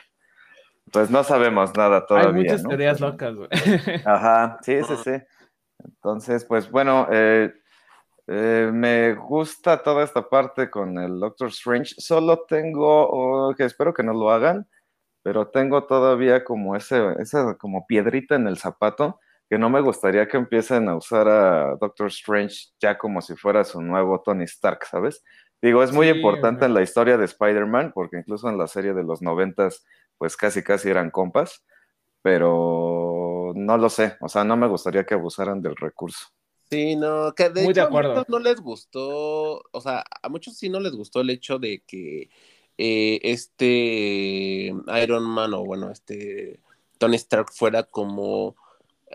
Pues 0.91 1.11
no 1.11 1.23
sabemos 1.23 1.75
nada 1.75 2.05
todavía. 2.05 2.29
Hay 2.29 2.43
muchas 2.43 2.63
¿no? 2.63 2.69
teorías 2.69 2.99
locas, 2.99 3.35
güey. 3.35 3.49
Ajá, 4.05 4.57
sí, 4.63 4.81
sí, 4.83 4.95
sí. 5.03 5.11
Entonces, 5.83 6.45
pues 6.45 6.71
bueno, 6.71 7.07
eh, 7.11 7.53
eh, 8.25 8.71
me 8.73 9.13
gusta 9.13 9.83
toda 9.83 10.03
esta 10.03 10.27
parte 10.27 10.69
con 10.69 10.97
el 10.97 11.19
Doctor 11.19 11.49
Strange. 11.49 11.95
Solo 11.97 12.45
tengo, 12.47 13.07
oh, 13.09 13.53
que 13.53 13.65
espero 13.65 13.93
que 13.93 14.03
no 14.03 14.13
lo 14.13 14.31
hagan, 14.31 14.67
pero 15.27 15.49
tengo 15.49 15.83
todavía 15.83 16.45
como 16.45 16.77
ese, 16.77 17.03
esa 17.19 17.57
como 17.57 17.85
piedrita 17.85 18.35
en 18.35 18.47
el 18.47 18.57
zapato 18.57 19.19
que 19.49 19.57
no 19.57 19.69
me 19.69 19.81
gustaría 19.81 20.25
que 20.25 20.37
empiecen 20.37 20.87
a 20.87 20.95
usar 20.95 21.27
a 21.27 21.75
Doctor 21.75 22.07
Strange 22.07 22.67
ya 22.79 22.97
como 22.97 23.19
si 23.19 23.35
fuera 23.35 23.65
su 23.65 23.81
nuevo 23.81 24.21
Tony 24.21 24.45
Stark, 24.45 24.85
¿sabes? 24.85 25.25
Digo, 25.61 25.83
es 25.83 25.91
muy 25.91 26.07
sí, 26.07 26.15
importante 26.15 26.63
en 26.63 26.73
la 26.73 26.81
historia 26.81 27.17
de 27.17 27.25
Spider-Man, 27.25 27.91
porque 27.93 28.19
incluso 28.19 28.47
en 28.47 28.57
la 28.57 28.67
serie 28.67 28.93
de 28.93 29.03
los 29.03 29.21
noventas, 29.21 29.83
pues 30.17 30.37
casi 30.37 30.63
casi 30.63 30.87
eran 30.87 31.11
compas, 31.11 31.65
pero 32.21 33.51
no 33.53 33.77
lo 33.77 33.89
sé, 33.89 34.15
o 34.21 34.29
sea, 34.29 34.45
no 34.45 34.55
me 34.55 34.69
gustaría 34.69 35.05
que 35.05 35.15
abusaran 35.15 35.61
del 35.61 35.75
recurso. 35.75 36.25
Sí, 36.69 36.95
no, 36.95 37.33
que 37.33 37.49
de 37.49 37.63
muy 37.63 37.71
hecho 37.71 37.81
de 37.81 37.87
acuerdo. 37.87 38.11
a 38.11 38.15
muchos 38.15 38.29
no 38.29 38.39
les 38.39 38.61
gustó, 38.61 39.61
o 39.73 39.81
sea, 39.81 40.05
a 40.21 40.29
muchos 40.29 40.55
sí 40.55 40.69
no 40.69 40.79
les 40.79 40.93
gustó 40.93 41.19
el 41.19 41.31
hecho 41.31 41.59
de 41.59 41.83
que 41.85 42.29
eh, 42.77 43.19
este 43.23 44.73
Iron 45.03 45.23
Man 45.23 45.53
o 45.53 45.65
bueno, 45.65 45.91
este 45.91 46.59
Tony 46.97 47.15
Stark 47.15 47.51
fuera 47.51 47.83
como 47.83 48.55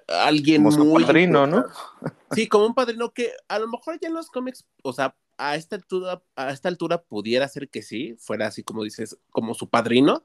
alguien 0.09 0.65
como 0.65 0.85
muy 0.85 1.05
padrino, 1.05 1.47
¿no? 1.47 1.65
Sí, 2.35 2.49
como 2.49 2.67
un 2.67 2.75
padrino 2.75 3.13
que 3.13 3.31
a 3.49 3.59
lo 3.59 3.69
mejor 3.69 3.99
ya 4.01 4.09
en 4.09 4.15
los 4.15 4.31
cómics, 4.31 4.65
o 4.83 4.93
sea, 4.95 5.15
a 5.37 5.57
esta 5.57 5.77
altura, 5.77 6.23
a 6.35 6.51
esta 6.51 6.69
altura 6.69 7.03
pudiera 7.03 7.47
ser 7.49 7.69
que 7.69 7.83
sí, 7.83 8.17
fuera 8.19 8.47
así 8.47 8.63
como 8.63 8.85
dices, 8.85 9.19
como 9.31 9.55
su 9.55 9.69
padrino, 9.69 10.25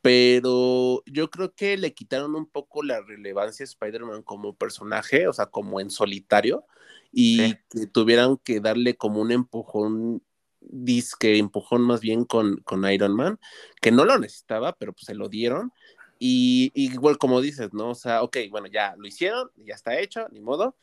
pero 0.00 1.02
yo 1.06 1.30
creo 1.30 1.54
que 1.54 1.76
le 1.76 1.94
quitaron 1.94 2.34
un 2.34 2.46
poco 2.46 2.82
la 2.82 3.00
relevancia 3.02 3.64
a 3.64 3.68
Spider-Man 3.68 4.22
como 4.22 4.54
personaje, 4.54 5.28
o 5.28 5.32
sea, 5.32 5.46
como 5.46 5.78
en 5.80 5.90
solitario, 5.90 6.64
y 7.12 7.38
sí. 7.38 7.58
que 7.70 7.86
tuvieran 7.86 8.38
que 8.38 8.60
darle 8.60 8.96
como 8.96 9.20
un 9.20 9.30
empujón, 9.30 10.22
disque 10.68 11.38
empujón 11.38 11.82
más 11.82 12.00
bien 12.00 12.24
con, 12.24 12.56
con 12.58 12.90
Iron 12.90 13.14
Man, 13.14 13.38
que 13.80 13.90
no 13.90 14.04
lo 14.04 14.18
necesitaba, 14.18 14.72
pero 14.74 14.92
pues 14.92 15.06
se 15.06 15.14
lo 15.14 15.28
dieron, 15.28 15.72
y, 16.24 16.70
igual 16.74 17.18
como 17.18 17.40
dices, 17.40 17.70
¿no? 17.72 17.90
O 17.90 17.94
sea, 17.96 18.22
ok, 18.22 18.36
bueno, 18.48 18.68
ya 18.68 18.94
lo 18.96 19.08
hicieron, 19.08 19.50
ya 19.56 19.74
está 19.74 19.98
hecho, 19.98 20.28
ni 20.30 20.40
modo, 20.40 20.76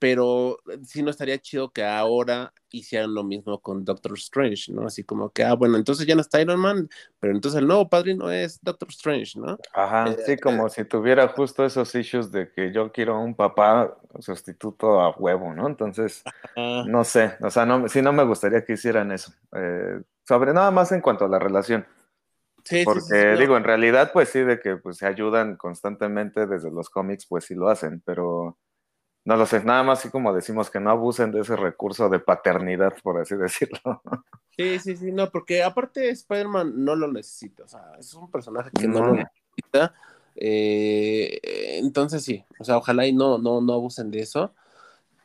pero 0.00 0.58
sí 0.82 1.02
no 1.02 1.10
estaría 1.10 1.38
chido 1.38 1.70
que 1.70 1.84
ahora 1.84 2.52
hicieran 2.70 3.14
lo 3.14 3.22
mismo 3.22 3.60
con 3.60 3.84
Doctor 3.84 4.14
Strange, 4.14 4.72
¿no? 4.72 4.86
Así 4.86 5.04
como 5.04 5.30
que, 5.30 5.44
ah, 5.44 5.54
bueno, 5.54 5.76
entonces 5.76 6.06
ya 6.06 6.14
no 6.14 6.22
está 6.22 6.40
Iron 6.40 6.58
Man, 6.58 6.88
pero 7.20 7.34
entonces 7.34 7.60
el 7.60 7.66
nuevo 7.66 7.88
padrino 7.88 8.30
es 8.30 8.58
Doctor 8.62 8.88
Strange, 8.88 9.38
¿no? 9.38 9.58
Ajá, 9.74 10.10
eh, 10.10 10.16
sí, 10.24 10.36
como 10.38 10.66
eh, 10.66 10.70
si 10.70 10.84
tuviera 10.86 11.28
justo 11.28 11.64
esos 11.66 11.94
issues 11.94 12.32
de 12.32 12.50
que 12.50 12.72
yo 12.72 12.90
quiero 12.90 13.20
un 13.20 13.34
papá 13.34 13.94
sustituto 14.20 15.00
a 15.00 15.10
huevo, 15.10 15.52
¿no? 15.54 15.66
Entonces, 15.66 16.24
no 16.56 17.04
sé, 17.04 17.36
o 17.42 17.50
sea, 17.50 17.66
no, 17.66 17.86
sí 17.88 18.00
no 18.00 18.12
me 18.12 18.24
gustaría 18.24 18.64
que 18.64 18.72
hicieran 18.72 19.12
eso. 19.12 19.32
Eh, 19.54 20.00
sobre 20.26 20.54
nada 20.54 20.70
más 20.70 20.92
en 20.92 21.02
cuanto 21.02 21.26
a 21.26 21.28
la 21.28 21.38
relación. 21.38 21.86
Sí, 22.64 22.84
Porque 22.84 23.00
sí, 23.00 23.14
sí, 23.14 23.40
digo, 23.40 23.56
en 23.56 23.64
realidad, 23.64 24.12
pues 24.12 24.30
sí, 24.30 24.40
de 24.40 24.60
que 24.60 24.76
pues, 24.76 24.98
se 24.98 25.06
ayudan 25.06 25.56
constantemente 25.56 26.46
desde 26.46 26.70
los 26.70 26.88
cómics, 26.88 27.26
pues 27.26 27.44
sí 27.44 27.54
lo 27.54 27.68
hacen, 27.68 28.02
pero 28.04 28.58
no 29.30 29.36
lo 29.36 29.46
sé, 29.46 29.62
nada 29.62 29.84
más 29.84 30.00
así 30.00 30.08
como 30.08 30.34
decimos 30.34 30.70
que 30.70 30.80
no 30.80 30.90
abusen 30.90 31.30
de 31.30 31.42
ese 31.42 31.54
recurso 31.54 32.08
de 32.08 32.18
paternidad, 32.18 32.92
por 33.00 33.20
así 33.20 33.36
decirlo. 33.36 34.02
Sí, 34.56 34.80
sí, 34.80 34.96
sí, 34.96 35.12
no, 35.12 35.30
porque 35.30 35.62
aparte 35.62 36.10
Spider-Man 36.10 36.84
no 36.84 36.96
lo 36.96 37.06
necesita, 37.06 37.62
o 37.62 37.68
sea, 37.68 37.92
es 37.96 38.12
un 38.14 38.28
personaje 38.28 38.70
que 38.76 38.88
no, 38.88 38.98
no 38.98 39.06
lo 39.06 39.12
necesita. 39.14 39.94
Eh, 40.34 41.78
entonces 41.78 42.24
sí, 42.24 42.44
o 42.58 42.64
sea, 42.64 42.78
ojalá 42.78 43.06
y 43.06 43.12
no, 43.12 43.38
no, 43.38 43.60
no 43.60 43.74
abusen 43.74 44.10
de 44.10 44.18
eso. 44.18 44.52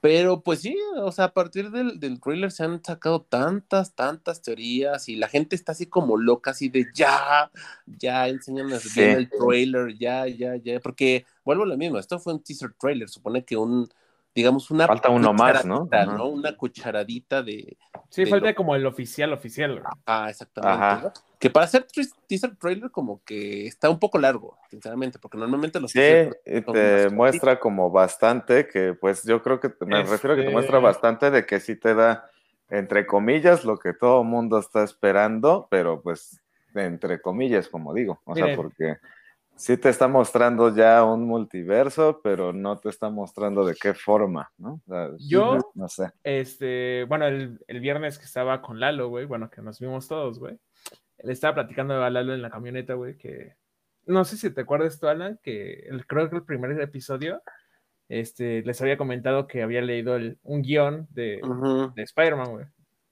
Pero 0.01 0.41
pues 0.41 0.61
sí, 0.61 0.77
o 0.97 1.11
sea, 1.11 1.25
a 1.25 1.33
partir 1.33 1.71
del, 1.71 1.99
del 1.99 2.21
trailer 2.21 2.51
se 2.51 2.63
han 2.63 2.83
sacado 2.83 3.23
tantas, 3.23 3.95
tantas 3.95 4.43
teorías 4.43 5.09
y 5.09 5.15
la 5.15 5.27
gente 5.27 5.55
está 5.55 5.71
así 5.71 5.87
como 5.87 6.15
loca, 6.15 6.51
así 6.51 6.69
de 6.69 6.85
ya, 6.93 7.49
ya, 7.87 8.27
enséñanos 8.27 8.83
sí. 8.83 9.01
bien 9.01 9.17
el 9.17 9.29
trailer, 9.31 9.97
ya, 9.97 10.27
ya, 10.27 10.57
ya, 10.57 10.79
porque 10.79 11.25
vuelvo 11.45 11.63
a 11.63 11.67
lo 11.67 11.77
mismo, 11.77 11.99
esto 11.99 12.19
fue 12.19 12.33
un 12.33 12.43
teaser 12.43 12.73
trailer, 12.73 13.07
supone 13.07 13.45
que 13.45 13.55
un, 13.55 13.87
digamos, 14.33 14.71
una... 14.71 14.87
Falta 14.87 15.09
uno 15.09 15.31
más, 15.31 15.63
¿no? 15.63 15.87
¿no? 16.07 16.27
Una 16.27 16.57
cucharadita 16.57 17.43
de... 17.43 17.77
Sí, 18.09 18.25
de 18.25 18.29
falta 18.29 18.49
lo... 18.49 18.55
como 18.55 18.75
el 18.75 18.85
oficial, 18.85 19.31
oficial. 19.31 19.81
Ah, 20.05 20.27
exactamente. 20.29 20.83
Ajá. 20.83 21.13
Que 21.39 21.49
para 21.49 21.65
hacer 21.65 21.85
teaser 22.27 22.55
trailer 22.55 22.89
como 22.89 23.23
que 23.23 23.67
está 23.67 23.89
un 23.89 23.99
poco 23.99 24.17
largo, 24.17 24.57
sinceramente, 24.69 25.19
porque 25.19 25.37
normalmente 25.37 25.79
los... 25.79 25.91
Sí, 25.91 25.99
te 25.99 27.09
muestra 27.11 27.59
como 27.59 27.91
bastante, 27.91 28.67
que 28.67 28.93
pues 28.93 29.23
yo 29.23 29.41
creo 29.43 29.59
que 29.59 29.71
me 29.85 30.01
este... 30.01 30.11
refiero 30.11 30.33
a 30.33 30.37
que 30.37 30.43
te 30.43 30.51
muestra 30.51 30.79
bastante 30.79 31.29
de 31.29 31.45
que 31.45 31.59
sí 31.59 31.75
te 31.75 31.93
da, 31.93 32.29
entre 32.69 33.05
comillas, 33.05 33.63
lo 33.63 33.77
que 33.77 33.93
todo 33.93 34.23
mundo 34.23 34.57
está 34.57 34.83
esperando, 34.83 35.67
pero 35.69 36.01
pues 36.01 36.41
entre 36.73 37.21
comillas, 37.21 37.69
como 37.69 37.93
digo, 37.93 38.21
o 38.25 38.33
Miren. 38.33 38.47
sea, 38.47 38.55
porque 38.55 38.97
sí 39.55 39.77
te 39.77 39.89
está 39.89 40.07
mostrando 40.07 40.75
ya 40.75 41.03
un 41.03 41.25
multiverso, 41.25 42.21
pero 42.23 42.53
no 42.53 42.77
te 42.77 42.89
está 42.89 43.09
mostrando 43.09 43.65
de 43.65 43.75
qué 43.75 43.93
forma, 43.93 44.51
¿no? 44.57 44.81
O 44.85 44.89
sea, 44.89 45.09
Yo, 45.19 45.57
no 45.73 45.87
sé. 45.87 46.11
Este, 46.23 47.05
bueno, 47.07 47.25
el, 47.25 47.59
el, 47.67 47.79
viernes 47.79 48.17
que 48.19 48.25
estaba 48.25 48.61
con 48.61 48.79
Lalo, 48.79 49.09
güey, 49.09 49.25
bueno, 49.25 49.49
que 49.49 49.61
nos 49.61 49.79
vimos 49.79 50.07
todos, 50.07 50.39
güey, 50.39 50.57
le 51.23 51.33
estaba 51.33 51.55
platicando 51.55 52.03
a 52.03 52.09
Lalo 52.09 52.33
en 52.33 52.41
la 52.41 52.49
camioneta, 52.49 52.93
güey, 52.93 53.17
que 53.17 53.55
no 54.05 54.23
sé 54.23 54.37
si 54.37 54.49
te 54.51 54.61
acuerdas 54.61 54.99
tú, 54.99 55.07
Alan, 55.07 55.39
que 55.41 55.85
el, 55.89 56.05
creo 56.05 56.29
que 56.29 56.35
el 56.37 56.43
primer 56.43 56.79
episodio 56.79 57.41
este, 58.07 58.61
les 58.61 58.81
había 58.81 58.97
comentado 58.97 59.47
que 59.47 59.63
había 59.63 59.81
leído 59.81 60.15
el, 60.15 60.37
un 60.43 60.61
guion 60.61 61.07
de, 61.09 61.39
uh 61.43 61.47
-huh. 61.47 61.93
de 61.93 62.03
Spider-Man, 62.03 62.51
güey. 62.51 62.65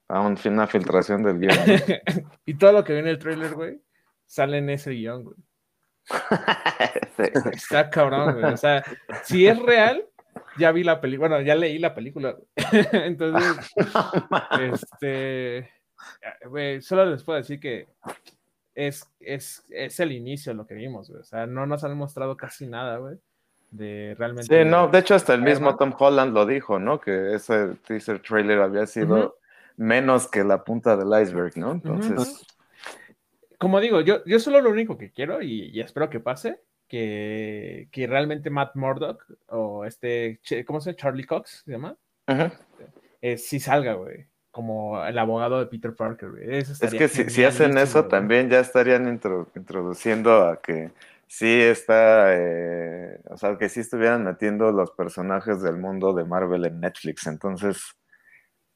Ah, 0.08 0.20
un, 0.20 0.36
una 0.52 0.66
filtración 0.66 1.22
del 1.22 1.38
guion. 1.38 1.56
y 2.46 2.54
todo 2.54 2.72
lo 2.72 2.84
que 2.84 2.92
viene 2.92 3.08
en 3.08 3.14
el 3.14 3.20
trailer, 3.20 3.54
güey, 3.54 3.80
sale 4.26 4.58
en 4.58 4.70
ese 4.70 4.92
guion, 4.92 5.24
güey. 5.24 5.36
Está 7.52 7.90
cabrón, 7.90 8.34
güey. 8.34 8.52
O 8.52 8.56
sea, 8.56 8.84
si 9.24 9.46
es 9.46 9.58
real, 9.58 10.04
ya 10.58 10.72
vi 10.72 10.84
la 10.84 11.00
película, 11.00 11.28
bueno, 11.28 11.44
ya 11.44 11.54
leí 11.54 11.78
la 11.78 11.94
película. 11.94 12.36
Entonces, 12.92 13.70
este, 14.72 15.70
güey, 16.46 16.82
solo 16.82 17.06
les 17.06 17.22
puedo 17.22 17.38
decir 17.38 17.60
que 17.60 17.88
es, 18.74 19.08
es, 19.20 19.64
es 19.70 20.00
el 20.00 20.12
inicio 20.12 20.54
lo 20.54 20.66
que 20.66 20.74
vimos, 20.74 21.08
güey. 21.08 21.20
O 21.20 21.24
sea, 21.24 21.46
no 21.46 21.66
nos 21.66 21.84
han 21.84 21.96
mostrado 21.96 22.36
casi 22.36 22.66
nada, 22.66 22.98
güey. 22.98 23.16
De 23.70 24.14
realmente. 24.18 24.62
Sí, 24.62 24.68
no, 24.68 24.86
de 24.86 24.98
hecho, 24.98 25.16
hasta 25.16 25.34
el 25.34 25.42
mismo 25.42 25.76
Tom 25.76 25.92
Holland 25.98 26.32
lo 26.32 26.46
dijo, 26.46 26.78
¿no? 26.78 27.00
Que 27.00 27.34
ese 27.34 27.74
teaser 27.86 28.20
trailer 28.20 28.60
había 28.60 28.86
sido 28.86 29.38
menos 29.76 30.28
que 30.28 30.44
la 30.44 30.62
punta 30.62 30.96
del 30.96 31.08
iceberg, 31.20 31.56
¿no? 31.56 31.72
Entonces. 31.72 32.46
Como 33.64 33.80
digo, 33.80 34.02
yo, 34.02 34.22
yo 34.26 34.38
solo 34.40 34.60
lo 34.60 34.68
único 34.68 34.98
que 34.98 35.10
quiero 35.10 35.40
y, 35.40 35.80
espero 35.80 36.10
que 36.10 36.20
pase, 36.20 36.60
que, 36.86 37.88
que, 37.90 38.06
realmente 38.06 38.50
Matt 38.50 38.76
Murdock 38.76 39.24
o 39.48 39.86
este, 39.86 40.38
¿cómo 40.66 40.82
se 40.82 40.90
llama? 40.90 40.96
Charlie 40.98 41.24
Cox, 41.24 41.62
¿se 41.64 41.72
llama? 41.72 41.96
Eh, 43.22 43.38
sí 43.38 43.58
salga, 43.60 43.94
güey 43.94 44.26
como 44.50 45.02
el 45.04 45.18
abogado 45.18 45.58
de 45.58 45.66
Peter 45.66 45.96
Parker. 45.96 46.28
es 46.46 46.78
que 46.78 47.08
si, 47.08 47.28
si 47.30 47.42
hacen 47.42 47.76
eso, 47.78 48.04
también 48.04 48.50
ya 48.50 48.60
estarían 48.60 49.08
introduciendo 49.08 50.46
a 50.46 50.60
que 50.60 50.92
sí 51.26 51.60
está, 51.60 52.26
eh, 52.36 53.18
o 53.30 53.36
sea, 53.38 53.56
que 53.56 53.68
sí 53.68 53.80
estuvieran 53.80 54.22
metiendo 54.22 54.70
los 54.72 54.90
personajes 54.92 55.60
del 55.62 55.78
mundo 55.78 56.12
de 56.12 56.24
Marvel 56.24 56.66
en 56.66 56.80
Netflix. 56.80 57.26
Entonces, 57.26 57.96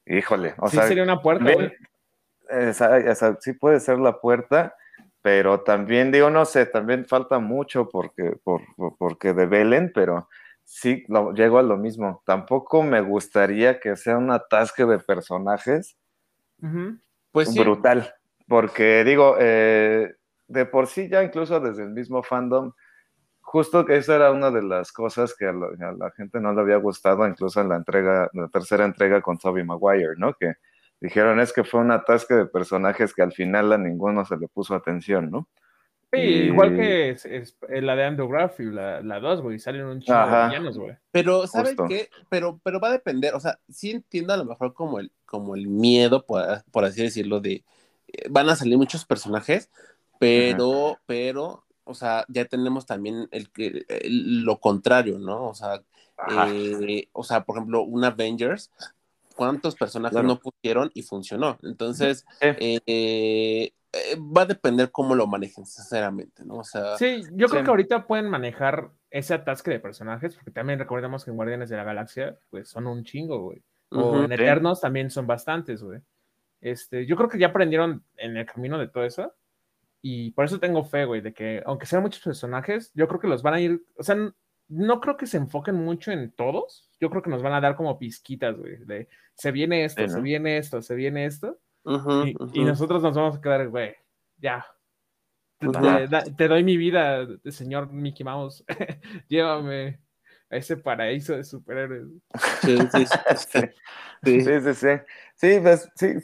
híjole, 0.04 0.54
o 0.58 0.68
sí 0.68 0.78
sería 0.78 1.04
una 1.04 1.22
puerta. 1.22 1.44
Sí 3.40 3.52
puede 3.54 3.80
ser 3.80 3.98
la 3.98 4.20
puerta, 4.20 4.74
pero 5.22 5.60
también 5.60 6.10
digo, 6.10 6.30
no 6.30 6.44
sé, 6.44 6.66
también 6.66 7.04
falta 7.04 7.38
mucho 7.38 7.88
porque, 7.88 8.36
por, 8.42 8.62
porque 8.98 9.34
develen, 9.34 9.92
pero 9.94 10.28
sí, 10.64 11.04
lo, 11.08 11.32
llego 11.32 11.58
a 11.58 11.62
lo 11.62 11.76
mismo. 11.76 12.22
Tampoco 12.24 12.82
me 12.82 13.00
gustaría 13.00 13.80
que 13.80 13.96
sea 13.96 14.18
un 14.18 14.30
atasque 14.30 14.84
de 14.84 14.98
personajes 14.98 15.96
pues 17.32 17.54
brutal. 17.54 18.14
Porque 18.46 19.04
digo, 19.04 19.36
eh, 19.38 20.14
de 20.46 20.66
por 20.66 20.86
sí 20.86 21.08
ya 21.08 21.22
incluso 21.22 21.60
desde 21.60 21.82
el 21.84 21.90
mismo 21.90 22.22
fandom, 22.22 22.72
justo 23.40 23.84
que 23.84 23.96
esa 23.96 24.16
era 24.16 24.30
una 24.30 24.50
de 24.50 24.62
las 24.62 24.92
cosas 24.92 25.34
que 25.34 25.46
a 25.46 25.52
la, 25.52 26.10
gente 26.16 26.40
no 26.40 26.52
le 26.52 26.60
había 26.60 26.76
gustado, 26.76 27.26
incluso 27.26 27.60
en 27.60 27.68
la 27.68 27.76
entrega, 27.76 28.28
la 28.32 28.48
tercera 28.48 28.84
entrega 28.84 29.20
con 29.20 29.38
Tobey 29.38 29.64
Maguire, 29.64 30.14
¿no? 30.16 30.34
Que 30.34 30.54
dijeron 31.00 31.40
es 31.40 31.52
que 31.52 31.64
fue 31.64 31.80
un 31.80 31.90
atasque 31.90 32.34
de 32.34 32.46
personajes 32.46 33.14
que 33.14 33.22
al 33.22 33.32
final 33.32 33.72
a 33.72 33.78
ninguno 33.78 34.24
se 34.24 34.36
le 34.36 34.48
puso 34.48 34.74
atención, 34.74 35.30
¿no? 35.30 35.48
Sí, 36.10 36.20
igual 36.20 36.74
que 36.74 37.10
es, 37.10 37.26
eh, 37.26 37.82
la 37.82 37.94
de 37.94 38.04
Andrew 38.04 38.28
Garfield, 38.28 39.04
la 39.04 39.20
2, 39.20 39.42
güey, 39.42 39.58
salen 39.58 39.84
un 39.84 40.00
chingo 40.00 40.18
de 40.18 40.46
villanos, 40.46 40.78
güey. 40.78 40.96
Pero, 41.10 41.46
¿sabes 41.46 41.76
qué? 41.86 42.08
Pero, 42.30 42.58
pero 42.62 42.80
va 42.80 42.88
a 42.88 42.92
depender, 42.92 43.34
o 43.34 43.40
sea, 43.40 43.58
sí 43.68 43.90
entiendo 43.90 44.32
a 44.32 44.38
lo 44.38 44.46
mejor 44.46 44.72
como 44.72 45.00
el, 45.00 45.12
como 45.26 45.54
el 45.54 45.68
miedo, 45.68 46.24
por, 46.24 46.64
por 46.70 46.86
así 46.86 47.02
decirlo, 47.02 47.40
de 47.40 47.62
eh, 48.08 48.26
van 48.30 48.48
a 48.48 48.56
salir 48.56 48.78
muchos 48.78 49.04
personajes, 49.04 49.70
pero, 50.18 50.98
pero, 51.04 51.66
o 51.84 51.92
sea, 51.92 52.24
ya 52.28 52.46
tenemos 52.46 52.86
también 52.86 53.28
el, 53.30 53.50
el 53.56 54.44
lo 54.44 54.58
contrario, 54.60 55.18
¿no? 55.18 55.48
O 55.48 55.54
sea, 55.54 55.82
eh, 56.48 57.08
o 57.12 57.22
sea, 57.22 57.44
por 57.44 57.56
ejemplo, 57.56 57.82
un 57.82 58.04
Avengers, 58.04 58.72
¿cuántos 59.38 59.76
personajes 59.76 60.20
no 60.24 60.40
pusieron 60.40 60.90
y 60.94 61.02
funcionó? 61.02 61.58
Entonces, 61.62 62.26
eh, 62.40 62.80
eh, 62.86 63.72
va 64.16 64.42
a 64.42 64.46
depender 64.46 64.90
cómo 64.90 65.14
lo 65.14 65.28
manejen, 65.28 65.64
sinceramente, 65.64 66.44
¿no? 66.44 66.56
O 66.56 66.64
sea, 66.64 66.96
sí, 66.96 67.22
yo 67.32 67.46
creo 67.46 67.62
que 67.62 67.70
ahorita 67.70 68.04
pueden 68.04 68.28
manejar 68.28 68.90
ese 69.10 69.34
atasque 69.34 69.70
de 69.70 69.78
personajes, 69.78 70.34
porque 70.34 70.50
también 70.50 70.80
recordemos 70.80 71.24
que 71.24 71.30
en 71.30 71.36
Guardianes 71.36 71.68
de 71.68 71.76
la 71.76 71.84
Galaxia, 71.84 72.36
pues 72.50 72.68
son 72.68 72.88
un 72.88 73.04
chingo, 73.04 73.40
güey. 73.40 73.62
O 73.90 74.24
en 74.24 74.32
Eternos 74.32 74.80
también 74.80 75.08
son 75.08 75.28
bastantes, 75.28 75.82
güey. 75.82 76.00
Este, 76.60 77.06
yo 77.06 77.16
creo 77.16 77.28
que 77.28 77.38
ya 77.38 77.46
aprendieron 77.46 78.04
en 78.16 78.36
el 78.36 78.44
camino 78.44 78.76
de 78.76 78.88
todo 78.88 79.04
eso. 79.04 79.32
Y 80.02 80.32
por 80.32 80.46
eso 80.46 80.58
tengo 80.58 80.84
fe, 80.84 81.04
güey, 81.04 81.20
de 81.20 81.32
que 81.32 81.62
aunque 81.64 81.86
sean 81.86 82.02
muchos 82.02 82.22
personajes, 82.22 82.90
yo 82.94 83.06
creo 83.06 83.20
que 83.20 83.28
los 83.28 83.42
van 83.42 83.54
a 83.54 83.60
ir, 83.60 83.84
o 83.96 84.02
sea, 84.02 84.16
no 84.68 85.00
creo 85.00 85.16
que 85.16 85.26
se 85.26 85.38
enfoquen 85.38 85.76
mucho 85.76 86.10
en 86.10 86.32
todos. 86.32 86.87
Yo 87.00 87.10
creo 87.10 87.22
que 87.22 87.30
nos 87.30 87.42
van 87.42 87.52
a 87.52 87.60
dar 87.60 87.76
como 87.76 87.98
pizquitas, 87.98 88.56
güey, 88.56 88.76
de 88.84 89.08
se 89.34 89.52
viene 89.52 89.84
esto, 89.84 90.06
se 90.08 90.20
viene 90.20 90.58
esto, 90.58 90.82
se 90.82 90.94
viene 90.94 91.26
esto 91.26 91.58
y, 92.52 92.64
nosotros 92.64 93.02
nos 93.02 93.16
vamos 93.16 93.36
a 93.36 93.40
quedar, 93.40 93.68
güey, 93.68 93.94
ya. 94.36 94.64
Te, 95.58 96.48
doy 96.48 96.62
mi 96.62 96.76
vida, 96.76 97.26
señor 97.46 97.90
Mickey 97.92 98.24
Mouse. 98.24 98.64
Llévame 99.28 100.00
a 100.50 100.56
ese 100.56 100.76
paraíso 100.76 101.36
de 101.36 101.44
superhéroes. 101.44 102.06
Sí, 102.60 102.78
sí, 102.92 103.06
sí. 103.06 103.60
Sí, 104.24 104.40
sí, 104.40 104.74
sí. 104.74 104.88
Sí, 105.36 105.60
pues, 105.62 105.88
sí, 105.94 106.14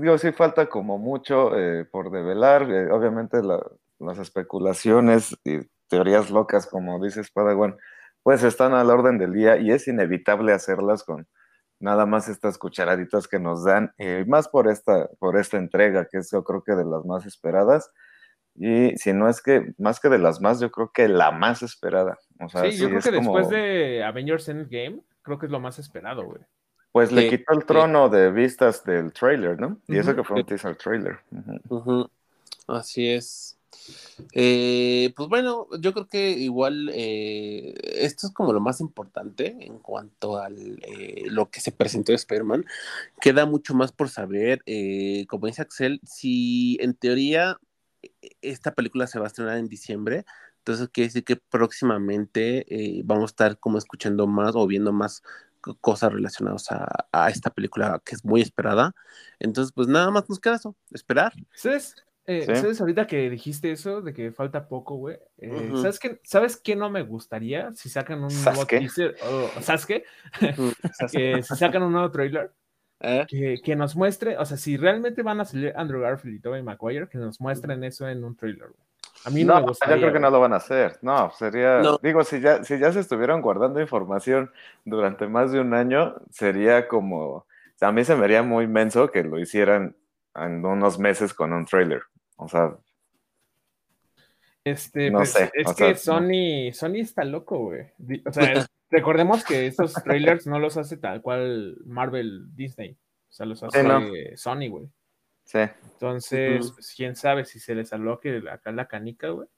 digo, 0.00 0.16
sí 0.16 0.32
falta 0.32 0.66
como 0.66 0.96
mucho 0.96 1.54
eh, 1.58 1.84
por 1.84 2.10
develar. 2.10 2.62
Eh, 2.70 2.90
obviamente 2.90 3.42
las 3.42 4.18
especulaciones 4.18 5.36
y 5.44 5.60
teorías 5.88 6.30
locas, 6.30 6.66
como 6.66 7.02
dices 7.04 7.30
Padawan, 7.30 7.76
pues 8.24 8.42
están 8.42 8.72
a 8.72 8.82
la 8.82 8.94
orden 8.94 9.18
del 9.18 9.34
día 9.34 9.58
y 9.58 9.70
es 9.70 9.86
inevitable 9.86 10.52
hacerlas 10.52 11.04
con, 11.04 11.28
nada 11.78 12.06
más 12.06 12.28
estas 12.28 12.56
cucharaditas 12.56 13.28
que 13.28 13.38
nos 13.38 13.64
dan, 13.64 13.92
eh, 13.98 14.24
más 14.26 14.48
por 14.48 14.66
esta, 14.66 15.08
por 15.18 15.36
esta 15.36 15.58
entrega, 15.58 16.06
que 16.06 16.18
es 16.18 16.30
yo 16.32 16.42
creo 16.42 16.64
que 16.64 16.72
de 16.72 16.86
las 16.86 17.04
más 17.04 17.26
esperadas. 17.26 17.92
Y 18.56 18.96
si 18.96 19.12
no 19.12 19.28
es 19.28 19.42
que, 19.42 19.74
más 19.78 20.00
que 20.00 20.08
de 20.08 20.18
las 20.18 20.40
más, 20.40 20.58
yo 20.58 20.70
creo 20.70 20.90
que 20.90 21.06
la 21.06 21.32
más 21.32 21.62
esperada. 21.62 22.18
sí, 22.48 22.78
yo 22.78 22.88
creo 22.88 23.00
que 23.02 23.10
después 23.10 23.48
de 23.50 24.02
Avengers 24.02 24.48
Endgame, 24.48 25.00
creo 25.20 25.38
que 25.38 25.46
es 25.46 25.52
lo 25.52 25.60
más 25.60 25.78
esperado, 25.78 26.24
güey. 26.24 26.40
Pues 26.92 27.12
le 27.12 27.28
quitó 27.28 27.52
el 27.52 27.66
trono 27.66 28.08
de 28.08 28.30
vistas 28.30 28.84
del 28.84 29.12
trailer, 29.12 29.60
¿no? 29.60 29.78
Y 29.88 29.98
eso 29.98 30.14
que 30.14 30.24
fue 30.24 30.38
un 30.38 30.46
teaser 30.46 30.76
trailer. 30.76 31.18
Así 32.68 33.10
es. 33.10 33.58
Eh, 34.32 35.12
pues 35.16 35.28
bueno, 35.28 35.66
yo 35.80 35.92
creo 35.92 36.08
que 36.08 36.30
igual 36.30 36.90
eh, 36.92 37.74
esto 38.00 38.26
es 38.26 38.32
como 38.32 38.52
lo 38.52 38.60
más 38.60 38.80
importante 38.80 39.56
en 39.60 39.78
cuanto 39.78 40.38
a 40.38 40.48
eh, 40.48 41.24
lo 41.26 41.50
que 41.50 41.60
se 41.60 41.72
presentó 41.72 42.12
de 42.12 42.16
Spider-Man. 42.16 42.64
Queda 43.20 43.46
mucho 43.46 43.74
más 43.74 43.92
por 43.92 44.08
saber, 44.08 44.62
como 45.28 45.46
dice 45.46 45.62
Axel, 45.62 46.00
si 46.04 46.78
en 46.80 46.94
teoría 46.94 47.58
esta 48.42 48.74
película 48.74 49.06
se 49.06 49.18
va 49.18 49.26
a 49.26 49.28
estrenar 49.28 49.58
en 49.58 49.68
diciembre, 49.68 50.24
entonces 50.58 50.88
quiere 50.88 51.08
decir 51.08 51.24
que 51.24 51.36
próximamente 51.36 52.66
vamos 53.04 53.24
a 53.24 53.32
estar 53.32 53.58
como 53.58 53.78
escuchando 53.78 54.26
más 54.26 54.54
o 54.54 54.66
viendo 54.66 54.92
más 54.92 55.22
cosas 55.80 56.12
relacionadas 56.12 56.70
a, 56.70 57.06
a, 57.10 57.30
esta 57.30 57.50
película 57.50 58.00
que 58.04 58.14
es 58.14 58.24
muy 58.24 58.42
esperada. 58.42 58.94
Entonces, 59.38 59.72
pues 59.74 59.88
nada 59.88 60.10
más 60.10 60.28
nos 60.28 60.38
queda 60.38 60.56
eso, 60.56 60.76
esperar. 60.90 61.32
¿Sí? 61.54 61.70
Eh, 62.26 62.46
¿Sabes 62.46 62.80
ahorita 62.80 63.06
que 63.06 63.28
dijiste 63.28 63.70
eso 63.70 64.00
de 64.00 64.14
que 64.14 64.32
falta 64.32 64.66
poco, 64.66 64.96
güey? 64.96 65.18
Eh, 65.38 65.72
¿sabes, 65.76 65.98
qué, 65.98 66.20
¿Sabes 66.22 66.56
qué 66.56 66.74
no 66.74 66.88
me 66.88 67.02
gustaría 67.02 67.72
si 67.74 67.90
sacan 67.90 68.24
un 68.24 68.32
nuevo 68.32 68.66
teaser? 68.66 69.14
¿Sabes 69.60 69.84
qué? 69.86 70.04
que 71.12 71.42
si 71.42 71.56
sacan 71.56 71.82
un 71.82 71.92
nuevo 71.92 72.10
trailer, 72.10 72.50
¿Eh? 73.00 73.26
que, 73.28 73.60
que, 73.62 73.76
nos 73.76 73.94
muestre, 73.94 74.38
o 74.38 74.44
sea, 74.46 74.56
si 74.56 74.78
realmente 74.78 75.22
van 75.22 75.40
a 75.40 75.44
salir 75.44 75.74
Andrew 75.76 76.00
Garfield 76.00 76.36
y 76.36 76.40
Tobey 76.40 76.62
Maguire, 76.62 77.08
que 77.08 77.18
nos 77.18 77.40
muestren 77.40 77.84
eso 77.84 78.08
en 78.08 78.24
un 78.24 78.34
trailer, 78.34 78.68
güey. 78.68 78.84
A 79.26 79.30
mí 79.30 79.44
no, 79.44 79.54
me 79.54 79.62
gustaría. 79.62 79.96
Yo 79.96 80.02
creo 80.02 80.12
que 80.12 80.20
no 80.20 80.30
lo 80.30 80.40
van 80.40 80.52
a 80.52 80.56
hacer. 80.56 80.98
No, 81.00 81.30
sería. 81.30 81.80
Digo, 82.02 82.24
si 82.24 82.40
ya, 82.40 82.62
si 82.62 82.78
ya 82.78 82.92
se 82.92 83.00
estuvieran 83.00 83.40
guardando 83.40 83.80
información 83.80 84.50
durante 84.84 85.26
más 85.26 85.50
de 85.50 85.60
un 85.60 85.72
año, 85.72 86.16
sería 86.30 86.88
como. 86.88 87.28
O 87.28 87.46
sea, 87.76 87.88
a 87.88 87.92
mí 87.92 88.04
se 88.04 88.14
me 88.16 88.24
haría 88.24 88.42
muy 88.42 88.64
inmenso 88.64 89.10
que 89.10 89.24
lo 89.24 89.38
hicieran 89.38 89.96
en 90.34 90.64
unos 90.64 90.98
meses 90.98 91.32
con 91.32 91.52
un 91.52 91.64
trailer. 91.64 92.02
O 92.36 92.48
sea. 92.48 92.76
Este, 94.64 95.10
no 95.10 95.18
pues, 95.18 95.32
sé. 95.32 95.50
Es 95.54 95.74
que 95.74 95.94
Sony, 95.94 96.72
Sony 96.72 97.00
está 97.00 97.24
loco, 97.24 97.58
güey. 97.58 97.92
O 98.26 98.32
sea, 98.32 98.66
recordemos 98.90 99.44
que 99.44 99.66
estos 99.66 99.92
trailers 99.94 100.46
no 100.46 100.58
los 100.58 100.76
hace 100.76 100.96
tal 100.96 101.20
cual 101.20 101.76
Marvel 101.84 102.54
Disney. 102.54 102.92
O 102.92 103.32
sea, 103.32 103.46
los 103.46 103.62
hace 103.62 104.36
Sony, 104.36 104.68
güey. 104.68 104.88
Sí. 105.44 105.58
Entonces, 105.58 106.72
pues, 106.72 106.94
quién 106.96 107.16
sabe 107.16 107.44
si 107.44 107.60
se 107.60 107.74
les 107.74 107.92
aloque 107.92 108.42
acá 108.50 108.72
la 108.72 108.86
canica, 108.86 109.28
güey. 109.28 109.48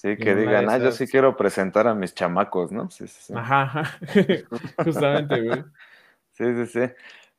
Sí, 0.00 0.16
que 0.16 0.34
digan, 0.34 0.70
ah, 0.70 0.78
yo 0.78 0.92
sí 0.92 1.06
quiero 1.06 1.36
presentar 1.36 1.86
a 1.86 1.94
mis 1.94 2.14
chamacos, 2.14 2.72
¿no? 2.72 2.90
Sí, 2.90 3.06
sí, 3.06 3.20
sí. 3.20 3.34
Ajá, 3.36 3.84
justamente, 4.84 5.42
güey. 5.42 5.64
Sí, 6.32 6.46
sí, 6.54 6.66
sí. 6.66 6.80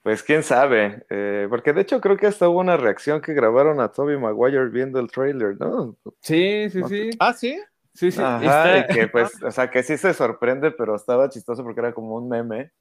Pues 0.04 0.24
quién 0.24 0.42
sabe, 0.42 1.06
eh, 1.10 1.46
porque 1.50 1.74
de 1.74 1.82
hecho 1.82 2.02
creo 2.02 2.18
que 2.18 2.26
hasta 2.26 2.50
hubo 2.50 2.60
una 2.60 2.76
reacción 2.76 3.22
que 3.22 3.34
grabaron 3.34 3.80
a 3.80 3.90
Toby 3.90 4.18
Maguire 4.18 4.70
viendo 4.70 5.00
el 5.00 5.12
trailer, 5.12 5.58
¿no? 5.60 5.96
Sí, 6.22 6.70
sí, 6.72 6.82
sí. 6.88 7.10
Ah, 7.20 7.34
sí. 7.34 7.62
Sí, 7.94 8.10
sí. 8.10 8.22
Ajá, 8.24 8.80
y 8.80 8.88
que 8.88 9.08
pues, 9.08 9.32
o 9.44 9.52
sea, 9.52 9.70
que 9.70 9.84
sí 9.84 9.98
se 9.98 10.14
sorprende, 10.14 10.72
pero 10.72 10.96
estaba 10.96 11.30
chistoso 11.30 11.62
porque 11.64 11.82
era 11.82 11.94
como 11.94 12.16
un 12.16 12.30
meme, 12.30 12.72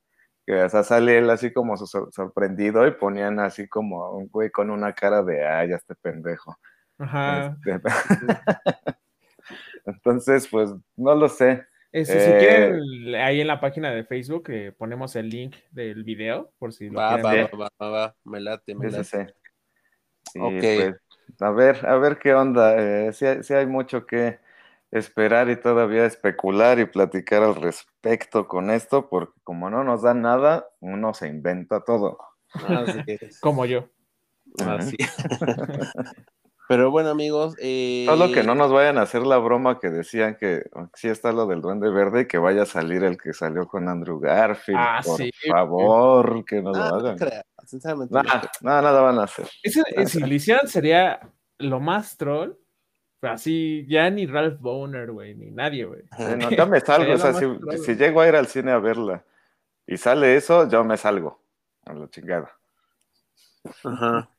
que 0.47 0.63
o 0.63 0.69
sea, 0.71 0.83
sale 0.83 1.19
él 1.19 1.29
así 1.29 1.53
como 1.53 1.77
sorprendido 1.77 2.87
y 2.87 2.93
ponían 2.93 3.39
así 3.39 3.69
como 3.69 4.13
un 4.13 4.29
güey 4.29 4.51
con 4.51 4.71
una 4.71 4.95
cara 4.95 5.23
de, 5.23 5.47
ay, 5.47 5.73
este 5.73 5.95
pendejo. 5.97 6.57
Ajá. 6.99 7.57
Este, 7.67 7.81
Entonces, 9.85 10.49
pues, 10.49 10.71
no 10.97 11.15
lo 11.15 11.29
sé. 11.29 11.67
Este, 11.93 12.21
si 12.21 12.31
quieren, 12.39 13.15
ahí 13.17 13.41
en 13.41 13.49
la 13.49 13.61
página 13.61 13.91
de 13.91 14.05
Facebook 14.05 14.49
ponemos 14.79 15.17
el 15.17 15.29
link 15.29 15.57
del 15.73 16.05
video, 16.05 16.53
por 16.59 16.73
si 16.73 16.89
lo 16.89 16.99
va, 16.99 17.21
quieren 17.21 17.49
va, 17.53 17.59
va, 17.59 17.71
va, 17.81 17.91
va, 17.91 18.17
me 18.25 18.41
late, 18.41 18.75
me 18.75 18.91
late. 18.91 19.35
ok. 20.39 20.61
Pues, 20.61 20.95
a 21.41 21.51
ver, 21.51 21.87
a 21.87 21.97
ver 21.97 22.19
qué 22.19 22.35
onda. 22.35 22.77
Eh, 22.79 23.13
si 23.13 23.55
hay 23.55 23.67
mucho 23.67 24.07
que 24.07 24.39
esperar 24.91 25.49
y 25.51 25.57
todavía 25.57 26.05
especular 26.05 26.79
y 26.79 26.87
platicar 26.87 27.43
al 27.43 27.55
respecto 27.55 28.49
con 28.49 28.71
esto, 28.71 29.09
porque 29.09 29.39
como 29.45 29.71
no 29.71 29.85
nos 29.85 30.03
da 30.03 30.15
nada, 30.15 30.69
uno 30.81 31.15
se 31.15 31.29
inventa 31.29 31.85
todo. 31.85 32.19
Como 33.41 33.65
yo. 33.65 33.89
Así. 34.67 34.97
Pero 36.71 36.93
bueno, 36.93 37.11
amigos. 37.11 37.57
Eh... 37.59 38.05
Solo 38.07 38.31
que 38.31 38.45
no 38.45 38.55
nos 38.55 38.71
vayan 38.71 38.97
a 38.97 39.03
hacer 39.03 39.23
la 39.27 39.39
broma 39.39 39.81
que 39.81 39.91
decían 39.91 40.37
que 40.37 40.63
sí 40.95 41.09
está 41.09 41.33
lo 41.33 41.49
del 41.49 41.61
Duende 41.61 41.91
Verde 41.91 42.21
y 42.21 42.27
que 42.27 42.39
vaya 42.39 42.63
a 42.63 42.67
salir 42.67 43.03
el 43.03 43.19
que 43.19 43.33
salió 43.33 43.67
con 43.67 43.89
Andrew 43.89 44.21
Garfield. 44.21 44.79
Ah, 44.81 45.01
por 45.05 45.19
favor, 45.49 46.45
que 46.45 46.63
lo 46.63 46.73
ah, 46.77 46.91
hagan. 46.95 47.17
No, 48.09 48.23
nada 48.83 49.01
van 49.01 49.19
a 49.19 49.25
hacer. 49.25 49.49
Ese, 49.65 49.83
si 50.07 50.21
lo 50.21 50.69
sería 50.69 51.19
lo 51.59 51.81
más 51.81 52.17
troll 52.17 52.57
Así, 53.21 53.85
ya 53.89 54.09
ni 54.09 54.27
Ralph 54.27 54.61
Boner, 54.61 55.11
güey, 55.11 55.35
ni 55.35 55.51
nadie, 55.51 55.87
güey. 55.87 56.03
No, 56.39 56.51
ya 56.51 56.67
me 56.67 56.79
salgo, 56.79 57.15
o 57.15 57.19
sea, 57.19 57.35
si, 57.35 57.97
llego 57.97 58.21
a 58.21 58.29
ir 58.29 58.37
al 58.37 58.47
cine 58.47 58.71
a 58.71 58.79
verla 58.79 59.25
y 59.89 59.97
sale 59.97 60.37
eso, 60.37 60.69
yo 60.69 60.85
me 60.85 60.97
salgo 60.97 61.43
a 61.85 61.95
la 61.95 62.09
chingada. 62.09 62.57
Ajá. 63.83 64.31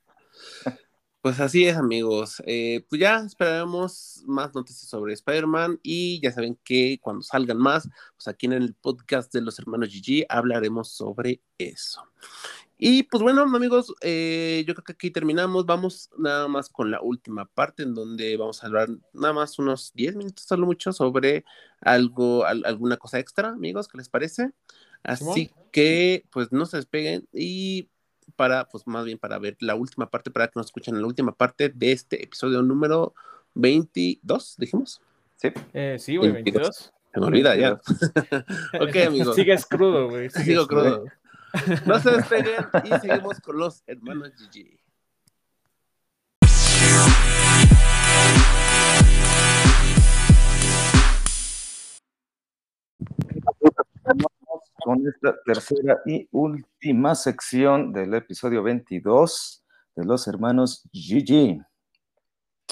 Pues 1.22 1.40
así 1.40 1.68
es, 1.68 1.78
amigos. 1.78 2.42
Eh, 2.48 2.84
pues 2.90 3.00
ya 3.00 3.18
esperaremos 3.18 4.24
más 4.26 4.56
noticias 4.56 4.90
sobre 4.90 5.14
Spider-Man 5.14 5.80
y 5.84 6.20
ya 6.20 6.32
saben 6.32 6.58
que 6.64 6.98
cuando 7.00 7.22
salgan 7.22 7.60
más, 7.60 7.88
pues 8.16 8.28
aquí 8.28 8.48
en 8.48 8.54
el 8.54 8.74
podcast 8.74 9.32
de 9.32 9.42
los 9.42 9.60
hermanos 9.60 9.90
GG 9.90 10.26
hablaremos 10.30 10.90
sobre 10.92 11.42
eso. 11.60 12.02
Y 12.76 13.04
pues 13.04 13.22
bueno, 13.22 13.44
amigos, 13.44 13.94
eh, 14.02 14.64
yo 14.66 14.74
creo 14.74 14.84
que 14.84 14.94
aquí 14.94 15.12
terminamos. 15.12 15.68
Vamos 15.68 16.10
nada 16.18 16.48
más 16.48 16.70
con 16.70 16.90
la 16.90 17.00
última 17.00 17.46
parte 17.46 17.84
en 17.84 17.94
donde 17.94 18.36
vamos 18.38 18.64
a 18.64 18.66
hablar 18.66 18.90
nada 19.14 19.36
más 19.36 19.60
unos 19.60 19.94
10 19.94 20.16
minutos, 20.16 20.46
solo 20.46 20.66
mucho, 20.66 20.92
sobre 20.92 21.46
algo, 21.82 22.46
alguna 22.46 22.98
cosa 22.98 23.20
extra, 23.20 23.50
amigos, 23.50 23.88
¿qué 23.88 24.00
les 24.00 24.10
parece? 24.10 24.50
Así 25.04 25.52
que 25.72 26.26
pues 26.32 26.52
no 26.52 26.66
se 26.66 26.78
despeguen 26.78 27.28
y 27.32 27.90
para, 28.32 28.66
pues 28.66 28.88
más 28.88 29.06
bien 29.06 29.18
para 29.18 29.40
ver 29.40 29.58
la 29.60 29.76
última 29.76 30.10
parte, 30.10 30.32
para 30.32 30.48
que 30.48 30.54
nos 30.56 30.68
escuchen 30.68 31.00
la 31.00 31.08
última 31.08 31.34
parte 31.34 31.70
de 31.70 31.92
este 31.92 32.24
episodio 32.24 32.62
número 32.62 33.14
22, 33.56 34.56
dijimos. 34.58 35.02
Sí, 35.38 35.50
eh, 35.74 35.98
sí, 36.00 36.18
güey, 36.18 36.32
22. 36.32 36.94
Se 37.14 37.20
me 37.20 37.26
olvida 37.26 37.56
ya. 37.56 37.74
ok, 38.80 38.96
amigos. 39.08 39.36
Sigues 39.36 39.66
crudo, 39.66 40.10
güey. 40.10 40.30
Sigo 40.46 40.68
crudo. 40.68 41.06
No 41.86 42.00
se 42.00 42.12
despeguen 42.12 42.66
y 42.86 43.00
seguimos 43.00 43.40
con 43.42 43.58
los 43.58 43.84
hermanos 43.88 44.32
GG. 44.38 44.80
Con 54.84 55.08
esta 55.08 55.36
tercera 55.44 56.02
y 56.06 56.28
última 56.32 57.16
sección 57.16 57.94
del 57.94 58.14
episodio 58.14 58.64
22 58.64 59.64
de 59.96 60.06
los 60.06 60.28
hermanos 60.28 60.88
GG. 60.92 61.64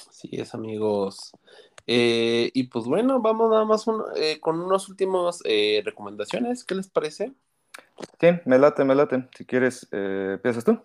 Así 0.09 0.29
es, 0.31 0.53
amigos. 0.53 1.31
Eh, 1.85 2.51
y 2.53 2.63
pues 2.63 2.85
bueno, 2.85 3.21
vamos 3.21 3.49
nada 3.49 3.65
más 3.65 3.85
eh, 4.15 4.39
con 4.39 4.59
unas 4.59 4.89
últimas 4.89 5.39
eh, 5.45 5.81
recomendaciones. 5.85 6.63
¿Qué 6.63 6.75
les 6.75 6.89
parece? 6.89 7.33
Sí, 8.19 8.27
me 8.45 8.57
late, 8.57 8.83
me 8.83 8.95
late. 8.95 9.27
Si 9.35 9.45
quieres, 9.45 9.87
eh, 9.91 10.31
¿empiezas 10.33 10.63
tú? 10.63 10.79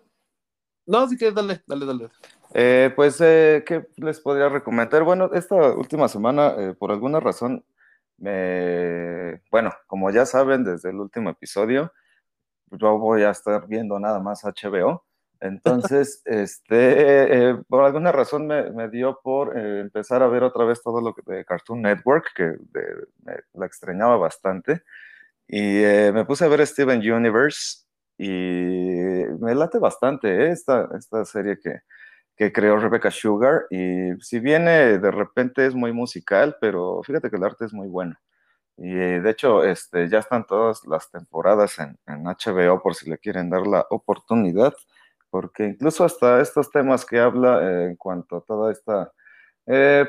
No, 0.85 1.07
si 1.07 1.17
quieres, 1.17 1.35
dale, 1.35 1.63
dale, 1.65 1.85
dale. 1.85 2.09
Eh, 2.53 2.91
pues, 2.95 3.19
eh, 3.21 3.63
¿qué 3.65 3.87
les 3.97 4.19
podría 4.19 4.49
recomendar? 4.49 5.03
Bueno, 5.03 5.31
esta 5.33 5.55
última 5.55 6.07
semana, 6.07 6.75
por 6.77 6.91
alguna 6.91 7.19
razón, 7.19 7.65
me... 8.17 9.41
bueno, 9.51 9.71
como 9.87 10.09
ya 10.11 10.25
saben 10.25 10.63
desde 10.63 10.89
el 10.89 10.99
último 10.99 11.29
episodio, 11.29 11.91
yo 12.71 12.97
voy 12.97 13.23
a 13.23 13.31
estar 13.31 13.67
viendo 13.67 13.99
nada 13.99 14.19
más 14.19 14.43
HBO. 14.43 15.05
Entonces, 15.39 16.21
este, 16.25 17.55
por 17.67 17.83
alguna 17.83 18.11
razón 18.11 18.47
me, 18.47 18.89
dio 18.89 19.19
por 19.23 19.57
empezar 19.57 20.23
a 20.23 20.27
ver 20.27 20.43
otra 20.43 20.65
vez 20.65 20.81
todo 20.81 21.01
lo 21.01 21.13
que 21.13 21.21
de 21.25 21.45
Cartoon 21.45 21.81
Network, 21.81 22.27
que 22.35 22.55
la 23.53 23.65
extrañaba 23.65 24.17
bastante. 24.17 24.83
Y 25.47 25.83
eh, 25.83 26.11
me 26.13 26.25
puse 26.25 26.45
a 26.45 26.47
ver 26.47 26.65
Steven 26.65 26.99
Universe 26.99 27.85
y 28.17 28.27
me 29.39 29.53
late 29.53 29.77
bastante 29.77 30.27
¿eh? 30.45 30.51
esta, 30.51 30.89
esta 30.97 31.25
serie 31.25 31.59
que, 31.59 31.81
que 32.35 32.51
creó 32.51 32.77
Rebecca 32.77 33.11
Sugar. 33.11 33.65
Y 33.69 34.11
si 34.21 34.39
viene 34.39 34.97
de 34.99 35.11
repente 35.11 35.65
es 35.65 35.75
muy 35.75 35.93
musical, 35.93 36.57
pero 36.59 37.01
fíjate 37.03 37.29
que 37.29 37.37
el 37.37 37.43
arte 37.43 37.65
es 37.65 37.73
muy 37.73 37.87
bueno. 37.87 38.15
Y 38.77 38.91
eh, 38.93 39.21
de 39.21 39.29
hecho, 39.29 39.63
este, 39.63 40.09
ya 40.09 40.19
están 40.19 40.45
todas 40.45 40.85
las 40.85 41.09
temporadas 41.09 41.79
en, 41.79 41.97
en, 42.07 42.23
HBO 42.25 42.81
por 42.81 42.95
si 42.95 43.09
le 43.09 43.17
quieren 43.17 43.49
dar 43.49 43.65
la 43.65 43.85
oportunidad, 43.89 44.73
porque 45.29 45.65
incluso 45.65 46.03
hasta 46.03 46.41
estos 46.41 46.69
temas 46.71 47.05
que 47.05 47.19
habla 47.19 47.85
en 47.85 47.95
cuanto 47.95 48.37
a 48.37 48.41
toda 48.41 48.71
esta 48.71 49.11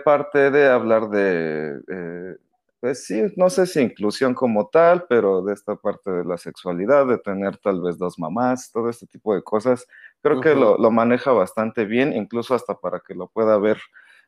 parte 0.04 0.50
de 0.50 0.68
hablar 0.68 1.08
de 1.08 2.38
pues 2.80 3.04
sí, 3.04 3.20
no 3.36 3.50
sé 3.50 3.66
si 3.66 3.80
inclusión 3.80 4.34
como 4.34 4.68
tal, 4.68 5.06
pero 5.08 5.42
de 5.42 5.54
esta 5.54 5.76
parte 5.76 6.10
de 6.10 6.24
la 6.24 6.36
sexualidad, 6.36 7.06
de 7.06 7.18
tener 7.18 7.56
tal 7.56 7.80
vez 7.80 7.98
dos 7.98 8.18
mamás, 8.18 8.70
todo 8.70 8.90
este 8.90 9.06
tipo 9.06 9.34
de 9.34 9.42
cosas, 9.42 9.86
creo 10.28 10.40
que 10.40 10.54
lo, 10.54 10.90
maneja 10.90 11.32
bastante 11.32 11.84
bien, 11.84 12.12
incluso 12.12 12.54
hasta 12.54 12.78
para 12.78 13.00
que 13.00 13.14
lo 13.14 13.28
pueda 13.28 13.58
ver 13.58 13.78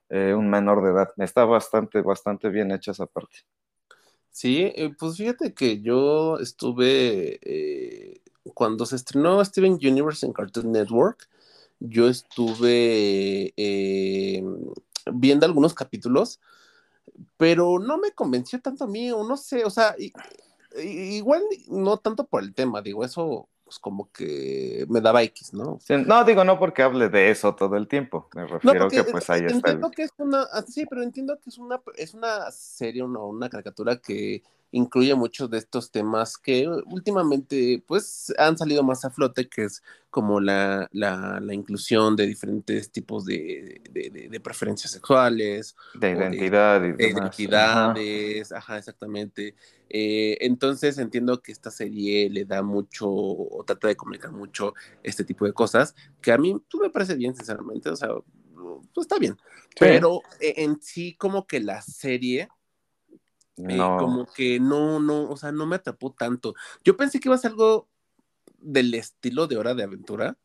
eh, 0.09 0.35
un 0.35 0.49
menor 0.49 0.83
de 0.83 0.91
edad. 0.91 1.09
Está 1.19 1.45
bastante, 1.45 2.01
bastante 2.03 2.49
bien 2.49 2.71
hecha 2.71 2.93
esa 2.93 3.07
parte. 3.07 3.39
Sí, 4.31 4.73
eh, 4.75 4.95
pues 4.99 5.17
fíjate 5.17 5.55
que 5.55 5.81
yo 5.81 6.39
estuve, 6.39 7.39
eh, 7.43 8.21
cuando 8.55 8.87
se 8.87 8.97
estrenó 8.97 9.45
Steven 9.45 9.75
Universe 9.75 10.25
en 10.25 10.33
Cartoon 10.33 10.73
Network, 10.73 11.29
yo 11.81 12.09
estuve 12.09 13.53
viendo 15.13 15.47
algunos 15.47 15.75
capítulos 15.75 16.41
pero 17.37 17.79
no 17.79 17.99
me 17.99 18.13
convenció 18.13 18.61
tanto 18.61 18.85
a 18.85 18.87
mí, 18.87 19.11
o 19.11 19.25
no 19.25 19.37
sé, 19.37 19.65
o 19.65 19.71
sea, 19.71 19.95
igual 20.83 21.43
no 21.69 21.99
tanto 21.99 22.27
por 22.27 22.43
el 22.43 22.55
tema, 22.55 22.83
digo, 22.83 23.05
eso 23.05 23.49
pues 23.69 23.79
como 23.79 24.11
que 24.13 24.87
me 24.89 25.03
daba 25.03 25.23
X, 25.25 25.53
¿no? 25.53 25.79
no, 26.07 26.25
digo, 26.25 26.43
no 26.43 26.59
porque 26.59 26.83
hable 26.83 27.11
de 27.11 27.31
eso 27.31 27.55
todo 27.55 27.77
el 27.77 27.87
tiempo, 27.87 28.27
me 28.35 28.47
refiero 28.47 28.89
que 28.89 29.05
pues 29.05 29.29
ahí 29.29 29.43
está. 29.45 29.57
Entiendo 29.57 29.91
que 29.91 30.05
es 30.05 30.13
una, 30.17 30.47
ah, 30.51 30.65
sí, 30.67 30.87
pero 30.87 31.03
entiendo 31.03 31.39
que 31.39 31.51
es 31.51 31.59
una, 31.59 31.79
es 31.95 32.15
una 32.15 32.51
serie, 32.51 33.03
una, 33.03 33.21
una 33.21 33.51
caricatura 33.51 33.99
que 33.99 34.43
incluye 34.71 35.15
muchos 35.15 35.51
de 35.51 35.59
estos 35.59 35.91
temas 35.91 36.37
que 36.37 36.69
últimamente 36.69 37.83
pues 37.87 38.33
han 38.39 38.59
salido 38.59 38.83
más 38.83 39.05
a 39.05 39.11
flote, 39.11 39.49
que 39.49 39.65
es 39.65 39.83
como 40.11 40.41
la, 40.41 40.89
la, 40.93 41.39
la 41.41 41.55
inclusión 41.55 42.17
de 42.17 42.27
diferentes 42.27 42.91
tipos 42.91 43.25
de, 43.25 43.81
de, 43.91 44.41
preferencias 44.41 44.91
sexuales. 44.91 45.77
De 45.95 46.11
identidad. 46.11 46.81
De, 46.81 47.09
identidades, 47.11 48.53
ajá, 48.53 48.79
exactamente. 48.79 49.55
Eh, 49.91 50.37
entonces 50.41 50.99
entiendo 50.99 51.41
que 51.41 51.53
esta 51.53 51.71
serie 51.71 52.29
le 52.31 52.45
da 52.45 52.63
mucho, 52.63 53.09
o 53.09 53.63
trata 53.67 53.89
de 53.89 53.97
comunicar 53.97 54.33
mucho 54.33 54.75
este 55.03 55.25
tipo 55.25 55.45
de 55.45 55.53
cosas, 55.53 55.95
que 56.21 56.33
a 56.33 56.39
mí 56.39 56.57
tú 56.69 56.79
me 56.79 56.91
parece 56.91 57.15
bien, 57.15 57.35
sinceramente, 57.35 57.91
o 57.91 57.97
sea, 57.97 58.09
pues 58.95 59.05
está 59.07 59.19
bien. 59.19 59.37
Pero 59.79 60.23
e, 60.41 60.65
en 60.65 60.81
sí 60.81 61.15
como 61.15 61.47
que 61.47 61.61
la 61.61 61.81
serie 61.83 62.49
eh, 63.69 63.79
como 63.99 64.27
que 64.27 64.61
no, 64.61 65.01
no, 65.01 65.29
o 65.29 65.37
sea, 65.37 65.53
no 65.53 65.67
me 65.67 65.77
atrapó 65.77 66.13
tanto. 66.13 66.55
Yo 66.85 66.97
pensé 66.97 67.21
que 67.21 67.29
iba 67.29 67.35
a 67.35 67.39
ser 67.39 67.53
algo 67.53 67.89
del 68.59 68.95
estilo 68.95 69.47
de 69.47 69.57
Hora 69.57 69.75
de 69.75 69.83
Aventura, 69.83 70.37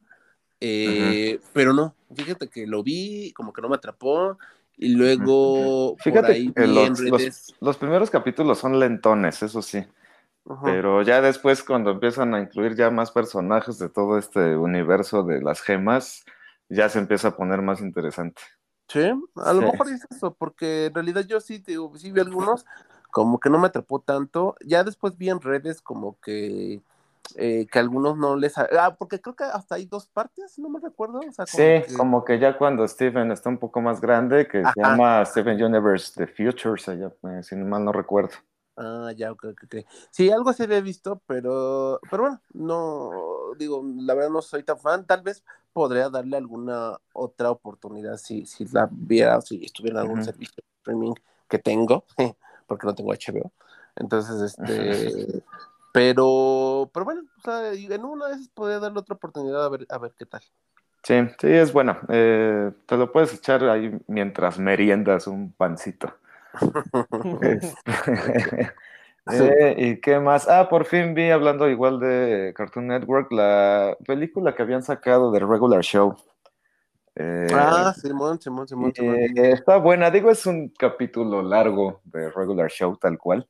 eh, 0.60 1.40
pero 1.54 1.74
no, 1.74 1.96
fíjate 2.16 2.50
que 2.50 2.66
lo 2.68 2.84
vi, 2.84 3.34
como 3.34 3.52
que 3.54 3.62
no 3.62 3.70
me 3.70 3.76
atrapó, 3.76 4.38
y 4.78 4.90
luego 4.90 5.96
fíjate 6.00 6.54
que 6.54 6.68
los, 7.60 7.78
primeros 7.78 8.10
capítulos 8.10 8.60
son 8.60 8.80
lentones, 8.80 9.44
eso 9.44 9.62
sí. 9.62 9.86
Pero 10.64 11.02
ya 11.04 11.22
después, 11.22 11.64
cuando 11.64 11.92
empiezan 11.92 12.34
a 12.34 12.42
incluir 12.42 12.76
ya 12.76 12.90
más 12.90 13.12
personajes 13.12 13.80
de 13.80 13.90
todo 13.90 14.18
este 14.18 14.58
universo 14.58 15.24
de 15.24 15.42
las 15.42 15.62
gemas, 15.62 16.26
ya 16.70 16.90
se 16.90 17.00
empieza 17.00 17.30
a 17.30 17.38
poner 17.38 17.62
más 17.62 17.80
interesante. 17.82 18.42
Sí, 18.90 19.10
a 19.36 19.54
lo 19.54 19.62
mejor 19.62 19.88
es 19.90 20.06
eso, 20.12 20.34
porque 20.34 20.88
en 20.88 20.94
realidad 20.94 21.26
yo 21.26 21.40
sí, 21.40 21.60
te, 21.60 21.78
sí 21.96 22.12
vi 22.12 22.20
algunos, 22.20 22.66
como 23.14 23.40
que 23.40 23.50
no 23.50 23.60
me 23.60 23.68
atrapó 23.68 24.00
tanto. 24.00 24.56
Ya 24.66 24.84
después 24.84 25.18
vi 25.18 25.30
en 25.30 25.40
redes 25.40 25.82
como 25.82 26.20
que 26.20 26.82
eh, 27.36 27.68
que 27.72 27.80
algunos 27.80 28.18
no 28.18 28.36
les... 28.36 28.58
Ah, 28.58 28.96
porque 28.98 29.22
creo 29.22 29.36
que 29.36 29.44
hasta 29.44 29.76
hay 29.76 29.86
dos 29.86 30.08
partes, 30.08 30.58
no 30.58 30.70
me 30.70 30.80
recuerdo. 30.80 31.22
sí, 31.46 31.96
como 31.96 32.26
que 32.26 32.40
ya 32.40 32.58
cuando 32.58 32.88
Steven 32.88 33.32
está 33.32 33.50
un 33.50 33.60
poco 33.60 33.82
más 33.82 34.02
grande, 34.02 34.48
que 34.48 34.64
se 34.64 34.82
llama 34.82 35.24
Steven 35.26 35.64
Universe 35.64 36.26
The 36.26 36.28
Future, 36.28 36.82
eh, 36.82 37.44
si 37.44 37.56
mal 37.56 37.86
no 37.86 37.92
recuerdo. 37.92 38.34
Ah, 38.76 39.12
ya, 39.16 39.32
ok, 39.32 39.46
ok. 39.64 39.76
Sí, 40.10 40.32
algo 40.32 40.52
se 40.52 40.64
había 40.64 40.82
visto, 40.82 41.22
pero, 41.28 42.00
pero 42.10 42.24
bueno, 42.24 42.42
no, 42.54 43.12
digo, 43.58 43.84
la 43.98 44.16
verdad 44.16 44.32
no 44.32 44.42
soy 44.42 44.64
tan 44.64 44.80
fan. 44.80 45.06
Tal 45.06 45.22
vez 45.22 45.44
podría 45.74 46.10
darle 46.10 46.38
alguna 46.38 46.98
otra 47.14 47.52
oportunidad 47.52 48.18
si, 48.18 48.48
si 48.48 48.66
la 48.66 48.90
viera, 48.92 49.40
si 49.42 49.64
estuviera 49.64 50.00
en 50.00 50.08
algún 50.08 50.24
servicio 50.24 50.56
de 50.58 50.64
streaming 50.78 51.14
que 51.48 51.60
tengo, 51.60 52.06
porque 52.74 52.88
no 52.88 52.96
tengo 52.96 53.14
HBO. 53.14 53.52
Entonces, 53.96 54.42
este, 54.42 55.44
pero, 55.94 56.90
pero 56.94 57.06
bueno, 57.06 57.22
o 57.38 57.42
sea, 57.42 57.74
en 57.74 58.04
una 58.04 58.30
vez 58.30 58.50
podría 58.54 58.80
darle 58.80 59.00
otra 59.00 59.16
oportunidad 59.16 59.64
a 59.64 59.70
ver, 59.70 59.86
a 59.90 59.98
ver 59.98 60.14
qué 60.18 60.26
tal. 60.26 60.42
Sí, 61.04 61.16
sí, 61.40 61.48
es 61.48 61.74
buena. 61.74 62.00
Eh, 62.10 62.72
te 62.86 62.98
lo 62.98 63.12
puedes 63.12 63.34
echar 63.34 63.64
ahí 63.66 63.92
mientras 64.08 64.58
meriendas 64.58 65.28
un 65.28 65.52
pancito. 65.52 66.14
Eh, 69.32 69.76
¿Y 69.78 70.02
qué 70.02 70.20
más? 70.20 70.50
Ah, 70.50 70.68
por 70.68 70.84
fin 70.84 71.14
vi, 71.14 71.30
hablando 71.30 71.70
igual 71.70 71.98
de 71.98 72.54
Cartoon 72.58 72.88
Network, 72.88 73.32
la 73.32 73.96
película 74.06 74.54
que 74.54 74.64
habían 74.64 74.84
sacado 74.84 75.32
de 75.32 75.40
Regular 75.40 75.82
Show. 75.82 76.18
Eh, 77.16 77.48
ah, 77.54 77.94
Simón, 77.96 78.42
Simón, 78.42 78.68
Simón. 78.68 78.94
está 79.36 79.78
buena, 79.78 80.10
digo, 80.10 80.32
es 80.32 80.46
un 80.46 80.70
capítulo 80.70 81.44
largo 81.44 82.02
de 82.06 82.30
Regular 82.32 82.70
Show 82.70 82.98
tal 82.98 83.18
cual. 83.18 83.48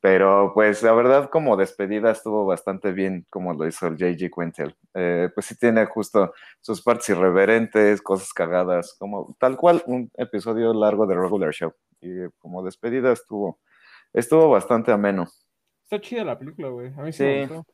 Pero 0.00 0.52
pues 0.54 0.82
la 0.84 0.92
verdad 0.92 1.28
como 1.28 1.56
despedida 1.56 2.12
estuvo 2.12 2.46
bastante 2.46 2.92
bien 2.92 3.26
como 3.30 3.52
lo 3.54 3.66
hizo 3.66 3.88
el 3.88 3.96
JG 3.96 4.30
Quintel. 4.30 4.76
Eh, 4.94 5.28
pues 5.34 5.46
sí 5.46 5.56
tiene 5.56 5.86
justo 5.86 6.32
sus 6.60 6.82
partes 6.82 7.08
irreverentes, 7.08 8.00
cosas 8.00 8.32
cagadas, 8.32 8.94
como 8.96 9.36
tal 9.40 9.56
cual 9.56 9.82
un 9.86 10.08
episodio 10.14 10.72
largo 10.72 11.06
de 11.06 11.16
Regular 11.16 11.52
Show. 11.52 11.72
Y 12.00 12.28
como 12.38 12.62
despedida 12.62 13.10
estuvo, 13.10 13.58
estuvo 14.12 14.48
bastante 14.50 14.92
ameno. 14.92 15.26
Está 15.82 16.00
chida 16.00 16.24
la 16.24 16.38
película, 16.38 16.68
güey. 16.68 16.92
A 16.96 17.02
mí 17.02 17.12
sí, 17.12 17.24
Me 17.24 17.46
gustó. 17.46 17.66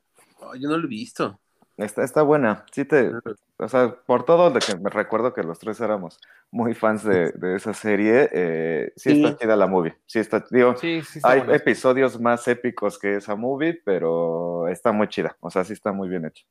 yo 0.59 0.69
no 0.69 0.77
lo 0.77 0.85
he 0.85 0.89
visto. 0.89 1.39
Está, 1.77 2.03
está 2.03 2.21
buena. 2.21 2.65
Sí 2.71 2.85
te, 2.85 3.11
o 3.57 3.67
sea, 3.67 3.93
por 4.05 4.23
todo 4.23 4.49
de 4.49 4.59
que 4.59 4.77
me 4.77 4.89
recuerdo 4.89 5.33
que 5.33 5.43
los 5.43 5.59
tres 5.59 5.79
éramos 5.81 6.19
muy 6.49 6.73
fans 6.73 7.03
de, 7.03 7.33
esa 7.55 7.73
serie, 7.73 8.29
eh, 8.31 8.93
sí, 8.95 9.11
está 9.11 9.37
chida 9.37 9.55
la 9.57 9.67
movie. 9.67 9.97
Sí 10.05 10.19
está, 10.19 10.45
digo, 10.49 10.75
hay 11.23 11.43
episodios 11.49 12.19
más 12.19 12.47
épicos 12.47 12.97
que 12.97 13.17
esa 13.17 13.35
movie, 13.35 13.81
pero 13.83 14.69
está 14.69 14.93
muy 14.93 15.09
chida. 15.09 15.35
O 15.41 15.49
sea, 15.49 15.65
sí 15.65 15.73
está 15.73 15.91
muy 15.91 16.07
bien 16.07 16.25
hecho. 16.25 16.45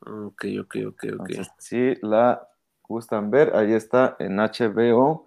Ok, 0.00 0.44
ok, 0.60 0.76
ok, 0.88 1.04
ok. 1.18 1.30
si 1.58 1.94
la 2.00 2.48
gustan 2.82 3.30
ver, 3.30 3.54
ahí 3.54 3.74
está 3.74 4.16
en 4.18 4.36
HBO, 4.38 5.26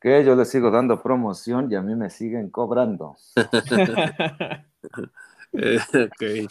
que 0.00 0.24
yo 0.24 0.36
les 0.36 0.48
sigo 0.48 0.70
dando 0.70 1.02
promoción 1.02 1.70
y 1.72 1.74
a 1.74 1.82
mí 1.82 1.96
me 1.96 2.08
siguen 2.08 2.50
cobrando. 2.50 3.16
ok. 5.52 6.50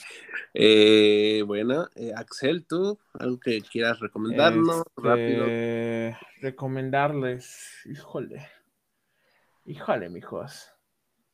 Eh, 0.54 1.44
bueno, 1.46 1.88
eh, 1.96 2.12
Axel, 2.16 2.66
tú, 2.68 3.00
algo 3.14 3.40
que 3.40 3.62
quieras 3.62 4.00
recomendarnos 4.00 4.84
este, 4.86 5.02
rápido. 5.02 6.18
Recomendarles, 6.42 7.82
híjole, 7.86 8.48
híjole, 9.66 10.10
mijos. 10.10 10.72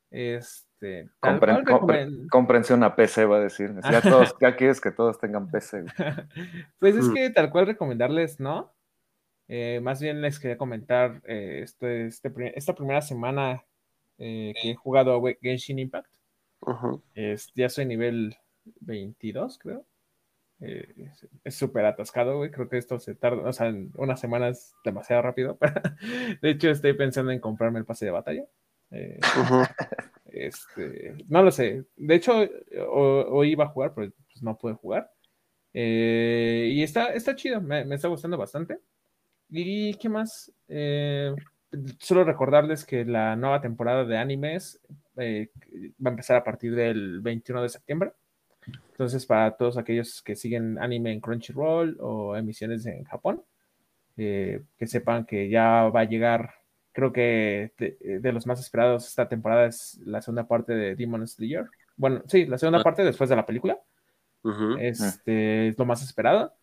Este, 0.10 1.10
comprensión 2.30 2.84
a 2.84 2.96
PC, 2.96 3.26
va 3.26 3.38
a 3.38 3.42
decir. 3.42 3.74
Ya, 3.92 4.02
todos, 4.02 4.36
ya 4.40 4.56
quieres 4.56 4.80
que 4.80 4.92
todos 4.92 5.20
tengan 5.20 5.50
PC. 5.50 5.84
pues 6.80 6.96
es 6.96 7.10
mm. 7.10 7.14
que 7.14 7.30
tal 7.32 7.50
cual 7.50 7.68
recomendarles, 7.68 8.40
¿no? 8.40 8.74
Eh, 9.50 9.80
más 9.82 10.02
bien 10.02 10.22
les 10.22 10.40
quería 10.40 10.58
comentar 10.58 11.22
este, 11.26 12.06
este, 12.08 12.58
esta 12.58 12.76
primera 12.76 13.02
semana 13.02 13.64
que 14.18 14.54
he 14.64 14.76
jugado 14.76 15.22
Genshin 15.42 15.80
Impact 15.80 16.17
es, 17.14 17.52
ya 17.56 17.70
soy 17.70 17.86
nivel 17.86 18.38
22, 18.82 19.60
creo. 19.60 19.86
Eh, 20.60 21.12
es 21.44 21.56
súper 21.56 21.86
atascado, 21.86 22.38
güey. 22.38 22.52
Creo 22.52 22.70
que 22.70 22.78
esto 22.78 23.00
se 23.00 23.16
tarda, 23.16 23.48
o 23.48 23.54
sea, 23.54 23.68
en 23.68 23.92
unas 23.96 24.20
semanas 24.20 24.76
demasiado 24.84 25.22
rápido. 25.22 25.58
de 26.42 26.50
hecho, 26.50 26.70
estoy 26.70 26.94
pensando 26.94 27.32
en 27.32 27.40
comprarme 27.40 27.80
el 27.80 27.86
pase 27.86 28.06
de 28.06 28.12
batalla. 28.12 28.46
Eh, 28.92 29.20
este, 30.26 31.16
no 31.28 31.44
lo 31.44 31.52
sé. 31.52 31.86
De 31.96 32.16
hecho, 32.16 32.34
hoy 32.90 33.52
iba 33.52 33.66
a 33.66 33.70
jugar, 33.70 33.94
pero 33.94 34.12
pues, 34.12 34.42
no 34.42 34.58
pude 34.58 34.74
jugar. 34.74 35.12
Eh, 35.74 36.72
y 36.74 36.82
está, 36.82 37.14
está 37.14 37.36
chido, 37.36 37.62
me, 37.62 37.86
me, 37.86 37.96
está 37.96 38.08
gustando 38.08 38.38
bastante. 38.38 38.80
¿Y 39.50 39.94
qué 39.96 40.10
más? 40.10 40.52
Solo 42.00 42.24
recordarles 42.24 42.86
que 42.86 43.06
la 43.06 43.36
nueva 43.36 43.62
temporada 43.62 44.06
de 44.06 44.18
animes 44.18 44.80
eh, 45.18 45.50
va 46.04 46.10
a 46.10 46.14
empezar 46.14 46.38
a 46.38 46.44
partir 46.44 46.76
del 46.76 47.22
21 47.22 47.62
de 47.62 47.70
septiembre. 47.70 48.14
Entonces, 48.92 49.26
para 49.26 49.56
todos 49.56 49.78
aquellos 49.78 50.22
que 50.22 50.36
siguen 50.36 50.78
anime 50.80 51.12
en 51.12 51.22
Crunchyroll 51.22 51.98
o 52.00 52.36
emisiones 52.36 52.86
en 52.86 53.04
Japón, 53.04 53.44
eh, 54.18 54.64
que 54.78 54.88
sepan 54.88 55.26
que 55.26 55.50
ya 55.50 55.84
va 55.90 56.02
a 56.02 56.06
llegar, 56.06 56.56
creo 56.92 57.14
que 57.14 57.72
de, 57.78 58.34
los 58.34 58.48
más 58.48 58.60
esperados 58.60 59.08
esta 59.08 59.30
temporada 59.30 59.68
es 59.68 60.00
la 60.04 60.22
segunda 60.22 60.48
parte 60.48 60.74
de 60.74 60.96
Demon 60.96 61.28
Slayer. 61.28 61.68
Bueno, 61.96 62.24
sí, 62.28 62.46
la 62.46 62.58
segunda 62.58 62.80
ah. 62.80 62.84
parte 62.84 63.04
después 63.04 63.30
de 63.30 63.36
la 63.36 63.46
película. 63.46 63.80
Este 64.80 65.68
es 65.68 65.78
lo 65.78 65.86
más 65.86 66.02
esperado. 66.02 66.54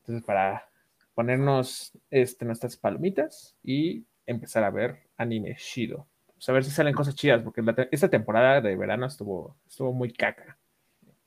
Entonces, 0.00 0.24
para 0.24 0.68
ponernos 1.14 1.92
este, 2.10 2.44
nuestras 2.44 2.76
palomitas 2.76 3.56
y 3.62 4.04
empezar 4.28 4.64
a 4.64 4.70
ver 4.70 4.98
anime 5.16 5.56
Shido. 5.58 6.06
Pues 6.34 6.48
a 6.48 6.52
ver 6.52 6.64
si 6.64 6.70
salen 6.70 6.94
cosas 6.94 7.16
chidas, 7.16 7.42
porque 7.42 7.62
esta 7.90 8.08
temporada 8.08 8.60
de 8.60 8.76
verano 8.76 9.06
estuvo, 9.06 9.56
estuvo 9.66 9.92
muy 9.92 10.12
caca. 10.12 10.56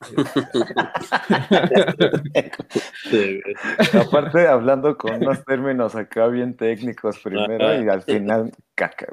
Aparte, 4.00 4.48
hablando 4.48 4.96
con 4.96 5.14
unos 5.14 5.44
términos 5.44 5.94
acá 5.94 6.26
bien 6.26 6.56
técnicos 6.56 7.20
primero 7.20 7.80
y 7.80 7.88
al 7.88 8.02
final 8.02 8.50
caca, 8.74 9.06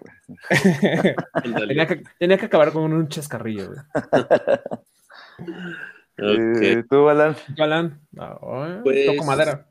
tenía, 2.18 2.38
que, 2.38 2.46
acabar 2.46 2.72
con 2.72 2.92
un 2.92 3.08
chascarrillo, 3.08 3.74
eh, 6.18 6.84
¿Tú, 6.90 7.04
Balán? 7.04 7.36
Balán, 7.56 8.02
toco 8.16 8.82
pues, 8.84 9.26
madera. 9.26 9.68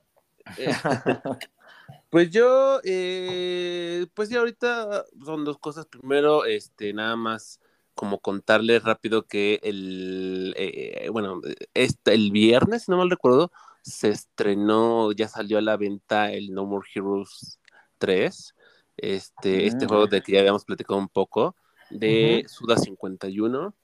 Eh, 1.88 2.00
pues 2.10 2.30
yo, 2.30 2.80
eh, 2.84 4.06
pues 4.14 4.28
ya 4.28 4.38
ahorita 4.38 5.04
son 5.24 5.44
dos 5.44 5.58
cosas. 5.58 5.86
Primero, 5.86 6.44
este, 6.44 6.92
nada 6.92 7.16
más 7.16 7.60
como 7.94 8.20
contarles 8.20 8.84
rápido 8.84 9.26
que 9.26 9.60
el, 9.62 10.54
eh, 10.56 11.08
bueno, 11.10 11.40
este, 11.74 12.14
el 12.14 12.30
viernes, 12.30 12.84
si 12.84 12.90
no 12.90 12.98
mal 12.98 13.10
recuerdo, 13.10 13.50
se 13.82 14.10
estrenó, 14.10 15.12
ya 15.12 15.28
salió 15.28 15.58
a 15.58 15.62
la 15.62 15.76
venta 15.76 16.32
el 16.32 16.52
No 16.54 16.64
More 16.64 16.86
Heroes 16.94 17.58
3, 17.98 18.54
este, 18.96 19.66
este 19.66 19.86
juego 19.86 20.06
mm. 20.06 20.10
de 20.10 20.22
que 20.22 20.32
ya 20.32 20.40
habíamos 20.40 20.64
platicado 20.64 20.98
un 20.98 21.08
poco, 21.08 21.56
de 21.90 22.44
Suda 22.48 22.76
51. 22.76 23.74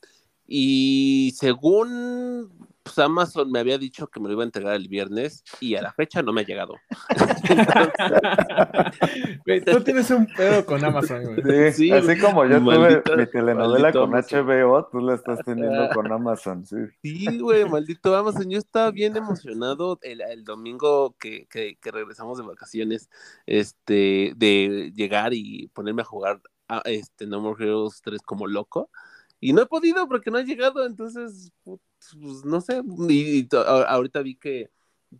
Y 0.46 1.34
según 1.36 2.68
pues 2.84 2.98
Amazon 2.98 3.50
me 3.50 3.60
había 3.60 3.78
dicho 3.78 4.06
que 4.08 4.20
me 4.20 4.28
lo 4.28 4.34
iba 4.34 4.42
a 4.42 4.44
entregar 4.44 4.74
el 4.74 4.88
viernes 4.88 5.42
y 5.58 5.74
a 5.74 5.82
la 5.82 5.92
fecha 5.92 6.22
no 6.22 6.34
me 6.34 6.42
ha 6.42 6.44
llegado. 6.44 6.74
tú 9.72 9.80
tienes 9.82 10.10
un 10.10 10.26
pedo 10.26 10.66
con 10.66 10.84
Amazon, 10.84 11.24
güey. 11.24 11.72
Sí, 11.72 11.90
así 11.90 12.20
como 12.20 12.44
yo 12.44 12.62
tuve 12.62 13.02
mi 13.16 13.26
telenovela 13.26 13.90
con 13.90 14.10
HBO, 14.10 14.86
tú 14.92 15.00
la 15.00 15.14
estás 15.14 15.38
teniendo 15.44 15.88
con 15.94 16.12
Amazon, 16.12 16.66
sí. 16.66 16.76
Sí, 17.02 17.38
güey, 17.38 17.64
maldito 17.64 18.14
Amazon. 18.14 18.50
Yo 18.50 18.58
estaba 18.58 18.90
bien 18.90 19.16
emocionado 19.16 19.98
el, 20.02 20.44
domingo 20.44 21.16
que, 21.18 21.46
que, 21.46 21.78
regresamos 21.90 22.36
de 22.36 22.44
vacaciones, 22.44 23.08
este, 23.46 24.34
de 24.36 24.92
llegar 24.94 25.32
y 25.32 25.68
ponerme 25.68 26.02
a 26.02 26.04
jugar 26.04 26.42
a, 26.68 26.82
este 26.84 27.26
No 27.26 27.40
More 27.40 27.64
Heroes 27.64 28.02
3 28.02 28.20
como 28.20 28.46
loco. 28.46 28.90
Y 29.40 29.54
no 29.54 29.62
he 29.62 29.66
podido 29.66 30.06
porque 30.06 30.30
no 30.30 30.38
ha 30.38 30.42
llegado, 30.42 30.84
entonces, 30.84 31.50
pues, 32.20 32.44
no 32.44 32.60
sé, 32.60 32.82
y, 33.08 33.48
ahorita 33.52 34.22
vi 34.22 34.36
que 34.36 34.70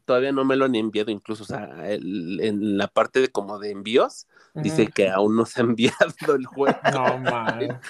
todavía 0.05 0.33
no 0.33 0.45
me 0.45 0.57
lo 0.57 0.65
han 0.65 0.75
enviado, 0.75 1.11
incluso, 1.11 1.45
o 1.45 1.47
sea, 1.47 1.93
en 1.93 2.79
la 2.79 2.89
parte 2.89 3.21
de 3.21 3.29
como 3.29 3.59
de 3.59 3.71
envíos, 3.71 4.27
dice 4.55 4.87
que 4.87 5.11
aún 5.11 5.37
no 5.37 5.47
se 5.47 5.61
ha 5.61 5.65
enviado 5.65 6.35
el 6.37 6.47
juego. 6.47 6.79
No, 6.93 7.19
man. 7.19 7.81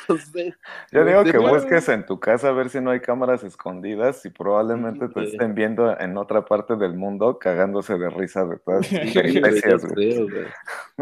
Yo 0.92 1.04
digo 1.04 1.24
que 1.24 1.38
busques 1.38 1.88
en 1.88 2.06
tu 2.06 2.18
casa 2.18 2.48
a 2.48 2.52
ver 2.52 2.70
si 2.70 2.80
no 2.80 2.90
hay 2.90 3.00
cámaras 3.00 3.44
escondidas 3.44 4.24
y 4.24 4.30
probablemente 4.30 5.08
te 5.08 5.24
estén 5.24 5.54
viendo 5.54 5.98
en 5.98 6.16
otra 6.16 6.44
parte 6.44 6.76
del 6.76 6.94
mundo 6.94 7.38
cagándose 7.38 7.98
de 7.98 8.10
risa 8.10 8.44
de 8.44 8.58
todas 8.58 8.90
las 8.92 9.82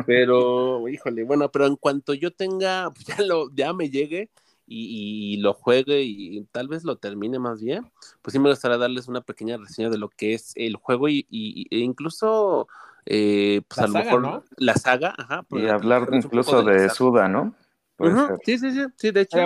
Pero, 0.06 0.88
híjole, 0.88 1.24
bueno, 1.24 1.50
pero 1.50 1.66
en 1.66 1.76
cuanto 1.76 2.14
yo 2.14 2.32
tenga, 2.32 2.90
pues 2.90 3.06
ya, 3.18 3.24
lo, 3.24 3.52
ya 3.54 3.72
me 3.72 3.90
llegue, 3.90 4.30
y, 4.72 5.36
lo 5.38 5.52
juegue 5.54 6.02
y, 6.02 6.44
tal 6.52 6.68
vez 6.68 6.84
lo 6.84 6.96
termine 6.96 7.38
más 7.38 7.62
bien, 7.62 7.90
pues 8.22 8.32
sí 8.32 8.38
me 8.38 8.50
gustaría 8.50 8.78
darles 8.78 9.08
una 9.08 9.20
pequeña 9.20 9.56
reseña 9.56 9.90
de 9.90 9.98
lo 9.98 10.08
que 10.08 10.34
es 10.34 10.52
el 10.56 10.76
juego 10.76 11.08
y, 11.08 11.26
e 11.70 11.78
incluso 11.78 12.68
eh, 13.04 13.62
pues 13.68 13.78
a 13.78 13.86
lo 13.86 13.94
mejor 13.94 14.44
la 14.56 14.74
saga, 14.74 15.14
ajá. 15.18 15.44
Y 15.50 15.66
hablar 15.66 16.08
incluso 16.12 16.62
de, 16.62 16.88
Suda, 16.88 17.28
¿no? 17.28 17.54
Sí, 18.44 18.58
sí, 18.58 18.72
sí, 18.72 18.84
sí, 18.96 19.10
de 19.10 19.20
hecho. 19.20 19.36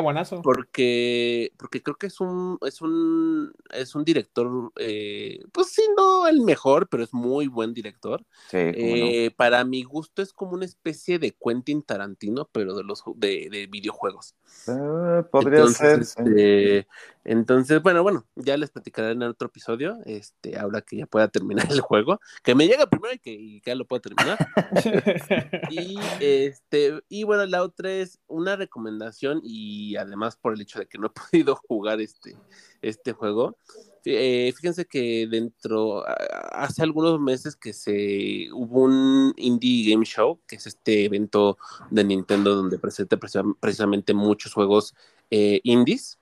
Porque, 0.42 1.52
porque 1.58 1.82
creo 1.82 1.96
que 1.96 2.06
es 2.06 2.20
un, 2.20 2.58
es 2.66 2.80
un, 2.80 3.52
es 3.70 3.94
un 3.94 4.04
director, 4.04 4.72
eh, 4.76 5.40
pues 5.52 5.68
sí, 5.68 5.82
no 5.96 6.26
el 6.26 6.40
mejor, 6.40 6.88
pero 6.88 7.02
es 7.02 7.12
muy 7.12 7.48
buen 7.48 7.74
director. 7.74 8.24
Eh, 8.52 9.30
para 9.36 9.64
mi 9.64 9.82
gusto 9.82 10.22
es 10.22 10.32
como 10.32 10.52
una 10.52 10.64
especie 10.64 11.18
de 11.18 11.32
Quentin 11.32 11.82
Tarantino, 11.82 12.48
pero 12.50 12.74
de 12.74 12.84
los 12.84 13.02
de, 13.16 13.48
de 13.50 13.66
videojuegos. 13.66 14.34
Ah, 14.68 15.26
podría 15.30 15.66
ser. 15.66 16.00
Este, 16.00 16.86
entonces, 17.28 17.82
bueno, 17.82 18.04
bueno, 18.04 18.24
ya 18.36 18.56
les 18.56 18.70
platicaré 18.70 19.10
en 19.10 19.22
otro 19.24 19.48
episodio, 19.48 19.98
este, 20.04 20.56
ahora 20.56 20.80
que 20.80 20.96
ya 20.96 21.06
pueda 21.06 21.26
terminar 21.26 21.66
el 21.72 21.80
juego, 21.80 22.20
que 22.44 22.54
me 22.54 22.68
llega 22.68 22.86
primero 22.86 23.14
y 23.14 23.18
que, 23.18 23.32
y 23.32 23.60
que 23.60 23.72
ya 23.72 23.74
lo 23.74 23.84
pueda 23.84 24.00
terminar. 24.00 24.38
y 25.70 25.98
este, 26.20 27.02
y 27.08 27.24
bueno, 27.24 27.44
la 27.46 27.64
otra 27.64 27.90
es 27.90 28.20
una 28.28 28.54
recomendación 28.54 29.40
y 29.42 29.96
además 29.96 30.36
por 30.36 30.54
el 30.54 30.60
hecho 30.60 30.78
de 30.78 30.86
que 30.86 30.98
no 30.98 31.08
he 31.08 31.10
podido 31.30 31.56
jugar 31.56 32.00
este, 32.00 32.36
este 32.80 33.12
juego. 33.12 33.58
Eh, 34.04 34.52
fíjense 34.56 34.84
que 34.84 35.26
dentro, 35.28 36.04
hace 36.52 36.84
algunos 36.84 37.20
meses 37.20 37.56
que 37.56 37.72
se 37.72 38.48
hubo 38.52 38.82
un 38.84 39.34
Indie 39.36 39.90
Game 39.90 40.04
Show, 40.04 40.38
que 40.46 40.54
es 40.56 40.66
este 40.68 41.06
evento 41.06 41.58
de 41.90 42.04
Nintendo 42.04 42.54
donde 42.54 42.78
presenta 42.78 43.16
precisamente 43.16 44.14
muchos 44.14 44.54
juegos 44.54 44.94
eh, 45.32 45.60
indies. 45.64 46.20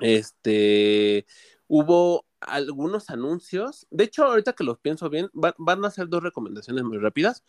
Este, 0.00 1.26
hubo 1.66 2.26
algunos 2.40 3.10
anuncios. 3.10 3.86
De 3.90 4.04
hecho, 4.04 4.24
ahorita 4.24 4.52
que 4.52 4.64
los 4.64 4.78
pienso 4.78 5.10
bien, 5.10 5.28
van 5.32 5.84
a 5.84 5.88
hacer 5.88 6.08
dos 6.08 6.22
recomendaciones 6.22 6.84
muy 6.84 6.98
rápidas. 6.98 7.44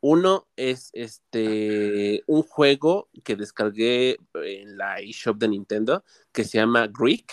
Uno 0.00 0.46
es 0.56 0.90
este 0.92 2.22
un 2.26 2.42
juego 2.42 3.08
que 3.24 3.36
descargué 3.36 4.18
en 4.34 4.76
la 4.76 5.00
eShop 5.00 5.38
de 5.38 5.48
Nintendo 5.48 6.04
que 6.30 6.44
se 6.44 6.58
llama 6.58 6.88
Greek, 6.88 7.32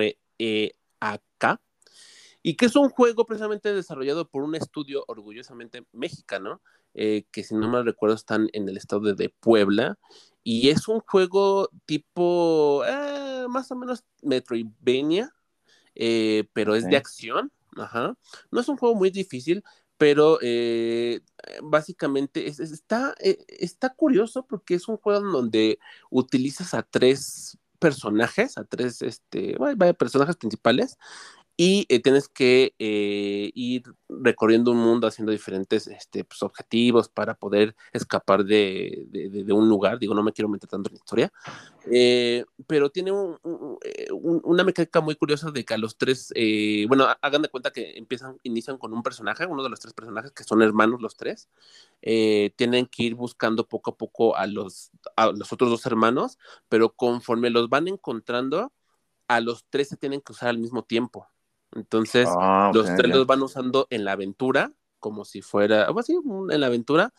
y 2.41 2.56
que 2.56 2.68
es 2.68 2.78
un 2.78 2.88
juego 2.88 3.26
precisamente 3.26 3.74
desarrollado 3.74 4.30
por 4.30 4.44
un 4.44 4.56
estudio 4.56 5.04
orgullosamente 5.10 5.86
mexicano, 5.91 6.62
eh, 6.94 7.26
que 7.30 7.44
si 7.44 7.56
no 7.56 7.70
me 7.70 7.84
recuerdo 7.84 8.16
están 8.16 8.48
en 8.54 8.70
el 8.70 8.78
estado 8.78 9.14
de 9.14 9.30
Puebla, 9.30 9.99
y 10.49 10.69
es 10.69 10.88
un 10.88 11.02
juego 11.02 11.69
tipo 11.86 12.82
eh, 12.88 13.48
más 13.49 13.69
o 13.69 13.76
menos 13.76 14.06
Metroidvania, 14.22 15.36
eh, 15.94 16.48
pero 16.53 16.74
es 16.74 16.86
de 16.86 16.95
acción. 16.95 17.52
Ajá. 17.76 18.18
No 18.49 18.61
es 18.61 18.69
un 18.69 18.78
juego 18.78 18.95
muy 18.95 19.10
difícil, 19.10 19.61
pero 19.98 20.40
eh, 20.41 21.19
básicamente 21.61 22.48
está, 22.48 23.14
eh, 23.19 23.44
está 23.49 23.90
curioso 23.90 24.48
porque 24.48 24.76
es 24.76 24.88
un 24.88 24.95
juego 24.95 25.19
en 25.19 25.34
donde 25.34 25.80
utilizas 26.10 26.74
a 26.74 26.82
tres 26.82 27.57
personajes, 27.78 28.57
a 28.57 28.64
tres 28.64 29.02
este, 29.02 29.57
personajes 29.99 30.38
principales, 30.38 30.98
y 31.59 31.88
eh, 31.89 31.99
tienes 31.99 32.29
que 32.29 32.75
eh, 32.77 33.51
ir 33.55 33.84
recorriendo 34.07 34.69
un 34.71 34.77
mundo 34.77 35.07
haciendo 35.07 35.31
diferentes 35.31 35.88
este, 35.88 36.23
pues, 36.23 36.43
objetivos 36.43 37.09
para 37.09 37.34
poder 37.34 37.75
escapar 37.93 38.45
de, 38.45 39.07
un 39.51 39.67
lugar. 39.67 39.97
Digo, 39.97 40.13
no 40.13 40.21
me 40.21 40.34
quiero 40.34 40.49
meter 40.49 40.69
tanto 40.69 40.89
en 40.89 40.93
la 40.93 40.97
historia, 40.99 41.34
eh, 41.91 42.45
pero 42.67 42.91
tiene 42.91 43.11
una 43.11 44.63
mecánica 44.63 45.01
muy 45.01 45.15
curiosa 45.15 45.49
de 45.49 45.65
que 45.65 45.73
a 45.73 45.79
los 45.79 45.97
tres, 45.97 46.31
bueno, 46.88 47.07
hagan 47.21 47.41
de 47.41 47.49
cuenta 47.49 47.71
que 47.71 47.97
empiezan, 47.97 48.38
inician 48.43 48.77
con 48.77 48.93
un 48.93 49.01
personaje, 49.01 49.47
uno 49.47 49.63
de 49.63 49.69
los 49.69 49.79
tres 49.79 49.93
personajes 49.93 50.31
que 50.31 50.43
son 50.43 50.61
hermanos 50.61 51.01
los 51.01 51.17
tres, 51.17 51.49
tienen 52.55 52.85
que 52.85 53.03
ir 53.03 53.15
buscando 53.15 53.67
poco 53.67 53.91
a 53.91 53.97
poco 53.97 54.35
a 54.35 54.45
los, 54.45 54.91
a 55.15 55.31
los 55.31 55.51
otros 55.51 55.71
dos 55.71 55.85
hermanos, 55.88 56.38
pero 56.69 56.93
conforme 56.93 57.49
los 57.49 57.67
van 57.67 57.88
encontrando, 57.88 58.71
a 59.27 59.41
los 59.41 59.65
tres 59.69 59.89
se 59.89 59.97
tienen 59.97 60.21
que 60.21 60.34
usar 60.34 60.49
al 60.49 60.59
mismo 60.59 60.84
tiempo. 60.84 61.27
Entonces, 61.73 62.27
ah, 62.31 62.72
los 62.73 62.85
tres 62.95 63.14
los 63.14 63.27
van 63.27 63.41
usando 63.41 63.88
en 63.89 64.06
la 64.06 64.14
aventura, 64.14 64.73
como 64.99 65.26
si 65.26 65.41
fuera, 65.41 65.85
algo 65.85 65.99
así, 65.99 66.14
en 66.15 66.60
la 66.60 66.68
aventura, 66.68 67.14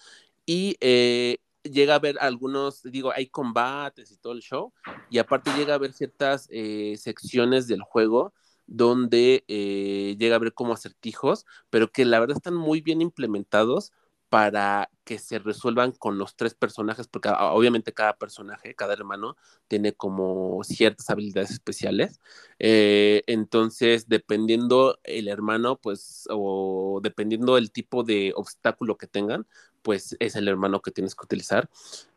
y 0.46 0.76
eh, 0.80 1.38
llega 1.62 1.94
a 1.94 1.96
haber 1.96 2.16
algunos, 2.20 2.82
digo, 2.82 3.12
hay 3.12 3.28
combates 3.28 4.10
y 4.10 4.16
todo 4.16 4.32
el 4.32 4.40
show, 4.40 4.72
y 5.10 5.18
aparte 5.18 5.52
llega 5.56 5.74
a 5.74 5.76
haber 5.76 5.92
ciertas 5.92 6.48
eh, 6.50 6.96
secciones 6.98 7.66
del 7.66 7.82
juego 7.82 8.32
donde 8.66 9.44
eh, 9.48 10.14
llega 10.18 10.34
a 10.34 10.38
haber 10.38 10.52
como 10.52 10.74
acertijos, 10.74 11.46
pero 11.70 11.90
que 11.90 12.04
la 12.04 12.20
verdad 12.20 12.36
están 12.36 12.54
muy 12.54 12.82
bien 12.82 13.00
implementados 13.00 13.92
para 14.28 14.90
que 15.04 15.18
se 15.18 15.38
resuelvan 15.38 15.92
con 15.92 16.18
los 16.18 16.36
tres 16.36 16.54
personajes, 16.54 17.08
porque 17.08 17.30
ah, 17.30 17.52
obviamente 17.52 17.94
cada 17.94 18.16
personaje, 18.16 18.74
cada 18.74 18.92
hermano, 18.92 19.36
tiene 19.66 19.94
como 19.94 20.62
ciertas 20.64 21.08
habilidades 21.08 21.50
especiales. 21.50 22.20
Eh, 22.58 23.22
entonces, 23.26 24.08
dependiendo 24.08 24.98
el 25.04 25.28
hermano, 25.28 25.76
pues, 25.76 26.26
o 26.30 27.00
dependiendo 27.02 27.56
el 27.56 27.72
tipo 27.72 28.04
de 28.04 28.32
obstáculo 28.36 28.98
que 28.98 29.06
tengan, 29.06 29.46
pues 29.82 30.16
es 30.20 30.36
el 30.36 30.48
hermano 30.48 30.82
que 30.82 30.90
tienes 30.90 31.14
que 31.14 31.24
utilizar. 31.24 31.70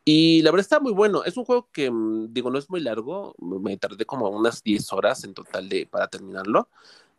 Y 0.04 0.42
la 0.42 0.52
verdad 0.52 0.66
está 0.66 0.80
muy 0.80 0.92
bueno. 0.94 1.24
Es 1.24 1.38
un 1.38 1.46
juego 1.46 1.70
que, 1.72 1.92
mm, 1.92 2.34
digo, 2.34 2.50
no 2.52 2.58
es 2.58 2.70
muy 2.70 2.82
largo. 2.82 3.36
Me 3.40 3.78
tardé 3.78 4.06
como 4.06 4.30
unas 4.30 4.64
10 4.64 4.92
horas 4.94 5.24
en 5.24 5.34
total 5.34 5.70
de, 5.70 5.86
para 5.86 6.08
terminarlo. 6.08 6.70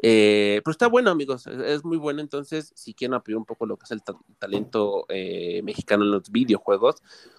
Eh, 0.05 0.61
pero 0.65 0.73
está 0.73 0.89
bueno, 0.89 1.11
amigos, 1.11 1.47
es, 1.47 1.85
muy 1.85 1.97
bueno. 1.97 2.21
Entonces, 2.21 2.73
si 2.75 2.93
quieren 2.93 3.15
apoyar 3.15 3.39
un 3.39 3.45
poco 3.45 3.67
lo 3.67 3.77
que 3.77 3.85
es 3.85 3.93
el 3.93 4.03
talento 4.39 5.07
eh, 5.09 5.63
mexicano 5.63 6.03
en 6.03 6.11
los 6.11 6.31
videojuegos, 6.31 6.97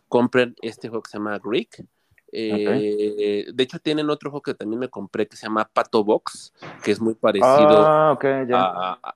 compren 0.07 0.55
este 0.61 0.87
juego 0.87 1.03
que 1.03 1.11
se 1.11 1.17
llama 1.17 1.39
Greek. 1.43 1.85
Eh, 2.31 3.45
de 3.53 3.63
hecho, 3.63 3.79
tienen 3.79 4.09
otro 4.09 4.31
juego 4.31 4.41
que 4.41 4.53
también 4.53 4.79
me 4.79 4.89
compré 4.89 5.27
que 5.27 5.35
se 5.35 5.45
llama 5.45 5.69
Pato 5.71 6.03
Box, 6.03 6.53
que 6.83 6.91
es 6.91 7.01
muy 7.01 7.15
parecido 7.15 7.85
ah, 7.85 8.17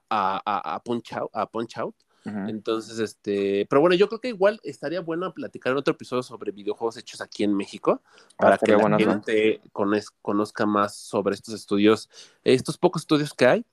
a, 0.09 0.73
a, 0.75 0.83
Punch 0.83 1.13
Out. 1.13 1.31
A 1.33 1.49
Punch 1.49 1.77
Out. 1.77 1.95
Entonces, 2.25 2.99
este, 2.99 3.65
pero 3.69 3.79
bueno, 3.79 3.95
yo 3.95 4.09
creo 4.09 4.19
que 4.19 4.27
igual 4.27 4.59
estaría 4.63 4.99
bueno 4.99 5.33
platicar 5.33 5.71
en 5.71 5.77
otro 5.77 5.93
episodio 5.93 6.23
sobre 6.23 6.51
videojuegos 6.51 6.97
hechos 6.97 7.21
aquí 7.21 7.45
en 7.45 7.55
México, 7.55 8.01
ah, 8.03 8.35
para 8.37 8.57
que 8.57 8.73
la 8.73 8.97
gente 8.97 9.61
conozca 9.71 10.65
más 10.65 10.97
sobre 10.97 11.35
estos 11.35 11.53
estudios, 11.53 12.09
estos 12.43 12.77
pocos 12.77 13.03
estudios 13.03 13.33
que 13.33 13.45
hay. 13.45 13.65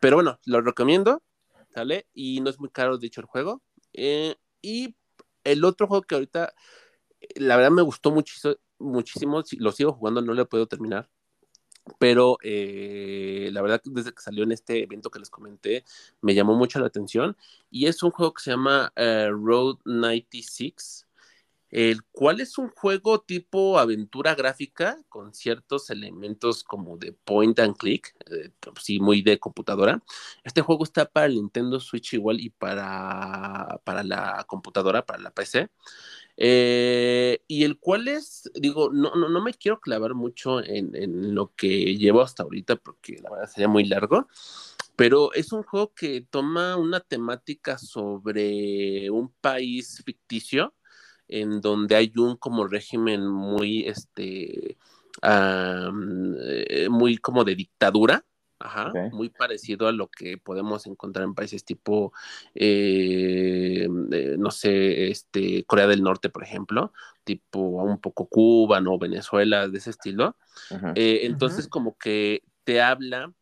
Pero 0.00 0.16
bueno, 0.16 0.38
lo 0.46 0.60
recomiendo, 0.62 1.22
¿sale? 1.74 2.06
Y 2.14 2.40
no 2.40 2.48
es 2.48 2.58
muy 2.58 2.70
caro, 2.70 2.96
de 2.96 3.06
hecho, 3.06 3.20
el 3.20 3.26
juego. 3.26 3.62
Eh, 3.92 4.36
y 4.62 4.96
el 5.44 5.64
otro 5.64 5.86
juego 5.86 6.02
que 6.02 6.14
ahorita, 6.14 6.54
la 7.34 7.56
verdad 7.56 7.72
me 7.72 7.82
gustó 7.82 8.10
muchísimo, 8.10 8.54
muchísimo, 8.78 9.42
lo 9.58 9.72
sigo 9.72 9.92
jugando, 9.92 10.22
no 10.22 10.34
lo 10.34 10.42
he 10.42 10.46
podido 10.46 10.66
terminar, 10.66 11.10
pero 11.98 12.38
eh, 12.42 13.50
la 13.52 13.62
verdad 13.62 13.80
que 13.82 13.90
desde 13.90 14.12
que 14.12 14.22
salió 14.22 14.44
en 14.44 14.52
este 14.52 14.82
evento 14.82 15.10
que 15.10 15.18
les 15.18 15.30
comenté 15.30 15.84
me 16.20 16.34
llamó 16.34 16.54
mucho 16.54 16.78
la 16.80 16.86
atención 16.86 17.36
y 17.70 17.86
es 17.86 18.02
un 18.02 18.10
juego 18.10 18.34
que 18.34 18.42
se 18.42 18.50
llama 18.50 18.92
eh, 18.96 19.28
Road 19.30 19.78
96 19.84 21.08
el 21.70 22.02
cual 22.04 22.40
es 22.40 22.56
un 22.58 22.70
juego 22.70 23.20
tipo 23.20 23.78
aventura 23.78 24.34
gráfica 24.34 24.98
con 25.08 25.34
ciertos 25.34 25.90
elementos 25.90 26.64
como 26.64 26.96
de 26.96 27.12
point 27.12 27.58
and 27.58 27.76
click, 27.76 28.14
eh, 28.30 28.50
sí, 28.80 29.00
muy 29.00 29.22
de 29.22 29.38
computadora. 29.38 30.02
Este 30.44 30.62
juego 30.62 30.84
está 30.84 31.04
para 31.06 31.26
el 31.26 31.34
Nintendo 31.34 31.78
Switch 31.80 32.14
igual 32.14 32.40
y 32.40 32.50
para, 32.50 33.80
para 33.84 34.02
la 34.02 34.44
computadora, 34.48 35.04
para 35.04 35.20
la 35.20 35.30
PC. 35.30 35.68
Eh, 36.40 37.42
y 37.48 37.64
el 37.64 37.80
cual 37.80 38.06
es, 38.06 38.48
digo, 38.54 38.90
no, 38.92 39.12
no, 39.16 39.28
no 39.28 39.42
me 39.42 39.52
quiero 39.54 39.80
clavar 39.80 40.14
mucho 40.14 40.62
en, 40.62 40.94
en, 40.94 41.34
lo 41.34 41.52
que 41.56 41.96
llevo 41.96 42.22
hasta 42.22 42.44
ahorita 42.44 42.76
porque 42.76 43.18
la 43.20 43.30
verdad 43.30 43.50
sería 43.50 43.66
muy 43.66 43.84
largo, 43.84 44.28
pero 44.94 45.32
es 45.32 45.52
un 45.52 45.64
juego 45.64 45.92
que 45.94 46.20
toma 46.30 46.76
una 46.76 47.00
temática 47.00 47.76
sobre 47.76 49.10
un 49.10 49.32
país 49.40 50.00
ficticio 50.04 50.74
en 51.26 51.60
donde 51.60 51.96
hay 51.96 52.12
un 52.16 52.36
como 52.36 52.68
régimen 52.68 53.26
muy, 53.26 53.86
este, 53.86 54.78
eh, 55.22 56.88
muy 56.88 57.18
como 57.18 57.44
de 57.44 57.56
dictadura, 57.56 58.24
Ajá, 58.60 58.92
muy 59.12 59.28
parecido 59.28 59.86
a 59.86 59.92
lo 59.92 60.08
que 60.08 60.36
podemos 60.36 60.86
encontrar 60.86 61.24
en 61.24 61.34
países 61.34 61.64
tipo, 61.64 62.12
eh, 62.56 63.88
eh, 64.12 64.36
no 64.36 64.50
sé, 64.50 65.10
este, 65.10 65.64
Corea 65.64 65.86
del 65.86 66.02
Norte, 66.02 66.28
por 66.28 66.42
ejemplo, 66.42 66.92
tipo 67.22 67.60
un 67.60 68.00
poco 68.00 68.26
Cuba, 68.26 68.80
¿no? 68.80 68.98
Venezuela, 68.98 69.68
de 69.68 69.78
ese 69.78 69.90
estilo. 69.90 70.36
Eh, 70.96 71.20
entonces, 71.22 71.68
como 71.68 71.96
que 71.96 72.42
te 72.64 72.82
habla 72.82 73.32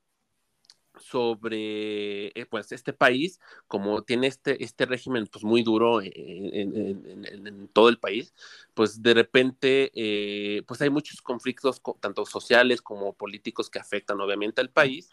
sobre 1.00 2.28
eh, 2.28 2.46
pues 2.48 2.72
este 2.72 2.92
país 2.92 3.40
como 3.66 4.02
tiene 4.02 4.26
este, 4.26 4.62
este 4.62 4.86
régimen 4.86 5.26
pues 5.26 5.44
muy 5.44 5.62
duro 5.62 6.00
en, 6.02 7.68
todo 7.72 7.88
el 7.88 7.98
país 7.98 8.32
pues 8.74 9.02
de 9.02 9.14
repente 9.14 9.90
eh, 9.94 10.62
pues 10.66 10.80
hay 10.82 10.90
muchos 10.90 11.20
conflictos 11.22 11.80
tanto 12.00 12.26
sociales 12.26 12.82
como 12.82 13.12
políticos 13.14 13.70
que 13.70 13.78
afectan 13.78 14.20
obviamente 14.20 14.60
al 14.60 14.70
país. 14.70 15.10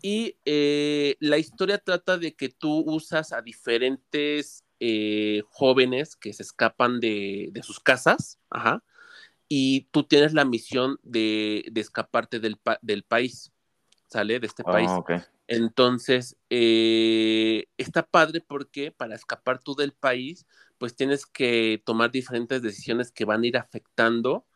Y 0.00 0.36
eh, 0.44 1.16
la 1.18 1.38
historia 1.38 1.78
trata 1.78 2.18
de 2.18 2.34
que 2.34 2.48
tú 2.48 2.84
usas 2.86 3.32
a 3.32 3.42
diferentes 3.42 4.64
jóvenes 5.48 6.14
que 6.14 6.32
se 6.32 6.44
escapan 6.44 7.00
de, 7.00 7.50
sus 7.64 7.80
casas 7.80 8.38
y 9.48 9.88
tú 9.90 10.04
tienes 10.04 10.34
la 10.34 10.44
misión 10.44 11.00
de, 11.02 11.68
escaparte 11.74 12.38
del, 12.38 12.60
del 12.82 13.02
país 13.02 13.52
¿sale? 14.08 14.40
De 14.40 14.46
este 14.46 14.64
país. 14.64 14.90
Ah, 14.90 15.04
Entonces, 15.46 16.36
eh, 16.50 17.66
está 17.76 18.02
padre 18.02 18.42
porque 18.46 18.90
para 18.90 19.14
escapar 19.14 19.60
tú 19.60 19.74
del 19.74 19.92
país, 19.92 20.46
pues 20.78 20.96
tienes 20.96 21.26
que 21.26 21.82
tomar 21.84 22.10
diferentes 22.10 22.62
decisiones 22.62 23.12
que 23.12 23.24
van 23.24 23.42
a 23.42 23.46
ir 23.46 23.56
afectando 23.56 24.46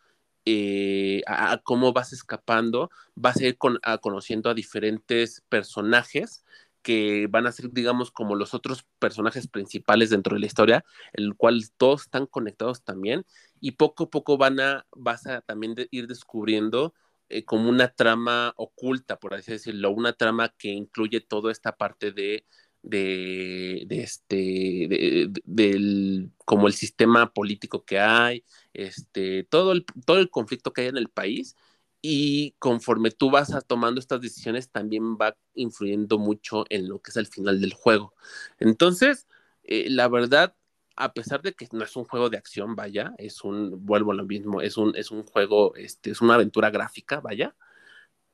eh, 0.45 1.23
a, 1.27 1.59
cómo 1.63 1.93
vas 1.93 2.13
escapando, 2.13 2.91
vas 3.15 3.37
a 3.37 3.45
ir 3.45 3.59
conociendo 4.01 4.51
a 4.51 4.55
diferentes 4.55 5.43
personajes 5.49 6.45
que 6.83 7.29
van 7.31 7.47
a 7.47 7.53
ser, 7.53 7.71
digamos, 7.71 8.11
como 8.11 8.35
los 8.35 8.55
otros 8.55 8.85
personajes 8.99 9.47
principales 9.47 10.11
dentro 10.11 10.35
de 10.35 10.41
la 10.41 10.47
historia, 10.47 10.85
el 11.13 11.37
cual 11.37 11.63
todos 11.77 12.03
están 12.03 12.27
conectados 12.27 12.83
también, 12.83 13.25
y 13.61 13.73
poco 13.73 14.05
a 14.05 14.11
poco 14.11 14.37
van 14.37 14.59
a, 14.59 14.85
vas 14.91 15.27
a 15.27 15.43
también 15.43 15.77
ir 15.93 16.09
descubriendo 16.09 16.93
eh, 17.33 17.45
como 17.45 17.69
una 17.71 17.89
trama 17.89 18.53
oculta, 18.57 19.19
por 19.19 19.35
así 19.35 19.53
decirlo, 19.53 19.91
una 19.91 20.13
trama 20.15 20.51
que 20.59 20.69
incluye 20.69 21.21
toda 21.21 21.53
esta 21.53 21.77
parte 21.77 22.13
de, 22.13 22.45
de, 22.83 23.87
este, 23.91 25.29
del, 25.45 26.33
como 26.45 26.67
el 26.67 26.75
sistema 26.75 27.33
político 27.33 27.85
que 27.85 27.99
hay, 28.01 28.45
este, 28.75 29.45
todo 29.45 29.73
el, 29.73 29.85
todo 30.07 30.19
el 30.19 30.31
conflicto 30.31 30.73
que 30.73 30.83
hay 30.83 30.89
en 30.89 30.97
el 30.99 31.09
país 31.09 31.57
y 32.01 32.53
conforme 32.59 33.11
tú 33.13 33.31
vas 33.31 33.53
tomando 33.67 34.01
estas 34.01 34.21
decisiones 34.21 34.71
también 34.71 35.17
va 35.17 35.37
influyendo 35.55 36.19
mucho 36.19 36.65
en 36.69 36.89
lo 36.89 37.01
que 37.01 37.11
es 37.13 37.17
el 37.17 37.27
final 37.29 37.61
del 37.61 37.73
juego. 37.75 38.15
Entonces, 38.59 39.29
eh, 39.63 39.89
la 39.89 40.09
verdad, 40.09 40.57
a 40.97 41.13
pesar 41.13 41.43
de 41.43 41.55
que 41.55 41.69
no 41.73 41.85
es 41.85 41.97
un 41.97 42.05
juego 42.05 42.31
de 42.31 42.37
acción, 42.37 42.77
vaya, 42.77 43.15
es 43.19 43.43
un, 43.45 43.85
vuelvo 43.87 44.13
a 44.13 44.15
lo 44.15 44.25
mismo, 44.25 44.61
es 44.61 44.77
un, 44.77 44.95
es 44.97 45.11
un 45.11 45.25
juego, 45.25 45.75
este, 45.77 46.11
es 46.11 46.21
una 46.21 46.35
aventura 46.35 46.71
gráfica, 46.71 47.21
vaya, 47.21 47.55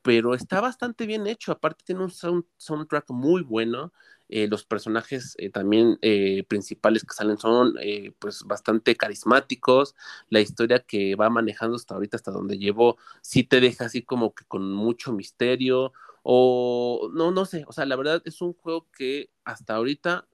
pero 0.02 0.34
está 0.34 0.60
bastante 0.60 1.06
bien 1.06 1.26
hecho, 1.26 1.52
aparte 1.52 1.84
tiene 1.84 2.02
un 2.02 2.10
soundtrack 2.10 3.10
muy 3.10 3.42
bueno, 3.42 3.92
eh, 4.28 4.46
los 4.46 4.64
personajes 4.64 5.34
eh, 5.38 5.50
también 5.50 5.98
eh, 6.02 6.44
principales 6.48 7.02
que 7.04 7.14
salen 7.14 7.38
son 7.38 7.74
pues 8.18 8.42
bastante 8.44 8.94
carismáticos, 8.96 9.94
la 10.28 10.40
historia 10.40 10.80
que 10.80 11.14
va 11.14 11.30
manejando 11.30 11.76
hasta 11.76 11.94
ahorita, 11.94 12.16
hasta 12.16 12.30
donde 12.30 12.58
llevo, 12.58 12.98
sí 13.22 13.42
te 13.44 13.60
deja 13.60 13.86
así 13.86 14.02
como 14.02 14.34
que 14.34 14.44
con 14.44 14.72
mucho 14.72 15.12
misterio, 15.12 15.92
o 16.22 17.10
no, 17.14 17.30
no 17.30 17.46
sé, 17.46 17.64
o 17.68 17.72
sea, 17.72 17.86
la 17.86 17.96
verdad 17.96 18.22
es 18.24 18.42
un 18.42 18.52
juego 18.54 18.86
que 18.92 19.30
hasta 19.44 19.74
ahorita 19.74 20.26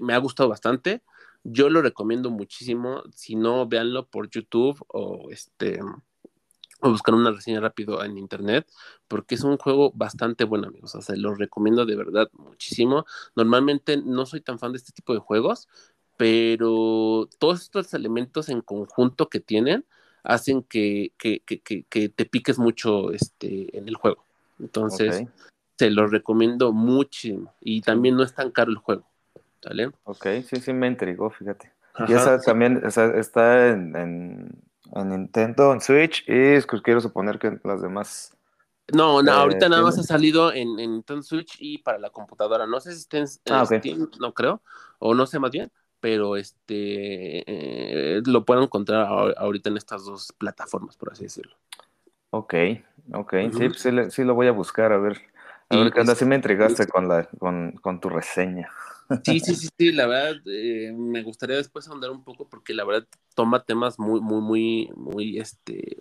me 0.00 0.14
ha 0.14 0.18
gustado 0.18 0.48
bastante, 0.48 1.02
yo 1.44 1.70
lo 1.70 1.82
recomiendo 1.82 2.30
muchísimo. 2.30 3.02
Si 3.14 3.36
no, 3.36 3.66
véanlo 3.66 4.06
por 4.06 4.28
YouTube 4.30 4.82
o 4.88 5.30
este 5.30 5.80
o 6.82 6.90
buscar 6.90 7.14
una 7.14 7.30
reseña 7.30 7.60
rápido 7.60 8.02
en 8.02 8.16
internet, 8.16 8.66
porque 9.06 9.34
es 9.34 9.42
un 9.44 9.58
juego 9.58 9.92
bastante 9.94 10.44
bueno, 10.44 10.68
amigos. 10.68 10.94
O 10.94 11.02
sea, 11.02 11.14
lo 11.16 11.34
recomiendo 11.34 11.84
de 11.84 11.96
verdad 11.96 12.30
muchísimo. 12.32 13.04
Normalmente 13.36 13.98
no 13.98 14.26
soy 14.26 14.40
tan 14.40 14.58
fan 14.58 14.72
de 14.72 14.78
este 14.78 14.92
tipo 14.92 15.12
de 15.12 15.20
juegos, 15.20 15.68
pero 16.16 17.28
todos 17.38 17.62
estos 17.62 17.92
elementos 17.94 18.48
en 18.48 18.62
conjunto 18.62 19.28
que 19.28 19.40
tienen 19.40 19.84
hacen 20.22 20.62
que, 20.62 21.12
que, 21.18 21.40
que, 21.40 21.60
que 21.60 22.08
te 22.08 22.24
piques 22.24 22.58
mucho 22.58 23.12
este, 23.12 23.76
en 23.76 23.88
el 23.88 23.96
juego. 23.96 24.24
Entonces, 24.58 25.24
se 25.78 25.90
lo 25.90 26.06
recomiendo 26.06 26.72
muchísimo. 26.72 27.54
Y 27.60 27.80
también 27.80 28.16
no 28.16 28.22
es 28.22 28.34
tan 28.34 28.50
caro 28.50 28.70
el 28.70 28.76
juego. 28.76 29.09
Ok, 30.04 30.26
sí, 30.46 30.56
sí 30.56 30.72
me 30.72 30.86
intrigó, 30.86 31.30
fíjate. 31.30 31.72
y 32.08 32.12
esa 32.12 32.40
también 32.40 32.82
está 32.84 33.68
en, 33.68 33.94
en, 33.96 35.08
Nintendo, 35.08 35.72
en 35.72 35.80
Switch, 35.80 36.24
y 36.26 36.60
quiero 36.82 37.00
suponer 37.00 37.38
que 37.38 37.58
las 37.64 37.82
demás. 37.82 38.36
No, 38.92 39.22
no, 39.22 39.32
ahorita 39.32 39.68
nada 39.68 39.82
más 39.82 39.98
ha 39.98 40.02
salido 40.02 40.52
en, 40.52 40.76
Nintendo 40.76 41.22
Switch 41.22 41.56
y 41.60 41.78
para 41.78 41.98
la 41.98 42.10
computadora. 42.10 42.66
No 42.66 42.80
sé 42.80 42.92
si 42.92 43.00
está 43.00 43.18
en, 43.18 43.26
ah, 43.50 43.64
Steam, 43.64 44.10
no 44.18 44.34
creo, 44.34 44.62
o 44.98 45.14
no 45.14 45.26
sé 45.26 45.38
más 45.38 45.52
bien, 45.52 45.70
pero 46.00 46.36
este 46.36 47.44
eh, 47.46 48.22
lo 48.24 48.44
puedo 48.44 48.62
encontrar 48.62 49.06
ahorita 49.36 49.70
en 49.70 49.76
estas 49.76 50.04
dos 50.04 50.32
plataformas, 50.36 50.96
por 50.96 51.12
así 51.12 51.24
decirlo. 51.24 51.54
Ok, 52.30 52.54
ok, 53.12 53.34
sí, 53.52 53.68
pues 53.68 54.14
sí, 54.14 54.24
lo 54.24 54.34
voy 54.34 54.46
a 54.46 54.52
buscar, 54.52 54.92
a 54.92 54.98
ver. 54.98 55.20
A 55.68 55.76
ver, 55.76 55.92
que 55.92 56.00
anda, 56.00 56.16
sí 56.16 56.24
me 56.24 56.34
intrigaste 56.34 56.88
con, 56.88 57.06
la, 57.06 57.24
con, 57.38 57.72
con 57.80 58.00
tu 58.00 58.08
reseña. 58.08 58.68
Sí, 59.24 59.40
sí, 59.40 59.54
sí, 59.56 59.68
sí, 59.76 59.92
la 59.92 60.06
verdad, 60.06 60.40
eh, 60.46 60.92
me 60.96 61.22
gustaría 61.22 61.56
después 61.56 61.88
ahondar 61.88 62.10
un 62.10 62.22
poco 62.24 62.48
porque 62.48 62.72
la 62.74 62.84
verdad 62.84 63.06
toma 63.34 63.64
temas 63.64 63.98
muy, 63.98 64.20
muy, 64.20 64.40
muy, 64.40 64.90
muy, 64.96 65.38
este, 65.38 65.98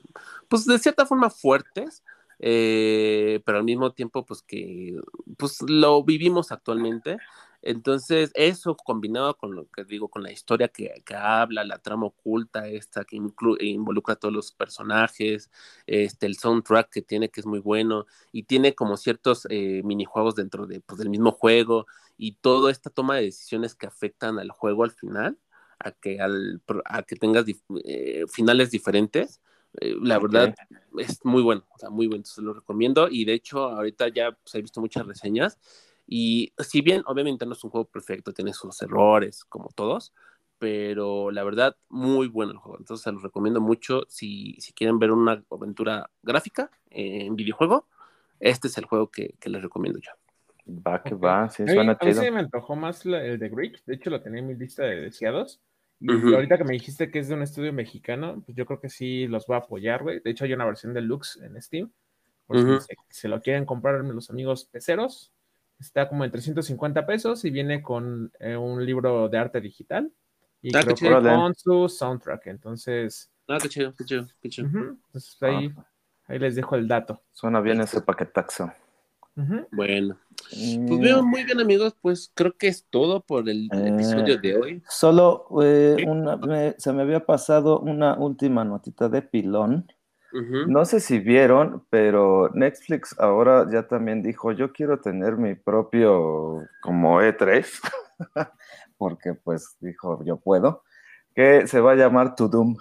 pues 0.48 0.66
de 0.66 0.78
cierta 0.78 1.06
forma 1.06 1.30
fuertes, 1.30 2.04
eh, 2.40 3.42
pero 3.46 3.58
al 3.58 3.64
mismo 3.64 3.92
tiempo, 3.94 4.26
pues 4.26 4.44
que, 4.44 4.96
pues 5.38 5.58
lo 5.68 6.04
vivimos 6.04 6.52
actualmente 6.52 7.18
entonces, 7.62 8.32
eso 8.36 8.76
combinado 8.76 9.36
con 9.38 9.54
lo 9.54 9.70
que 9.70 9.84
digo, 9.84 10.08
con 10.08 10.24
la 10.24 10.32
historia 10.32 10.70
que, 10.70 11.04
habla, 11.14 11.64
la 11.66 11.80
trama 11.80 12.06
oculta 12.08 12.68
esta 12.68 13.04
que 13.04 13.18
involucra 13.18 14.14
a 14.14 14.18
todos 14.18 14.34
los 14.34 14.52
personajes, 14.54 15.52
este, 15.86 16.26
el 16.26 16.38
soundtrack 16.38 16.90
que 16.90 17.02
tiene 17.02 17.30
que 17.30 17.42
es 17.42 17.46
muy 17.46 17.60
bueno 17.60 18.06
y 18.32 18.44
tiene 18.44 18.76
como 18.76 18.96
ciertos 18.96 19.46
eh, 19.50 19.82
minijuegos 19.84 20.36
dentro 20.36 20.68
de, 20.68 20.80
pues, 20.80 21.00
del 21.00 21.10
mismo 21.10 21.32
juego 21.32 21.86
y 22.18 22.34
toda 22.34 22.72
esta 22.72 22.90
toma 22.90 23.16
de 23.18 23.24
decisiones 23.24 23.76
que 23.76 23.88
afectan 23.88 24.40
al 24.40 24.52
juego 24.52 24.86
al 24.86 24.92
final, 24.92 25.38
a 25.80 25.92
que, 25.92 26.22
al, 26.22 26.62
a 26.86 27.04
que 27.04 27.16
tengas 27.16 27.46
eh, 27.84 28.26
finales 28.32 28.72
diferentes. 28.72 29.42
Eh, 29.82 29.96
la 30.02 30.18
verdad 30.18 30.56
es 30.98 31.24
muy 31.24 31.44
bueno, 31.44 31.64
o 31.70 31.78
sea, 31.78 31.90
muy 31.90 32.08
bueno, 32.08 32.26
se 32.26 32.42
lo 32.42 32.54
recomiendo 32.54 33.08
y 33.08 33.24
de 33.26 33.34
hecho 33.34 33.66
ahorita 33.66 34.08
ya 34.08 34.32
pues, 34.32 34.56
he 34.56 34.62
visto 34.62 34.82
muchas 34.82 35.06
reseñas 35.06 35.60
y 36.12 36.54
si 36.58 36.82
bien 36.82 37.04
obviamente 37.06 37.46
no 37.46 37.54
es 37.54 37.64
un 37.64 37.70
juego 37.70 37.88
perfecto, 37.88 38.34
tiene 38.34 38.52
sus 38.52 38.82
errores 38.82 39.44
como 39.46 39.70
todos, 39.76 40.12
pero 40.58 41.30
la 41.30 41.44
verdad 41.44 41.78
muy 41.88 42.28
bueno 42.28 42.52
el 42.52 42.58
juego. 42.58 42.80
Entonces 42.80 43.04
se 43.04 43.12
los 43.12 43.22
recomiendo 43.22 43.62
mucho 43.62 44.02
si, 44.10 44.56
si 44.60 44.74
quieren 44.74 44.98
ver 44.98 45.12
una 45.12 45.44
aventura 45.52 46.10
gráfica 46.24 46.72
en 46.90 47.36
videojuego. 47.36 47.88
Este 48.40 48.70
es 48.70 48.78
el 48.80 48.86
juego 48.86 49.12
que, 49.12 49.36
que 49.40 49.52
les 49.52 49.62
recomiendo 49.62 50.00
yo. 50.00 50.12
Va, 50.68 51.04
que 51.04 51.14
va, 51.14 51.48
sí, 51.50 51.64
suena 51.68 51.96
a 52.00 52.04
mí, 52.04 52.14
se 52.14 52.32
me 52.32 52.40
antojó 52.40 52.76
más 52.76 53.06
el 53.06 53.38
de 53.38 53.50
Greek, 53.50 53.84
de 53.86 53.96
hecho 53.96 54.10
lo 54.10 54.22
tenía 54.22 54.40
en 54.40 54.48
mi 54.48 54.56
lista 54.56 54.84
de 54.84 55.02
deseados. 55.02 55.62
Y 56.00 56.10
ahorita 56.10 56.58
que 56.58 56.64
me 56.64 56.74
dijiste 56.74 57.12
que 57.12 57.20
es 57.20 57.28
de 57.28 57.36
un 57.36 57.44
estudio 57.44 57.72
mexicano, 57.72 58.42
pues 58.46 58.56
yo 58.58 58.66
creo 58.66 58.80
que 58.80 58.90
sí 58.90 59.28
los 59.28 59.46
voy 59.46 59.56
a 59.56 59.60
apoyar, 59.60 60.02
güey. 60.02 60.22
De 60.22 60.32
hecho 60.32 60.46
hay 60.46 60.54
una 60.54 60.66
versión 60.66 60.94
deluxe 60.94 61.40
en 61.44 61.62
Steam. 61.62 61.92
Por 62.48 62.58
si 62.58 62.96
se, 63.10 63.28
lo 63.28 63.42
quieren 63.42 63.66
comprar 63.66 64.04
los 64.04 64.30
amigos 64.32 64.66
peceros, 64.66 65.34
Está 65.80 66.10
como 66.10 66.26
en 66.26 66.32
350 66.32 67.06
pesos 67.06 67.46
y 67.46 67.52
viene 67.52 67.82
con 67.82 68.32
eh, 68.40 68.58
un 68.58 68.86
libro 68.86 69.30
de 69.30 69.38
arte 69.38 69.62
digital 69.62 70.12
y 70.62 70.76
ah, 70.76 70.82
creo 70.84 70.96
que 70.96 71.30
con 71.30 71.56
su 71.56 71.88
soundtrack. 71.88 72.48
Entonces. 72.48 73.32
Ah, 73.48 73.58
qué 73.62 73.70
chido, 73.70 73.96
qué 73.96 74.04
chido, 74.04 74.28
qué 74.42 74.50
chido. 74.50 74.68
Entonces 74.68 75.38
ahí, 75.42 75.74
ah. 75.78 75.86
ahí 76.28 76.40
les 76.40 76.56
dejo 76.56 76.76
el 76.76 76.88
dato. 76.88 77.22
Suena 77.32 77.62
bien 77.62 77.82
ese 77.82 78.02
paquetaxo. 78.02 78.72
Bueno, 79.72 80.18
pues 80.50 81.00
veo 81.00 81.24
muy 81.24 81.44
bien 81.46 81.60
amigos, 81.60 81.96
pues 82.02 82.32
creo 82.34 82.58
que 82.58 82.68
es 82.68 82.86
todo 82.90 83.22
por 83.22 83.48
el 83.48 83.70
eh, 83.72 83.88
episodio 83.88 84.38
de 84.38 84.58
hoy. 84.58 84.84
Solo 84.90 85.48
eh, 85.64 86.76
se 86.78 86.92
me 86.92 87.04
había 87.04 87.26
pasado 87.26 87.80
una 87.80 88.16
última 88.18 88.66
notita 88.66 89.08
de 89.08 89.22
pilón 89.22 89.88
no 90.32 90.86
sé 90.86 91.00
si 91.00 91.20
vieron, 91.20 91.86
pero 91.90 92.50
Netflix 92.54 93.16
ahora 93.20 93.68
ya 93.72 93.88
también 93.88 94.22
dijo, 94.22 94.52
yo 94.52 94.72
quiero 94.72 95.00
tener 95.00 95.38
mi 95.38 95.56
propio 95.56 96.68
como 96.82 97.22
E3, 97.22 97.66
porque 98.98 99.34
pues 99.34 99.78
dijo, 99.80 100.24
yo 100.24 100.38
puedo, 100.38 100.84
que 101.36 101.68
se 101.68 101.80
va 101.80 101.94
a 101.94 101.96
llamar 101.96 102.36
Tudum. 102.36 102.78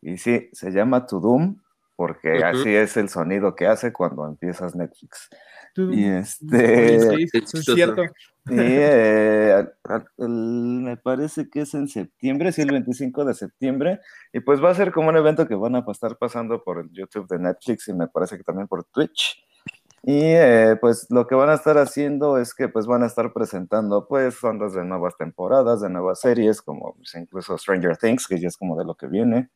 Y 0.00 0.18
sí, 0.18 0.50
se 0.52 0.70
llama 0.70 1.06
Tudum 1.06 1.63
porque 1.96 2.42
así 2.44 2.74
es 2.74 2.96
el 2.96 3.08
sonido 3.08 3.54
que 3.54 3.66
hace 3.66 3.92
cuando 3.92 4.26
empiezas 4.26 4.74
Netflix. 4.74 5.28
Y 5.76 6.04
este. 6.04 6.96
es 6.96 7.50
cierto. 7.64 8.02
Y 8.46 8.56
eh, 8.58 9.66
me 10.18 10.96
parece 10.98 11.48
que 11.48 11.62
es 11.62 11.74
en 11.74 11.88
septiembre, 11.88 12.52
sí, 12.52 12.62
el 12.62 12.70
25 12.70 13.24
de 13.24 13.34
septiembre. 13.34 14.00
Y 14.32 14.40
pues 14.40 14.62
va 14.62 14.70
a 14.70 14.74
ser 14.74 14.92
como 14.92 15.08
un 15.08 15.16
evento 15.16 15.48
que 15.48 15.54
van 15.54 15.74
a 15.74 15.84
estar 15.90 16.16
pasando 16.16 16.62
por 16.62 16.78
el 16.78 16.90
YouTube 16.92 17.26
de 17.28 17.38
Netflix 17.38 17.88
y 17.88 17.94
me 17.94 18.06
parece 18.06 18.36
que 18.36 18.44
también 18.44 18.68
por 18.68 18.84
Twitch. 18.84 19.42
Y 20.06 20.20
eh, 20.20 20.76
pues 20.80 21.06
lo 21.08 21.26
que 21.26 21.34
van 21.34 21.48
a 21.48 21.54
estar 21.54 21.78
haciendo 21.78 22.36
es 22.38 22.54
que 22.54 22.68
pues 22.68 22.86
van 22.86 23.02
a 23.02 23.06
estar 23.06 23.32
presentando 23.32 24.06
pues 24.06 24.44
ondas 24.44 24.74
de 24.74 24.84
nuevas 24.84 25.16
temporadas, 25.16 25.80
de 25.80 25.88
nuevas 25.88 26.20
series, 26.20 26.60
como 26.60 26.94
pues, 26.96 27.14
incluso 27.14 27.56
Stranger 27.56 27.96
Things, 27.96 28.26
que 28.28 28.38
ya 28.38 28.48
es 28.48 28.58
como 28.58 28.76
de 28.76 28.84
lo 28.84 28.96
que 28.96 29.06
viene, 29.06 29.48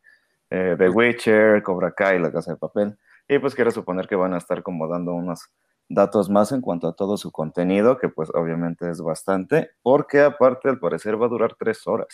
eh, 0.50 0.76
The 0.78 0.88
Witcher, 0.88 1.62
Cobra 1.62 1.92
Kai, 1.92 2.18
La 2.18 2.32
Casa 2.32 2.52
de 2.52 2.58
Papel. 2.58 2.98
Y 3.28 3.38
pues 3.38 3.54
quiero 3.54 3.70
suponer 3.70 4.06
que 4.06 4.16
van 4.16 4.34
a 4.34 4.38
estar 4.38 4.62
como 4.62 4.88
dando 4.88 5.12
unos 5.12 5.50
datos 5.88 6.28
más 6.30 6.52
en 6.52 6.60
cuanto 6.60 6.88
a 6.88 6.94
todo 6.94 7.16
su 7.16 7.32
contenido, 7.32 7.98
que 7.98 8.08
pues 8.08 8.30
obviamente 8.34 8.90
es 8.90 9.00
bastante, 9.00 9.70
porque 9.82 10.20
aparte 10.20 10.68
al 10.68 10.78
parecer 10.78 11.20
va 11.20 11.26
a 11.26 11.30
durar 11.30 11.56
tres 11.58 11.86
horas. 11.86 12.08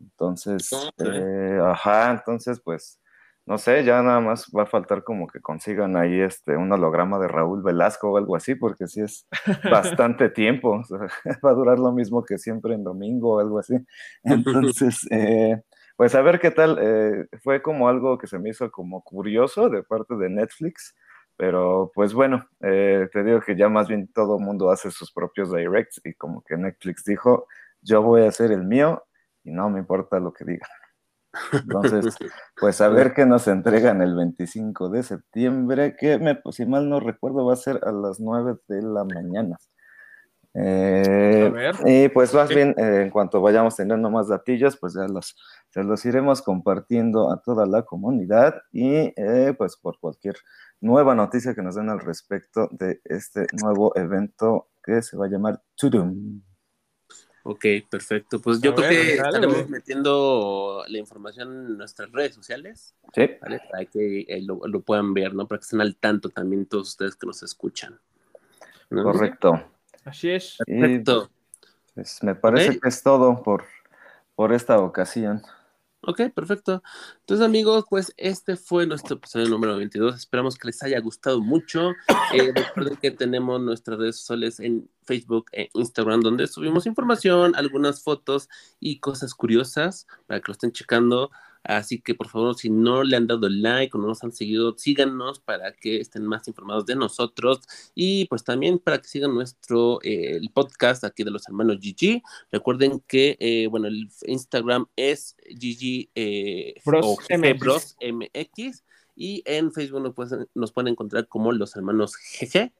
Entonces, 0.00 0.70
eh, 0.98 1.58
ajá, 1.62 2.10
entonces 2.12 2.60
pues 2.62 3.00
no 3.48 3.56
sé, 3.56 3.82
ya 3.82 4.02
nada 4.02 4.20
más 4.20 4.44
va 4.54 4.64
a 4.64 4.66
faltar 4.66 5.02
como 5.02 5.26
que 5.26 5.40
consigan 5.40 5.96
ahí 5.96 6.20
este, 6.20 6.54
un 6.54 6.70
holograma 6.70 7.18
de 7.18 7.28
Raúl 7.28 7.62
Velasco 7.62 8.10
o 8.10 8.18
algo 8.18 8.36
así, 8.36 8.54
porque 8.54 8.86
sí 8.86 9.00
es 9.00 9.26
bastante 9.72 10.28
tiempo, 10.28 10.82
va 11.44 11.50
a 11.50 11.54
durar 11.54 11.78
lo 11.78 11.90
mismo 11.90 12.22
que 12.26 12.36
siempre 12.36 12.74
en 12.74 12.84
domingo 12.84 13.36
o 13.36 13.38
algo 13.40 13.58
así. 13.58 13.74
Entonces, 14.22 14.98
eh, 15.10 15.62
pues 15.98 16.14
a 16.14 16.22
ver 16.22 16.38
qué 16.38 16.52
tal, 16.52 16.78
eh, 16.80 17.26
fue 17.42 17.60
como 17.60 17.88
algo 17.88 18.18
que 18.18 18.28
se 18.28 18.38
me 18.38 18.50
hizo 18.50 18.70
como 18.70 19.02
curioso 19.02 19.68
de 19.68 19.82
parte 19.82 20.14
de 20.14 20.30
Netflix, 20.30 20.94
pero 21.36 21.90
pues 21.92 22.14
bueno, 22.14 22.48
eh, 22.60 23.08
te 23.12 23.24
digo 23.24 23.40
que 23.40 23.56
ya 23.56 23.68
más 23.68 23.88
bien 23.88 24.06
todo 24.14 24.38
mundo 24.38 24.70
hace 24.70 24.92
sus 24.92 25.10
propios 25.10 25.52
directs 25.52 26.00
y 26.04 26.14
como 26.14 26.44
que 26.44 26.56
Netflix 26.56 27.02
dijo, 27.04 27.48
yo 27.82 28.00
voy 28.00 28.22
a 28.22 28.28
hacer 28.28 28.52
el 28.52 28.64
mío 28.64 29.04
y 29.42 29.50
no 29.50 29.70
me 29.70 29.80
importa 29.80 30.20
lo 30.20 30.32
que 30.32 30.44
digan. 30.44 30.70
Entonces, 31.52 32.16
pues 32.60 32.80
a 32.80 32.86
ver 32.86 33.12
qué 33.12 33.26
nos 33.26 33.48
entregan 33.48 34.00
el 34.00 34.14
25 34.14 34.90
de 34.90 35.02
septiembre, 35.02 35.96
que 35.98 36.18
me, 36.18 36.36
pues, 36.36 36.54
si 36.56 36.64
mal 36.64 36.88
no 36.88 37.00
recuerdo 37.00 37.44
va 37.44 37.54
a 37.54 37.56
ser 37.56 37.80
a 37.82 37.90
las 37.90 38.20
9 38.20 38.54
de 38.68 38.82
la 38.82 39.02
mañana. 39.02 39.56
Eh, 40.60 41.72
y 41.84 42.08
pues 42.08 42.34
más 42.34 42.48
bien, 42.48 42.74
eh, 42.76 43.02
en 43.02 43.10
cuanto 43.10 43.40
vayamos 43.40 43.76
teniendo 43.76 44.10
más 44.10 44.28
datillos, 44.28 44.76
pues 44.76 44.94
ya 44.94 45.06
los, 45.06 45.36
se 45.70 45.84
los 45.84 46.04
iremos 46.04 46.42
compartiendo 46.42 47.30
a 47.30 47.40
toda 47.40 47.64
la 47.66 47.82
comunidad 47.82 48.56
y 48.72 49.12
eh, 49.14 49.54
pues 49.56 49.76
por 49.76 50.00
cualquier 50.00 50.36
nueva 50.80 51.14
noticia 51.14 51.54
que 51.54 51.62
nos 51.62 51.76
den 51.76 51.90
al 51.90 52.00
respecto 52.00 52.68
de 52.72 53.00
este 53.04 53.46
nuevo 53.62 53.92
evento 53.96 54.68
que 54.82 55.00
se 55.02 55.16
va 55.16 55.26
a 55.26 55.28
llamar 55.28 55.62
Tudum. 55.76 56.42
Ok, 57.44 57.64
perfecto. 57.88 58.40
Pues 58.40 58.60
yo 58.60 58.74
creo 58.74 58.90
que 58.90 59.14
estaremos 59.14 59.68
metiendo 59.70 60.82
la 60.88 60.98
información 60.98 61.66
en 61.66 61.78
nuestras 61.78 62.10
redes 62.10 62.34
sociales. 62.34 62.94
Sí. 63.14 63.28
Para 63.40 63.84
que 63.86 64.20
eh, 64.28 64.42
lo, 64.42 64.80
puedan 64.80 65.14
ver, 65.14 65.34
¿no? 65.34 65.46
Para 65.46 65.60
que 65.60 65.62
estén 65.62 65.80
al 65.80 65.96
tanto 65.96 66.28
también 66.30 66.66
todos 66.66 66.88
ustedes 66.88 67.14
que 67.14 67.26
nos 67.26 67.42
escuchan. 67.42 67.98
Correcto. 68.90 69.77
Así 70.08 70.30
es. 70.30 70.56
Perfecto. 70.66 71.30
pues 71.94 72.22
me 72.22 72.34
parece 72.34 72.78
que 72.80 72.88
es 72.88 73.02
todo 73.02 73.42
por, 73.42 73.64
por 74.34 74.52
esta 74.52 74.78
ocasión. 74.78 75.42
Ok, 76.02 76.22
perfecto. 76.34 76.82
Entonces, 77.20 77.44
amigos, 77.44 77.84
pues 77.90 78.14
este 78.16 78.56
fue 78.56 78.86
nuestro 78.86 79.16
episodio 79.16 79.48
número 79.48 79.76
22. 79.76 80.14
Esperamos 80.16 80.56
que 80.56 80.68
les 80.68 80.82
haya 80.82 81.00
gustado 81.00 81.40
mucho. 81.40 81.92
Eh, 82.34 82.52
recuerden 82.54 82.96
que 82.96 83.10
tenemos 83.10 83.58
nuestras 83.58 83.98
redes 83.98 84.16
sociales 84.16 84.60
en 84.60 84.90
Facebook 85.02 85.46
e 85.50 85.70
Instagram, 85.72 86.20
donde 86.20 86.46
subimos 86.46 86.84
información, 86.84 87.54
algunas 87.56 88.02
fotos 88.02 88.50
y 88.80 89.00
cosas 89.00 89.32
curiosas 89.34 90.06
para 90.26 90.40
que 90.40 90.48
lo 90.48 90.52
estén 90.52 90.72
checando. 90.72 91.30
Así 91.68 92.00
que 92.00 92.14
por 92.14 92.28
favor, 92.28 92.54
si 92.54 92.70
no 92.70 93.04
le 93.04 93.14
han 93.14 93.26
dado 93.26 93.46
like 93.46 93.94
o 93.94 94.00
no 94.00 94.06
nos 94.06 94.24
han 94.24 94.32
seguido, 94.32 94.74
síganos 94.78 95.38
para 95.38 95.74
que 95.74 96.00
estén 96.00 96.24
más 96.24 96.48
informados 96.48 96.86
de 96.86 96.96
nosotros 96.96 97.60
y 97.94 98.24
pues 98.24 98.42
también 98.42 98.78
para 98.78 98.96
que 98.96 99.06
sigan 99.06 99.34
nuestro 99.34 100.00
eh, 100.02 100.36
el 100.36 100.48
podcast 100.48 101.04
aquí 101.04 101.24
de 101.24 101.30
los 101.30 101.46
hermanos 101.46 101.76
GG. 101.78 102.22
Recuerden 102.50 103.00
que, 103.06 103.36
eh, 103.38 103.66
bueno, 103.66 103.86
el 103.86 104.08
Instagram 104.26 104.86
es 104.96 105.36
GG 105.44 106.08
eh, 106.14 106.74
Bros, 106.86 107.18
MX 108.00 108.82
y 109.14 109.42
en 109.44 109.70
Facebook 109.70 110.14
nos 110.54 110.72
pueden, 110.72 110.88
encontrar 110.90 111.28
como 111.28 111.52
los 111.52 111.76
hermanos 111.76 112.16
GG. 112.16 112.72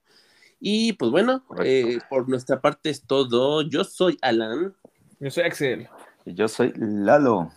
Y 0.61 0.95
pues 0.95 1.11
bueno, 1.11 1.45
por 2.09 2.27
nuestra 2.27 2.63
parte 2.63 2.89
es 2.89 3.03
todo. 3.03 3.61
Yo 3.61 3.85
soy 3.85 4.17
Alan. 4.23 4.75
Yo 5.21 5.31
soy 5.31 5.45
Axel. 5.45 5.89
Y 6.25 6.33
yo 6.33 6.49
soy 6.49 6.73
Lalo. 6.75 7.53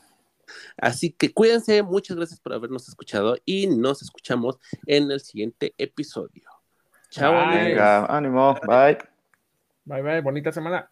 Así 0.78 1.12
que 1.12 1.34
cuídense, 1.34 1.84
muchas 1.84 2.18
gracias 2.18 2.40
por 2.40 2.54
habernos 2.54 2.88
escuchado 2.88 3.38
y 3.46 3.68
nos 3.68 4.02
escuchamos 4.02 4.58
en 4.86 5.12
el 5.12 5.20
siguiente 5.20 5.74
episodio. 5.78 6.50
Chao. 7.10 7.34
Venga, 7.50 8.06
ánimo. 8.06 8.58
Bye. 8.66 8.98
Bye, 9.86 10.02
bye. 10.02 10.22
Bonita 10.22 10.52
semana. 10.52 10.90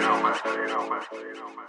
know, 0.00 1.68